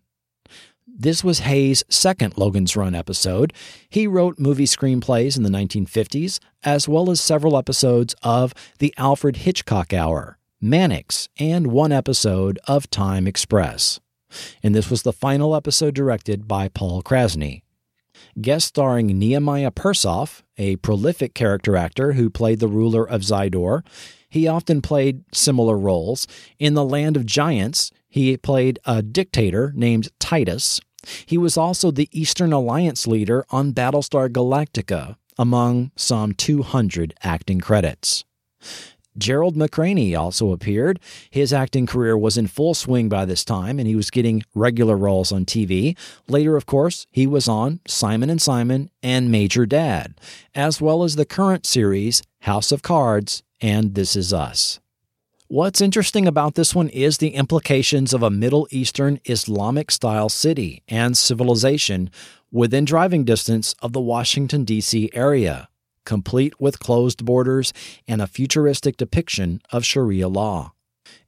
This 0.94 1.22
was 1.22 1.38
Hayes' 1.40 1.84
second 1.88 2.36
Logan's 2.36 2.76
Run 2.76 2.94
episode. 2.94 3.52
He 3.88 4.08
wrote 4.08 4.40
movie 4.40 4.66
screenplays 4.66 5.36
in 5.36 5.42
the 5.42 5.50
1950s, 5.50 6.40
as 6.64 6.88
well 6.88 7.10
as 7.10 7.20
several 7.20 7.56
episodes 7.56 8.14
of 8.22 8.52
The 8.78 8.92
Alfred 8.98 9.36
Hitchcock 9.36 9.92
Hour, 9.92 10.36
Mannix, 10.62 11.28
and 11.38 11.66
one 11.66 11.92
episode 11.92 12.58
of 12.66 12.88
Time 12.88 13.26
Express 13.26 14.00
and 14.62 14.74
this 14.74 14.90
was 14.90 15.02
the 15.02 15.12
final 15.12 15.54
episode 15.54 15.94
directed 15.94 16.48
by 16.48 16.68
Paul 16.68 17.02
Krasny. 17.02 17.62
Guest 18.40 18.68
starring 18.68 19.18
Nehemiah 19.18 19.70
Persoff, 19.70 20.42
a 20.56 20.76
prolific 20.76 21.34
character 21.34 21.76
actor 21.76 22.12
who 22.12 22.30
played 22.30 22.60
the 22.60 22.68
ruler 22.68 23.06
of 23.08 23.22
Zydor. 23.22 23.84
He 24.28 24.48
often 24.48 24.80
played 24.80 25.24
similar 25.34 25.76
roles. 25.76 26.26
In 26.58 26.74
The 26.74 26.84
Land 26.84 27.16
of 27.16 27.26
Giants, 27.26 27.90
he 28.08 28.36
played 28.36 28.78
a 28.84 29.02
dictator 29.02 29.72
named 29.74 30.08
Titus. 30.18 30.80
He 31.26 31.36
was 31.36 31.56
also 31.56 31.90
the 31.90 32.08
Eastern 32.12 32.52
Alliance 32.52 33.06
leader 33.06 33.44
on 33.50 33.72
Battlestar 33.72 34.28
Galactica, 34.28 35.16
among 35.36 35.90
some 35.96 36.32
200 36.32 37.14
acting 37.22 37.60
credits. 37.60 38.24
Gerald 39.16 39.56
McRaney 39.56 40.18
also 40.18 40.52
appeared. 40.52 40.98
His 41.30 41.52
acting 41.52 41.86
career 41.86 42.16
was 42.16 42.38
in 42.38 42.46
full 42.46 42.74
swing 42.74 43.08
by 43.08 43.24
this 43.24 43.44
time, 43.44 43.78
and 43.78 43.86
he 43.86 43.96
was 43.96 44.10
getting 44.10 44.42
regular 44.54 44.96
roles 44.96 45.32
on 45.32 45.44
TV. 45.44 45.96
Later, 46.28 46.56
of 46.56 46.66
course, 46.66 47.06
he 47.10 47.26
was 47.26 47.48
on 47.48 47.80
Simon 47.86 48.30
and 48.30 48.40
Simon 48.40 48.90
and 49.02 49.30
Major 49.30 49.66
Dad, 49.66 50.14
as 50.54 50.80
well 50.80 51.02
as 51.02 51.16
the 51.16 51.24
current 51.24 51.66
series 51.66 52.22
House 52.40 52.72
of 52.72 52.82
Cards 52.82 53.42
and 53.60 53.94
This 53.94 54.16
Is 54.16 54.32
Us. 54.32 54.80
What's 55.48 55.82
interesting 55.82 56.26
about 56.26 56.54
this 56.54 56.74
one 56.74 56.88
is 56.88 57.18
the 57.18 57.34
implications 57.34 58.14
of 58.14 58.22
a 58.22 58.30
Middle 58.30 58.66
Eastern 58.70 59.20
Islamic 59.26 59.90
style 59.90 60.30
city 60.30 60.82
and 60.88 61.14
civilization 61.14 62.10
within 62.50 62.86
driving 62.86 63.24
distance 63.24 63.74
of 63.82 63.92
the 63.92 64.00
Washington, 64.00 64.64
D.C. 64.64 65.10
area 65.12 65.68
complete 66.04 66.60
with 66.60 66.78
closed 66.78 67.24
borders 67.24 67.72
and 68.06 68.20
a 68.20 68.26
futuristic 68.26 68.96
depiction 68.96 69.60
of 69.70 69.84
Sharia 69.84 70.28
law. 70.28 70.72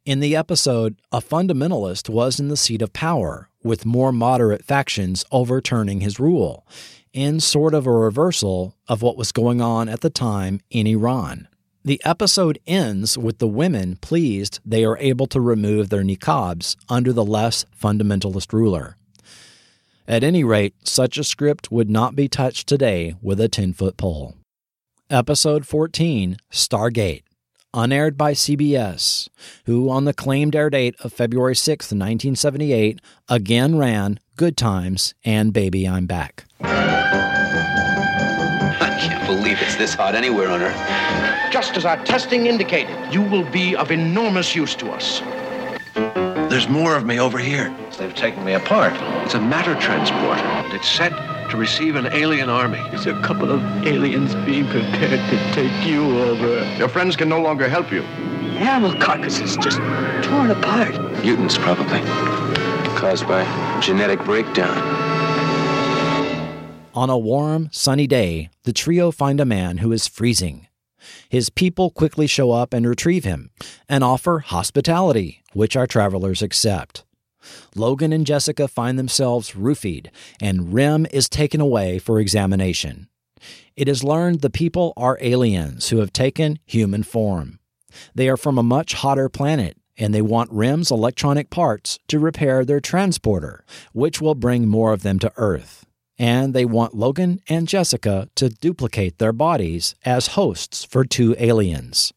In 0.05 0.21
the 0.21 0.37
episode, 0.37 1.01
a 1.11 1.21
fundamentalist 1.21 2.09
was 2.09 2.39
in 2.39 2.49
the 2.49 2.57
seat 2.57 2.83
of 2.83 2.93
power, 2.93 3.49
with 3.63 3.87
more 3.87 4.13
moderate 4.13 4.63
factions 4.63 5.25
overturning 5.33 6.01
his 6.01 6.21
rule, 6.21 6.67
in 7.15 7.41
sort 7.41 7.73
of 7.73 7.87
a 7.87 7.91
reversal 7.91 8.75
of 8.87 9.01
what 9.01 9.17
was 9.17 9.33
going 9.33 9.61
on 9.61 9.89
at 9.89 10.03
the 10.03 10.11
time 10.11 10.61
in 10.71 10.87
Iran. 10.87 11.49
The 11.87 12.01
episode 12.05 12.59
ends 12.67 13.17
with 13.17 13.39
the 13.39 13.49
women 13.49 13.97
pleased 13.97 14.59
they 14.65 14.85
are 14.85 14.99
able 14.99 15.27
to 15.29 15.41
remove 15.41 15.89
their 15.89 16.03
niqabs 16.03 16.77
under 16.89 17.13
the 17.13 17.25
less 17.25 17.67
fundamentalist 17.79 18.53
ruler. 18.53 18.97
At 20.07 20.25
any 20.25 20.45
rate, 20.45 20.75
such 20.85 21.17
a 21.17 21.25
script 21.25 21.71
would 21.71 21.89
not 21.89 22.15
be 22.15 22.29
touched 22.29 22.67
today 22.67 23.15
with 23.23 23.41
a 23.41 23.49
10 23.49 23.73
foot 23.73 23.97
pole. 23.97 24.35
Episode 25.11 25.67
14 25.67 26.39
Stargate, 26.51 27.25
unaired 27.75 28.17
by 28.17 28.33
CBS, 28.33 29.29
who, 29.67 29.91
on 29.91 30.07
the 30.07 30.15
claimed 30.15 30.57
air 30.57 30.71
date 30.71 30.95
of 31.05 31.13
February 31.13 31.55
6, 31.55 31.85
1978, 31.85 33.03
again 33.29 33.77
ran 33.77 34.19
Good 34.37 34.57
Times 34.57 35.13
and 35.23 35.53
Baby 35.53 35.87
I'm 35.87 36.07
Back. 36.07 36.47
I 38.81 38.97
can't 38.99 39.27
believe 39.27 39.61
it's 39.61 39.77
this 39.77 39.93
hot 39.93 40.15
anywhere 40.15 40.49
on 40.49 40.63
Earth. 40.63 41.53
Just 41.53 41.77
as 41.77 41.85
our 41.85 42.03
testing 42.07 42.47
indicated, 42.47 42.97
you 43.13 43.21
will 43.21 43.45
be 43.51 43.77
of 43.77 43.91
enormous 43.91 44.57
use 44.57 44.75
to 44.77 44.91
us. 44.91 45.21
There's 46.49 46.67
more 46.71 46.97
of 46.97 47.05
me 47.05 47.21
over 47.21 47.37
here. 47.37 47.77
They've 47.99 48.15
taken 48.15 48.43
me 48.43 48.55
apart. 48.55 48.95
It's 49.27 49.35
a 49.35 49.41
matter 49.41 49.75
transporter. 49.75 50.75
It's 50.75 50.89
set 50.89 51.13
to 51.51 51.57
receive 51.57 51.97
an 51.97 52.07
alien 52.07 52.49
army. 52.49 52.81
It's 52.93 53.07
a 53.07 53.21
couple 53.21 53.51
of 53.51 53.63
aliens 53.87 54.35
being 54.47 54.67
prepared 54.67 55.21
to 55.31 55.53
take 55.53 55.87
you 55.87 56.19
over. 56.21 56.65
Your 56.77 56.89
friends 56.89 57.17
can 57.17 57.29
no 57.29 57.41
longer 57.41 57.69
help 57.69 57.93
you. 57.93 58.03
Animal 58.57 58.99
carcasses 59.01 59.57
just 59.57 59.79
torn 60.27 60.51
apart. 60.51 60.95
Mutants, 61.25 61.59
probably. 61.59 62.01
Caused 62.99 63.27
by 63.27 63.45
genetic 63.81 64.25
breakdown. 64.25 64.77
On 66.95 67.11
a 67.11 67.19
warm, 67.19 67.69
sunny 67.73 68.07
day, 68.07 68.51
the 68.63 68.73
trio 68.73 69.11
find 69.11 69.41
a 69.41 69.45
man 69.45 69.79
who 69.79 69.91
is 69.91 70.07
freezing. 70.07 70.69
His 71.29 71.51
people 71.51 71.91
quickly 71.91 72.27
show 72.27 72.53
up 72.53 72.73
and 72.73 72.87
retrieve 72.87 73.25
him 73.25 73.51
and 73.89 74.05
offer 74.05 74.39
hospitality, 74.39 75.43
which 75.53 75.77
our 75.77 75.87
travelers 75.87 76.41
accept. 76.41 77.05
Logan 77.75 78.13
and 78.13 78.27
Jessica 78.27 78.69
find 78.69 78.99
themselves 78.99 79.53
roofied, 79.53 80.09
and 80.41 80.73
Rem 80.73 81.07
is 81.11 81.29
taken 81.29 81.61
away 81.61 81.99
for 81.99 82.21
examination. 82.21 83.09
It 83.77 83.89
is 83.89 84.05
learned 84.05 84.41
the 84.41 84.51
people 84.51 84.93
are 84.97 85.19
aliens 85.21 85.89
who 85.89 85.99
have 85.99 86.13
taken 86.13 86.59
human 86.65 87.03
form. 87.03 87.59
They 88.15 88.29
are 88.29 88.37
from 88.37 88.59
a 88.59 88.63
much 88.63 88.95
hotter 88.95 89.29
planet, 89.29 89.77
and 89.97 90.15
they 90.15 90.23
want 90.23 90.51
Rem's 90.53 90.91
electronic 90.91 91.51
parts 91.51 91.99
to 92.09 92.19
repair 92.19 92.65
their 92.65 92.81
transporter, 92.81 93.65
which 93.93 94.21
will 94.21 94.35
bring 94.35 94.69
more 94.69 94.93
of 94.93 95.03
them 95.03 95.19
to 95.21 95.33
Earth. 95.37 95.87
And 96.19 96.55
they 96.55 96.65
want 96.65 96.95
Logan 96.95 97.41
and 97.49 97.67
Jessica 97.67 98.29
to 98.37 98.49
duplicate 98.49 99.19
their 99.19 99.33
bodies 99.33 99.95
as 100.05 100.29
hosts 100.29 100.85
for 100.85 101.05
two 101.05 101.35
aliens. 101.39 102.13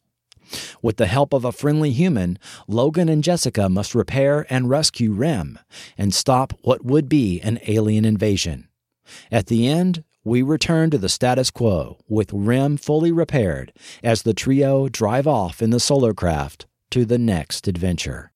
With 0.82 0.98
the 0.98 1.08
help 1.08 1.34
of 1.34 1.46
a 1.46 1.52
friendly 1.52 1.92
human, 1.92 2.38
Logan 2.68 3.10
and 3.10 3.24
Jessica 3.24 3.70
must 3.70 3.96
repair 3.96 4.46
and 4.50 4.70
rescue 4.70 5.12
Rem 5.12 5.60
and 5.98 6.14
stop 6.14 6.54
what 6.62 6.86
would 6.86 7.10
be 7.10 7.40
an 7.42 7.60
alien 7.68 8.06
invasion. 8.06 8.68
At 9.32 9.48
the 9.48 9.68
end, 9.68 10.04
we 10.24 10.42
return 10.42 10.90
to 10.90 10.98
the 10.98 11.10
status 11.10 11.50
quo 11.50 11.98
with 12.10 12.34
Rem 12.34 12.76
fully 12.78 13.12
repaired 13.12 13.72
as 14.04 14.24
the 14.24 14.34
trio 14.34 14.90
drive 14.90 15.26
off 15.26 15.62
in 15.62 15.70
the 15.70 15.80
solar 15.80 16.14
craft 16.14 16.66
to 16.92 17.06
the 17.06 17.18
next 17.18 17.68
adventure. 17.68 18.34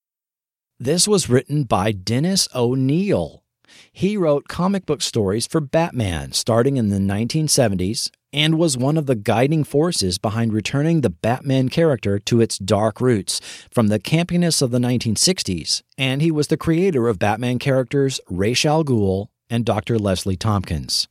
This 0.80 1.08
was 1.08 1.30
written 1.30 1.64
by 1.64 1.92
Dennis 1.92 2.48
O'Neil. 2.56 3.44
He 3.92 4.18
wrote 4.18 4.48
comic 4.48 4.86
book 4.86 5.02
stories 5.02 5.46
for 5.46 5.62
Batman 5.62 6.32
starting 6.32 6.78
in 6.78 6.90
the 6.90 6.98
1970s 6.98 8.10
and 8.34 8.58
was 8.58 8.78
one 8.78 8.98
of 8.98 9.06
the 9.06 9.16
guiding 9.16 9.64
forces 9.64 10.18
behind 10.18 10.54
returning 10.54 11.02
the 11.02 11.10
Batman 11.10 11.70
character 11.70 12.20
to 12.20 12.42
its 12.42 12.58
dark 12.58 13.02
roots 13.02 13.42
from 13.72 13.88
the 13.88 14.00
campiness 14.00 14.62
of 14.62 14.72
the 14.72 14.80
1960s, 14.80 15.82
and 15.98 16.22
he 16.22 16.32
was 16.32 16.48
the 16.48 16.58
creator 16.58 17.08
of 17.08 17.20
Batman 17.20 17.60
characters 17.60 18.20
Ra's 18.30 18.66
al 18.66 18.84
Ghul 18.84 19.28
and 19.50 19.66
Dr. 19.66 20.00
Leslie 20.00 20.38
Thompkins. 20.38 21.08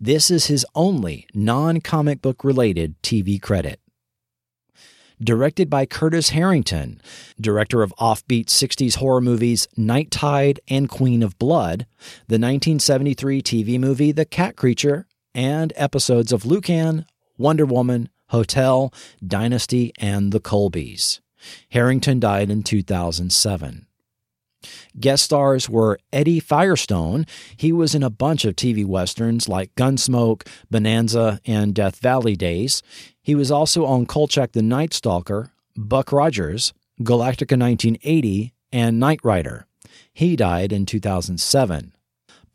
This 0.00 0.30
is 0.30 0.46
his 0.46 0.66
only 0.74 1.26
non 1.34 1.80
comic 1.80 2.20
book 2.20 2.44
related 2.44 3.00
TV 3.02 3.40
credit. 3.40 3.80
Directed 5.20 5.68
by 5.68 5.84
Curtis 5.84 6.30
Harrington, 6.30 7.00
director 7.40 7.82
of 7.82 7.92
offbeat 7.98 8.46
60s 8.46 8.96
horror 8.96 9.20
movies 9.20 9.66
Night 9.76 10.12
Tide 10.12 10.60
and 10.68 10.88
Queen 10.88 11.24
of 11.24 11.36
Blood, 11.40 11.86
the 12.28 12.38
1973 12.38 13.42
TV 13.42 13.80
movie 13.80 14.12
The 14.12 14.24
Cat 14.24 14.54
Creature, 14.54 15.08
and 15.38 15.72
episodes 15.76 16.32
of 16.32 16.44
Lucan, 16.44 17.06
Wonder 17.36 17.64
Woman, 17.64 18.08
Hotel, 18.30 18.92
Dynasty, 19.24 19.92
and 19.96 20.32
The 20.32 20.40
Colbys. 20.40 21.20
Harrington 21.68 22.18
died 22.18 22.50
in 22.50 22.64
2007. 22.64 23.86
Guest 24.98 25.24
stars 25.24 25.70
were 25.70 26.00
Eddie 26.12 26.40
Firestone. 26.40 27.24
He 27.56 27.70
was 27.70 27.94
in 27.94 28.02
a 28.02 28.10
bunch 28.10 28.44
of 28.44 28.56
TV 28.56 28.84
westerns 28.84 29.48
like 29.48 29.72
Gunsmoke, 29.76 30.44
Bonanza, 30.72 31.40
and 31.46 31.72
Death 31.72 32.00
Valley 32.00 32.34
Days. 32.34 32.82
He 33.22 33.36
was 33.36 33.52
also 33.52 33.86
on 33.86 34.06
Kolchak 34.06 34.50
the 34.50 34.62
Night 34.62 34.92
Stalker, 34.92 35.52
Buck 35.76 36.10
Rogers, 36.10 36.72
Galactica 37.00 37.56
1980, 37.56 38.54
and 38.72 38.98
Knight 38.98 39.20
Rider. 39.22 39.68
He 40.12 40.34
died 40.34 40.72
in 40.72 40.84
2007. 40.84 41.92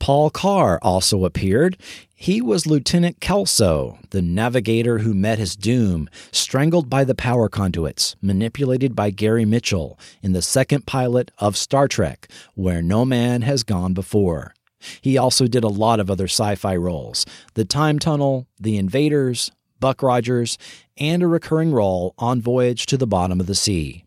Paul 0.03 0.31
Carr 0.31 0.79
also 0.81 1.23
appeared. 1.23 1.77
He 2.13 2.41
was 2.41 2.67
Lieutenant 2.67 3.21
Kelso, 3.21 3.99
the 4.09 4.21
navigator 4.21 4.97
who 4.97 5.13
met 5.13 5.39
his 5.39 5.55
doom, 5.55 6.09
strangled 6.29 6.89
by 6.89 7.05
the 7.05 7.15
power 7.15 7.47
conduits, 7.47 8.17
manipulated 8.21 8.97
by 8.97 9.11
Gary 9.11 9.45
Mitchell 9.45 9.97
in 10.21 10.33
the 10.33 10.41
second 10.41 10.85
pilot 10.85 11.31
of 11.37 11.55
Star 11.55 11.87
Trek, 11.87 12.27
Where 12.53 12.81
No 12.81 13.05
Man 13.05 13.43
Has 13.43 13.63
Gone 13.63 13.93
Before. 13.93 14.53
He 14.99 15.17
also 15.17 15.47
did 15.47 15.63
a 15.63 15.69
lot 15.69 16.01
of 16.01 16.11
other 16.11 16.25
sci 16.25 16.55
fi 16.55 16.75
roles 16.75 17.25
The 17.53 17.63
Time 17.63 17.97
Tunnel, 17.97 18.45
The 18.59 18.77
Invaders, 18.77 19.51
Buck 19.79 20.03
Rogers, 20.03 20.57
and 20.97 21.23
a 21.23 21.27
recurring 21.27 21.71
role 21.71 22.13
on 22.17 22.41
Voyage 22.41 22.87
to 22.87 22.97
the 22.97 23.07
Bottom 23.07 23.39
of 23.39 23.47
the 23.47 23.55
Sea. 23.55 24.03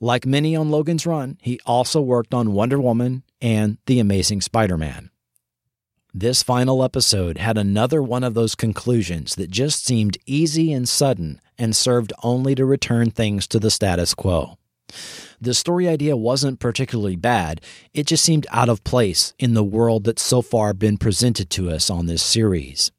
Like 0.00 0.26
many 0.26 0.56
on 0.56 0.70
Logan's 0.70 1.06
Run, 1.06 1.38
he 1.40 1.60
also 1.66 2.00
worked 2.00 2.34
on 2.34 2.52
Wonder 2.52 2.80
Woman 2.80 3.22
and 3.40 3.78
The 3.86 3.98
Amazing 4.00 4.40
Spider 4.40 4.76
Man. 4.76 5.10
This 6.12 6.42
final 6.42 6.82
episode 6.82 7.38
had 7.38 7.56
another 7.56 8.02
one 8.02 8.24
of 8.24 8.34
those 8.34 8.56
conclusions 8.56 9.36
that 9.36 9.50
just 9.50 9.84
seemed 9.84 10.18
easy 10.26 10.72
and 10.72 10.88
sudden 10.88 11.40
and 11.56 11.76
served 11.76 12.12
only 12.22 12.54
to 12.56 12.64
return 12.64 13.10
things 13.10 13.46
to 13.46 13.60
the 13.60 13.70
status 13.70 14.12
quo. 14.14 14.58
The 15.40 15.54
story 15.54 15.88
idea 15.88 16.16
wasn't 16.16 16.58
particularly 16.58 17.16
bad, 17.16 17.60
it 17.94 18.06
just 18.06 18.24
seemed 18.24 18.46
out 18.50 18.68
of 18.68 18.82
place 18.82 19.34
in 19.38 19.54
the 19.54 19.62
world 19.62 20.04
that's 20.04 20.22
so 20.22 20.42
far 20.42 20.74
been 20.74 20.98
presented 20.98 21.48
to 21.50 21.70
us 21.70 21.88
on 21.88 22.06
this 22.06 22.22
series. 22.22 22.90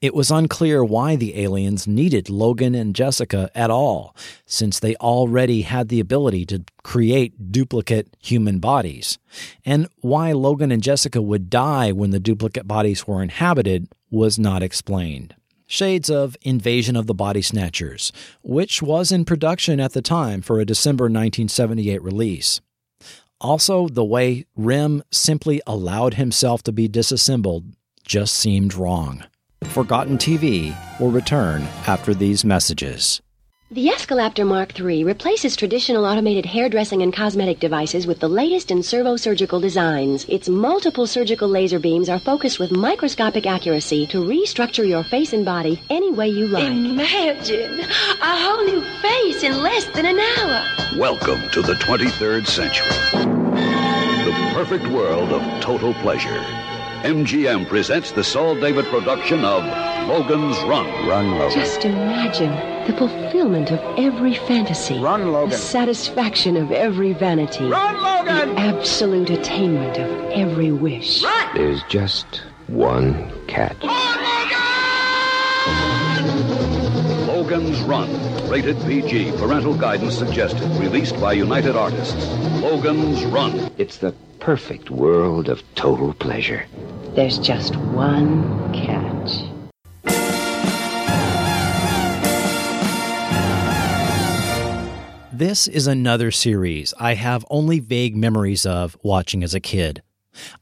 It 0.00 0.14
was 0.14 0.30
unclear 0.30 0.84
why 0.84 1.16
the 1.16 1.38
aliens 1.38 1.86
needed 1.86 2.28
Logan 2.28 2.74
and 2.74 2.94
Jessica 2.94 3.50
at 3.54 3.70
all, 3.70 4.14
since 4.46 4.78
they 4.78 4.94
already 4.96 5.62
had 5.62 5.88
the 5.88 6.00
ability 6.00 6.44
to 6.46 6.64
create 6.82 7.52
duplicate 7.52 8.16
human 8.20 8.58
bodies. 8.58 9.18
And 9.64 9.88
why 10.00 10.32
Logan 10.32 10.72
and 10.72 10.82
Jessica 10.82 11.22
would 11.22 11.50
die 11.50 11.92
when 11.92 12.10
the 12.10 12.20
duplicate 12.20 12.66
bodies 12.66 13.06
were 13.06 13.22
inhabited 13.22 13.88
was 14.10 14.38
not 14.38 14.62
explained. 14.62 15.34
Shades 15.66 16.08
of 16.08 16.34
Invasion 16.40 16.96
of 16.96 17.06
the 17.06 17.14
Body 17.14 17.42
Snatchers, 17.42 18.10
which 18.42 18.80
was 18.80 19.12
in 19.12 19.26
production 19.26 19.80
at 19.80 19.92
the 19.92 20.00
time 20.00 20.40
for 20.40 20.60
a 20.60 20.64
December 20.64 21.04
1978 21.04 22.02
release. 22.02 22.62
Also, 23.40 23.86
the 23.86 24.04
way 24.04 24.46
Rem 24.56 25.02
simply 25.10 25.60
allowed 25.66 26.14
himself 26.14 26.62
to 26.64 26.72
be 26.72 26.88
disassembled 26.88 27.66
just 28.02 28.34
seemed 28.34 28.74
wrong. 28.74 29.24
Forgotten 29.64 30.18
TV 30.18 30.74
will 31.00 31.10
return 31.10 31.62
after 31.86 32.14
these 32.14 32.44
messages. 32.44 33.20
The 33.70 33.88
Escalaptor 33.90 34.46
Mark 34.46 34.80
III 34.80 35.04
replaces 35.04 35.54
traditional 35.54 36.06
automated 36.06 36.46
hairdressing 36.46 37.02
and 37.02 37.12
cosmetic 37.12 37.60
devices 37.60 38.06
with 38.06 38.18
the 38.18 38.28
latest 38.28 38.70
in 38.70 38.82
servo-surgical 38.82 39.60
designs. 39.60 40.24
Its 40.24 40.48
multiple 40.48 41.06
surgical 41.06 41.48
laser 41.48 41.78
beams 41.78 42.08
are 42.08 42.18
focused 42.18 42.58
with 42.58 42.70
microscopic 42.70 43.44
accuracy 43.46 44.06
to 44.06 44.24
restructure 44.24 44.88
your 44.88 45.04
face 45.04 45.34
and 45.34 45.44
body 45.44 45.78
any 45.90 46.10
way 46.10 46.28
you 46.28 46.46
like. 46.46 46.64
Imagine 46.64 47.80
a 47.80 48.36
whole 48.40 48.64
new 48.64 48.80
face 49.02 49.42
in 49.42 49.62
less 49.62 49.84
than 49.88 50.06
an 50.06 50.18
hour. 50.18 50.64
Welcome 50.96 51.46
to 51.50 51.60
the 51.60 51.74
23rd 51.74 52.46
century. 52.46 52.88
The 54.24 54.32
perfect 54.54 54.86
world 54.86 55.30
of 55.30 55.42
total 55.60 55.92
pleasure. 55.94 56.42
MGM 57.02 57.68
presents 57.68 58.10
the 58.10 58.24
Saul 58.24 58.56
David 58.56 58.84
production 58.86 59.44
of 59.44 59.62
Logan's 60.08 60.58
Run. 60.62 60.84
Run, 61.06 61.30
Logan. 61.38 61.56
Just 61.56 61.84
imagine 61.84 62.50
the 62.90 62.96
fulfillment 62.98 63.70
of 63.70 63.78
every 63.96 64.34
fantasy. 64.34 64.98
Run, 64.98 65.30
Logan. 65.30 65.50
The 65.50 65.56
satisfaction 65.58 66.56
of 66.56 66.72
every 66.72 67.12
vanity. 67.12 67.66
Run, 67.66 68.02
Logan. 68.02 68.54
The 68.56 68.60
absolute 68.60 69.30
attainment 69.30 69.96
of 69.96 70.10
every 70.32 70.72
wish. 70.72 71.22
Run. 71.22 71.54
There's 71.54 71.82
just 71.84 72.42
one 72.66 73.30
catch. 73.46 73.76
Logan's 77.38 77.80
Run. 77.82 78.10
Rated 78.50 78.76
PG. 78.80 79.30
Parental 79.36 79.72
guidance 79.72 80.18
suggested. 80.18 80.68
Released 80.72 81.20
by 81.20 81.34
United 81.34 81.76
Artists. 81.76 82.26
Logan's 82.60 83.24
Run. 83.26 83.70
It's 83.78 83.98
the 83.98 84.12
perfect 84.40 84.90
world 84.90 85.48
of 85.48 85.62
total 85.76 86.14
pleasure. 86.14 86.66
There's 87.14 87.38
just 87.38 87.76
one 87.76 88.72
catch. 88.72 89.44
This 95.32 95.68
is 95.68 95.86
another 95.86 96.32
series 96.32 96.92
I 96.98 97.14
have 97.14 97.46
only 97.50 97.78
vague 97.78 98.16
memories 98.16 98.66
of 98.66 98.98
watching 99.04 99.44
as 99.44 99.54
a 99.54 99.60
kid. 99.60 100.02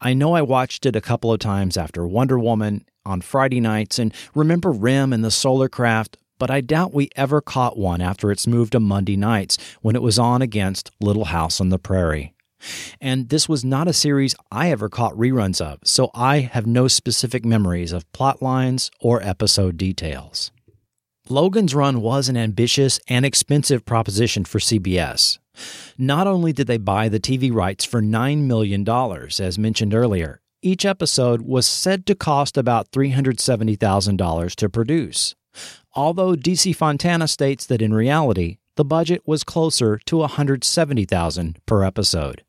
I 0.03 0.13
know 0.13 0.35
I 0.35 0.43
watched 0.43 0.85
it 0.85 0.95
a 0.95 1.01
couple 1.01 1.33
of 1.33 1.41
times 1.41 1.79
after 1.79 2.07
Wonder 2.07 2.39
Woman 2.39 2.85
on 3.07 3.23
Friday 3.23 3.61
nights 3.61 3.99
and 3.99 4.13
remember 4.35 4.71
Rem 4.71 5.15
and 5.15 5.25
the 5.25 5.31
Solar 5.31 5.71
Craft, 5.71 6.19
but 6.39 6.51
I 6.51 6.61
doubt 6.61 6.95
we 6.95 7.11
ever 7.17 7.41
caught 7.41 7.79
one 7.79 8.01
after 8.01 8.31
its 8.31 8.47
move 8.47 8.71
to 8.71 8.81
Monday 8.81 9.17
nights 9.17 9.59
when 9.83 9.97
it 9.97 10.03
was 10.03 10.19
on 10.19 10.43
against 10.43 10.91
Little 11.01 11.27
House 11.27 11.61
on 11.61 11.71
the 11.71 11.79
Prairie. 11.79 12.35
And 13.01 13.29
this 13.29 13.49
was 13.49 13.65
not 13.65 13.89
a 13.89 13.93
series 13.93 14.35
I 14.51 14.71
ever 14.71 14.89
caught 14.89 15.15
reruns 15.15 15.61
of, 15.61 15.81
so 15.85 16.11
I 16.15 16.41
have 16.41 16.67
no 16.67 16.89
specific 16.89 17.45
memories 17.45 17.93
of 17.93 18.11
plot 18.13 18.43
lines 18.43 18.91
or 19.01 19.23
episode 19.23 19.77
details. 19.77 20.51
Logan's 21.29 21.75
Run 21.75 22.01
was 22.01 22.29
an 22.29 22.37
ambitious 22.37 23.01
and 23.09 23.27
expensive 23.27 23.85
proposition 23.85 24.45
for 24.45 24.59
CBS. 24.59 25.39
Not 25.99 26.27
only 26.27 26.53
did 26.53 26.67
they 26.67 26.77
buy 26.77 27.09
the 27.09 27.19
TV 27.19 27.53
rights 27.53 27.85
for 27.85 28.01
$9 28.01 28.43
million, 28.43 28.89
as 28.89 29.59
mentioned 29.59 29.95
earlier, 29.95 30.41
each 30.63 30.85
episode 30.85 31.43
was 31.43 31.67
said 31.67 32.07
to 32.07 32.15
cost 32.15 32.57
about 32.57 32.91
$370,000 32.91 34.55
to 34.55 34.69
produce. 34.69 35.35
Although 35.97 36.37
DC 36.37 36.77
Fontana 36.77 37.27
states 37.27 37.67
that 37.67 37.83
in 37.83 37.93
reality, 37.93 38.59
the 38.77 38.85
budget 38.85 39.23
was 39.27 39.43
closer 39.43 39.99
to 40.05 40.19
170,000 40.19 41.59
per 41.67 41.83
episode. 41.83 42.45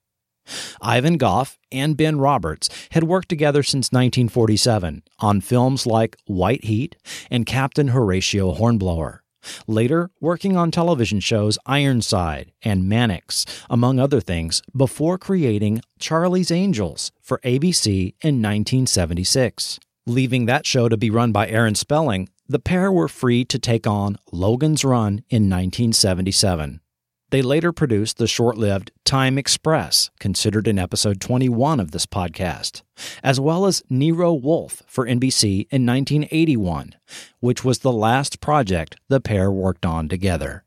Ivan 0.81 1.17
Goff 1.17 1.57
and 1.71 1.97
Ben 1.97 2.19
Roberts 2.19 2.69
had 2.91 3.03
worked 3.05 3.29
together 3.29 3.63
since 3.63 3.87
1947 3.87 5.03
on 5.19 5.41
films 5.41 5.85
like 5.85 6.17
White 6.25 6.65
Heat 6.65 6.95
and 7.31 7.45
Captain 7.45 7.89
Horatio 7.89 8.53
Hornblower. 8.53 9.23
Later, 9.65 10.09
working 10.19 10.57
on 10.57 10.71
television 10.71 11.19
shows 11.19 11.57
Ironside 11.65 12.51
and 12.63 12.89
Mannix, 12.89 13.45
among 13.69 13.99
other 13.99 14.19
things, 14.19 14.61
before 14.75 15.17
creating 15.17 15.81
Charlie's 15.99 16.51
Angels 16.51 17.11
for 17.21 17.39
ABC 17.39 18.15
in 18.21 18.41
1976. 18.41 19.79
Leaving 20.05 20.45
that 20.45 20.65
show 20.65 20.89
to 20.89 20.97
be 20.97 21.09
run 21.09 21.31
by 21.31 21.47
Aaron 21.47 21.75
Spelling, 21.75 22.29
the 22.47 22.59
pair 22.59 22.91
were 22.91 23.07
free 23.07 23.43
to 23.45 23.59
take 23.59 23.85
on 23.85 24.17
Logan's 24.31 24.85
Run 24.85 25.23
in 25.29 25.49
1977. 25.49 26.81
They 27.29 27.41
later 27.41 27.73
produced 27.73 28.17
the 28.17 28.27
short 28.27 28.57
lived 28.57 28.91
Time 29.03 29.37
Express, 29.37 30.09
considered 30.17 30.65
in 30.65 30.79
episode 30.79 31.19
21 31.19 31.81
of 31.81 31.91
this 31.91 32.05
podcast, 32.05 32.83
as 33.21 33.37
well 33.37 33.65
as 33.65 33.83
Nero 33.89 34.33
Wolfe 34.33 34.81
for 34.87 35.05
NBC 35.05 35.67
in 35.69 35.85
1981, 35.85 36.95
which 37.41 37.65
was 37.65 37.79
the 37.79 37.91
last 37.91 38.39
project 38.39 38.95
the 39.09 39.19
pair 39.19 39.51
worked 39.51 39.85
on 39.85 40.07
together. 40.07 40.63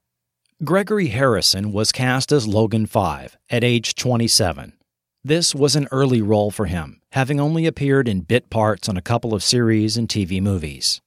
Gregory 0.63 1.09
Harrison 1.09 1.73
was 1.73 1.93
cast 1.93 2.31
as 2.31 2.47
Logan 2.47 2.85
5 2.85 3.39
at 3.49 3.65
age 3.65 3.95
27. 3.95 4.75
This 5.25 5.55
was 5.55 5.77
an 5.77 5.89
early 5.91 6.21
role 6.21 6.51
for 6.51 6.67
him, 6.67 7.01
having 7.13 7.41
only 7.41 7.65
appeared 7.65 8.07
in 8.07 8.21
bit 8.21 8.51
parts 8.51 8.87
on 8.87 8.99
a 8.99 9.03
couple 9.03 9.33
of 9.33 9.43
series 9.43 9.97
and 9.97 10.07
TV 10.07 10.43
movies. 10.43 11.01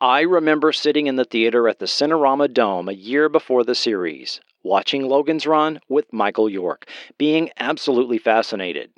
I 0.00 0.20
remember 0.20 0.74
sitting 0.74 1.06
in 1.06 1.16
the 1.16 1.24
theater 1.24 1.70
at 1.70 1.78
the 1.78 1.86
Cinerama 1.86 2.52
Dome 2.52 2.90
a 2.90 2.92
year 2.92 3.30
before 3.30 3.64
the 3.64 3.74
series, 3.74 4.42
watching 4.62 5.08
Logan's 5.08 5.46
Run 5.46 5.80
with 5.88 6.12
Michael 6.12 6.50
York, 6.50 6.86
being 7.16 7.48
absolutely 7.56 8.18
fascinated. 8.18 8.90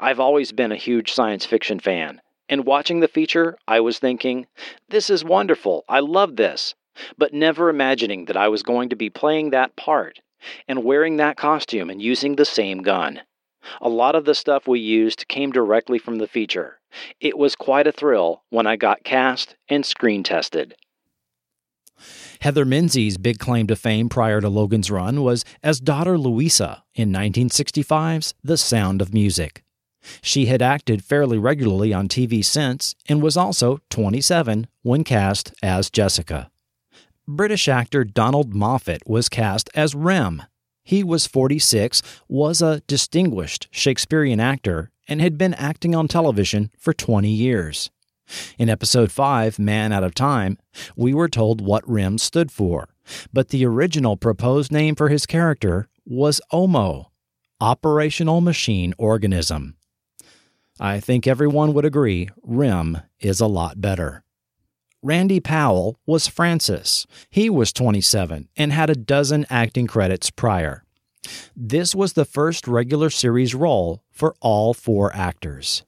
I've 0.00 0.18
always 0.18 0.50
been 0.50 0.72
a 0.72 0.76
huge 0.76 1.12
science 1.12 1.46
fiction 1.46 1.78
fan, 1.78 2.20
and 2.48 2.66
watching 2.66 2.98
the 2.98 3.06
feature, 3.06 3.58
I 3.68 3.78
was 3.78 4.00
thinking, 4.00 4.48
this 4.88 5.08
is 5.08 5.22
wonderful, 5.22 5.84
I 5.88 6.00
love 6.00 6.34
this, 6.34 6.74
but 7.16 7.32
never 7.32 7.68
imagining 7.68 8.24
that 8.24 8.36
I 8.36 8.48
was 8.48 8.64
going 8.64 8.88
to 8.88 8.96
be 8.96 9.08
playing 9.08 9.50
that 9.50 9.76
part 9.76 10.18
and 10.66 10.82
wearing 10.82 11.18
that 11.18 11.36
costume 11.36 11.90
and 11.90 12.02
using 12.02 12.34
the 12.34 12.44
same 12.44 12.82
gun. 12.82 13.20
A 13.80 13.88
lot 13.88 14.14
of 14.14 14.24
the 14.24 14.34
stuff 14.34 14.66
we 14.66 14.80
used 14.80 15.28
came 15.28 15.50
directly 15.50 15.98
from 15.98 16.18
the 16.18 16.26
feature. 16.26 16.80
It 17.20 17.38
was 17.38 17.54
quite 17.54 17.86
a 17.86 17.92
thrill 17.92 18.42
when 18.50 18.66
I 18.66 18.76
got 18.76 19.04
cast 19.04 19.56
and 19.68 19.84
screen 19.84 20.22
tested. 20.22 20.74
Heather 22.40 22.64
Menzies' 22.64 23.18
big 23.18 23.38
claim 23.38 23.66
to 23.66 23.76
fame 23.76 24.08
prior 24.08 24.40
to 24.40 24.48
Logan's 24.48 24.90
Run 24.90 25.22
was 25.22 25.44
as 25.62 25.80
daughter 25.80 26.16
Louisa 26.16 26.84
in 26.94 27.12
1965's 27.12 28.34
The 28.42 28.56
Sound 28.56 29.02
of 29.02 29.12
Music. 29.12 29.62
She 30.22 30.46
had 30.46 30.62
acted 30.62 31.04
fairly 31.04 31.36
regularly 31.36 31.92
on 31.92 32.08
TV 32.08 32.42
since 32.42 32.94
and 33.06 33.22
was 33.22 33.36
also 33.36 33.80
27 33.90 34.66
when 34.82 35.04
cast 35.04 35.52
as 35.62 35.90
Jessica. 35.90 36.50
British 37.28 37.68
actor 37.68 38.02
Donald 38.04 38.54
Moffat 38.54 39.02
was 39.06 39.28
cast 39.28 39.68
as 39.74 39.94
Rem. 39.94 40.42
He 40.90 41.04
was 41.04 41.24
46, 41.24 42.02
was 42.28 42.60
a 42.60 42.80
distinguished 42.88 43.68
Shakespearean 43.70 44.40
actor, 44.40 44.90
and 45.06 45.20
had 45.20 45.38
been 45.38 45.54
acting 45.54 45.94
on 45.94 46.08
television 46.08 46.72
for 46.76 46.92
20 46.92 47.30
years. 47.30 47.90
In 48.58 48.68
episode 48.68 49.12
5, 49.12 49.56
Man 49.60 49.92
Out 49.92 50.02
of 50.02 50.16
Time, 50.16 50.58
we 50.96 51.14
were 51.14 51.28
told 51.28 51.60
what 51.60 51.88
REM 51.88 52.18
stood 52.18 52.50
for, 52.50 52.88
but 53.32 53.50
the 53.50 53.64
original 53.64 54.16
proposed 54.16 54.72
name 54.72 54.96
for 54.96 55.10
his 55.10 55.26
character 55.26 55.88
was 56.04 56.40
OMO, 56.50 57.12
Operational 57.60 58.40
Machine 58.40 58.92
Organism. 58.98 59.76
I 60.80 60.98
think 60.98 61.28
everyone 61.28 61.72
would 61.72 61.84
agree 61.84 62.30
REM 62.42 63.00
is 63.20 63.40
a 63.40 63.46
lot 63.46 63.80
better. 63.80 64.24
Randy 65.02 65.40
Powell 65.40 65.98
was 66.04 66.28
Francis. 66.28 67.06
He 67.30 67.48
was 67.48 67.72
27 67.72 68.48
and 68.54 68.72
had 68.72 68.90
a 68.90 68.94
dozen 68.94 69.46
acting 69.48 69.86
credits 69.86 70.30
prior. 70.30 70.84
This 71.56 71.94
was 71.94 72.12
the 72.12 72.26
first 72.26 72.68
regular 72.68 73.08
series 73.08 73.54
role 73.54 74.02
for 74.10 74.34
all 74.40 74.74
four 74.74 75.14
actors. 75.16 75.84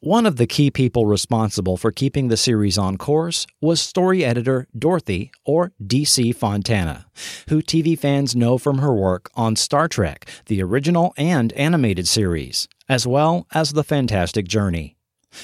One 0.00 0.26
of 0.26 0.36
the 0.36 0.46
key 0.46 0.70
people 0.70 1.06
responsible 1.06 1.78
for 1.78 1.90
keeping 1.90 2.28
the 2.28 2.36
series 2.36 2.76
on 2.76 2.98
course 2.98 3.46
was 3.62 3.80
story 3.80 4.22
editor 4.22 4.66
Dorothy, 4.78 5.30
or 5.46 5.72
DC 5.82 6.34
Fontana, 6.34 7.06
who 7.48 7.62
TV 7.62 7.98
fans 7.98 8.36
know 8.36 8.58
from 8.58 8.78
her 8.78 8.92
work 8.92 9.30
on 9.34 9.56
Star 9.56 9.88
Trek, 9.88 10.28
the 10.46 10.62
original 10.62 11.14
and 11.16 11.52
animated 11.54 12.06
series, 12.06 12.68
as 12.90 13.06
well 13.06 13.46
as 13.52 13.72
The 13.72 13.84
Fantastic 13.84 14.46
Journey. 14.46 14.93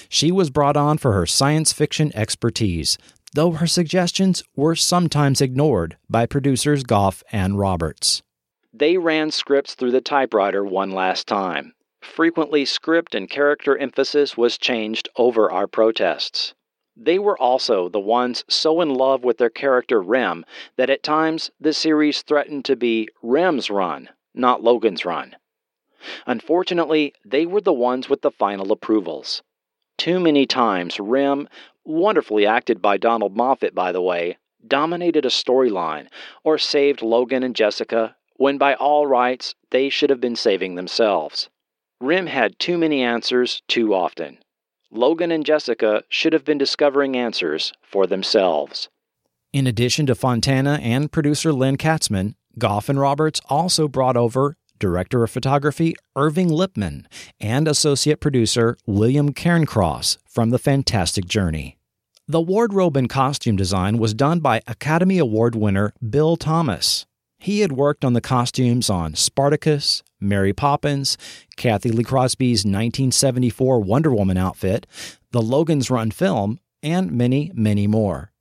She 0.08 0.30
was 0.30 0.50
brought 0.50 0.76
on 0.76 0.98
for 0.98 1.12
her 1.12 1.26
science 1.26 1.72
fiction 1.72 2.12
expertise, 2.14 2.98
though 3.34 3.52
her 3.52 3.66
suggestions 3.66 4.42
were 4.56 4.74
sometimes 4.74 5.40
ignored 5.40 5.96
by 6.08 6.26
producers 6.26 6.82
Goff 6.82 7.22
and 7.32 7.58
Roberts. 7.58 8.22
They 8.72 8.96
ran 8.96 9.30
scripts 9.30 9.74
through 9.74 9.92
the 9.92 10.00
typewriter 10.00 10.64
one 10.64 10.90
last 10.90 11.26
time, 11.26 11.74
Frequently, 12.00 12.64
script 12.64 13.14
and 13.14 13.28
character 13.28 13.76
emphasis 13.76 14.34
was 14.34 14.56
changed 14.56 15.10
over 15.16 15.50
our 15.50 15.66
protests. 15.66 16.54
They 16.96 17.18
were 17.18 17.38
also 17.38 17.90
the 17.90 18.00
ones 18.00 18.42
so 18.48 18.80
in 18.80 18.88
love 18.88 19.22
with 19.22 19.36
their 19.36 19.50
character 19.50 20.00
Rem 20.00 20.46
that 20.76 20.88
at 20.88 21.02
times 21.02 21.50
the 21.60 21.74
series 21.74 22.22
threatened 22.22 22.64
to 22.64 22.76
be 22.76 23.08
Rem's 23.22 23.68
run, 23.68 24.08
not 24.32 24.62
Logan's 24.62 25.04
run. 25.04 25.36
Unfortunately, 26.26 27.12
they 27.22 27.44
were 27.44 27.60
the 27.60 27.72
ones 27.72 28.08
with 28.08 28.22
the 28.22 28.30
final 28.30 28.72
approvals. 28.72 29.42
Too 30.00 30.18
many 30.18 30.46
times, 30.46 30.98
Rem, 30.98 31.46
wonderfully 31.84 32.46
acted 32.46 32.80
by 32.80 32.96
Donald 32.96 33.36
Moffat, 33.36 33.74
by 33.74 33.92
the 33.92 34.00
way, 34.00 34.38
dominated 34.66 35.26
a 35.26 35.28
storyline 35.28 36.06
or 36.42 36.56
saved 36.56 37.02
Logan 37.02 37.42
and 37.42 37.54
Jessica 37.54 38.16
when 38.36 38.56
by 38.56 38.72
all 38.72 39.06
rights 39.06 39.54
they 39.70 39.90
should 39.90 40.08
have 40.08 40.18
been 40.18 40.36
saving 40.36 40.74
themselves. 40.74 41.50
Rem 42.00 42.28
had 42.28 42.58
too 42.58 42.78
many 42.78 43.02
answers 43.02 43.60
too 43.68 43.92
often. 43.92 44.38
Logan 44.90 45.30
and 45.30 45.44
Jessica 45.44 46.02
should 46.08 46.32
have 46.32 46.46
been 46.46 46.56
discovering 46.56 47.14
answers 47.14 47.70
for 47.82 48.06
themselves. 48.06 48.88
In 49.52 49.66
addition 49.66 50.06
to 50.06 50.14
Fontana 50.14 50.80
and 50.82 51.12
producer 51.12 51.52
Len 51.52 51.76
Katzman, 51.76 52.36
Goff 52.58 52.88
and 52.88 52.98
Roberts 52.98 53.42
also 53.50 53.86
brought 53.86 54.16
over 54.16 54.56
director 54.80 55.22
of 55.22 55.30
photography 55.30 55.94
Irving 56.16 56.48
Lippman 56.48 57.06
and 57.38 57.68
associate 57.68 58.20
producer 58.20 58.76
William 58.86 59.32
Cairncross 59.32 60.18
from 60.28 60.50
The 60.50 60.58
Fantastic 60.58 61.26
Journey. 61.26 61.78
The 62.26 62.40
wardrobe 62.40 62.96
and 62.96 63.08
costume 63.08 63.56
design 63.56 63.98
was 63.98 64.14
done 64.14 64.40
by 64.40 64.62
Academy 64.66 65.18
Award 65.18 65.54
winner 65.54 65.92
Bill 66.08 66.36
Thomas. 66.36 67.06
He 67.38 67.60
had 67.60 67.72
worked 67.72 68.04
on 68.04 68.12
the 68.12 68.20
costumes 68.20 68.90
on 68.90 69.14
Spartacus, 69.14 70.02
Mary 70.20 70.52
Poppins, 70.52 71.16
Cathy 71.56 71.90
Lee 71.90 72.04
Crosby's 72.04 72.60
1974 72.60 73.80
Wonder 73.80 74.12
Woman 74.12 74.36
outfit, 74.36 74.86
the 75.30 75.40
Logan's 75.42 75.90
Run 75.90 76.10
film, 76.10 76.58
and 76.82 77.12
many, 77.12 77.50
many 77.54 77.86
more. 77.86 78.32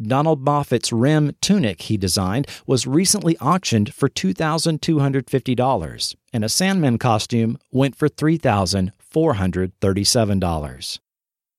Donald 0.00 0.40
Moffat's 0.42 0.92
Rem 0.92 1.32
tunic 1.40 1.82
he 1.82 1.96
designed 1.96 2.46
was 2.66 2.86
recently 2.86 3.36
auctioned 3.38 3.92
for 3.92 4.08
$2,250, 4.08 6.16
and 6.32 6.44
a 6.44 6.48
Sandman 6.48 6.98
costume 6.98 7.58
went 7.70 7.96
for 7.96 8.08
$3,437. 8.08 10.98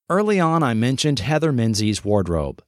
Early 0.09 0.37
on, 0.39 0.63
I 0.63 0.73
mentioned 0.73 1.19
Heather 1.19 1.53
Menzies' 1.53 2.03
wardrobe. 2.03 2.63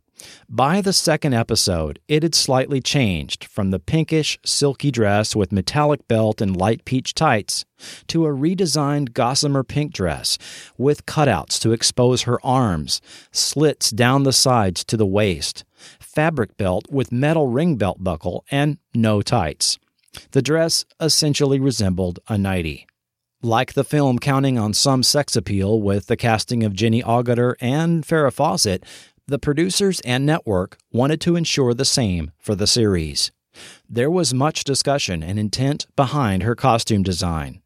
By 0.48 0.82
the 0.82 0.94
second 0.94 1.34
episode, 1.34 2.00
it 2.08 2.24
had 2.24 2.36
slightly 2.36 2.80
changed 2.80 3.44
from 3.46 3.72
the 3.72 3.80
pinkish, 3.80 4.40
silky 4.46 4.90
dress 4.92 5.36
with 5.36 5.52
metallic 5.52 6.08
belt 6.08 6.42
and 6.42 6.56
light 6.56 6.86
peach 6.86 7.14
tights 7.14 7.66
to 8.08 8.26
a 8.26 8.30
redesigned 8.30 9.14
gossamer 9.14 9.64
pink 9.64 9.94
dress 9.94 10.38
with 10.78 11.06
cutouts 11.06 11.60
to 11.62 11.74
expose 11.74 12.24
her 12.24 12.44
arms, 12.46 13.02
slits 13.32 13.90
down 13.90 14.24
the 14.24 14.34
sides 14.34 14.84
to 14.86 14.98
the 14.98 15.06
waist, 15.06 15.66
fabric 16.00 16.56
belt 16.58 16.86
with 16.90 17.12
metal 17.12 17.48
ring 17.48 17.76
belt 17.76 18.04
buckle, 18.04 18.46
and 18.50 18.78
no 18.94 19.22
tights. 19.22 19.78
The 20.32 20.42
dress 20.42 20.86
essentially 21.00 21.60
resembled 21.60 22.20
a 22.30 22.38
nightie. 22.38 22.88
Like 23.42 23.74
the 23.74 23.84
film 23.84 24.18
counting 24.18 24.58
on 24.58 24.74
some 24.74 25.04
sex 25.04 25.36
appeal 25.36 25.82
with 25.82 26.08
the 26.08 26.18
casting 26.18 26.64
of 26.64 26.74
Jenny 26.74 27.04
Agutter 27.04 27.56
and 27.60 28.04
Farrah 28.04 28.34
Fawcett, 28.34 28.84
the 29.28 29.40
producers 29.40 30.00
and 30.02 30.26
network 30.26 30.78
wanted 30.92 31.20
to 31.22 31.36
ensure 31.36 31.74
the 31.74 31.86
same 31.86 32.32
for 32.38 32.54
the 32.54 32.68
series. 32.68 33.32
There 33.90 34.12
was 34.12 34.34
much 34.34 34.64
discussion 34.64 35.24
and 35.24 35.40
intent 35.40 35.88
behind 35.96 36.44
her 36.44 36.56
costume 36.56 37.04
design. 37.04 37.62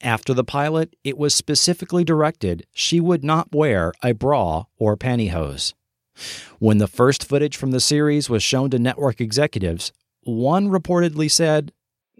After 0.00 0.32
the 0.32 0.44
pilot, 0.44 0.94
it 1.02 1.18
was 1.18 1.34
specifically 1.34 2.04
directed 2.04 2.66
she 2.72 3.00
would 3.00 3.24
not 3.24 3.52
wear 3.52 3.92
a 4.02 4.12
bra 4.12 4.64
or 4.78 4.96
pantyhose. 4.96 5.74
When 6.60 6.78
the 6.78 6.86
first 6.86 7.24
footage 7.24 7.56
from 7.56 7.72
the 7.72 7.80
series 7.80 8.30
was 8.30 8.42
shown 8.42 8.70
to 8.70 8.78
network 8.78 9.20
executives, 9.20 9.92
one 10.22 10.68
reportedly 10.68 11.30
said, 11.30 11.72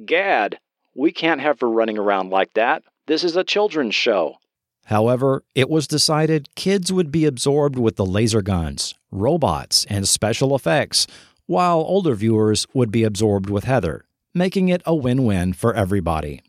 Gad, 0.05 0.59
we 0.94 1.12
can't 1.12 1.40
have 1.40 1.60
her 1.60 1.70
running 1.70 1.98
around 1.98 2.30
like 2.30 2.52
that. 2.55 2.82
This 3.06 3.22
is 3.22 3.36
a 3.36 3.44
children's 3.44 3.94
show. 3.94 4.36
However, 4.86 5.42
it 5.54 5.68
was 5.68 5.88
decided 5.88 6.54
kids 6.54 6.92
would 6.92 7.10
be 7.10 7.24
absorbed 7.24 7.76
with 7.76 7.96
the 7.96 8.06
laser 8.06 8.40
guns, 8.40 8.94
robots, 9.10 9.84
and 9.88 10.06
special 10.06 10.54
effects, 10.54 11.08
while 11.46 11.78
older 11.78 12.14
viewers 12.14 12.68
would 12.72 12.92
be 12.92 13.02
absorbed 13.02 13.50
with 13.50 13.64
Heather, 13.64 14.04
making 14.32 14.68
it 14.68 14.82
a 14.86 14.94
win 14.94 15.24
win 15.24 15.52
for 15.54 15.74
everybody. 15.74 16.40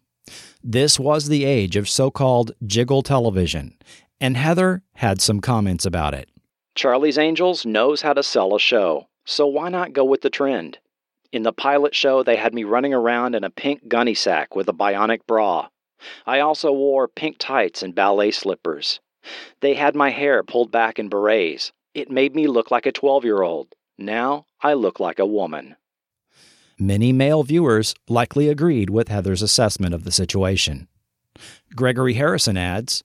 This 0.64 1.00
was 1.00 1.30
the 1.30 1.46
age 1.46 1.76
of 1.76 1.90
so 1.90 2.12
called 2.12 2.52
jiggle 2.64 3.02
television, 3.02 3.76
and 4.22 4.38
Heather 4.38 4.84
had 4.94 5.20
some 5.20 5.40
comments 5.40 5.86
about 5.86 6.14
it. 6.14 6.30
Charlie's 6.76 7.18
Angels 7.18 7.66
knows 7.66 8.04
how 8.04 8.14
to 8.14 8.22
sell 8.22 8.56
a 8.56 8.60
show, 8.60 9.08
so 9.26 9.48
why 9.48 9.70
not 9.70 9.94
go 9.94 10.06
with 10.06 10.22
the 10.22 10.30
trend? 10.30 10.78
In 11.32 11.42
the 11.42 11.52
pilot 11.52 11.96
show, 11.96 12.22
they 12.22 12.36
had 12.36 12.54
me 12.54 12.64
running 12.64 12.94
around 12.94 13.34
in 13.34 13.44
a 13.44 13.50
pink 13.50 13.88
gunny 13.88 14.14
sack 14.14 14.56
with 14.56 14.70
a 14.70 14.74
bionic 14.74 15.22
bra. 15.26 15.70
I 16.26 16.40
also 16.40 16.72
wore 16.72 17.08
pink 17.08 17.38
tights 17.40 17.84
and 17.84 17.96
ballet 17.96 18.32
slippers. 18.32 19.00
They 19.62 19.74
had 19.74 19.96
my 19.96 20.10
hair 20.10 20.44
pulled 20.44 20.72
back 20.72 21.00
in 21.00 21.10
berets. 21.10 21.72
It 21.94 22.12
made 22.12 22.36
me 22.36 22.48
look 22.48 22.72
like 22.72 22.86
a 22.86 22.92
12 22.92 23.26
year 23.26 23.42
old. 23.42 23.74
Now 23.98 24.46
I 24.62 24.74
look 24.74 25.00
like 25.00 25.20
a 25.20 25.26
woman. 25.26 25.76
Many 26.80 27.12
male 27.12 27.42
viewers 27.42 27.96
likely 28.08 28.50
agreed 28.50 28.92
with 28.92 29.08
Heather's 29.08 29.42
assessment 29.42 29.96
of 29.96 30.04
the 30.04 30.12
situation. 30.12 30.88
Gregory 31.76 32.14
Harrison 32.14 32.58
adds 32.58 33.04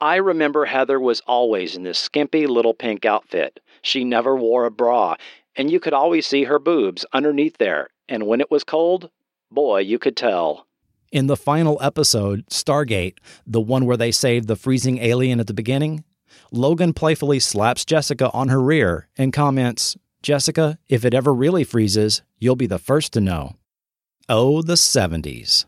I 0.00 0.16
remember 0.16 0.64
Heather 0.64 0.98
was 0.98 1.20
always 1.26 1.76
in 1.76 1.82
this 1.82 1.98
skimpy 1.98 2.46
little 2.46 2.72
pink 2.72 3.04
outfit. 3.04 3.60
She 3.82 4.04
never 4.04 4.34
wore 4.34 4.64
a 4.64 4.70
bra, 4.70 5.16
and 5.56 5.70
you 5.70 5.78
could 5.78 5.92
always 5.92 6.26
see 6.26 6.44
her 6.44 6.58
boobs 6.58 7.04
underneath 7.12 7.58
there, 7.58 7.90
and 8.08 8.26
when 8.26 8.40
it 8.40 8.50
was 8.50 8.64
cold, 8.64 9.10
boy, 9.50 9.80
you 9.80 9.98
could 9.98 10.16
tell. 10.16 10.66
In 11.12 11.26
the 11.26 11.36
final 11.36 11.76
episode, 11.82 12.46
Stargate, 12.50 13.18
the 13.44 13.60
one 13.60 13.84
where 13.84 13.96
they 13.96 14.12
saved 14.12 14.46
the 14.46 14.54
freezing 14.54 14.98
alien 14.98 15.40
at 15.40 15.48
the 15.48 15.54
beginning, 15.54 16.04
Logan 16.52 16.92
playfully 16.92 17.40
slaps 17.40 17.84
Jessica 17.84 18.30
on 18.32 18.48
her 18.48 18.60
rear 18.60 19.08
and 19.18 19.32
comments, 19.32 19.96
Jessica, 20.22 20.78
if 20.88 21.04
it 21.04 21.12
ever 21.12 21.34
really 21.34 21.64
freezes, 21.64 22.22
you'll 22.38 22.54
be 22.54 22.68
the 22.68 22.78
first 22.78 23.12
to 23.14 23.20
know. 23.20 23.56
Oh, 24.28 24.62
the 24.62 24.74
70s. 24.74 25.64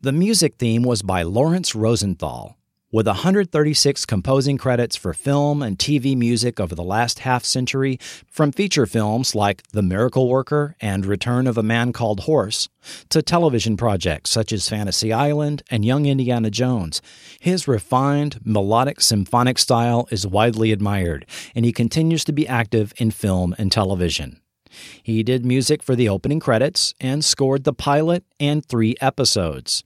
The 0.00 0.10
music 0.10 0.56
theme 0.58 0.82
was 0.82 1.02
by 1.02 1.22
Laurence 1.22 1.76
Rosenthal, 1.76 2.56
with 2.92 3.06
136 3.06 4.04
composing 4.04 4.58
credits 4.58 4.96
for 4.96 5.14
film 5.14 5.62
and 5.62 5.78
TV 5.78 6.14
music 6.14 6.60
over 6.60 6.74
the 6.74 6.84
last 6.84 7.20
half 7.20 7.42
century, 7.42 7.98
from 8.28 8.52
feature 8.52 8.84
films 8.84 9.34
like 9.34 9.62
The 9.72 9.82
Miracle 9.82 10.28
Worker 10.28 10.76
and 10.78 11.06
Return 11.06 11.46
of 11.46 11.56
a 11.56 11.62
Man 11.62 11.94
Called 11.94 12.20
Horse, 12.20 12.68
to 13.08 13.22
television 13.22 13.78
projects 13.78 14.30
such 14.30 14.52
as 14.52 14.68
Fantasy 14.68 15.10
Island 15.10 15.62
and 15.70 15.86
Young 15.86 16.04
Indiana 16.04 16.50
Jones, 16.50 17.00
his 17.40 17.66
refined, 17.66 18.38
melodic 18.44 19.00
symphonic 19.00 19.58
style 19.58 20.06
is 20.10 20.26
widely 20.26 20.70
admired, 20.70 21.24
and 21.54 21.64
he 21.64 21.72
continues 21.72 22.24
to 22.24 22.32
be 22.32 22.46
active 22.46 22.92
in 22.98 23.10
film 23.10 23.54
and 23.56 23.72
television. 23.72 24.38
He 25.02 25.22
did 25.22 25.46
music 25.46 25.82
for 25.82 25.96
the 25.96 26.08
opening 26.08 26.40
credits 26.40 26.94
and 27.00 27.24
scored 27.24 27.64
the 27.64 27.72
pilot 27.72 28.24
and 28.38 28.64
three 28.64 28.96
episodes. 29.00 29.84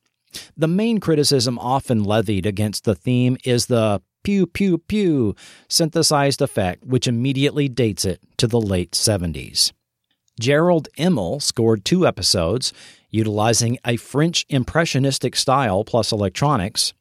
The 0.57 0.69
main 0.69 0.99
criticism 1.01 1.59
often 1.59 2.05
levied 2.05 2.47
against 2.47 2.85
the 2.85 2.95
theme 2.95 3.37
is 3.45 3.67
the 3.67 4.03
pew 4.25 4.47
pew 4.47 4.79
pew 4.79 5.35
synthesized 5.69 6.43
effect, 6.43 6.85
which 6.85 7.07
immediately 7.07 7.69
dates 7.69 8.05
it 8.05 8.21
to 8.39 8.47
the 8.47 8.61
late 8.61 8.93
70s. 8.93 9.73
Jerrold 10.39 10.89
Immel 10.99 11.41
scored 11.41 11.85
two 11.85 12.07
episodes, 12.07 12.73
utilizing 13.11 13.79
a 13.87 13.97
French 13.97 14.45
impressionistic 14.49 15.37
style 15.37 15.85
plus 15.85 16.13
electronics. 16.13 16.93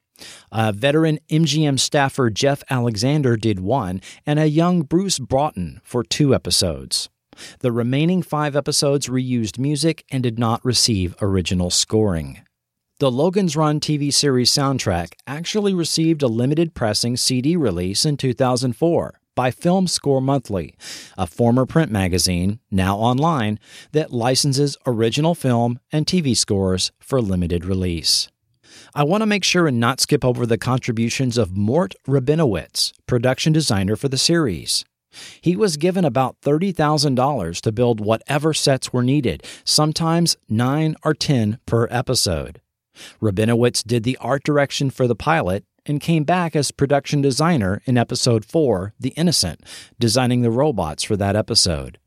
Veteran 0.53 1.19
MGM 1.29 1.79
staffer 1.79 2.29
Jeff 2.29 2.63
Alexander 2.69 3.35
did 3.35 3.59
one, 3.59 4.01
and 4.25 4.39
a 4.39 4.47
young 4.47 4.83
Bruce 4.83 5.19
Broughton 5.19 5.81
for 5.83 6.03
two 6.03 6.33
episodes. 6.33 7.09
The 7.59 7.71
remaining 7.71 8.21
five 8.21 8.55
episodes 8.55 9.07
reused 9.07 9.59
music 9.59 10.05
and 10.09 10.23
did 10.23 10.39
not 10.39 10.63
receive 10.63 11.15
original 11.21 11.69
scoring. 11.69 12.44
The 12.97 13.11
Logan's 13.11 13.57
Run 13.57 13.81
TV 13.81 14.13
series 14.13 14.49
soundtrack 14.49 15.15
actually 15.27 15.73
received 15.73 16.23
a 16.23 16.27
limited 16.27 16.73
pressing 16.73 17.17
CD 17.17 17.57
release 17.57 18.05
in 18.05 18.15
2004 18.15 19.19
by 19.35 19.51
Film 19.51 19.85
Score 19.85 20.21
Monthly, 20.21 20.75
a 21.17 21.27
former 21.27 21.65
print 21.65 21.91
magazine, 21.91 22.61
now 22.71 22.95
online, 22.95 23.59
that 23.91 24.13
licenses 24.13 24.77
original 24.87 25.35
film 25.35 25.77
and 25.91 26.05
TV 26.05 26.37
scores 26.37 26.93
for 27.01 27.21
limited 27.21 27.65
release. 27.65 28.29
I 28.93 29.03
want 29.03 29.23
to 29.23 29.27
make 29.27 29.43
sure 29.43 29.67
and 29.67 29.77
not 29.77 29.99
skip 29.99 30.23
over 30.23 30.45
the 30.45 30.57
contributions 30.57 31.37
of 31.37 31.57
Mort 31.57 31.95
Rabinowitz, 32.07 32.93
production 33.07 33.51
designer 33.51 33.97
for 33.97 34.07
the 34.07 34.17
series. 34.17 34.85
He 35.41 35.57
was 35.57 35.75
given 35.75 36.05
about 36.05 36.39
$30,000 36.39 37.59
to 37.59 37.71
build 37.73 37.99
whatever 37.99 38.53
sets 38.53 38.93
were 38.93 39.03
needed, 39.03 39.43
sometimes 39.65 40.37
9 40.47 40.95
or 41.03 41.13
10 41.13 41.59
per 41.65 41.89
episode. 41.91 42.61
Rabinowitz 43.21 43.83
did 43.83 44.03
the 44.03 44.17
art 44.19 44.43
direction 44.43 44.89
for 44.89 45.07
the 45.07 45.15
pilot 45.15 45.65
and 45.85 46.01
came 46.01 46.23
back 46.23 46.55
as 46.55 46.71
production 46.71 47.21
designer 47.21 47.81
in 47.85 47.97
episode 47.97 48.45
4, 48.45 48.93
The 48.99 49.09
Innocent, 49.09 49.61
designing 49.99 50.41
the 50.41 50.51
robots 50.51 51.03
for 51.03 51.15
that 51.17 51.35
episode. 51.35 51.99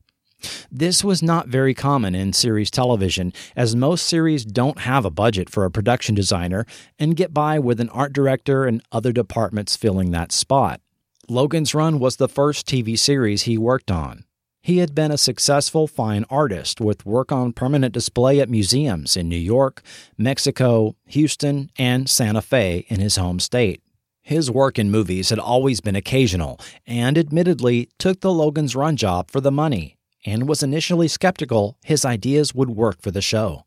This 0.70 1.02
was 1.02 1.22
not 1.22 1.48
very 1.48 1.74
common 1.74 2.14
in 2.14 2.32
series 2.32 2.70
television, 2.70 3.32
as 3.56 3.74
most 3.74 4.06
series 4.06 4.44
don't 4.44 4.80
have 4.80 5.04
a 5.04 5.10
budget 5.10 5.50
for 5.50 5.64
a 5.64 5.70
production 5.70 6.14
designer 6.14 6.64
and 6.98 7.16
get 7.16 7.34
by 7.34 7.58
with 7.58 7.80
an 7.80 7.88
art 7.90 8.12
director 8.12 8.64
and 8.64 8.82
other 8.92 9.12
departments 9.12 9.76
filling 9.76 10.12
that 10.12 10.32
spot. 10.32 10.80
Logan's 11.28 11.74
Run 11.74 11.98
was 11.98 12.16
the 12.16 12.28
first 12.28 12.66
TV 12.66 12.98
series 12.98 13.42
he 13.42 13.58
worked 13.58 13.90
on. 13.90 14.24
He 14.60 14.78
had 14.78 14.94
been 14.94 15.10
a 15.10 15.18
successful 15.18 15.86
fine 15.86 16.24
artist 16.28 16.80
with 16.80 17.06
work 17.06 17.32
on 17.32 17.52
permanent 17.52 17.94
display 17.94 18.40
at 18.40 18.50
museums 18.50 19.16
in 19.16 19.28
New 19.28 19.36
York, 19.36 19.82
Mexico, 20.16 20.96
Houston, 21.06 21.70
and 21.78 22.08
Santa 22.08 22.42
Fe 22.42 22.84
in 22.88 23.00
his 23.00 23.16
home 23.16 23.40
state. 23.40 23.82
His 24.22 24.50
work 24.50 24.78
in 24.78 24.90
movies 24.90 25.30
had 25.30 25.38
always 25.38 25.80
been 25.80 25.96
occasional 25.96 26.60
and 26.86 27.16
admittedly 27.16 27.88
took 27.98 28.20
the 28.20 28.32
Logan's 28.32 28.76
Run 28.76 28.96
job 28.96 29.30
for 29.30 29.40
the 29.40 29.50
money 29.50 29.96
and 30.26 30.48
was 30.48 30.62
initially 30.62 31.08
skeptical 31.08 31.78
his 31.82 32.04
ideas 32.04 32.54
would 32.54 32.70
work 32.70 33.00
for 33.00 33.10
the 33.10 33.22
show. 33.22 33.64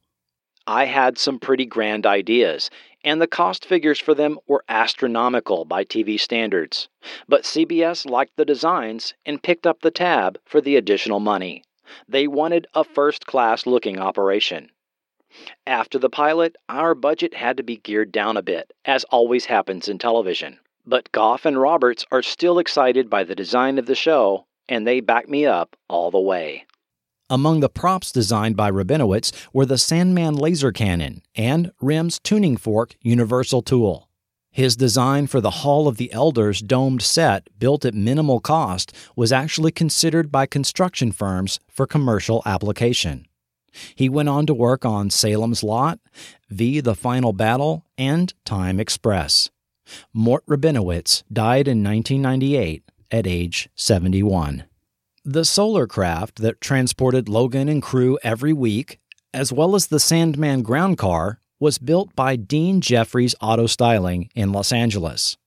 I 0.73 0.85
had 0.85 1.17
some 1.17 1.37
pretty 1.37 1.65
grand 1.65 2.05
ideas, 2.05 2.69
and 3.03 3.21
the 3.21 3.27
cost 3.27 3.65
figures 3.65 3.99
for 3.99 4.13
them 4.13 4.39
were 4.47 4.63
astronomical 4.69 5.65
by 5.65 5.83
TV 5.83 6.17
standards. 6.17 6.87
But 7.27 7.43
CBS 7.43 8.09
liked 8.09 8.37
the 8.37 8.45
designs 8.45 9.13
and 9.25 9.43
picked 9.43 9.67
up 9.67 9.81
the 9.81 9.91
tab 9.91 10.39
for 10.45 10.61
the 10.61 10.77
additional 10.77 11.19
money. 11.19 11.65
They 12.07 12.25
wanted 12.25 12.67
a 12.73 12.85
first 12.85 13.25
class 13.25 13.65
looking 13.65 13.99
operation. 13.99 14.71
After 15.67 15.99
the 15.99 16.09
pilot, 16.09 16.55
our 16.69 16.95
budget 16.95 17.33
had 17.33 17.57
to 17.57 17.63
be 17.63 17.75
geared 17.75 18.13
down 18.13 18.37
a 18.37 18.41
bit, 18.41 18.71
as 18.85 19.03
always 19.09 19.47
happens 19.47 19.89
in 19.89 19.97
television. 19.97 20.57
But 20.85 21.11
Goff 21.11 21.45
and 21.45 21.59
Roberts 21.59 22.05
are 22.13 22.21
still 22.21 22.59
excited 22.59 23.09
by 23.09 23.25
the 23.25 23.35
design 23.35 23.77
of 23.77 23.87
the 23.87 23.95
show, 23.95 24.45
and 24.69 24.87
they 24.87 25.01
back 25.01 25.27
me 25.27 25.45
up 25.45 25.75
all 25.89 26.11
the 26.11 26.21
way. 26.21 26.65
Among 27.31 27.61
the 27.61 27.69
props 27.69 28.11
designed 28.11 28.57
by 28.57 28.69
Rabinowitz 28.69 29.31
were 29.53 29.65
the 29.65 29.77
Sandman 29.77 30.35
laser 30.35 30.73
cannon 30.73 31.21
and 31.33 31.71
Rem's 31.79 32.19
tuning 32.19 32.57
fork 32.57 32.97
universal 32.99 33.61
tool. 33.61 34.09
His 34.51 34.75
design 34.75 35.27
for 35.27 35.39
the 35.39 35.61
Hall 35.61 35.87
of 35.87 35.95
the 35.95 36.11
Elders 36.11 36.59
domed 36.59 37.01
set, 37.01 37.47
built 37.57 37.85
at 37.85 37.93
minimal 37.93 38.41
cost, 38.41 38.93
was 39.15 39.31
actually 39.31 39.71
considered 39.71 40.29
by 40.29 40.45
construction 40.45 41.13
firms 41.13 41.61
for 41.69 41.87
commercial 41.87 42.43
application. 42.45 43.25
He 43.95 44.09
went 44.09 44.27
on 44.27 44.45
to 44.47 44.53
work 44.53 44.83
on 44.83 45.09
Salem's 45.09 45.63
Lot, 45.63 45.99
V 46.49 46.81
The 46.81 46.95
Final 46.95 47.31
Battle, 47.31 47.85
and 47.97 48.33
Time 48.43 48.77
Express. 48.77 49.49
Mort 50.13 50.45
Rabinowitz 50.47 51.23
died 51.31 51.69
in 51.69 51.81
1998 51.81 52.83
at 53.09 53.25
age 53.25 53.69
71. 53.75 54.65
The 55.25 55.45
solar 55.45 55.85
craft 55.85 56.41
that 56.41 56.61
transported 56.61 57.29
Logan 57.29 57.69
and 57.69 57.79
crew 57.79 58.17
every 58.23 58.53
week, 58.53 58.99
as 59.35 59.53
well 59.53 59.75
as 59.75 59.85
the 59.85 59.99
Sandman 59.99 60.63
ground 60.63 60.97
car, 60.97 61.39
was 61.59 61.77
built 61.77 62.15
by 62.15 62.35
Dean 62.35 62.81
Jeffries 62.81 63.35
Auto 63.39 63.67
Styling 63.67 64.31
in 64.33 64.51
Los 64.51 64.71
Angeles. 64.71 65.37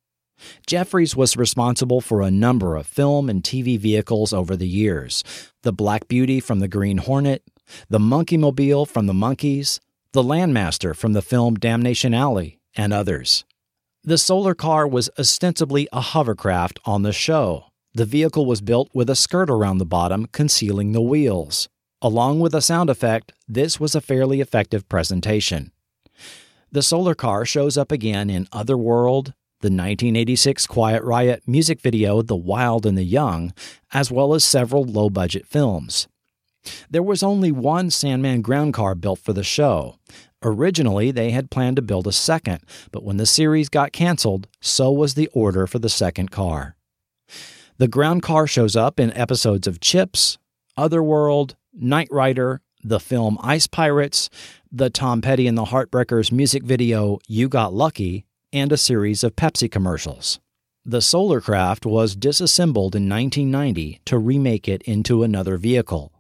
Jeffries 0.65 1.17
was 1.17 1.37
responsible 1.37 2.01
for 2.01 2.23
a 2.23 2.31
number 2.31 2.77
of 2.77 2.87
film 2.87 3.29
and 3.29 3.43
TV 3.43 3.77
vehicles 3.77 4.33
over 4.33 4.55
the 4.57 4.69
years 4.69 5.25
the 5.63 5.73
Black 5.73 6.07
Beauty 6.07 6.39
from 6.39 6.61
the 6.61 6.69
Green 6.69 6.99
Hornet, 6.99 7.43
the 7.89 7.99
Monkeemobile 7.99 8.87
from 8.87 9.07
the 9.07 9.13
Monkees, 9.13 9.81
the 10.13 10.23
Landmaster 10.23 10.95
from 10.95 11.15
the 11.15 11.23
film 11.23 11.57
Damnation 11.57 12.15
Alley, 12.15 12.61
and 12.77 12.93
others. 12.93 13.45
The 14.05 14.19
solar 14.19 14.55
car 14.55 14.87
was 14.87 15.11
ostensibly 15.19 15.89
a 15.93 16.01
hovercraft 16.01 16.79
on 16.85 17.03
the 17.03 17.13
show, 17.13 17.65
The 17.97 18.05
vehicle 18.05 18.45
was 18.45 18.61
built 18.61 18.91
with 18.93 19.09
a 19.09 19.15
skirt 19.15 19.49
around 19.49 19.79
the 19.79 19.87
bottom 19.87 20.27
concealing 20.27 20.91
the 20.91 21.01
wheels. 21.01 21.69
Along 22.03 22.41
with 22.41 22.53
a 22.53 22.61
sound 22.61 22.91
effect, 22.91 23.33
this 23.47 23.79
was 23.79 23.95
a 23.95 24.01
fairly 24.01 24.41
effective 24.41 24.89
presentation. 24.89 25.71
The 26.73 26.83
solar 26.83 27.15
car 27.15 27.45
shows 27.45 27.79
up 27.79 27.93
again 27.93 28.31
in 28.31 28.49
Otherworld, 28.51 29.27
the 29.61 29.69
1986 29.69 30.67
Quiet 30.67 31.05
Riot 31.05 31.45
music 31.47 31.81
video 31.81 32.21
The 32.21 32.35
Wild 32.35 32.85
and 32.85 32.99
the 32.99 33.05
Young, 33.05 33.53
as 33.93 34.11
well 34.11 34.35
as 34.35 34.45
several 34.45 34.83
low 34.83 35.09
budget 35.09 35.47
films. 35.47 36.09
There 36.91 37.03
was 37.03 37.23
only 37.23 37.53
one 37.53 37.91
Sandman 37.91 38.43
ground 38.43 38.75
car 38.75 38.97
built 38.97 39.21
for 39.21 39.33
the 39.33 39.45
show. 39.45 40.01
Originally, 40.43 41.13
they 41.13 41.31
had 41.31 41.49
planned 41.49 41.77
to 41.77 41.83
build 41.83 42.09
a 42.09 42.13
second, 42.13 42.65
but 42.91 43.05
when 43.05 43.19
the 43.19 43.25
series 43.25 43.69
got 43.69 43.93
canceled, 43.93 44.49
so 44.61 44.91
was 44.91 45.15
the 45.15 45.29
order 45.29 45.69
for 45.69 45.79
the 45.79 45.89
second 45.89 46.33
car. 46.33 46.75
The 47.77 47.89
ground 47.89 48.23
car 48.23 48.47
shows 48.47 48.77
up 48.77 49.01
in 49.01 49.13
episodes 49.15 49.67
of 49.67 49.81
Chips, 49.81 50.39
Otherworld, 50.77 51.57
Knight 51.73 52.07
Rider, 52.09 52.61
the 52.85 53.01
film 53.01 53.37
Ice 53.43 53.67
Pirates, 53.67 54.31
the 54.71 54.91
Tom 54.91 55.21
Petty 55.21 55.49
and 55.49 55.59
the 55.59 55.65
Heartbreakers 55.65 56.31
music 56.31 56.63
video 56.63 57.19
You 57.27 57.49
Got 57.49 57.75
Lucky, 57.75 58.27
and 58.53 58.71
a 58.71 58.77
series 58.77 59.25
of 59.25 59.35
Pepsi 59.35 59.69
commercials. 59.69 60.39
The 60.85 61.03
Solar 61.03 61.41
Craft 61.41 61.85
was 61.85 62.15
disassembled 62.15 62.95
in 62.95 63.09
1990 63.09 64.03
to 64.05 64.19
remake 64.19 64.69
it 64.69 64.83
into 64.83 65.25
another 65.25 65.57
vehicle. 65.57 66.13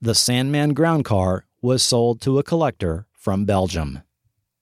The 0.00 0.14
Sandman 0.14 0.72
ground 0.72 1.04
car 1.04 1.44
was 1.60 1.82
sold 1.82 2.22
to 2.22 2.38
a 2.38 2.42
collector 2.42 3.06
from 3.12 3.44
Belgium. 3.44 4.00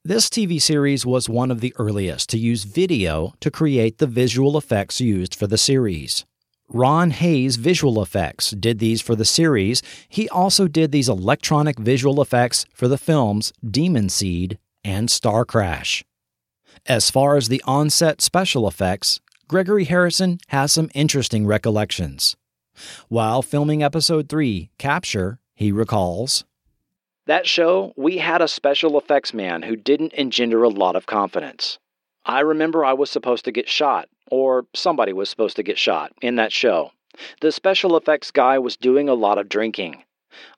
This 0.05 0.28
TV 0.28 0.60
series 0.60 1.06
was 1.06 1.28
one 1.28 1.52
of 1.52 1.60
the 1.60 1.74
earliest 1.78 2.28
to 2.31 2.39
use 2.39 2.64
video 2.64 3.35
to 3.39 3.52
create 3.52 3.98
the 3.98 4.09
visual 4.09 4.59
effects 4.59 5.01
used 5.01 5.35
for 5.35 5.47
the 5.47 5.59
series. 5.59 6.24
Ron 6.72 7.10
Hays 7.10 7.56
Visual 7.56 8.01
Effects 8.01 8.52
did 8.52 8.78
these 8.78 9.01
for 9.01 9.16
the 9.16 9.24
series. 9.24 9.82
He 10.09 10.28
also 10.28 10.68
did 10.68 10.92
these 10.92 11.09
electronic 11.09 11.76
visual 11.80 12.22
effects 12.22 12.64
for 12.72 12.86
the 12.86 12.97
films 12.97 13.52
Demon 13.68 14.09
Seed 14.09 14.56
and 14.84 15.10
Star 15.10 15.44
Crash. 15.44 16.05
As 16.86 17.10
far 17.10 17.36
as 17.36 17.48
the 17.48 17.60
on-set 17.66 18.20
special 18.20 18.68
effects, 18.68 19.20
Gregory 19.48 19.84
Harrison 19.84 20.38
has 20.48 20.70
some 20.70 20.90
interesting 20.94 21.44
recollections. 21.44 22.36
While 23.09 23.42
filming 23.42 23.82
episode 23.82 24.28
3, 24.28 24.70
Capture, 24.78 25.40
he 25.56 25.72
recalls, 25.72 26.44
That 27.26 27.48
show, 27.48 27.92
we 27.97 28.18
had 28.18 28.40
a 28.40 28.47
special 28.47 28.97
effects 28.97 29.34
man 29.34 29.62
who 29.62 29.74
didn't 29.74 30.12
engender 30.12 30.62
a 30.62 30.68
lot 30.68 30.94
of 30.94 31.06
confidence. 31.06 31.80
I 32.24 32.40
remember 32.40 32.84
I 32.84 32.92
was 32.92 33.10
supposed 33.10 33.44
to 33.47 33.52
get 33.52 33.68
shot, 33.68 34.09
or 34.31 34.66
somebody 34.74 35.12
was 35.12 35.28
supposed 35.28 35.57
to 35.57 35.62
get 35.62 35.78
shot, 35.78 36.12
in 36.23 36.36
that 36.36 36.52
show. 36.52 36.93
The 37.40 37.52
special 37.52 37.97
effects 37.97 38.31
guy 38.31 38.59
was 38.59 38.77
doing 38.77 39.09
a 39.09 39.15
lot 39.15 39.39
of 39.39 39.48
drinking. 39.48 40.05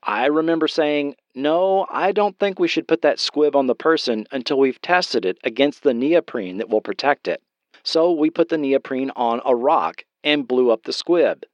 I 0.03 0.27
remember 0.27 0.69
saying, 0.69 1.17
No, 1.35 1.87
I 1.91 2.13
don't 2.13 2.39
think 2.39 2.59
we 2.59 2.69
should 2.69 2.87
put 2.87 3.03
that 3.03 3.19
squib 3.19 3.57
on 3.57 3.67
the 3.67 3.75
person 3.75 4.27
until 4.31 4.59
we've 4.59 4.81
tested 4.83 5.25
it 5.25 5.39
against 5.45 5.83
the 5.83 5.95
neoprene 5.95 6.59
that 6.59 6.69
will 6.69 6.83
protect 6.83 7.27
it. 7.27 7.43
So 7.83 8.13
we 8.13 8.31
put 8.31 8.49
the 8.49 8.59
neoprene 8.59 9.11
on 9.17 9.41
a 9.45 9.57
rock 9.57 10.05
and 10.23 10.47
blew 10.47 10.71
up 10.71 10.85
the 10.85 10.93
squib. 10.93 11.45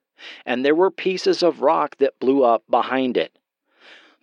And 0.45 0.65
there 0.65 0.74
were 0.74 0.90
pieces 0.90 1.43
of 1.43 1.62
rock 1.62 1.97
that 1.99 2.19
blew 2.19 2.43
up 2.43 2.65
behind 2.69 3.16
it. 3.16 3.39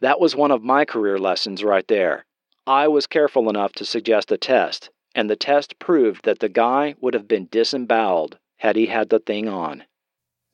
That 0.01 0.19
was 0.19 0.35
one 0.35 0.51
of 0.51 0.61
my 0.61 0.83
career 0.85 1.17
lessons 1.17 1.63
right 1.63 1.87
there. 1.87 2.25
I 2.67 2.87
was 2.87 3.07
careful 3.07 3.49
enough 3.49 3.73
to 3.73 3.85
suggest 3.85 4.31
a 4.31 4.37
test, 4.37 4.89
and 5.15 5.29
the 5.29 5.35
test 5.35 5.79
proved 5.79 6.25
that 6.25 6.39
the 6.39 6.49
guy 6.49 6.93
would 6.99 7.15
have 7.15 7.27
been 7.27 7.47
disemboweled 7.49 8.37
had 8.57 8.75
he 8.75 8.87
had 8.87 9.09
the 9.09 9.19
thing 9.19 9.47
on. 9.47 9.83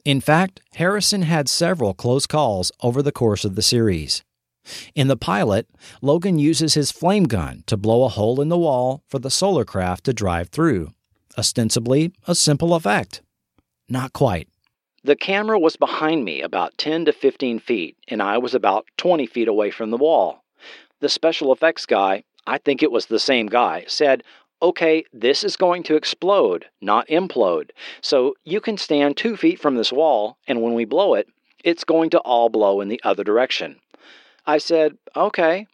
In 0.06 0.22
fact, 0.22 0.62
Harrison 0.76 1.24
had 1.24 1.50
several 1.50 1.94
close 1.94 2.26
calls 2.26 2.72
over 2.82 3.02
the 3.02 3.12
course 3.12 3.44
of 3.44 3.56
the 3.56 3.62
series. 3.62 4.24
In 4.96 5.08
the 5.08 5.18
pilot, 5.18 5.68
Logan 6.02 6.38
uses 6.40 6.76
his 6.76 6.92
flame 6.92 7.26
gun 7.26 7.64
to 7.66 7.78
blow 7.78 8.04
a 8.04 8.10
hole 8.10 8.40
in 8.40 8.50
the 8.50 8.58
wall 8.58 9.04
for 9.08 9.20
the 9.20 9.32
solar 9.32 9.66
craft 9.66 10.06
to 10.06 10.14
drive 10.14 10.50
through. 10.50 10.94
Ostensibly, 11.38 12.12
a 12.28 12.36
simple 12.36 12.74
effect. 12.74 13.22
Not 13.90 14.14
quite. 14.14 14.48
The 15.04 15.16
camera 15.16 15.58
was 15.58 15.78
behind 15.78 16.24
me 16.26 16.42
about 16.42 16.78
10 16.78 17.06
to 17.06 17.14
15 17.14 17.60
feet, 17.60 17.98
and 18.08 18.22
I 18.22 18.38
was 18.38 18.54
about 18.54 18.86
20 18.98 19.26
feet 19.26 19.48
away 19.48 19.72
from 19.72 19.90
the 19.90 19.98
wall. 19.98 20.44
The 21.00 21.10
special 21.10 21.52
effects 21.52 21.88
guy, 21.88 22.24
I 22.46 22.60
think 22.60 22.84
it 22.84 22.92
was 22.92 23.08
the 23.08 23.20
same 23.20 23.48
guy, 23.48 23.86
said, 23.88 24.24
okay, 24.62 25.04
this 25.12 25.44
is 25.44 25.56
going 25.56 25.84
to 25.84 25.96
explode, 25.96 26.66
not 26.82 27.08
implode. 27.08 27.72
So 28.02 28.36
you 28.44 28.62
can 28.62 28.78
stand 28.78 29.18
two 29.18 29.36
feet 29.36 29.60
from 29.60 29.76
this 29.76 29.92
wall, 29.92 30.38
and 30.48 30.62
when 30.62 30.74
we 30.74 30.86
blow 30.86 31.16
it, 31.16 31.28
it's 31.64 31.84
going 31.84 32.10
to 32.12 32.20
all 32.20 32.50
blow 32.50 32.82
in 32.82 32.88
the 32.88 33.02
other 33.04 33.24
direction. 33.24 33.80
I 34.46 34.58
said, 34.58 34.98
okay. 35.16 35.68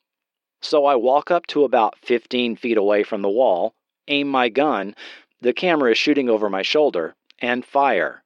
So 0.61 0.85
I 0.85 0.95
walk 0.95 1.31
up 1.31 1.47
to 1.47 1.63
about 1.63 1.97
15 1.99 2.55
feet 2.55 2.77
away 2.77 3.03
from 3.03 3.21
the 3.21 3.29
wall, 3.29 3.73
aim 4.07 4.27
my 4.27 4.49
gun, 4.49 4.95
the 5.41 5.53
camera 5.53 5.91
is 5.91 5.97
shooting 5.97 6.29
over 6.29 6.49
my 6.49 6.63
shoulder, 6.63 7.15
and 7.39 7.63
fire. 7.63 8.23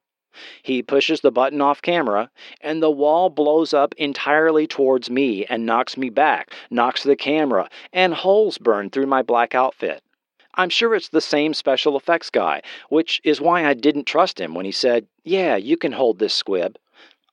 He 0.62 0.82
pushes 0.82 1.20
the 1.20 1.30
button 1.30 1.60
off 1.60 1.82
camera, 1.82 2.30
and 2.62 2.82
the 2.82 2.90
wall 2.90 3.28
blows 3.28 3.74
up 3.74 3.94
entirely 3.98 4.66
towards 4.66 5.10
me 5.10 5.44
and 5.44 5.66
knocks 5.66 5.98
me 5.98 6.08
back, 6.08 6.54
knocks 6.70 7.02
the 7.02 7.16
camera, 7.16 7.68
and 7.92 8.14
holes 8.14 8.56
burn 8.56 8.88
through 8.88 9.06
my 9.06 9.20
black 9.20 9.54
outfit. 9.54 10.02
I'm 10.54 10.68
sure 10.68 10.94
it's 10.94 11.08
the 11.08 11.20
same 11.20 11.54
special 11.54 11.96
effects 11.96 12.30
guy, 12.30 12.62
which 12.88 13.20
is 13.24 13.40
why 13.40 13.66
I 13.66 13.74
didn't 13.74 14.04
trust 14.04 14.40
him 14.40 14.54
when 14.54 14.64
he 14.64 14.72
said, 14.72 15.06
Yeah, 15.24 15.56
you 15.56 15.76
can 15.76 15.92
hold 15.92 16.18
this 16.18 16.34
squib. 16.34 16.76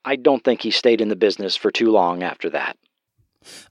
I 0.06 0.16
don't 0.16 0.44
think 0.44 0.62
he 0.62 0.72
stayed 0.72 1.02
in 1.02 1.10
the 1.10 1.16
business 1.16 1.56
for 1.56 1.72
too 1.72 1.91
long 1.91 2.24
after 2.24 2.50
that. 2.52 2.78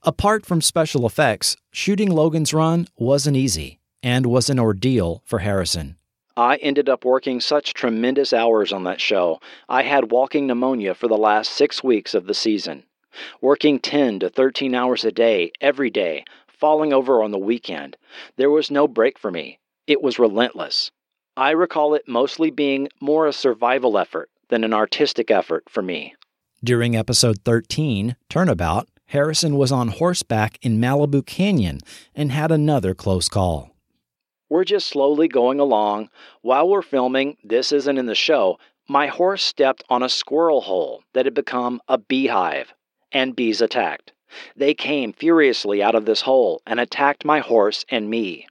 Apart 0.03 0.47
from 0.47 0.61
special 0.61 1.07
effects, 1.07 1.57
shooting 1.71 2.11
Logan's 2.11 2.55
Run 2.55 2.89
wasn't 2.97 3.37
easy 3.37 3.81
and 4.03 4.27
was 4.27 4.49
an 4.49 4.59
ordeal 4.59 5.23
for 5.25 5.41
Harrison. 5.41 5.97
I 6.37 6.57
ended 6.57 6.89
up 6.89 7.05
working 7.05 7.41
such 7.41 7.75
tremendous 7.75 8.33
hours 8.33 8.73
on 8.73 8.85
that 8.85 9.01
show. 9.01 9.41
I 9.69 9.83
had 9.83 10.13
walking 10.13 10.47
pneumonia 10.47 10.95
for 10.95 11.09
the 11.09 11.17
last 11.17 11.51
six 11.53 11.83
weeks 11.83 12.15
of 12.15 12.27
the 12.27 12.35
season. 12.35 12.85
Working 13.41 13.81
10 13.81 14.21
to 14.21 14.29
13 14.29 14.75
hours 14.75 15.05
a 15.05 15.11
day, 15.11 15.51
every 15.61 15.91
day, 15.91 16.25
falling 16.59 16.93
over 16.93 17.23
on 17.23 17.31
the 17.31 17.39
weekend. 17.39 17.97
There 18.37 18.51
was 18.51 18.71
no 18.71 18.89
break 18.89 19.19
for 19.19 19.31
me. 19.31 19.59
It 19.87 20.03
was 20.03 20.19
relentless. 20.19 20.91
I 21.37 21.51
recall 21.51 21.95
it 21.95 22.09
mostly 22.09 22.51
being 22.51 22.89
more 23.01 23.27
a 23.27 23.33
survival 23.33 23.97
effort 23.97 24.31
than 24.49 24.65
an 24.65 24.75
artistic 24.75 25.31
effort 25.31 25.65
for 25.69 25.83
me. 25.83 26.15
During 26.65 26.97
episode 26.97 27.45
13, 27.45 28.17
Turnabout, 28.29 28.89
Harrison 29.07 29.57
was 29.57 29.71
on 29.71 29.89
horseback 29.89 30.59
in 30.63 30.81
Malibu 30.81 31.25
Canyon 31.25 31.81
and 32.15 32.33
had 32.33 32.51
another 32.51 32.95
close 32.95 33.29
call. 33.29 33.71
We're 34.51 34.65
just 34.65 34.89
slowly 34.89 35.29
going 35.29 35.61
along. 35.61 36.09
While 36.43 36.69
we're 36.69 36.83
filming, 36.83 37.37
this 37.45 37.71
isn't 37.71 37.99
in 37.99 38.07
the 38.07 38.15
show, 38.15 38.59
my 38.89 39.07
horse 39.07 39.43
stepped 39.43 39.85
on 39.89 40.03
a 40.03 40.09
squirrel 40.09 40.63
hole 40.63 41.05
that 41.13 41.27
had 41.27 41.35
become 41.35 41.81
a 41.89 41.99
beehive, 41.99 42.73
and 43.13 43.37
bees 43.37 43.61
attacked. 43.61 44.13
They 44.55 44.75
came 44.75 45.13
furiously 45.13 45.83
out 45.83 45.95
of 45.95 46.05
this 46.05 46.21
hole 46.21 46.61
and 46.67 46.79
attacked 46.79 47.25
my 47.25 47.39
horse 47.39 47.85
and 47.89 48.11
me. 48.11 48.47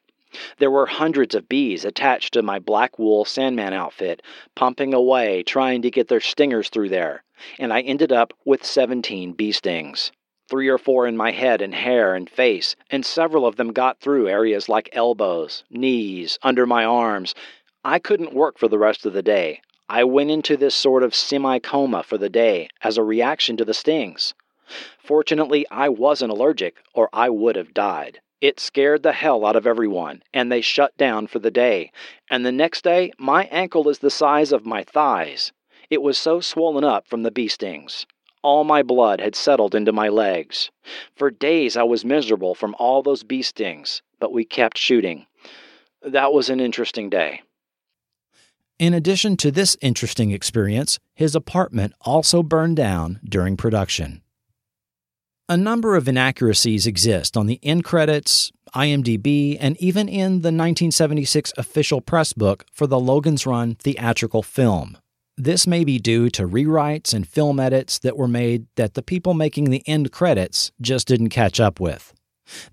There 0.57 0.71
were 0.71 0.87
hundreds 0.87 1.35
of 1.35 1.47
bees 1.47 1.85
attached 1.85 2.33
to 2.33 2.41
my 2.41 2.59
black 2.59 2.97
wool 2.97 3.25
Sandman 3.25 3.73
outfit, 3.73 4.21
pumping 4.55 4.93
away, 4.93 5.43
trying 5.43 5.81
to 5.83 5.91
get 5.91 6.07
their 6.07 6.19
stingers 6.19 6.69
through 6.69 6.89
there, 6.89 7.23
and 7.59 7.71
I 7.71 7.81
ended 7.81 8.11
up 8.11 8.33
with 8.43 8.65
17 8.65 9.33
bee 9.33 9.51
stings 9.51 10.11
three 10.49 10.69
or 10.69 10.77
four 10.77 11.05
in 11.05 11.17
my 11.17 11.31
head 11.31 11.61
and 11.61 11.75
hair 11.75 12.15
and 12.15 12.29
face, 12.29 12.75
and 12.89 13.05
several 13.05 13.45
of 13.45 13.57
them 13.57 13.73
got 13.73 13.99
through 13.99 14.29
areas 14.29 14.69
like 14.69 14.89
elbows, 14.93 15.63
knees, 15.69 16.39
under 16.41 16.65
my 16.65 16.85
arms. 16.85 17.35
I 17.83 17.99
couldn't 17.99 18.33
work 18.33 18.57
for 18.57 18.67
the 18.67 18.79
rest 18.79 19.05
of 19.05 19.13
the 19.13 19.21
day. 19.21 19.61
I 19.89 20.03
went 20.03 20.31
into 20.31 20.57
this 20.57 20.75
sort 20.75 21.03
of 21.03 21.15
semi 21.15 21.59
coma 21.59 22.03
for 22.03 22.17
the 22.17 22.29
day 22.29 22.69
as 22.81 22.97
a 22.97 23.03
reaction 23.03 23.57
to 23.57 23.65
the 23.65 23.73
stings. 23.73 24.33
Fortunately, 24.99 25.65
I 25.69 25.89
wasn't 25.89 26.31
allergic, 26.31 26.77
or 26.93 27.09
I 27.13 27.29
would 27.29 27.55
have 27.55 27.73
died. 27.73 28.19
It 28.39 28.59
scared 28.59 29.01
the 29.01 29.13
hell 29.13 29.45
out 29.45 29.55
of 29.55 29.65
everyone, 29.65 30.21
and 30.33 30.51
they 30.51 30.61
shut 30.61 30.95
down 30.97 31.27
for 31.27 31.39
the 31.39 31.49
day. 31.49 31.91
And 32.29 32.45
the 32.45 32.51
next 32.51 32.83
day, 32.83 33.11
my 33.17 33.45
ankle 33.45 33.89
is 33.89 33.99
the 33.99 34.11
size 34.11 34.51
of 34.51 34.65
my 34.65 34.83
thighs. 34.83 35.51
It 35.89 36.01
was 36.01 36.17
so 36.17 36.39
swollen 36.41 36.83
up 36.83 37.07
from 37.07 37.23
the 37.23 37.31
bee 37.31 37.47
stings. 37.47 38.05
All 38.43 38.63
my 38.63 38.83
blood 38.83 39.19
had 39.19 39.35
settled 39.35 39.73
into 39.73 39.91
my 39.91 40.09
legs. 40.09 40.69
For 41.15 41.31
days 41.31 41.75
I 41.75 41.83
was 41.83 42.05
miserable 42.05 42.53
from 42.53 42.75
all 42.77 43.01
those 43.01 43.23
bee 43.23 43.41
stings, 43.41 44.01
but 44.19 44.31
we 44.31 44.45
kept 44.45 44.77
shooting. 44.77 45.25
That 46.01 46.31
was 46.31 46.49
an 46.49 46.59
interesting 46.59 47.09
day. 47.09 47.41
In 48.77 48.93
addition 48.93 49.37
to 49.37 49.49
this 49.49 49.75
interesting 49.81 50.29
experience, 50.29 50.99
his 51.15 51.35
apartment 51.35 51.93
also 52.01 52.43
burned 52.43 52.77
down 52.77 53.19
during 53.27 53.57
production. 53.57 54.21
A 55.49 55.55
number 55.55 55.95
of 55.95 56.09
inaccuracies 56.09 56.85
exist 56.85 57.37
on 57.37 57.47
the 57.47 57.57
end 57.63 57.85
credits, 57.85 58.51
IMDb, 58.75 59.55
and 59.57 59.77
even 59.77 60.09
in 60.09 60.41
the 60.41 60.51
1976 60.51 61.53
official 61.57 62.01
press 62.01 62.33
book 62.33 62.65
for 62.73 62.85
the 62.85 62.99
Logan's 62.99 63.45
Run 63.45 63.75
theatrical 63.75 64.43
film. 64.43 64.97
This 65.37 65.65
may 65.65 65.85
be 65.85 65.99
due 65.99 66.29
to 66.31 66.45
rewrites 66.45 67.13
and 67.13 67.25
film 67.25 67.61
edits 67.61 67.97
that 67.99 68.17
were 68.17 68.27
made 68.27 68.65
that 68.75 68.95
the 68.95 69.01
people 69.01 69.33
making 69.33 69.69
the 69.69 69.87
end 69.87 70.11
credits 70.11 70.73
just 70.81 71.07
didn't 71.07 71.29
catch 71.29 71.61
up 71.61 71.79
with. 71.79 72.13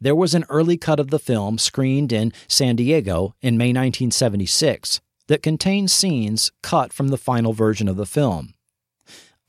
There 0.00 0.16
was 0.16 0.34
an 0.34 0.44
early 0.48 0.76
cut 0.76 0.98
of 0.98 1.10
the 1.10 1.20
film 1.20 1.58
screened 1.58 2.12
in 2.12 2.32
San 2.48 2.74
Diego 2.74 3.36
in 3.40 3.56
May 3.56 3.68
1976 3.68 5.00
that 5.28 5.44
contains 5.44 5.92
scenes 5.92 6.50
cut 6.60 6.92
from 6.92 7.06
the 7.06 7.18
final 7.18 7.52
version 7.52 7.86
of 7.86 7.94
the 7.94 8.04
film. 8.04 8.53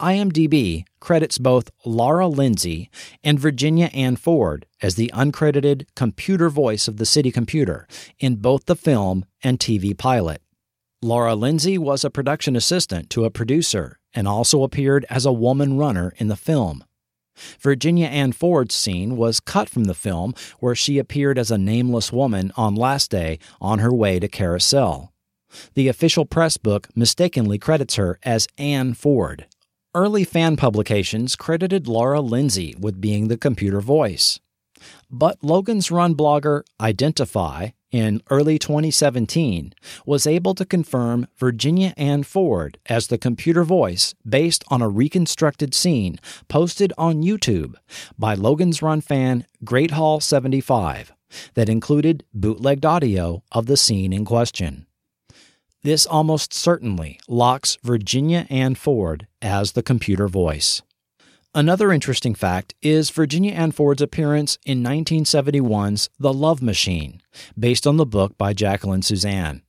IMDb 0.02 0.84
credits 1.00 1.38
both 1.38 1.72
Laura 1.86 2.28
Lindsay 2.28 2.90
and 3.24 3.40
Virginia 3.40 3.86
Ann 3.94 4.18
Ford 4.18 4.66
as 4.82 4.96
the 4.96 5.10
uncredited 5.14 5.86
computer 5.96 6.50
voice 6.50 6.90
of 6.90 6.98
the 6.98 7.06
city 7.06 7.32
computer 7.32 7.88
in 8.20 8.36
both 8.36 8.66
the 8.66 8.76
film 8.76 9.24
and 9.42 9.58
TV 9.58 9.98
pilot. 9.98 10.42
Laura 11.02 11.34
Lindsay 11.34 11.78
was 11.78 12.04
a 12.04 12.10
production 12.10 12.58
assistant 12.58 13.10
to 13.12 13.24
a 13.24 13.30
producer 13.30 13.98
and 14.14 14.28
also 14.28 14.64
appeared 14.64 15.06
as 15.10 15.26
a 15.26 15.32
woman 15.32 15.78
runner 15.78 16.14
in 16.18 16.28
the 16.28 16.36
film. 16.36 16.84
Virginia 17.60 18.08
Ann 18.08 18.34
Ford's 18.34 18.76
scene 18.76 19.16
was 19.16 19.40
cut 19.40 19.70
from 19.70 19.86
the 19.86 19.94
film 19.94 20.34
where 20.60 20.76
she 20.76 20.98
appeared 20.98 21.38
as 21.38 21.52
a 21.52 21.58
nameless 21.58 22.12
woman 22.12 22.52
on 22.58 22.76
last 22.76 23.12
day 23.12 23.40
on 23.62 23.80
her 23.80 23.94
way 23.94 24.20
to 24.20 24.28
Carousel. 24.28 25.14
The 25.74 25.88
official 25.88 26.26
press 26.26 26.58
book 26.58 26.90
mistakenly 26.96 27.58
credits 27.58 27.96
her 27.96 28.20
as 28.24 28.48
Ann 28.58 28.94
Ford. 28.94 29.46
Early 29.96 30.26
fan 30.26 30.58
publications 30.58 31.38
credited 31.38 31.88
Laura 31.88 32.20
Lindsay 32.20 32.76
with 32.78 33.00
being 33.00 33.30
the 33.30 33.38
computer 33.38 33.80
voice. 33.80 34.42
But 35.10 35.42
Logan's 35.42 35.90
Run 35.90 36.16
blogger 36.16 36.64
Identify 36.82 37.70
in 37.92 38.22
early 38.30 38.60
2017 38.60 39.74
was 40.06 40.28
able 40.28 40.54
to 40.56 40.66
confirm 40.66 41.28
Virginia 41.38 41.94
Ann 41.96 42.24
Ford 42.24 42.78
as 42.88 43.08
the 43.08 43.18
computer 43.18 43.64
voice 43.64 44.14
based 44.28 44.66
on 44.68 44.82
a 44.82 44.90
reconstructed 44.90 45.74
scene 45.74 46.18
posted 46.50 46.92
on 46.98 47.24
YouTube 47.24 47.76
by 48.20 48.34
Logan's 48.34 48.82
Run 48.82 49.00
fan 49.00 49.46
Great 49.64 49.92
Hall 49.92 50.20
75 50.20 51.14
that 51.54 51.70
included 51.70 52.26
bootlegged 52.34 52.86
audio 52.86 53.44
of 53.54 53.68
the 53.68 53.78
scene 53.78 54.12
in 54.12 54.26
question. 54.26 54.88
This 55.86 56.08
almost 56.08 56.52
certainly 56.52 57.20
locks 57.28 57.78
Virginia 57.84 58.48
Ann 58.50 58.74
Ford 58.74 59.28
as 59.40 59.74
the 59.74 59.84
computer 59.84 60.28
voice. 60.28 60.82
Another 61.54 61.92
interesting 61.92 62.34
fact 62.34 62.74
is 62.82 63.12
Virginia 63.12 63.52
Ann 63.52 63.72
Ford's 63.72 64.02
appearance 64.02 64.58
in 64.66 64.82
1971's 64.82 66.10
The 66.18 66.34
Love 66.34 66.64
Machine, 66.64 67.22
based 67.56 67.86
on 67.86 67.98
the 67.98 68.06
book 68.08 68.36
by 68.36 68.52
Jacqueline 68.52 69.02
Susann. 69.02 69.62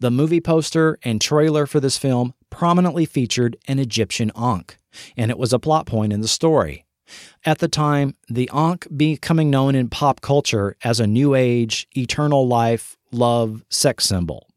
The 0.00 0.10
movie 0.10 0.42
poster 0.42 0.98
and 1.02 1.18
trailer 1.18 1.64
for 1.64 1.80
this 1.80 1.96
film 1.96 2.34
prominently 2.50 3.06
featured 3.06 3.56
an 3.66 3.78
Egyptian 3.78 4.30
Ankh, 4.36 4.76
and 5.16 5.30
it 5.30 5.38
was 5.38 5.54
a 5.54 5.58
plot 5.58 5.86
point 5.86 6.12
in 6.12 6.20
the 6.20 6.28
story. 6.28 6.84
At 7.46 7.60
the 7.60 7.68
time, 7.68 8.16
the 8.28 8.50
Ankh 8.52 8.86
becoming 8.94 9.48
known 9.48 9.74
in 9.74 9.88
pop 9.88 10.20
culture 10.20 10.76
as 10.84 11.00
a 11.00 11.06
new 11.06 11.34
age, 11.34 11.88
eternal 11.96 12.46
life, 12.46 12.98
love, 13.12 13.64
sex 13.70 14.04
symbol. 14.04 14.47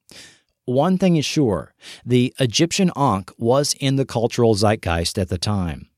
One 0.66 0.98
thing 0.98 1.16
is 1.16 1.26
sure 1.26 1.74
the 2.06 2.34
Egyptian 2.40 2.92
Ankh 2.96 3.32
was 3.38 3.74
in 3.80 3.96
the 3.96 4.06
cultural 4.06 4.54
zeitgeist 4.54 5.18
at 5.18 5.30
the 5.30 5.38
time. 5.38 5.90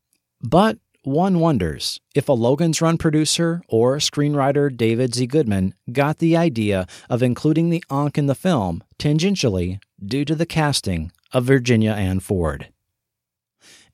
But 0.42 0.78
one 1.04 1.40
wonders 1.40 2.00
if 2.16 2.30
a 2.30 2.34
Logan's 2.34 2.82
Run 2.82 2.98
producer 2.98 3.62
or 3.68 3.98
screenwriter 3.98 4.76
David 4.76 5.14
Z. 5.14 5.28
Goodman 5.28 5.74
got 5.92 6.20
the 6.20 6.38
idea 6.38 6.88
of 7.10 7.22
including 7.22 7.70
the 7.70 7.84
Ankh 7.92 8.18
in 8.18 8.28
the 8.28 8.36
film 8.36 8.84
tangentially 8.98 9.80
due 10.02 10.24
to 10.24 10.34
the 10.34 10.46
casting 10.46 11.12
of 11.34 11.44
Virginia 11.44 11.92
Ann 11.92 12.22
Ford. 12.22 12.70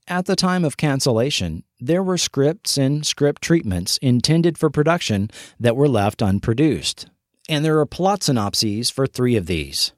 At 0.08 0.26
the 0.26 0.36
time 0.36 0.64
of 0.64 0.78
cancellation, 0.78 1.64
there 1.80 2.04
were 2.04 2.18
scripts 2.18 2.78
and 2.78 3.06
script 3.06 3.42
treatments 3.42 3.98
intended 4.04 4.58
for 4.58 4.70
production 4.70 5.30
that 5.60 5.76
were 5.76 5.88
left 5.88 6.22
unproduced, 6.22 7.08
and 7.48 7.66
there 7.66 7.80
are 7.80 7.86
plot 7.86 8.24
synopses 8.24 8.90
for 8.90 9.08
three 9.08 9.36
of 9.36 9.48
these. 9.48 9.94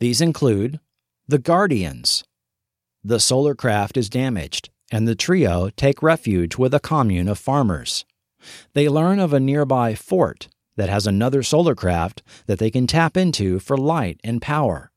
These 0.00 0.20
include 0.20 0.80
The 1.28 1.38
Guardians. 1.38 2.24
The 3.04 3.20
solar 3.20 3.54
craft 3.54 3.96
is 3.96 4.10
damaged, 4.10 4.70
and 4.90 5.06
the 5.06 5.14
trio 5.14 5.70
take 5.76 6.02
refuge 6.02 6.56
with 6.56 6.74
a 6.74 6.80
commune 6.80 7.28
of 7.28 7.38
farmers. 7.38 8.04
They 8.72 8.88
learn 8.88 9.20
of 9.20 9.32
a 9.32 9.38
nearby 9.38 9.94
fort 9.94 10.48
that 10.76 10.88
has 10.88 11.06
another 11.06 11.44
solar 11.44 11.76
craft 11.76 12.24
that 12.46 12.58
they 12.58 12.72
can 12.72 12.88
tap 12.88 13.16
into 13.16 13.60
for 13.60 13.76
light 13.76 14.18
and 14.24 14.42
power. 14.42 14.90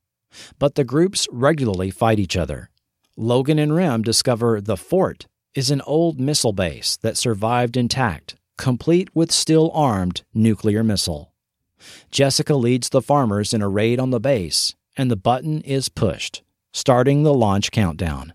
But 0.58 0.74
the 0.74 0.84
groups 0.84 1.28
regularly 1.32 1.92
fight 1.92 2.18
each 2.18 2.36
other. 2.36 2.72
Logan 3.16 3.60
and 3.60 3.76
Rem 3.76 4.02
discover 4.02 4.60
the 4.60 4.78
fort 4.78 5.28
is 5.54 5.70
an 5.70 5.82
old 5.82 6.20
missile 6.20 6.54
base 6.54 6.98
that 6.98 7.18
survived 7.18 7.78
intact, 7.78 8.36
complete 8.58 9.16
with 9.16 9.32
still 9.32 9.70
armed 9.76 10.24
nuclear 10.34 10.84
missile. 10.84 11.34
Jessica 12.10 12.56
leads 12.56 12.90
the 12.90 13.02
farmers 13.02 13.54
in 13.54 13.62
a 13.62 13.70
raid 13.70 14.00
on 14.00 14.10
the 14.10 14.20
base, 14.20 14.74
and 14.98 15.12
the 15.12 15.16
button 15.16 15.62
is 15.62 15.88
pushed, 15.88 16.42
starting 16.74 17.24
the 17.24 17.34
launch 17.34 17.72
countdown. 17.72 18.34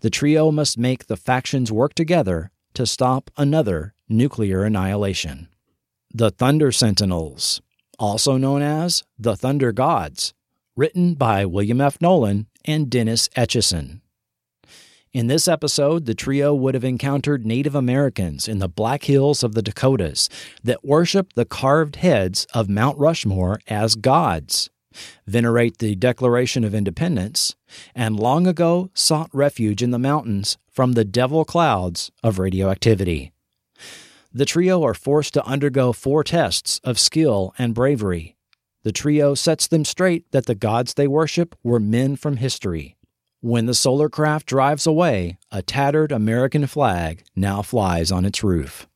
The 0.00 0.10
trio 0.10 0.50
must 0.50 0.78
make 0.78 1.06
the 1.06 1.16
factions 1.16 1.70
work 1.70 1.94
together 1.94 2.50
to 2.74 2.86
stop 2.86 3.30
another 3.36 3.94
nuclear 4.08 4.64
annihilation. 4.64 5.48
The 6.12 6.30
Thunder 6.30 6.72
Sentinels, 6.72 7.60
also 7.98 8.36
known 8.36 8.62
as 8.62 9.04
the 9.18 9.36
Thunder 9.36 9.72
Gods, 9.72 10.34
written 10.74 11.14
by 11.14 11.46
William 11.46 11.80
F. 11.80 11.98
Nolan 12.00 12.46
and 12.64 12.90
Dennis 12.90 13.28
Etchison. 13.36 14.00
In 15.12 15.28
this 15.28 15.48
episode, 15.48 16.04
the 16.04 16.14
trio 16.14 16.54
would 16.54 16.74
have 16.74 16.84
encountered 16.84 17.46
Native 17.46 17.74
Americans 17.74 18.48
in 18.48 18.58
the 18.58 18.68
Black 18.68 19.04
Hills 19.04 19.42
of 19.42 19.54
the 19.54 19.62
Dakotas 19.62 20.28
that 20.62 20.84
worshiped 20.84 21.36
the 21.36 21.46
carved 21.46 21.96
heads 21.96 22.46
of 22.52 22.68
Mount 22.68 22.98
Rushmore 22.98 23.60
as 23.66 23.94
gods 23.94 24.68
venerate 25.26 25.78
the 25.78 25.94
Declaration 25.94 26.64
of 26.64 26.74
Independence, 26.74 27.54
and 27.94 28.18
long 28.18 28.46
ago 28.46 28.90
sought 28.94 29.30
refuge 29.32 29.82
in 29.82 29.90
the 29.90 29.98
mountains 29.98 30.58
from 30.70 30.92
the 30.92 31.04
devil 31.04 31.44
clouds 31.44 32.10
of 32.22 32.38
radioactivity. 32.38 33.32
The 34.32 34.44
trio 34.44 34.84
are 34.84 34.94
forced 34.94 35.34
to 35.34 35.46
undergo 35.46 35.92
four 35.92 36.22
tests 36.22 36.80
of 36.84 36.98
skill 36.98 37.54
and 37.58 37.74
bravery. 37.74 38.36
The 38.82 38.92
trio 38.92 39.34
sets 39.34 39.66
them 39.66 39.84
straight 39.84 40.30
that 40.32 40.46
the 40.46 40.54
gods 40.54 40.94
they 40.94 41.08
worship 41.08 41.56
were 41.62 41.80
men 41.80 42.16
from 42.16 42.36
history. 42.36 42.96
When 43.40 43.66
the 43.66 43.74
solar 43.74 44.08
craft 44.08 44.46
drives 44.46 44.86
away, 44.86 45.38
a 45.50 45.62
tattered 45.62 46.12
American 46.12 46.66
flag 46.66 47.22
now 47.34 47.62
flies 47.62 48.12
on 48.12 48.24
its 48.24 48.44
roof. 48.44 48.86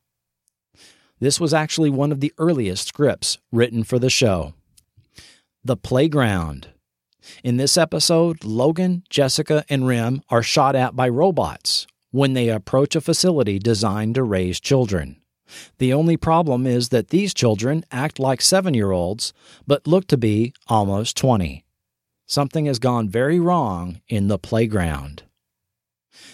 This 1.21 1.39
was 1.39 1.55
actually 1.55 1.91
one 1.91 2.13
of 2.13 2.21
the 2.21 2.33
earliest 2.39 2.89
scripts 2.89 3.39
written 3.53 3.85
for 3.85 3.99
the 3.99 4.11
show. 4.11 4.55
The 5.63 5.77
Playground. 5.77 6.69
In 7.45 7.59
this 7.59 7.77
episode, 7.77 8.45
Logan, 8.45 9.03
Jessica, 9.11 9.63
and 9.69 9.87
Rem 9.87 10.23
are 10.31 10.43
shot 10.43 10.75
at 10.75 10.97
by 10.97 11.07
robots 11.07 11.87
when 12.13 12.33
they 12.33 12.49
approach 12.49 12.97
a 12.97 13.01
facility 13.03 13.59
designed 13.59 14.15
to 14.15 14.23
raise 14.23 14.59
children. 14.59 15.21
The 15.77 15.93
only 15.93 16.17
problem 16.17 16.67
is 16.67 16.89
that 16.89 17.09
these 17.09 17.35
children 17.35 17.85
act 17.93 18.19
like 18.19 18.41
seven 18.41 18.73
year 18.73 18.91
olds, 18.91 19.35
but 19.67 19.87
look 19.87 20.07
to 20.07 20.17
be 20.17 20.55
almost 20.69 21.15
20. 21.19 21.63
Something 22.25 22.65
has 22.65 22.79
gone 22.79 23.11
very 23.11 23.39
wrong 23.39 24.01
in 24.09 24.29
the 24.29 24.39
playground. 24.39 25.25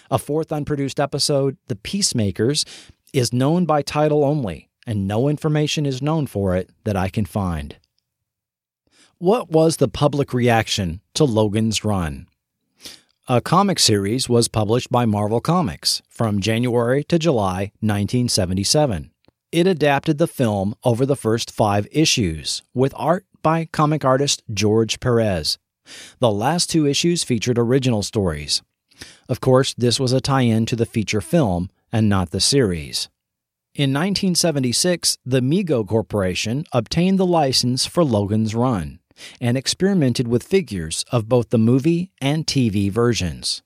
A 0.08 0.18
fourth 0.18 0.52
unproduced 0.52 1.00
episode, 1.00 1.56
The 1.66 1.74
Peacemakers, 1.74 2.64
is 3.12 3.32
known 3.32 3.66
by 3.66 3.82
title 3.82 4.22
only, 4.22 4.70
and 4.86 5.08
no 5.08 5.28
information 5.28 5.84
is 5.84 6.00
known 6.00 6.28
for 6.28 6.54
it 6.54 6.70
that 6.84 6.96
I 6.96 7.08
can 7.08 7.24
find. 7.24 7.76
What 9.18 9.48
was 9.48 9.78
the 9.78 9.88
public 9.88 10.34
reaction 10.34 11.00
to 11.14 11.24
Logan's 11.24 11.86
Run? 11.86 12.28
A 13.26 13.40
comic 13.40 13.78
series 13.78 14.28
was 14.28 14.46
published 14.46 14.90
by 14.90 15.06
Marvel 15.06 15.40
Comics 15.40 16.02
from 16.06 16.38
January 16.38 17.02
to 17.04 17.18
July 17.18 17.72
1977. 17.80 19.10
It 19.52 19.66
adapted 19.66 20.18
the 20.18 20.26
film 20.26 20.74
over 20.84 21.06
the 21.06 21.16
first 21.16 21.50
five 21.50 21.88
issues, 21.90 22.62
with 22.74 22.92
art 22.94 23.24
by 23.40 23.64
comic 23.64 24.04
artist 24.04 24.42
George 24.52 25.00
Perez. 25.00 25.56
The 26.18 26.30
last 26.30 26.68
two 26.68 26.86
issues 26.86 27.24
featured 27.24 27.58
original 27.58 28.02
stories. 28.02 28.60
Of 29.30 29.40
course, 29.40 29.72
this 29.72 29.98
was 29.98 30.12
a 30.12 30.20
tie 30.20 30.42
in 30.42 30.66
to 30.66 30.76
the 30.76 30.84
feature 30.84 31.22
film 31.22 31.70
and 31.90 32.10
not 32.10 32.32
the 32.32 32.40
series. 32.40 33.08
In 33.74 33.94
1976, 33.94 35.16
the 35.24 35.40
Mego 35.40 35.86
Corporation 35.86 36.66
obtained 36.70 37.18
the 37.18 37.26
license 37.26 37.86
for 37.86 38.04
Logan's 38.04 38.54
Run 38.54 38.98
and 39.40 39.56
experimented 39.56 40.28
with 40.28 40.42
figures 40.42 41.04
of 41.10 41.28
both 41.28 41.50
the 41.50 41.58
movie 41.58 42.10
and 42.20 42.46
TV 42.46 42.90
versions. 42.90 43.62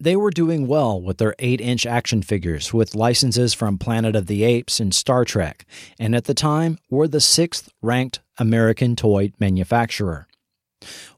They 0.00 0.16
were 0.16 0.30
doing 0.30 0.66
well 0.66 1.00
with 1.00 1.18
their 1.18 1.34
8 1.38 1.60
inch 1.60 1.86
action 1.86 2.22
figures 2.22 2.74
with 2.74 2.94
licenses 2.94 3.54
from 3.54 3.78
Planet 3.78 4.16
of 4.16 4.26
the 4.26 4.42
Apes 4.42 4.80
and 4.80 4.94
Star 4.94 5.24
Trek, 5.24 5.64
and 5.98 6.14
at 6.14 6.24
the 6.24 6.34
time 6.34 6.78
were 6.90 7.08
the 7.08 7.20
sixth 7.20 7.70
ranked 7.80 8.20
American 8.38 8.96
toy 8.96 9.32
manufacturer. 9.38 10.26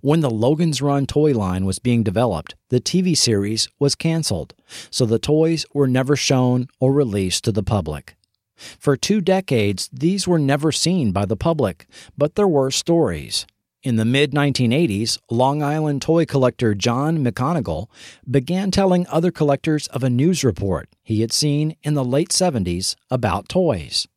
When 0.00 0.20
the 0.20 0.30
Logan's 0.30 0.80
Run 0.80 1.06
toy 1.06 1.32
line 1.32 1.64
was 1.64 1.78
being 1.78 2.02
developed, 2.02 2.54
the 2.68 2.80
TV 2.80 3.16
series 3.16 3.68
was 3.78 3.94
canceled, 3.94 4.54
so 4.90 5.06
the 5.06 5.18
toys 5.18 5.66
were 5.74 5.88
never 5.88 6.14
shown 6.14 6.68
or 6.78 6.92
released 6.92 7.44
to 7.44 7.52
the 7.52 7.62
public. 7.62 8.14
For 8.56 8.96
two 8.96 9.20
decades, 9.20 9.90
these 9.92 10.28
were 10.28 10.38
never 10.38 10.72
seen 10.72 11.12
by 11.12 11.24
the 11.26 11.36
public, 11.36 11.86
but 12.16 12.36
there 12.36 12.48
were 12.48 12.70
stories. 12.70 13.46
In 13.86 13.94
the 13.94 14.04
mid 14.04 14.32
1980s, 14.32 15.16
Long 15.30 15.62
Island 15.62 16.02
toy 16.02 16.24
collector 16.24 16.74
John 16.74 17.24
McGonigal 17.24 17.86
began 18.28 18.72
telling 18.72 19.06
other 19.06 19.30
collectors 19.30 19.86
of 19.86 20.02
a 20.02 20.10
news 20.10 20.42
report 20.42 20.88
he 21.04 21.20
had 21.20 21.30
seen 21.30 21.76
in 21.84 21.94
the 21.94 22.04
late 22.04 22.30
70s 22.30 22.96
about 23.12 23.48
toys. 23.48 24.08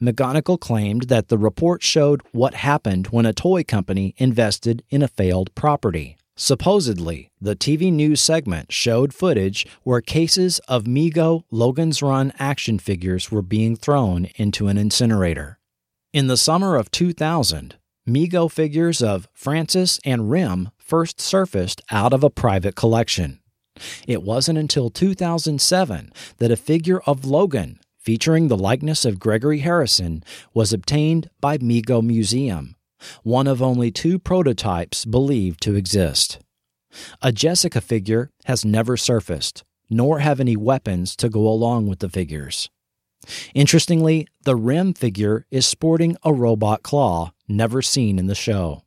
McGonigal 0.00 0.60
claimed 0.60 1.08
that 1.08 1.26
the 1.26 1.38
report 1.38 1.82
showed 1.82 2.22
what 2.30 2.54
happened 2.54 3.08
when 3.08 3.26
a 3.26 3.32
toy 3.32 3.64
company 3.64 4.14
invested 4.16 4.84
in 4.90 5.02
a 5.02 5.08
failed 5.08 5.52
property. 5.56 6.16
Supposedly, 6.36 7.32
the 7.40 7.56
TV 7.56 7.92
news 7.92 8.20
segment 8.20 8.70
showed 8.70 9.12
footage 9.12 9.66
where 9.82 10.00
cases 10.00 10.60
of 10.68 10.84
Mego 10.84 11.42
Logan's 11.50 12.00
Run 12.00 12.32
action 12.38 12.78
figures 12.78 13.28
were 13.28 13.42
being 13.42 13.74
thrown 13.74 14.26
into 14.36 14.68
an 14.68 14.78
incinerator. 14.78 15.58
In 16.12 16.28
the 16.28 16.36
summer 16.36 16.76
of 16.76 16.92
2000, 16.92 17.74
Mego 18.08 18.50
figures 18.50 19.02
of 19.02 19.28
Francis 19.32 20.00
and 20.04 20.30
Rem 20.30 20.70
first 20.78 21.20
surfaced 21.20 21.82
out 21.90 22.12
of 22.12 22.24
a 22.24 22.30
private 22.30 22.74
collection. 22.74 23.40
It 24.06 24.22
wasn't 24.22 24.58
until 24.58 24.90
2007 24.90 26.12
that 26.38 26.50
a 26.50 26.56
figure 26.56 27.00
of 27.00 27.24
Logan 27.24 27.80
featuring 28.00 28.48
the 28.48 28.56
likeness 28.56 29.04
of 29.04 29.20
Gregory 29.20 29.60
Harrison, 29.60 30.24
was 30.54 30.72
obtained 30.72 31.30
by 31.40 31.58
Mego 31.58 32.02
Museum, 32.02 32.74
one 33.22 33.46
of 33.46 33.62
only 33.62 33.90
two 33.90 34.18
prototypes 34.18 35.04
believed 35.04 35.60
to 35.62 35.74
exist. 35.74 36.38
A 37.22 37.30
Jessica 37.30 37.80
figure 37.80 38.30
has 38.46 38.64
never 38.64 38.96
surfaced, 38.96 39.64
nor 39.90 40.20
have 40.20 40.40
any 40.40 40.56
weapons 40.56 41.14
to 41.16 41.28
go 41.28 41.46
along 41.46 41.86
with 41.86 41.98
the 41.98 42.08
figures. 42.08 42.70
Interestingly, 43.54 44.26
the 44.44 44.56
Rem 44.56 44.94
figure 44.94 45.44
is 45.50 45.66
sporting 45.66 46.16
a 46.24 46.32
robot 46.32 46.82
claw 46.82 47.32
never 47.50 47.82
seen 47.82 48.18
in 48.18 48.26
the 48.26 48.34
show. 48.34 48.82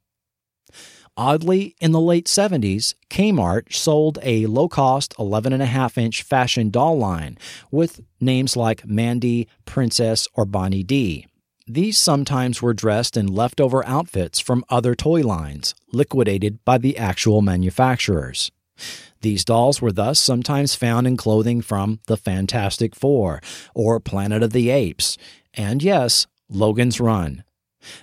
Oddly, 1.15 1.76
in 1.80 1.91
the 1.91 2.02
late 2.02 2.26
70s, 2.26 2.95
Kmart 3.11 3.72
sold 3.72 4.18
a 4.23 4.48
low 4.48 4.68
cost 4.68 5.14
11.5 5.18 5.98
inch 5.98 6.23
fashion 6.23 6.72
doll 6.72 6.98
line 6.98 7.38
with 7.69 8.02
names 8.19 8.57
like 8.57 8.88
Mandy, 8.88 9.48
Princess, 9.65 10.27
or 10.34 10.45
Bonnie 10.45 10.81
D. 10.81 11.27
These 11.68 11.99
sometimes 11.99 12.61
were 12.61 12.73
dressed 12.73 13.15
in 13.15 13.27
leftover 13.27 13.85
outfits 13.85 14.40
from 14.40 14.65
other 14.69 14.95
toy 14.95 15.22
lines, 15.22 15.76
liquidated 15.94 16.65
by 16.65 16.80
the 16.80 16.98
actual 16.98 17.41
manufacturers. 17.41 18.52
These 19.22 19.45
dolls 19.45 19.81
were 19.81 19.91
thus 19.91 20.19
sometimes 20.19 20.76
found 20.76 21.06
in 21.07 21.15
clothing 21.15 21.61
from 21.61 21.99
the 22.07 22.18
Fantastic 22.18 22.95
Four 22.95 23.40
or 23.73 23.99
Planet 23.99 24.44
of 24.44 24.52
the 24.52 24.72
Apes, 24.72 25.18
and 25.53 25.81
yes, 25.81 26.27
Logan's 26.49 26.99
Run. 26.99 27.44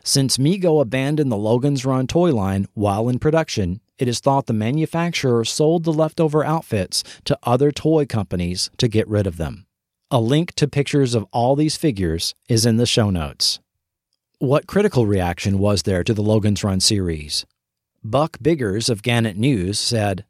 Since 0.04 0.38
Mego 0.38 0.80
abandoned 0.80 1.30
the 1.30 1.36
Logan's 1.36 1.84
Run 1.84 2.06
toy 2.06 2.32
line 2.34 2.66
while 2.74 3.08
in 3.08 3.18
production, 3.18 3.80
it 3.98 4.08
is 4.08 4.20
thought 4.20 4.46
the 4.46 4.52
manufacturer 4.52 5.44
sold 5.44 5.84
the 5.84 5.92
leftover 5.92 6.44
outfits 6.44 7.02
to 7.24 7.38
other 7.42 7.70
toy 7.70 8.06
companies 8.06 8.70
to 8.78 8.88
get 8.88 9.08
rid 9.08 9.26
of 9.26 9.36
them. 9.36 9.66
A 10.10 10.20
link 10.20 10.54
to 10.54 10.66
pictures 10.66 11.14
of 11.14 11.26
all 11.32 11.54
these 11.54 11.76
figures 11.76 12.34
is 12.48 12.66
in 12.66 12.78
the 12.78 12.86
show 12.86 13.10
notes. 13.10 13.60
What 14.38 14.66
critical 14.66 15.06
reaction 15.06 15.58
was 15.58 15.82
there 15.82 16.02
to 16.02 16.14
the 16.14 16.22
Logan's 16.22 16.64
Run 16.64 16.80
series? 16.80 17.44
Buck 18.02 18.38
Biggers 18.40 18.88
of 18.88 19.02
Gannett 19.02 19.36
News 19.36 19.78
said, 19.78 20.24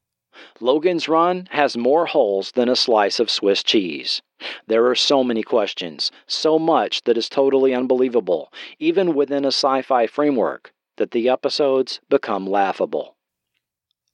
Logan's 0.61 1.09
Run 1.09 1.47
has 1.53 1.77
more 1.77 2.07
holes 2.07 2.53
than 2.53 2.69
a 2.69 2.77
slice 2.77 3.21
of 3.21 3.31
Swiss 3.31 3.63
cheese. 3.63 4.21
There 4.67 4.87
are 4.87 4.95
so 4.95 5.23
many 5.25 5.43
questions, 5.43 6.11
so 6.27 6.59
much 6.59 7.03
that 7.05 7.17
is 7.17 7.29
totally 7.29 7.75
unbelievable, 7.75 8.53
even 8.79 9.15
within 9.15 9.45
a 9.45 9.49
sci 9.49 9.83
fi 9.83 10.07
framework, 10.07 10.73
that 10.97 11.13
the 11.13 11.29
episodes 11.29 12.01
become 12.09 12.47
laughable. 12.47 13.17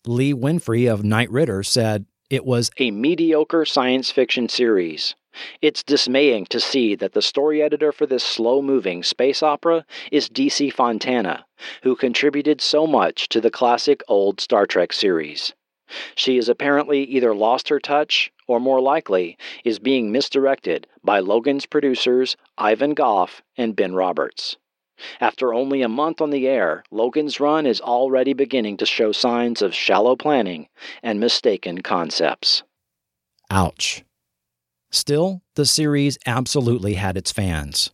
Lee 0.07 0.32
Winfrey 0.32 0.89
of 0.89 1.03
Knight 1.03 1.31
Ridder 1.31 1.65
said, 1.65 2.07
It 2.31 2.44
was 2.44 2.70
a 2.78 2.93
mediocre 2.93 3.65
science 3.65 4.12
fiction 4.12 4.48
series. 4.48 5.16
It's 5.61 5.82
dismaying 5.82 6.47
to 6.47 6.61
see 6.61 6.94
that 6.94 7.12
the 7.12 7.20
story 7.20 7.61
editor 7.61 7.90
for 7.90 8.07
this 8.07 8.23
slow 8.23 8.62
moving 8.62 9.03
space 9.03 9.43
opera 9.43 9.85
is 10.12 10.31
DC 10.31 10.73
Fontana, 10.73 11.44
who 11.82 11.97
contributed 11.97 12.61
so 12.61 12.86
much 12.86 13.28
to 13.31 13.40
the 13.40 13.51
classic 13.51 14.03
old 14.09 14.40
Star 14.40 14.65
Trek 14.65 14.93
series. 14.93 15.55
She 16.15 16.37
has 16.37 16.49
apparently 16.49 17.05
either 17.05 17.35
lost 17.35 17.69
her 17.69 17.79
touch 17.79 18.33
or 18.47 18.61
more 18.61 18.81
likely 18.81 19.37
is 19.65 19.79
being 19.79 20.11
misdirected 20.11 20.87
by 21.05 21.21
Logan's 21.21 21.67
producers 21.67 22.37
Ivan 22.59 22.95
Goff 22.95 23.43
and 23.57 23.77
Ben 23.77 23.95
Roberts. 23.95 24.57
After 25.21 25.53
only 25.53 25.83
a 25.83 25.89
month 25.89 26.21
on 26.21 26.31
the 26.31 26.49
air, 26.49 26.83
Logan's 26.91 27.39
Run 27.39 27.67
is 27.67 27.81
already 27.81 28.33
beginning 28.33 28.79
to 28.79 28.87
show 28.87 29.13
signs 29.13 29.61
of 29.61 29.75
shallow 29.75 30.17
planning 30.17 30.69
and 31.03 31.21
mistaken 31.21 31.83
concepts. 31.83 32.63
Ouch. 33.51 34.05
Still, 34.91 35.43
the 35.55 35.67
series 35.67 36.19
absolutely 36.27 36.95
had 36.95 37.17
its 37.17 37.31
fans. 37.31 37.91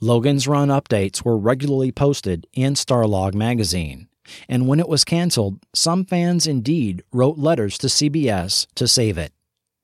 Logan's 0.00 0.48
Run 0.48 0.68
updates 0.68 1.24
were 1.24 1.36
regularly 1.36 1.92
posted 1.92 2.46
in 2.52 2.74
Starlog 2.74 3.34
magazine, 3.34 4.07
and 4.48 4.66
when 4.66 4.80
it 4.80 4.88
was 4.88 5.04
canceled, 5.04 5.58
some 5.74 6.04
fans 6.04 6.46
indeed 6.46 7.02
wrote 7.12 7.38
letters 7.38 7.78
to 7.78 7.86
CBS 7.86 8.66
to 8.74 8.88
save 8.88 9.18
it. 9.18 9.32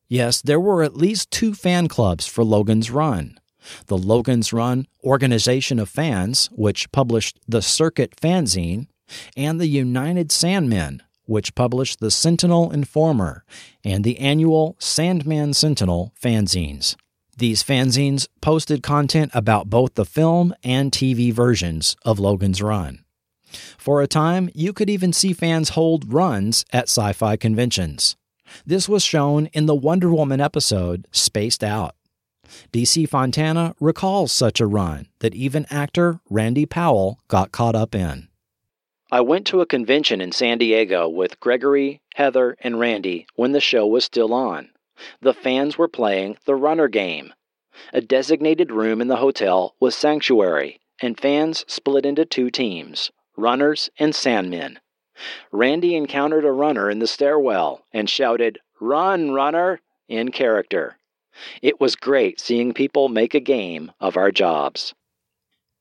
Yes, 0.09 0.43
there 0.43 0.61
were 0.61 0.83
at 0.83 0.97
least 0.97 1.31
two 1.31 1.55
fan 1.55 1.89
clubs 1.89 2.27
for 2.27 2.45
Logan's 2.45 2.91
Run. 2.91 3.39
The 3.87 3.97
Logan's 3.97 4.53
Run 4.53 4.87
Organization 5.03 5.79
of 5.79 5.89
Fans, 5.89 6.51
which 6.53 6.93
published 6.93 7.39
the 7.49 7.63
Circuit 7.63 8.15
Fanzine, 8.17 8.89
and 9.37 9.61
the 9.61 9.67
United 9.67 10.29
Sandmen, 10.29 11.01
which 11.27 11.55
published 11.55 12.01
the 12.01 12.11
Sentinel 12.11 12.71
Informer 12.71 13.45
and 13.83 14.05
the 14.05 14.19
annual 14.19 14.77
Sandman 14.79 15.55
Sentinel 15.55 16.13
fanzines. 16.21 16.97
These 17.37 17.63
fanzines 17.63 18.29
posted 18.41 18.83
content 18.83 19.31
about 19.35 19.71
both 19.71 19.95
the 19.95 20.05
film 20.05 20.55
and 20.63 20.93
TV 20.93 21.33
versions 21.33 21.97
of 22.05 22.21
Logan's 22.21 22.63
Run. 22.63 23.04
For 23.79 24.03
a 24.03 24.07
time, 24.07 24.51
you 24.55 24.73
could 24.73 24.91
even 24.91 25.13
see 25.13 25.33
fans 25.33 25.71
hold 25.71 26.13
runs 26.13 26.65
at 26.73 26.85
sci 26.85 27.13
fi 27.13 27.37
conventions. 27.37 28.17
This 28.67 28.89
was 28.89 29.03
shown 29.03 29.47
in 29.47 29.67
the 29.67 29.75
Wonder 29.75 30.11
Woman 30.11 30.41
episode 30.41 31.09
Spaced 31.13 31.65
Out. 31.65 31.95
DC 32.73 33.09
Fontana 33.09 33.75
recalls 33.81 34.33
such 34.33 34.61
a 34.61 34.67
run 34.67 35.09
that 35.21 35.35
even 35.35 35.67
actor 35.71 36.21
Randy 36.29 36.67
Powell 36.67 37.19
got 37.29 37.53
caught 37.53 37.75
up 37.75 37.95
in. 37.95 38.29
I 39.11 39.21
went 39.21 39.47
to 39.49 39.61
a 39.61 39.67
convention 39.67 40.21
in 40.21 40.33
San 40.33 40.59
Diego 40.59 41.09
with 41.09 41.41
Gregory, 41.41 42.01
Heather, 42.15 42.57
and 42.61 42.79
Randy 42.79 43.27
when 43.35 43.53
the 43.53 43.61
show 43.61 43.87
was 43.87 44.05
still 44.05 44.33
on. 44.33 44.71
The 45.21 45.35
fans 45.35 45.79
were 45.79 45.89
playing 45.89 46.37
the 46.45 46.55
runner 46.55 46.89
game. 46.89 47.33
A 47.93 48.01
designated 48.01 48.71
room 48.71 49.01
in 49.01 49.09
the 49.09 49.17
hotel 49.17 49.75
was 49.81 49.97
sanctuary, 49.97 50.81
and 51.01 51.19
fans 51.19 51.65
split 51.67 52.07
into 52.07 52.25
two 52.25 52.51
teams 52.51 53.11
runners 53.37 53.91
and 53.99 54.13
sandmen. 54.13 54.79
Randy 55.53 55.95
encountered 55.95 56.45
a 56.45 56.53
runner 56.53 56.91
in 56.91 56.99
the 56.99 57.07
stairwell 57.07 57.85
and 57.93 58.09
shouted, 58.09 58.59
Run, 58.81 59.31
runner! 59.33 59.81
in 60.09 60.31
character. 60.31 60.99
It 61.63 61.81
was 61.81 61.97
great 61.97 62.39
seeing 62.41 62.75
people 62.75 63.09
make 63.09 63.35
a 63.35 63.41
game 63.41 63.91
of 64.01 64.17
our 64.17 64.31
jobs. 64.31 64.95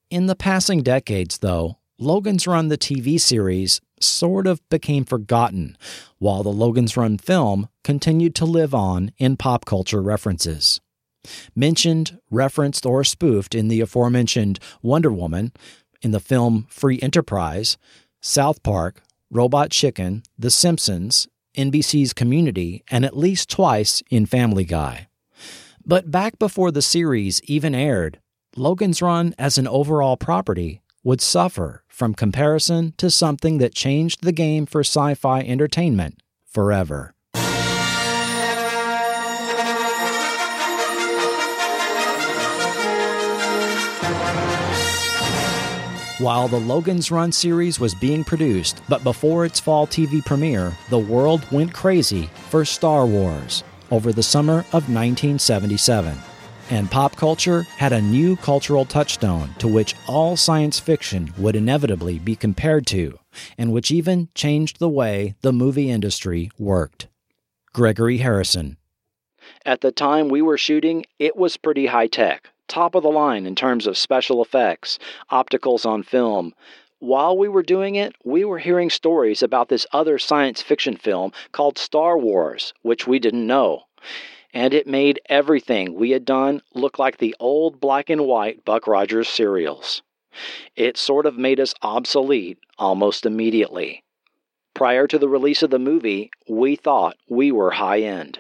In 0.09 0.27
the 0.27 0.35
passing 0.35 0.81
decades, 0.81 1.39
though, 1.39 1.77
Logan's 1.99 2.47
Run, 2.47 2.69
the 2.69 2.77
TV 2.77 3.19
series, 3.19 3.81
sort 3.99 4.47
of 4.47 4.67
became 4.69 5.05
forgotten, 5.05 5.77
while 6.19 6.43
the 6.43 6.49
Logan's 6.49 6.97
Run 6.97 7.17
film 7.17 7.69
continued 7.84 8.35
to 8.35 8.45
live 8.45 8.73
on 8.73 9.11
in 9.17 9.38
pop 9.38 9.65
culture 9.65 10.01
references. 10.01 10.80
Mentioned, 11.55 12.19
referenced, 12.30 12.85
or 12.85 13.03
spoofed 13.03 13.55
in 13.55 13.69
the 13.69 13.80
aforementioned 13.80 14.59
Wonder 14.81 15.11
Woman, 15.11 15.53
in 16.03 16.11
the 16.11 16.19
film 16.19 16.67
Free 16.69 16.99
Enterprise, 17.01 17.77
South 18.21 18.61
Park, 18.61 19.01
Robot 19.31 19.71
Chicken, 19.71 20.23
The 20.38 20.51
Simpsons, 20.51 21.27
NBC's 21.57 22.13
Community, 22.13 22.84
and 22.89 23.05
at 23.05 23.17
least 23.17 23.49
twice 23.49 24.03
in 24.09 24.25
Family 24.25 24.63
Guy. 24.63 25.07
But 25.85 26.11
back 26.11 26.38
before 26.39 26.71
the 26.71 26.81
series 26.81 27.41
even 27.45 27.73
aired, 27.73 28.19
Logan's 28.55 29.01
Run 29.01 29.34
as 29.38 29.57
an 29.57 29.67
overall 29.67 30.17
property 30.17 30.81
would 31.03 31.21
suffer 31.21 31.84
from 31.88 32.13
comparison 32.13 32.93
to 32.97 33.09
something 33.09 33.57
that 33.57 33.75
changed 33.75 34.23
the 34.23 34.31
game 34.31 34.65
for 34.65 34.81
sci 34.81 35.13
fi 35.15 35.41
entertainment 35.41 36.21
forever. 36.47 37.13
While 46.19 46.48
the 46.48 46.60
Logan's 46.60 47.10
Run 47.10 47.31
series 47.31 47.80
was 47.80 47.95
being 47.95 48.23
produced, 48.23 48.84
but 48.88 49.03
before 49.03 49.45
its 49.45 49.60
fall 49.60 49.88
TV 49.88 50.23
premiere, 50.23 50.72
the 50.91 50.99
world 50.99 51.44
went 51.52 51.73
crazy 51.73 52.30
for 52.52 52.64
Star 52.64 53.07
Wars 53.07 53.64
over 53.90 54.14
the 54.14 54.22
summer 54.22 54.60
of 54.60 54.90
1977. 54.94 56.15
And 56.69 56.91
pop 56.91 57.15
culture 57.15 57.64
had 57.64 57.94
a 57.94 58.02
new 58.02 58.35
cultural 58.35 58.85
touchstone 58.85 59.56
to 59.57 59.68
which 59.68 59.95
all 60.07 60.38
science 60.38 60.80
fiction 60.80 61.34
would 61.35 61.56
inevitably 61.56 62.19
be 62.19 62.35
compared 62.35 62.85
to, 62.88 63.18
and 63.57 63.73
which 63.73 63.90
even 63.90 64.30
changed 64.35 64.77
the 64.77 64.90
way 64.90 65.34
the 65.41 65.52
movie 65.52 65.90
industry 65.90 66.52
worked. 66.60 67.07
Gregory 67.73 68.19
Harrison. 68.19 68.77
At 69.65 69.81
the 69.81 69.91
time 69.91 70.30
we 70.30 70.44
were 70.44 70.60
shooting, 70.60 71.06
it 71.18 71.35
was 71.35 71.57
pretty 71.57 71.88
high 71.88 72.07
tech 72.07 72.52
top 72.68 72.95
of 72.95 73.03
the 73.03 73.10
line 73.10 73.45
in 73.45 73.56
terms 73.56 73.88
of 73.88 73.98
special 73.98 74.41
effects, 74.41 74.99
opticals 75.31 75.85
on 75.85 76.03
film. 76.03 76.53
While 76.99 77.38
we 77.38 77.48
were 77.49 77.64
doing 77.64 77.95
it, 77.95 78.15
we 78.23 78.45
were 78.45 78.60
hearing 78.60 78.90
stories 78.90 79.44
about 79.44 79.69
this 79.69 79.85
other 79.91 80.18
science 80.18 80.61
fiction 80.61 80.95
film 80.95 81.34
called 81.52 81.77
Star 81.77 82.18
Wars, 82.18 82.73
which 82.81 83.06
we 83.06 83.19
didn't 83.19 83.45
know. 83.45 83.84
And 84.53 84.73
it 84.73 84.88
made 84.88 85.19
everything 85.27 85.95
we 85.95 86.11
had 86.11 86.26
done 86.26 86.61
look 86.73 86.99
like 86.99 87.18
the 87.18 87.35
old 87.40 87.80
black 87.80 88.10
and 88.10 88.26
white 88.26 88.64
Buck 88.64 88.88
Rogers 88.88 89.27
serials. 89.27 90.02
It 90.76 90.98
sort 90.98 91.26
of 91.26 91.38
made 91.38 91.60
us 91.60 91.73
obsolete 91.81 92.60
almost 92.77 93.26
immediately. 93.26 94.03
Prior 94.73 95.06
to 95.07 95.19
the 95.19 95.30
release 95.30 95.61
of 95.61 95.69
the 95.69 95.80
movie, 95.80 96.31
we 96.48 96.76
thought 96.76 97.18
we 97.30 97.52
were 97.52 97.72
high 97.72 98.02
end. 98.02 98.40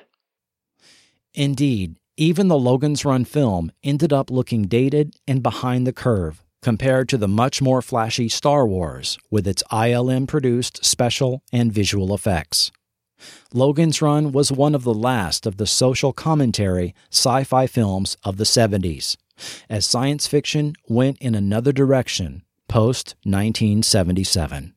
Indeed, 1.33 1.95
even 2.17 2.47
the 2.47 2.59
Logan's 2.59 3.03
Run 3.03 3.25
film 3.25 3.71
ended 3.83 4.13
up 4.13 4.29
looking 4.29 4.63
dated 4.63 5.15
and 5.27 5.41
behind 5.41 5.87
the 5.87 5.93
curve 5.93 6.43
compared 6.61 7.09
to 7.09 7.17
the 7.17 7.27
much 7.27 7.61
more 7.61 7.81
flashy 7.81 8.29
Star 8.29 8.67
Wars 8.67 9.17
with 9.31 9.47
its 9.47 9.63
ILM 9.71 10.27
produced 10.27 10.85
special 10.85 11.41
and 11.51 11.73
visual 11.73 12.13
effects. 12.13 12.71
Logan's 13.53 14.01
Run 14.01 14.31
was 14.31 14.51
one 14.51 14.75
of 14.75 14.83
the 14.83 14.93
last 14.93 15.47
of 15.47 15.57
the 15.57 15.65
social 15.65 16.13
commentary 16.13 16.93
sci 17.11 17.43
fi 17.45 17.65
films 17.67 18.15
of 18.23 18.37
the 18.37 18.43
70s, 18.43 19.17
as 19.69 19.85
science 19.85 20.27
fiction 20.27 20.73
went 20.87 21.17
in 21.19 21.33
another 21.33 21.71
direction 21.71 22.43
post 22.69 23.15
1977. 23.23 24.73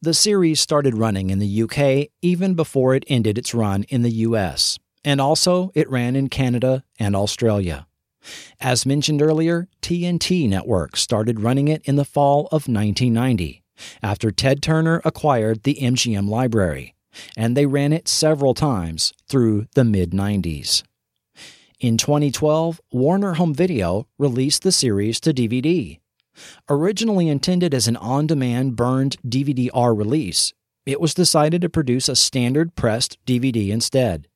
The 0.00 0.14
series 0.14 0.60
started 0.60 0.94
running 0.94 1.30
in 1.30 1.38
the 1.38 1.62
UK 1.62 2.10
even 2.20 2.54
before 2.54 2.94
it 2.94 3.04
ended 3.08 3.38
its 3.38 3.54
run 3.54 3.84
in 3.84 4.02
the 4.02 4.10
US 4.10 4.78
and 5.04 5.20
also 5.20 5.70
it 5.74 5.90
ran 5.90 6.16
in 6.16 6.28
Canada 6.28 6.84
and 6.98 7.14
Australia. 7.14 7.86
As 8.60 8.86
mentioned 8.86 9.20
earlier, 9.20 9.68
TNT 9.82 10.48
Network 10.48 10.96
started 10.96 11.40
running 11.40 11.68
it 11.68 11.82
in 11.84 11.96
the 11.96 12.04
fall 12.04 12.46
of 12.46 12.68
1990 12.68 13.62
after 14.02 14.30
Ted 14.30 14.62
Turner 14.62 15.02
acquired 15.04 15.62
the 15.62 15.74
MGM 15.74 16.28
library, 16.28 16.94
and 17.36 17.56
they 17.56 17.66
ran 17.66 17.92
it 17.92 18.08
several 18.08 18.54
times 18.54 19.12
through 19.28 19.66
the 19.74 19.84
mid 19.84 20.12
90s. 20.12 20.82
In 21.80 21.98
2012, 21.98 22.80
Warner 22.92 23.34
Home 23.34 23.52
Video 23.52 24.06
released 24.18 24.62
the 24.62 24.72
series 24.72 25.20
to 25.20 25.34
DVD. 25.34 25.98
Originally 26.68 27.28
intended 27.28 27.74
as 27.74 27.86
an 27.86 27.96
on 27.96 28.26
demand 28.26 28.76
burned 28.76 29.16
DVD 29.26 29.68
R 29.74 29.94
release, 29.94 30.52
it 30.86 31.00
was 31.00 31.14
decided 31.14 31.62
to 31.62 31.68
produce 31.68 32.08
a 32.08 32.16
standard 32.16 32.74
pressed 32.74 33.18
DVD 33.26 33.68
instead. 33.68 34.28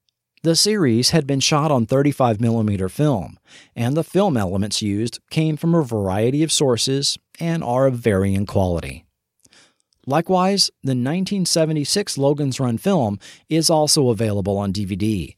The 0.43 0.55
series 0.55 1.11
had 1.11 1.27
been 1.27 1.41
shot 1.41 1.73
on 1.73 1.87
35mm 1.87 2.91
film, 2.91 3.39
and 3.75 3.97
the 3.97 4.05
film 4.05 4.37
elements 4.37 4.81
used 4.81 5.19
came 5.31 5.57
from 5.57 5.75
a 5.75 5.83
variety 5.83 6.45
of 6.45 6.53
sources 6.53 7.19
and 7.41 7.65
are 7.65 7.87
of 7.87 7.95
varying 7.95 8.47
quality. 8.47 9.05
Likewise, 10.07 10.71
the 10.83 10.91
1976 10.91 12.17
Logan's 12.17 12.61
Run 12.61 12.79
film 12.79 13.19
is 13.49 13.69
also 13.69 14.11
available 14.11 14.57
on 14.57 14.73
DVD 14.73 15.35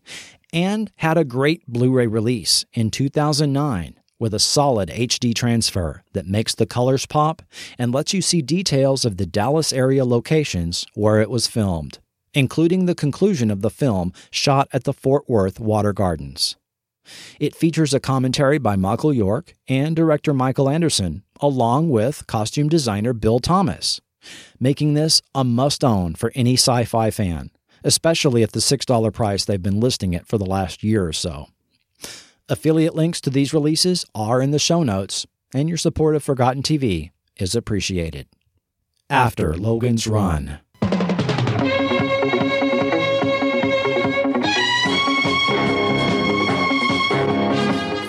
and 0.53 0.93
had 0.97 1.17
a 1.17 1.25
great 1.25 1.67
Blu 1.67 1.91
ray 1.91 2.07
release 2.07 2.67
in 2.75 2.91
2009 2.91 3.99
with 4.19 4.35
a 4.35 4.39
solid 4.39 4.91
HD 4.91 5.35
transfer 5.35 6.05
that 6.13 6.27
makes 6.27 6.55
the 6.55 6.67
colors 6.67 7.07
pop 7.07 7.41
and 7.79 7.93
lets 7.93 8.13
you 8.13 8.21
see 8.21 8.43
details 8.43 9.07
of 9.07 9.17
the 9.17 9.27
Dallas 9.27 9.73
area 9.73 10.05
locations 10.05 10.87
where 10.95 11.21
it 11.21 11.31
was 11.31 11.47
filmed 11.47 11.99
including 12.35 12.87
the 12.87 12.95
conclusion 12.95 13.51
of 13.51 13.63
the 13.63 13.71
film 13.71 14.13
shot 14.31 14.69
at 14.73 14.85
the 14.85 14.93
Fort 14.93 15.29
Worth 15.29 15.61
Water 15.61 15.93
Gardens. 15.93 16.57
It 17.39 17.55
features 17.55 17.95
a 17.95 18.01
commentary 18.01 18.59
by 18.59 18.77
Michael 18.77 19.13
York 19.13 19.55
and 19.69 19.97
director 19.97 20.33
Michael 20.33 20.69
Anderson, 20.69 21.23
along 21.41 21.91
with 21.91 22.27
costume 22.27 22.69
designer 22.69 23.13
Bill 23.13 23.41
Thomas, 23.41 24.01
making 24.59 24.95
this 24.95 25.23
a 25.35 25.43
must 25.43 25.83
own 25.83 26.15
for 26.15 26.31
any 26.35 26.55
sci 26.55 26.85
fi 26.85 27.11
fan, 27.11 27.51
especially 27.83 28.43
at 28.43 28.53
the 28.53 28.61
$6 28.61 29.13
price 29.13 29.45
they've 29.45 29.63
been 29.63 29.81
listing 29.81 30.13
it 30.13 30.27
for 30.27 30.39
the 30.39 30.47
last 30.47 30.83
year 30.83 31.07
or 31.07 31.13
so. 31.13 31.49
Affiliate 32.49 32.95
links 32.95 33.21
to 33.23 33.31
these 33.31 33.55
releases 33.55 34.05
are 34.15 34.43
in 34.43 34.51
the 34.51 34.59
show 34.59 34.83
notes, 34.83 35.27
and 35.55 35.69
your 35.69 35.79
support 35.79 36.17
of 36.17 36.23
Forgotten 36.23 36.63
TV 36.63 37.11
is 37.37 37.55
appreciated. 37.55 38.27
After 39.09 39.57
Logan's 39.57 40.07
Run. 40.07 40.61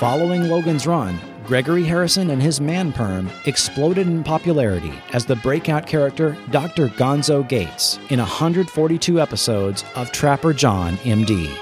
Following 0.01 0.49
Logan's 0.49 0.87
run, 0.87 1.19
Gregory 1.45 1.83
Harrison 1.83 2.31
and 2.31 2.41
his 2.41 2.59
man 2.59 2.91
perm 2.91 3.29
exploded 3.45 4.07
in 4.07 4.23
popularity 4.23 4.93
as 5.13 5.27
the 5.27 5.35
breakout 5.35 5.85
character 5.85 6.35
Dr. 6.49 6.87
Gonzo 6.87 7.47
Gates 7.47 7.99
in 8.09 8.17
142 8.17 9.21
episodes 9.21 9.85
of 9.95 10.11
Trapper 10.11 10.53
John, 10.53 10.95
MD. 11.03 11.55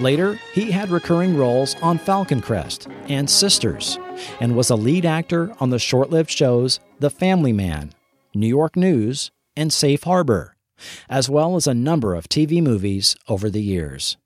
Later, 0.00 0.40
he 0.54 0.70
had 0.70 0.88
recurring 0.88 1.36
roles 1.36 1.74
on 1.82 1.98
Falcon 1.98 2.40
Crest 2.40 2.88
and 3.06 3.28
Sisters, 3.28 3.98
and 4.40 4.56
was 4.56 4.70
a 4.70 4.74
lead 4.74 5.04
actor 5.04 5.54
on 5.60 5.68
the 5.68 5.78
short 5.78 6.08
lived 6.08 6.30
shows 6.30 6.80
The 7.00 7.10
Family 7.10 7.52
Man, 7.52 7.92
New 8.34 8.48
York 8.48 8.76
News, 8.76 9.30
and 9.56 9.70
Safe 9.70 10.04
Harbor, 10.04 10.56
as 11.10 11.28
well 11.28 11.54
as 11.54 11.66
a 11.66 11.74
number 11.74 12.14
of 12.14 12.30
TV 12.30 12.62
movies 12.62 13.14
over 13.28 13.50
the 13.50 13.62
years. 13.62 14.16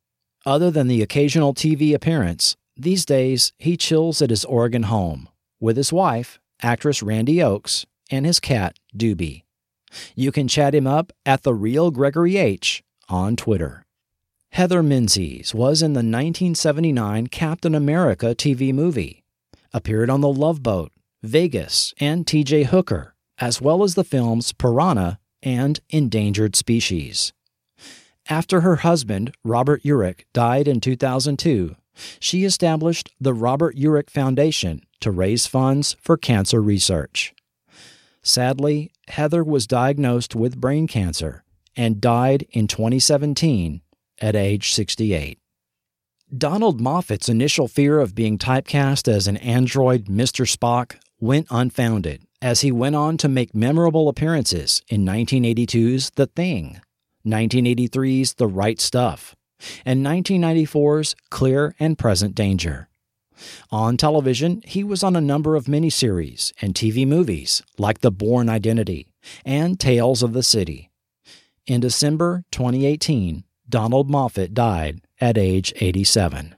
Other 0.47 0.71
than 0.71 0.87
the 0.87 1.03
occasional 1.03 1.55
TV 1.55 1.93
appearance, 1.93 2.57
these 2.83 3.05
days, 3.05 3.53
he 3.59 3.77
chills 3.77 4.21
at 4.21 4.31
his 4.31 4.45
Oregon 4.45 4.85
home 4.85 5.29
with 5.61 5.77
his 5.77 5.93
wife, 5.93 6.41
actress 6.61 7.03
Randi 7.03 7.43
Oakes, 7.43 7.87
and 8.11 8.27
his 8.27 8.41
cat, 8.41 8.79
Doobie. 8.97 9.45
You 10.15 10.33
can 10.33 10.49
chat 10.49 10.75
him 10.75 10.87
up 10.87 11.13
at 11.25 11.43
The 11.43 11.55
Real 11.55 11.91
Gregory 11.91 12.37
H 12.37 12.83
on 13.09 13.37
Twitter. 13.37 13.85
Heather 14.51 14.83
Menzies 14.83 15.55
was 15.55 15.81
in 15.81 15.93
the 15.93 15.99
1979 15.99 17.29
Captain 17.29 17.75
America 17.75 18.35
TV 18.35 18.73
movie, 18.73 19.25
appeared 19.73 20.11
on 20.11 20.21
The 20.21 20.33
Love 20.33 20.63
Boat, 20.63 20.93
Vegas, 21.23 21.95
and 21.99 22.27
TJ 22.27 22.67
Hooker, 22.67 23.15
as 23.39 23.61
well 23.61 23.83
as 23.83 23.95
the 23.95 24.05
films 24.05 24.53
Piranha 24.53 25.19
and 25.43 25.81
Endangered 25.91 26.55
Species. 26.55 27.33
After 28.29 28.61
her 28.61 28.77
husband, 28.77 29.35
Robert 29.43 29.83
Urich, 29.83 30.23
died 30.33 30.69
in 30.69 30.81
2002, 30.81 31.77
she 32.21 32.45
established 32.45 33.11
the 33.21 33.35
Robert 33.35 33.77
Urich 33.77 34.11
Foundation 34.11 34.83
to 35.01 35.11
raise 35.11 35.47
funds 35.47 35.97
for 36.01 36.17
cancer 36.17 36.61
research. 36.61 37.35
Sadly, 38.23 38.93
Heather 39.09 39.43
was 39.43 39.67
diagnosed 39.67 40.35
with 40.35 40.61
brain 40.61 40.87
cancer 40.87 41.43
and 41.77 42.01
died 42.01 42.47
in 42.51 42.67
2017 42.69 43.83
at 44.21 44.37
age 44.37 44.73
68. 44.73 45.39
Donald 46.37 46.81
Moffat's 46.81 47.29
initial 47.29 47.69
fear 47.69 47.99
of 47.99 48.15
being 48.15 48.39
typecast 48.39 49.07
as 49.07 49.27
an 49.27 49.37
android 49.39 50.07
Mr. 50.07 50.49
Spock 50.51 50.97
went 51.21 51.47
unfounded 51.51 52.23
as 52.41 52.63
he 52.63 52.73
went 52.73 52.97
on 52.97 53.17
to 53.19 53.29
make 53.29 53.55
memorable 53.55 54.09
appearances 54.09 54.83
in 54.89 55.05
1982's 55.05 56.11
The 56.11 56.27
Thing, 56.27 56.81
1983's 57.27 58.35
The 58.35 58.49
Right 58.49 58.81
Stuff, 58.81 59.37
and 59.85 60.05
1994's 60.05 61.15
Clear 61.31 61.75
and 61.79 61.99
Present 61.99 62.35
Danger. 62.35 62.89
On 63.71 63.97
television, 63.97 64.63
he 64.65 64.85
was 64.85 65.03
on 65.03 65.17
a 65.17 65.21
number 65.21 65.57
of 65.57 65.65
miniseries 65.65 66.53
and 66.61 66.75
TV 66.75 67.07
movies 67.07 67.63
like 67.79 68.01
The 68.01 68.11
Bourne 68.11 68.49
Identity 68.49 69.09
and 69.45 69.79
Tales 69.79 70.23
of 70.23 70.33
the 70.33 70.43
City. 70.43 70.91
In 71.67 71.81
December 71.81 72.45
2018, 72.53 73.45
Donald 73.69 74.11
Moffat 74.11 74.53
died 74.55 75.01
at 75.21 75.39
age 75.39 75.73
87. 75.77 76.57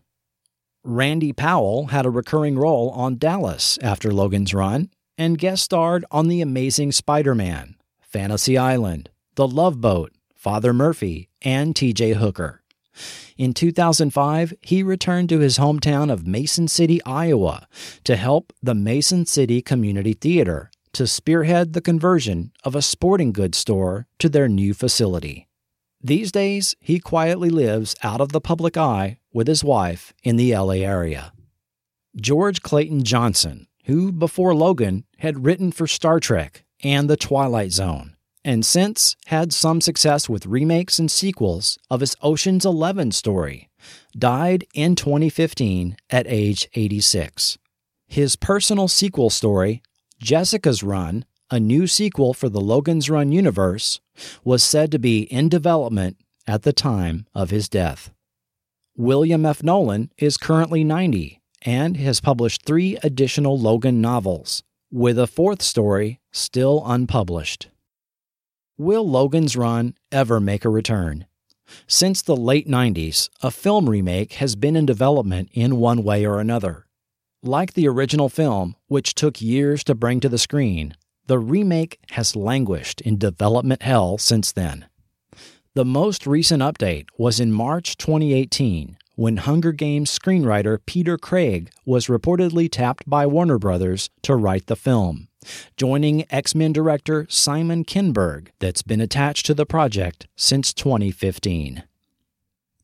Randy 0.82 1.32
Powell 1.32 1.86
had 1.86 2.04
a 2.04 2.10
recurring 2.10 2.58
role 2.58 2.90
on 2.90 3.18
Dallas 3.18 3.78
after 3.80 4.10
Logan's 4.10 4.52
run 4.52 4.90
and 5.16 5.38
guest 5.38 5.62
starred 5.64 6.04
on 6.10 6.28
The 6.28 6.40
Amazing 6.40 6.92
Spider 6.92 7.34
Man, 7.34 7.76
Fantasy 8.00 8.58
Island, 8.58 9.10
The 9.36 9.46
Love 9.46 9.80
Boat, 9.80 10.12
Father 10.34 10.74
Murphy, 10.74 11.28
and 11.40 11.74
TJ 11.74 12.16
Hooker. 12.16 12.63
In 13.36 13.54
2005, 13.54 14.54
he 14.60 14.82
returned 14.82 15.28
to 15.28 15.40
his 15.40 15.58
hometown 15.58 16.12
of 16.12 16.26
Mason 16.26 16.68
City, 16.68 17.02
Iowa, 17.04 17.66
to 18.04 18.16
help 18.16 18.52
the 18.62 18.74
Mason 18.74 19.26
City 19.26 19.60
Community 19.62 20.12
Theater 20.12 20.70
to 20.92 21.06
spearhead 21.06 21.72
the 21.72 21.80
conversion 21.80 22.52
of 22.62 22.74
a 22.74 22.82
sporting 22.82 23.32
goods 23.32 23.58
store 23.58 24.06
to 24.18 24.28
their 24.28 24.48
new 24.48 24.72
facility. 24.72 25.48
These 26.00 26.32
days, 26.32 26.76
he 26.80 27.00
quietly 27.00 27.50
lives 27.50 27.96
out 28.02 28.20
of 28.20 28.32
the 28.32 28.40
public 28.40 28.76
eye 28.76 29.18
with 29.32 29.48
his 29.48 29.64
wife 29.64 30.12
in 30.22 30.36
the 30.36 30.54
LA 30.54 30.74
area. 30.74 31.32
George 32.16 32.62
Clayton 32.62 33.02
Johnson, 33.02 33.66
who 33.86 34.12
before 34.12 34.54
Logan 34.54 35.04
had 35.18 35.44
written 35.44 35.72
for 35.72 35.86
Star 35.86 36.20
Trek 36.20 36.64
and 36.82 37.10
The 37.10 37.16
Twilight 37.16 37.72
Zone, 37.72 38.13
and 38.44 38.64
since 38.64 39.16
had 39.26 39.52
some 39.52 39.80
success 39.80 40.28
with 40.28 40.46
remakes 40.46 40.98
and 40.98 41.10
sequels 41.10 41.78
of 41.90 42.00
his 42.00 42.14
Ocean's 42.22 42.66
Eleven 42.66 43.10
story, 43.10 43.70
died 44.16 44.64
in 44.74 44.94
2015 44.94 45.96
at 46.10 46.26
age 46.28 46.68
86. 46.74 47.58
His 48.06 48.36
personal 48.36 48.88
sequel 48.88 49.30
story, 49.30 49.82
Jessica's 50.20 50.82
Run, 50.82 51.24
a 51.50 51.58
new 51.58 51.86
sequel 51.86 52.34
for 52.34 52.48
the 52.48 52.60
Logan's 52.60 53.08
Run 53.08 53.32
universe, 53.32 54.00
was 54.44 54.62
said 54.62 54.90
to 54.92 54.98
be 54.98 55.22
in 55.22 55.48
development 55.48 56.18
at 56.46 56.62
the 56.62 56.72
time 56.72 57.26
of 57.34 57.50
his 57.50 57.68
death. 57.68 58.10
William 58.96 59.44
F. 59.44 59.62
Nolan 59.62 60.12
is 60.18 60.36
currently 60.36 60.84
90 60.84 61.40
and 61.62 61.96
has 61.96 62.20
published 62.20 62.64
three 62.64 62.98
additional 63.02 63.58
Logan 63.58 64.00
novels, 64.00 64.62
with 64.92 65.18
a 65.18 65.26
fourth 65.26 65.62
story 65.62 66.20
still 66.30 66.82
unpublished. 66.84 67.68
Will 68.76 69.08
Logan's 69.08 69.54
Run 69.54 69.94
ever 70.10 70.40
make 70.40 70.64
a 70.64 70.68
return? 70.68 71.26
Since 71.86 72.22
the 72.22 72.34
late 72.34 72.66
90s, 72.66 73.28
a 73.40 73.52
film 73.52 73.88
remake 73.88 74.32
has 74.34 74.56
been 74.56 74.74
in 74.74 74.84
development 74.84 75.48
in 75.52 75.76
one 75.76 76.02
way 76.02 76.26
or 76.26 76.40
another. 76.40 76.86
Like 77.40 77.74
the 77.74 77.86
original 77.86 78.28
film, 78.28 78.74
which 78.88 79.14
took 79.14 79.40
years 79.40 79.84
to 79.84 79.94
bring 79.94 80.18
to 80.18 80.28
the 80.28 80.38
screen, 80.38 80.96
the 81.28 81.38
remake 81.38 82.00
has 82.10 82.34
languished 82.34 83.00
in 83.02 83.16
development 83.16 83.82
hell 83.82 84.18
since 84.18 84.50
then. 84.50 84.86
The 85.74 85.84
most 85.84 86.26
recent 86.26 86.60
update 86.60 87.06
was 87.16 87.38
in 87.38 87.52
March 87.52 87.96
2018 87.96 88.98
when 89.14 89.36
Hunger 89.36 89.70
Games 89.70 90.10
screenwriter 90.10 90.80
Peter 90.84 91.16
Craig 91.16 91.70
was 91.86 92.08
reportedly 92.08 92.68
tapped 92.68 93.08
by 93.08 93.24
Warner 93.24 93.60
Brothers 93.60 94.10
to 94.22 94.34
write 94.34 94.66
the 94.66 94.74
film, 94.74 95.28
joining 95.76 96.30
X 96.32 96.54
Men 96.54 96.72
director 96.72 97.26
Simon 97.28 97.84
Kinberg, 97.84 98.48
that's 98.58 98.82
been 98.82 99.00
attached 99.00 99.46
to 99.46 99.54
the 99.54 99.66
project 99.66 100.26
since 100.36 100.72
2015. 100.72 101.84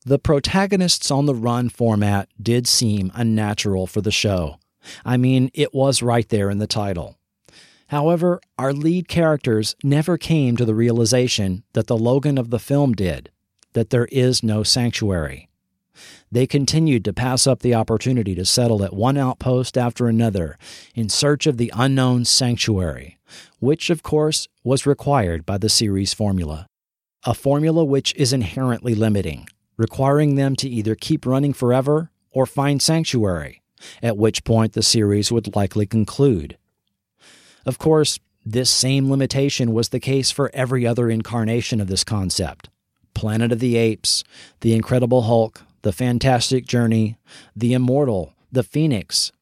The 0.07 0.19
protagonists 0.19 1.11
on 1.11 1.27
the 1.27 1.35
run 1.35 1.69
format 1.69 2.29
did 2.41 2.67
seem 2.67 3.13
unnatural 3.15 3.87
for 3.87 4.01
the 4.01 4.11
show. 4.11 4.57
I 5.05 5.19
mean, 5.19 5.51
it 5.53 5.75
was 5.75 6.03
right 6.03 6.29
there 6.29 6.49
in 6.49 6.59
the 6.59 6.67
title. 6.67 7.19
However, 7.89 8.41
our 8.57 8.73
lead 8.73 9.09
characters 9.09 9.77
never 9.83 10.17
came 10.17 10.57
to 10.57 10.65
the 10.65 10.75
realization 10.75 11.65
that 11.75 11.87
the 11.87 11.99
Logan 11.99 12.39
of 12.39 12.51
the 12.51 12.59
film 12.59 12.93
did 12.93 13.31
that 13.73 13.91
there 13.91 14.07
is 14.07 14.43
no 14.43 14.63
sanctuary. 14.63 15.50
They 16.33 16.47
continued 16.47 17.05
to 17.05 17.13
pass 17.13 17.47
up 17.47 17.61
the 17.61 17.75
opportunity 17.75 18.35
to 18.35 18.45
settle 18.45 18.85
at 18.85 18.95
one 18.95 19.17
outpost 19.17 19.77
after 19.77 20.07
another 20.07 20.59
in 20.95 21.09
search 21.09 21.47
of 21.47 21.57
the 21.57 21.73
unknown 21.75 22.25
sanctuary, 22.25 23.19
which, 23.59 23.91
of 23.91 24.03
course, 24.03 24.49
was 24.63 24.87
required 24.87 25.45
by 25.45 25.59
the 25.59 25.69
series 25.69 26.15
formula. 26.15 26.67
A 27.25 27.35
formula 27.35 27.85
which 27.85 28.15
is 28.17 28.33
inherently 28.33 28.95
limiting, 28.95 29.47
requiring 29.77 30.37
them 30.37 30.57
to 30.57 30.69
either 30.69 30.95
keep 30.95 31.27
running 31.27 31.53
forever 31.53 32.11
or 32.31 32.47
find 32.47 32.81
sanctuary, 32.81 33.63
at 34.03 34.17
which 34.17 34.45
point 34.45 34.73
the 34.73 34.83
series 34.83 35.33
would 35.33 35.55
likely 35.55 35.87
conclude. 35.87 36.57
Of 37.67 37.79
course, 37.79 38.19
this 38.45 38.71
same 38.71 39.11
limitation 39.11 39.73
was 39.73 39.91
the 39.91 40.01
case 40.01 40.31
for 40.31 40.51
every 40.55 40.87
other 40.87 41.11
incarnation 41.11 41.81
of 41.81 41.89
this 41.89 42.05
concept 42.05 42.69
Planet 43.13 43.53
of 43.53 43.59
the 43.59 43.77
Apes, 43.77 44.25
The 44.61 44.73
Incredible 44.73 45.23
Hulk, 45.23 45.63
The 45.83 45.93
Fantastic 45.93 46.67
Journey, 46.67 47.17
The 47.57 47.73
Immortal, 47.73 48.35
The 48.53 48.63
Phoenix. 48.63 49.33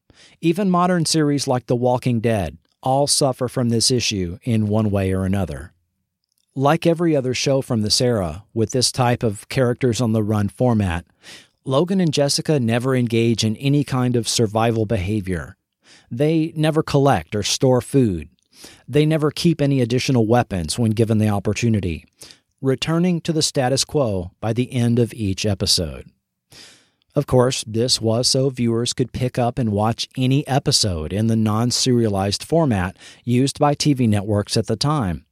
Even 0.41 0.69
modern 0.69 1.05
series 1.05 1.47
like 1.47 1.67
The 1.67 1.75
Walking 1.75 2.21
Dead 2.21 2.57
all 2.81 3.07
suffer 3.07 3.47
from 3.49 3.69
this 3.69 3.91
issue 3.91 4.37
in 4.43 4.67
one 4.67 4.89
way 4.89 5.11
or 5.13 5.25
another. 5.25 5.73
Like 6.55 6.87
every 6.87 7.15
other 7.15 7.33
show 7.33 7.61
from 7.61 7.81
this 7.81 7.99
era, 7.99 8.43
with 8.53 8.71
this 8.71 8.91
type 8.91 9.21
of 9.21 9.47
characters 9.49 9.99
on 9.99 10.13
the 10.13 10.23
run 10.23 10.47
format, 10.47 11.05
Logan 11.65 11.99
and 11.99 12.13
Jessica 12.13 12.59
never 12.59 12.95
engage 12.95 13.43
in 13.43 13.55
any 13.57 13.83
kind 13.83 14.15
of 14.15 14.27
survival 14.27 14.85
behavior. 14.85 15.57
They 16.09 16.53
never 16.55 16.81
collect 16.81 17.35
or 17.35 17.43
store 17.43 17.81
food. 17.81 18.29
They 18.87 19.05
never 19.05 19.29
keep 19.29 19.61
any 19.61 19.81
additional 19.81 20.25
weapons 20.25 20.79
when 20.79 20.91
given 20.91 21.17
the 21.17 21.29
opportunity, 21.29 22.05
returning 22.61 23.21
to 23.21 23.33
the 23.33 23.41
status 23.41 23.85
quo 23.85 24.31
by 24.39 24.53
the 24.53 24.71
end 24.73 24.99
of 24.99 25.13
each 25.13 25.45
episode. 25.45 26.09
Of 27.15 27.25
course, 27.25 27.63
this 27.65 27.99
was 27.99 28.27
so 28.27 28.49
viewers 28.49 28.93
could 28.93 29.11
pick 29.11 29.39
up 29.39 29.57
and 29.57 29.71
watch 29.71 30.07
any 30.15 30.47
episode 30.47 31.11
in 31.11 31.27
the 31.27 31.35
non 31.35 31.71
serialized 31.71 32.43
format 32.43 32.95
used 33.23 33.59
by 33.59 33.75
TV 33.75 34.07
networks 34.07 34.55
at 34.55 34.67
the 34.67 34.75
time. 34.75 35.25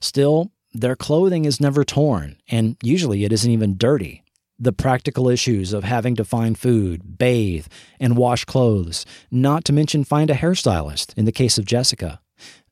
Still, 0.00 0.52
their 0.72 0.96
clothing 0.96 1.44
is 1.46 1.60
never 1.60 1.84
torn, 1.84 2.36
and 2.48 2.76
usually 2.82 3.24
it 3.24 3.32
isn't 3.32 3.50
even 3.50 3.78
dirty. 3.78 4.22
The 4.58 4.72
practical 4.72 5.28
issues 5.28 5.72
of 5.72 5.84
having 5.84 6.16
to 6.16 6.24
find 6.24 6.58
food, 6.58 7.18
bathe, 7.18 7.66
and 8.00 8.16
wash 8.16 8.44
clothes, 8.44 9.04
not 9.30 9.64
to 9.66 9.72
mention 9.72 10.04
find 10.04 10.30
a 10.30 10.34
hairstylist 10.34 11.16
in 11.16 11.24
the 11.24 11.32
case 11.32 11.58
of 11.58 11.66
Jessica, 11.66 12.20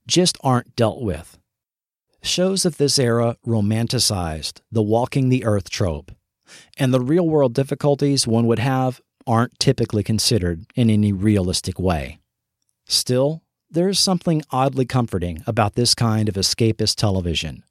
just 0.06 0.36
aren't 0.42 0.76
dealt 0.76 1.02
with. 1.02 1.38
Shows 2.22 2.64
of 2.64 2.78
this 2.78 2.98
era 2.98 3.36
romanticized 3.46 4.60
the 4.72 4.82
walking 4.82 5.28
the 5.28 5.44
earth 5.44 5.68
trope, 5.68 6.12
and 6.76 6.92
the 6.92 7.00
real 7.00 7.28
world 7.28 7.54
difficulties 7.54 8.26
one 8.26 8.46
would 8.46 8.58
have 8.58 9.00
aren't 9.26 9.58
typically 9.58 10.02
considered 10.02 10.66
in 10.74 10.90
any 10.90 11.12
realistic 11.12 11.78
way. 11.78 12.18
Still, 12.86 13.42
there's 13.70 13.98
something 13.98 14.42
oddly 14.50 14.84
comforting 14.84 15.42
about 15.46 15.74
this 15.74 15.94
kind 15.94 16.28
of 16.28 16.36
escapist 16.36 16.96
television, 16.96 17.64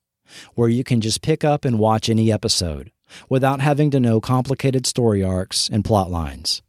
where 0.55 0.69
you 0.69 0.83
can 0.83 1.01
just 1.01 1.21
pick 1.21 1.43
up 1.43 1.63
and 1.63 1.79
watch 1.79 2.09
any 2.09 2.31
episode 2.31 2.91
without 3.29 3.61
having 3.61 3.91
to 3.91 3.99
know 3.99 4.19
complicated 4.19 4.85
story 4.85 5.23
arcs 5.23 5.69
and 5.71 5.85
plot 5.85 6.09
lines. 6.09 6.61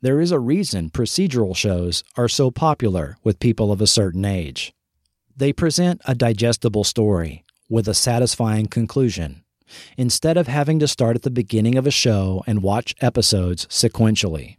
There 0.00 0.20
is 0.20 0.30
a 0.30 0.38
reason 0.38 0.90
procedural 0.90 1.56
shows 1.56 2.04
are 2.16 2.28
so 2.28 2.50
popular 2.50 3.16
with 3.24 3.40
people 3.40 3.72
of 3.72 3.80
a 3.80 3.86
certain 3.86 4.24
age. 4.24 4.72
They 5.36 5.52
present 5.52 6.00
a 6.04 6.14
digestible 6.14 6.84
story 6.84 7.44
with 7.68 7.88
a 7.88 7.94
satisfying 7.94 8.66
conclusion, 8.66 9.43
instead 9.96 10.36
of 10.36 10.46
having 10.46 10.78
to 10.78 10.88
start 10.88 11.16
at 11.16 11.22
the 11.22 11.30
beginning 11.30 11.76
of 11.76 11.86
a 11.86 11.90
show 11.90 12.42
and 12.46 12.62
watch 12.62 12.94
episodes 13.00 13.66
sequentially. 13.66 14.56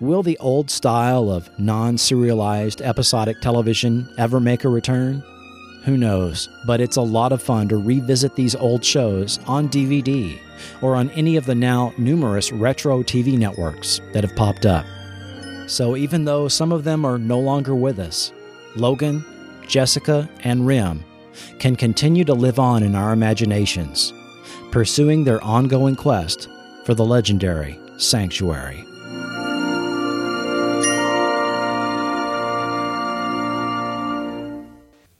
Will 0.00 0.22
the 0.22 0.38
old 0.38 0.70
style 0.70 1.30
of 1.30 1.48
non 1.58 1.96
serialized 1.96 2.82
episodic 2.82 3.40
television 3.40 4.12
ever 4.18 4.40
make 4.40 4.64
a 4.64 4.68
return? 4.68 5.22
Who 5.84 5.96
knows, 5.96 6.48
but 6.66 6.80
it's 6.80 6.96
a 6.96 7.02
lot 7.02 7.32
of 7.32 7.42
fun 7.42 7.68
to 7.68 7.76
revisit 7.76 8.34
these 8.34 8.54
old 8.54 8.84
shows 8.84 9.38
on 9.46 9.68
DVD 9.68 10.38
or 10.80 10.96
on 10.96 11.10
any 11.10 11.36
of 11.36 11.46
the 11.46 11.54
now 11.54 11.92
numerous 11.98 12.52
retro 12.52 13.02
TV 13.02 13.38
networks 13.38 14.00
that 14.12 14.24
have 14.24 14.36
popped 14.36 14.66
up. 14.66 14.86
So 15.68 15.96
even 15.96 16.24
though 16.24 16.48
some 16.48 16.72
of 16.72 16.84
them 16.84 17.04
are 17.04 17.18
no 17.18 17.38
longer 17.38 17.74
with 17.74 17.98
us, 17.98 18.32
Logan, 18.76 19.24
Jessica, 19.66 20.28
and 20.44 20.66
Rem 20.66 21.04
can 21.58 21.76
continue 21.76 22.24
to 22.24 22.34
live 22.34 22.58
on 22.58 22.82
in 22.82 22.94
our 22.94 23.12
imaginations, 23.12 24.12
pursuing 24.70 25.24
their 25.24 25.42
ongoing 25.42 25.96
quest 25.96 26.48
for 26.84 26.94
the 26.94 27.04
legendary 27.04 27.78
Sanctuary. 27.98 28.84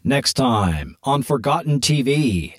Next 0.04 0.34
time 0.34 0.96
on 1.04 1.22
Forgotten 1.22 1.78
TV. 1.78 2.54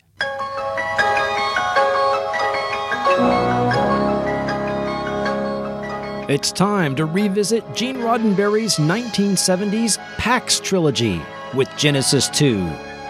It's 6.29 6.53
time 6.53 6.95
to 6.95 7.05
revisit 7.05 7.63
Gene 7.75 7.97
Roddenberry's 7.97 8.77
1970s 8.77 9.97
Pax 10.17 10.61
trilogy 10.61 11.21
with 11.53 11.69
Genesis 11.75 12.29
2, 12.29 12.65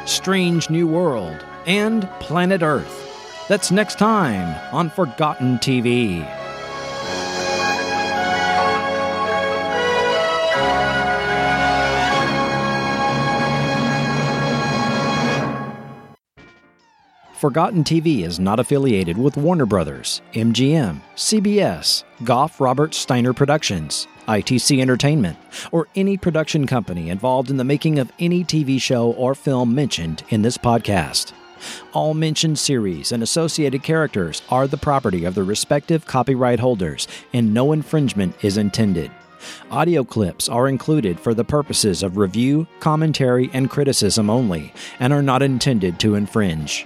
Strange 0.06 0.70
New 0.70 0.88
World, 0.88 1.46
and 1.66 2.10
Planet 2.20 2.62
Earth. 2.62 3.48
That's 3.48 3.72
next 3.72 3.98
time 4.00 4.56
on 4.74 4.90
Forgotten 4.90 5.58
TV. 5.60 6.43
Forgotten 17.44 17.84
TV 17.84 18.24
is 18.24 18.40
not 18.40 18.62
affiliated 18.62 19.18
with 19.18 19.36
Warner 19.36 19.66
Brothers, 19.66 20.22
MGM, 20.32 21.02
CBS, 21.18 22.06
Goff 22.24 22.62
Robert 22.62 22.94
Steiner 22.94 23.34
Productions, 23.34 24.08
ITC 24.30 24.80
Entertainment, 24.80 25.38
or 25.74 25.90
any 25.94 26.16
production 26.16 26.66
company 26.66 27.10
involved 27.10 27.50
in 27.50 27.58
the 27.58 27.66
making 27.66 28.00
of 28.00 28.14
any 28.18 28.46
TV 28.46 28.82
show 28.82 29.12
or 29.12 29.36
film 29.36 29.76
mentioned 29.76 30.24
in 30.30 30.42
this 30.42 30.58
podcast. 30.58 31.34
All 31.92 32.14
mentioned 32.14 32.60
series 32.60 33.12
and 33.12 33.22
associated 33.22 33.84
characters 33.84 34.42
are 34.48 34.66
the 34.66 34.78
property 34.78 35.26
of 35.26 35.36
the 35.36 35.44
respective 35.44 36.06
copyright 36.06 36.62
holders, 36.62 37.10
and 37.34 37.54
no 37.54 37.74
infringement 37.74 38.42
is 38.42 38.56
intended. 38.56 39.12
Audio 39.70 40.06
clips 40.06 40.48
are 40.48 40.70
included 40.70 41.20
for 41.20 41.34
the 41.34 41.44
purposes 41.44 42.04
of 42.04 42.16
review, 42.16 42.66
commentary, 42.80 43.50
and 43.52 43.70
criticism 43.70 44.30
only, 44.30 44.72
and 45.02 45.12
are 45.12 45.22
not 45.22 45.42
intended 45.42 46.00
to 46.00 46.16
infringe. 46.16 46.86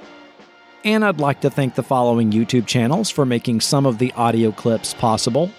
And 0.88 1.04
I'd 1.04 1.20
like 1.20 1.42
to 1.42 1.50
thank 1.50 1.76
the 1.76 1.84
following 1.84 2.32
YouTube 2.32 2.66
channels 2.66 3.10
for 3.10 3.26
making 3.26 3.60
some 3.60 3.86
of 3.86 3.98
the 3.98 4.14
audio 4.14 4.54
clips 4.54 4.94
possible 4.94 5.52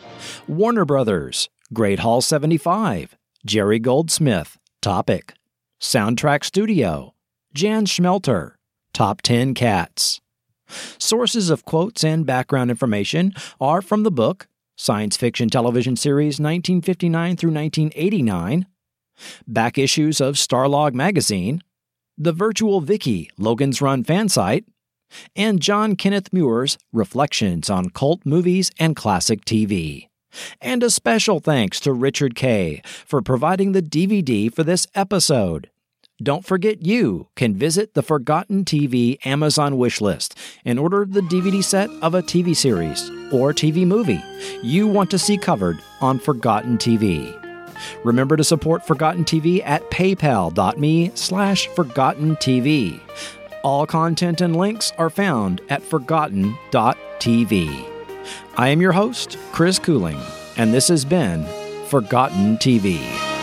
Warner 0.46 0.86
Brothers, 0.86 1.50
Great 1.70 1.98
Hall 1.98 2.22
75, 2.22 3.14
Jerry 3.44 3.78
Goldsmith, 3.78 4.56
Topic, 4.80 5.34
Soundtrack 5.82 6.44
Studio, 6.44 7.12
Jan 7.52 7.84
Schmelter, 7.84 8.54
Top 8.94 9.20
10 9.20 9.52
Cats. 9.52 10.22
Sources 10.96 11.50
of 11.50 11.66
quotes 11.66 12.02
and 12.02 12.24
background 12.24 12.70
information 12.70 13.34
are 13.60 13.82
from 13.82 14.04
the 14.04 14.10
book 14.10 14.48
Science 14.76 15.18
Fiction 15.18 15.50
Television 15.50 15.94
Series 15.94 16.40
1959 16.40 17.36
through 17.36 17.52
1989, 17.52 18.64
back 19.46 19.76
issues 19.76 20.22
of 20.22 20.36
Starlog 20.36 20.94
Magazine, 20.94 21.62
the 22.16 22.32
Virtual 22.32 22.80
Vicky 22.80 23.28
Logan's 23.36 23.82
Run 23.82 24.02
fan 24.04 24.30
site, 24.30 24.64
and 25.36 25.60
John 25.60 25.96
Kenneth 25.96 26.32
Muir's 26.32 26.78
Reflections 26.92 27.70
on 27.70 27.90
Cult 27.90 28.24
Movies 28.24 28.70
and 28.78 28.96
Classic 28.96 29.44
TV. 29.44 30.08
And 30.60 30.82
a 30.82 30.90
special 30.90 31.40
thanks 31.40 31.80
to 31.80 31.92
Richard 31.92 32.34
Kay 32.34 32.82
for 32.84 33.22
providing 33.22 33.72
the 33.72 33.82
DVD 33.82 34.52
for 34.52 34.62
this 34.62 34.86
episode. 34.94 35.70
Don't 36.20 36.44
forget 36.44 36.84
you 36.84 37.28
can 37.36 37.54
visit 37.54 37.94
the 37.94 38.02
Forgotten 38.02 38.64
TV 38.64 39.24
Amazon 39.24 39.74
wishlist 39.74 40.36
and 40.64 40.76
order 40.78 41.06
the 41.08 41.20
DVD 41.20 41.62
set 41.62 41.88
of 42.02 42.14
a 42.14 42.22
TV 42.22 42.56
series 42.56 43.08
or 43.32 43.52
TV 43.52 43.86
movie 43.86 44.22
you 44.62 44.88
want 44.88 45.12
to 45.12 45.18
see 45.18 45.38
covered 45.38 45.78
on 46.00 46.18
Forgotten 46.18 46.76
TV. 46.76 47.34
Remember 48.04 48.36
to 48.36 48.42
support 48.42 48.84
Forgotten 48.84 49.24
TV 49.24 49.62
at 49.64 49.88
paypal.me 49.90 51.12
slash 51.14 51.68
forgottentv. 51.70 53.00
All 53.62 53.86
content 53.86 54.40
and 54.40 54.54
links 54.54 54.92
are 54.98 55.10
found 55.10 55.60
at 55.68 55.82
forgotten.tv. 55.82 56.54
I 58.56 58.68
am 58.68 58.80
your 58.80 58.92
host, 58.92 59.36
Chris 59.52 59.78
Cooling, 59.78 60.20
and 60.56 60.72
this 60.72 60.88
has 60.88 61.04
been 61.04 61.44
Forgotten 61.86 62.58
TV. 62.58 63.37